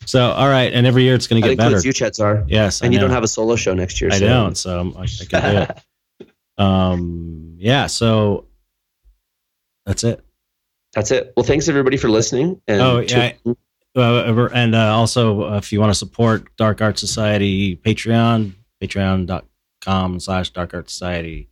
So, 0.05 0.31
all 0.31 0.49
right. 0.49 0.73
And 0.73 0.85
every 0.85 1.03
year 1.03 1.15
it's 1.15 1.27
going 1.27 1.41
to 1.41 1.47
get 1.47 1.57
better. 1.57 1.79
you, 1.79 1.93
Chet 1.93 2.15
Zar, 2.15 2.43
yes. 2.47 2.81
And 2.81 2.93
you 2.93 2.99
don't 2.99 3.11
have 3.11 3.23
a 3.23 3.27
solo 3.27 3.55
show 3.55 3.73
next 3.73 4.01
year. 4.01 4.11
I 4.11 4.19
so. 4.19 4.27
don't. 4.27 4.55
So 4.57 4.93
I, 4.97 5.03
I 5.03 5.25
can 5.25 5.55
do 5.55 5.61
it. 5.61 5.77
Um, 6.55 7.55
yeah. 7.57 7.87
So 7.87 8.45
that's 9.87 10.03
it. 10.03 10.23
That's 10.93 11.11
it. 11.11 11.33
Well, 11.35 11.43
thanks 11.43 11.67
everybody 11.67 11.97
for 11.97 12.09
listening. 12.09 12.61
And 12.67 12.81
Oh, 12.81 12.99
yeah. 12.99 13.33
Uh, 13.95 14.49
and 14.53 14.73
uh, 14.75 14.95
also, 14.95 15.43
uh, 15.43 15.57
if 15.57 15.71
you 15.71 15.79
want 15.79 15.91
to 15.91 15.97
support 15.97 16.55
Dark 16.57 16.81
Art 16.81 16.97
Society, 16.97 17.75
Patreon, 17.75 18.53
patreon.com 18.81 20.19
slash 20.19 20.49
Dark 20.49 20.73
Art 20.73 20.89
Society. 20.89 21.49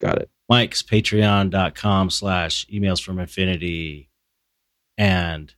Got 0.00 0.18
it. 0.22 0.30
Mike's 0.48 0.82
patreon.com 0.82 2.10
slash 2.10 2.66
emails 2.66 3.02
from 3.02 3.18
infinity 3.18 4.08
and 4.96 5.54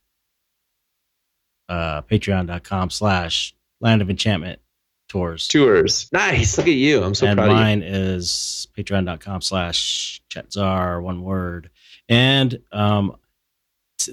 uh, 1.68 2.02
patreon.com 2.02 2.90
slash 2.90 3.54
land 3.80 4.02
of 4.02 4.10
enchantment 4.10 4.60
tours. 5.08 5.46
Tours. 5.48 6.08
Nice. 6.12 6.58
Look 6.58 6.66
at 6.68 6.72
you. 6.72 7.02
I'm 7.02 7.14
so 7.14 7.26
and 7.26 7.36
proud 7.36 7.50
mine 7.50 7.82
is 7.82 8.68
patreon.com 8.76 9.40
slash 9.42 10.22
chetzar, 10.30 11.02
one 11.02 11.22
word. 11.22 11.70
And 12.08 12.60
um, 12.72 13.16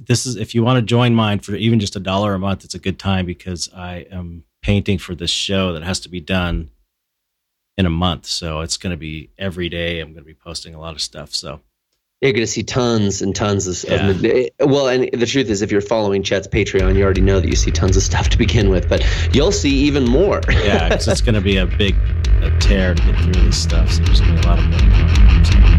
this 0.08 0.26
is 0.26 0.36
if 0.36 0.54
you 0.56 0.64
want 0.64 0.78
to 0.78 0.82
join 0.82 1.16
mine 1.16 1.40
for 1.40 1.56
even 1.56 1.80
just 1.80 1.96
a 1.96 2.00
dollar 2.00 2.34
a 2.34 2.40
month, 2.40 2.64
it's 2.66 2.76
a 2.76 2.80
good 2.80 3.00
time 3.00 3.26
because 3.26 3.70
I 3.74 4.06
am 4.12 4.44
painting 4.62 4.98
for 4.98 5.16
this 5.16 5.30
show 5.32 5.74
that 5.74 5.84
has 5.84 6.00
to 6.02 6.10
be 6.10 6.20
done 6.20 6.70
in 7.78 7.86
a 7.86 7.90
month. 7.90 8.26
So 8.26 8.62
it's 8.62 8.78
going 8.78 8.92
to 8.92 8.98
be 8.98 9.30
every 9.38 9.70
day. 9.70 10.00
I'm 10.00 10.10
going 10.14 10.24
to 10.24 10.28
be 10.28 10.34
posting 10.34 10.74
a 10.76 10.80
lot 10.80 10.94
of 10.96 11.02
stuff. 11.02 11.34
So 11.36 11.60
You're 12.22 12.32
going 12.32 12.42
to 12.44 12.48
see 12.48 12.64
tons 12.64 13.22
and 13.22 13.36
tons 13.36 13.68
of, 13.68 13.90
Yeah. 13.90 14.10
of 14.10 14.26
eh, 14.26 14.50
well, 14.62 14.88
and 14.88 15.10
the 15.14 15.26
truth 15.26 15.50
is, 15.50 15.62
if 15.62 15.72
you're 15.72 15.82
following 15.82 16.24
Chet's 16.24 16.48
Patreon, 16.48 16.96
you 16.98 17.04
already 17.04 17.22
know 17.22 17.40
that 17.40 17.48
you 17.48 17.56
see 17.56 17.72
tons 17.72 17.96
of 17.96 18.04
stuff 18.04 18.30
to 18.30 18.38
begin 18.38 18.70
with, 18.70 18.90
but 18.90 19.06
you'll 19.36 19.52
see 19.52 19.70
even 19.86 20.06
more. 20.06 20.42
yeah, 20.50 20.90
'cause 20.90 21.08
it's 21.08 21.22
going 21.22 21.36
to 21.36 21.42
be 21.42 21.58
a 21.58 21.66
big 21.66 21.96
a 22.42 22.58
tear 22.60 22.96
to 22.96 23.04
get 23.04 23.20
through 23.22 23.44
this 23.44 23.62
stuff. 23.62 23.92
So 23.92 24.04
there's 24.04 24.22
going 24.22 24.36
to 24.36 24.42
be 24.42 24.48
a 24.48 24.50
lot 24.50 24.60
of. 24.60 24.66
So, 24.66 25.05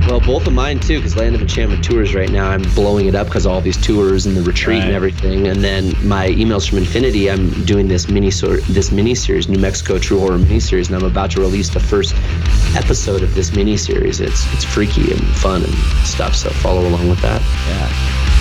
Well, 0.07 0.21
both 0.21 0.47
of 0.47 0.53
mine 0.53 0.79
too, 0.79 0.99
because 0.99 1.17
Land 1.17 1.35
of 1.35 1.41
Enchantment 1.43 1.83
tours 1.83 2.15
right 2.15 2.31
now, 2.31 2.49
I'm 2.49 2.63
blowing 2.75 3.07
it 3.07 3.17
up 3.17 3.27
because 3.27 3.45
all 3.45 3.61
these 3.61 3.77
tours 3.77 4.25
and 4.25 4.37
the 4.37 4.43
retreat 4.43 4.83
and 4.85 4.93
everything. 4.93 5.49
And 5.49 5.65
then 5.65 5.95
my 6.07 6.29
emails 6.29 6.69
from 6.69 6.79
Infinity, 6.79 7.29
I'm 7.29 7.65
doing 7.65 7.89
this 7.89 8.09
mini 8.09 8.31
sor- 8.31 8.59
this 8.69 8.93
mini 8.93 9.17
series, 9.17 9.49
New 9.49 9.59
Mexico 9.59 9.99
True 9.99 10.21
Horror 10.21 10.39
mini 10.39 10.61
series, 10.61 10.89
and 10.89 10.97
I'm 10.97 11.05
about 11.05 11.33
to 11.33 11.41
release 11.41 11.71
the 11.71 11.81
first 11.81 12.15
episode 12.77 13.23
of 13.25 13.35
this 13.35 13.53
mini 13.57 13.77
series. 13.77 14.21
It's 14.21 14.51
it's 14.53 14.65
freaky 14.65 15.11
and 15.11 15.21
fun 15.39 15.65
and 15.65 15.75
stuff. 16.07 16.37
So 16.37 16.51
follow 16.51 16.87
along 16.87 17.09
with 17.09 17.21
that. 17.23 17.43
yeah. 17.69 18.36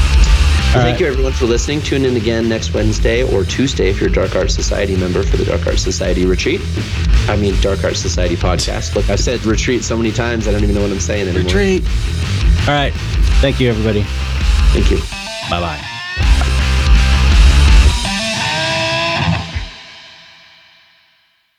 All 0.75 0.81
thank 0.81 0.99
you 0.99 1.07
everyone 1.07 1.31
for 1.31 1.45
listening. 1.45 1.81
Tune 1.81 2.03
in 2.03 2.17
again 2.17 2.49
next 2.49 2.73
Wednesday 2.73 3.23
or 3.23 3.45
Tuesday 3.45 3.89
if 3.89 3.99
you're 3.99 4.09
a 4.09 4.11
Dark 4.11 4.35
Art 4.35 4.51
Society 4.51 4.97
member 4.97 5.23
for 5.23 5.37
the 5.37 5.45
Dark 5.45 5.65
Art 5.67 5.79
Society 5.79 6.25
retreat. 6.25 6.59
I 7.29 7.37
mean 7.37 7.59
Dark 7.61 7.85
Art 7.85 7.95
Society 7.95 8.35
podcast. 8.35 8.93
Look, 8.93 9.09
I've 9.09 9.21
said 9.21 9.45
retreat 9.45 9.85
so 9.85 9.95
many 9.95 10.11
times 10.11 10.47
I 10.47 10.51
don't 10.51 10.63
even 10.63 10.75
know 10.75 10.81
what 10.81 10.91
I'm 10.91 10.99
saying 10.99 11.29
anymore. 11.29 11.43
Retreat. 11.45 11.83
All 12.67 12.73
right. 12.73 12.93
Thank 13.39 13.61
you, 13.61 13.69
everybody. 13.69 14.03
Thank 14.73 14.91
you. 14.91 14.97
Bye 15.49 15.61
bye. 15.61 16.51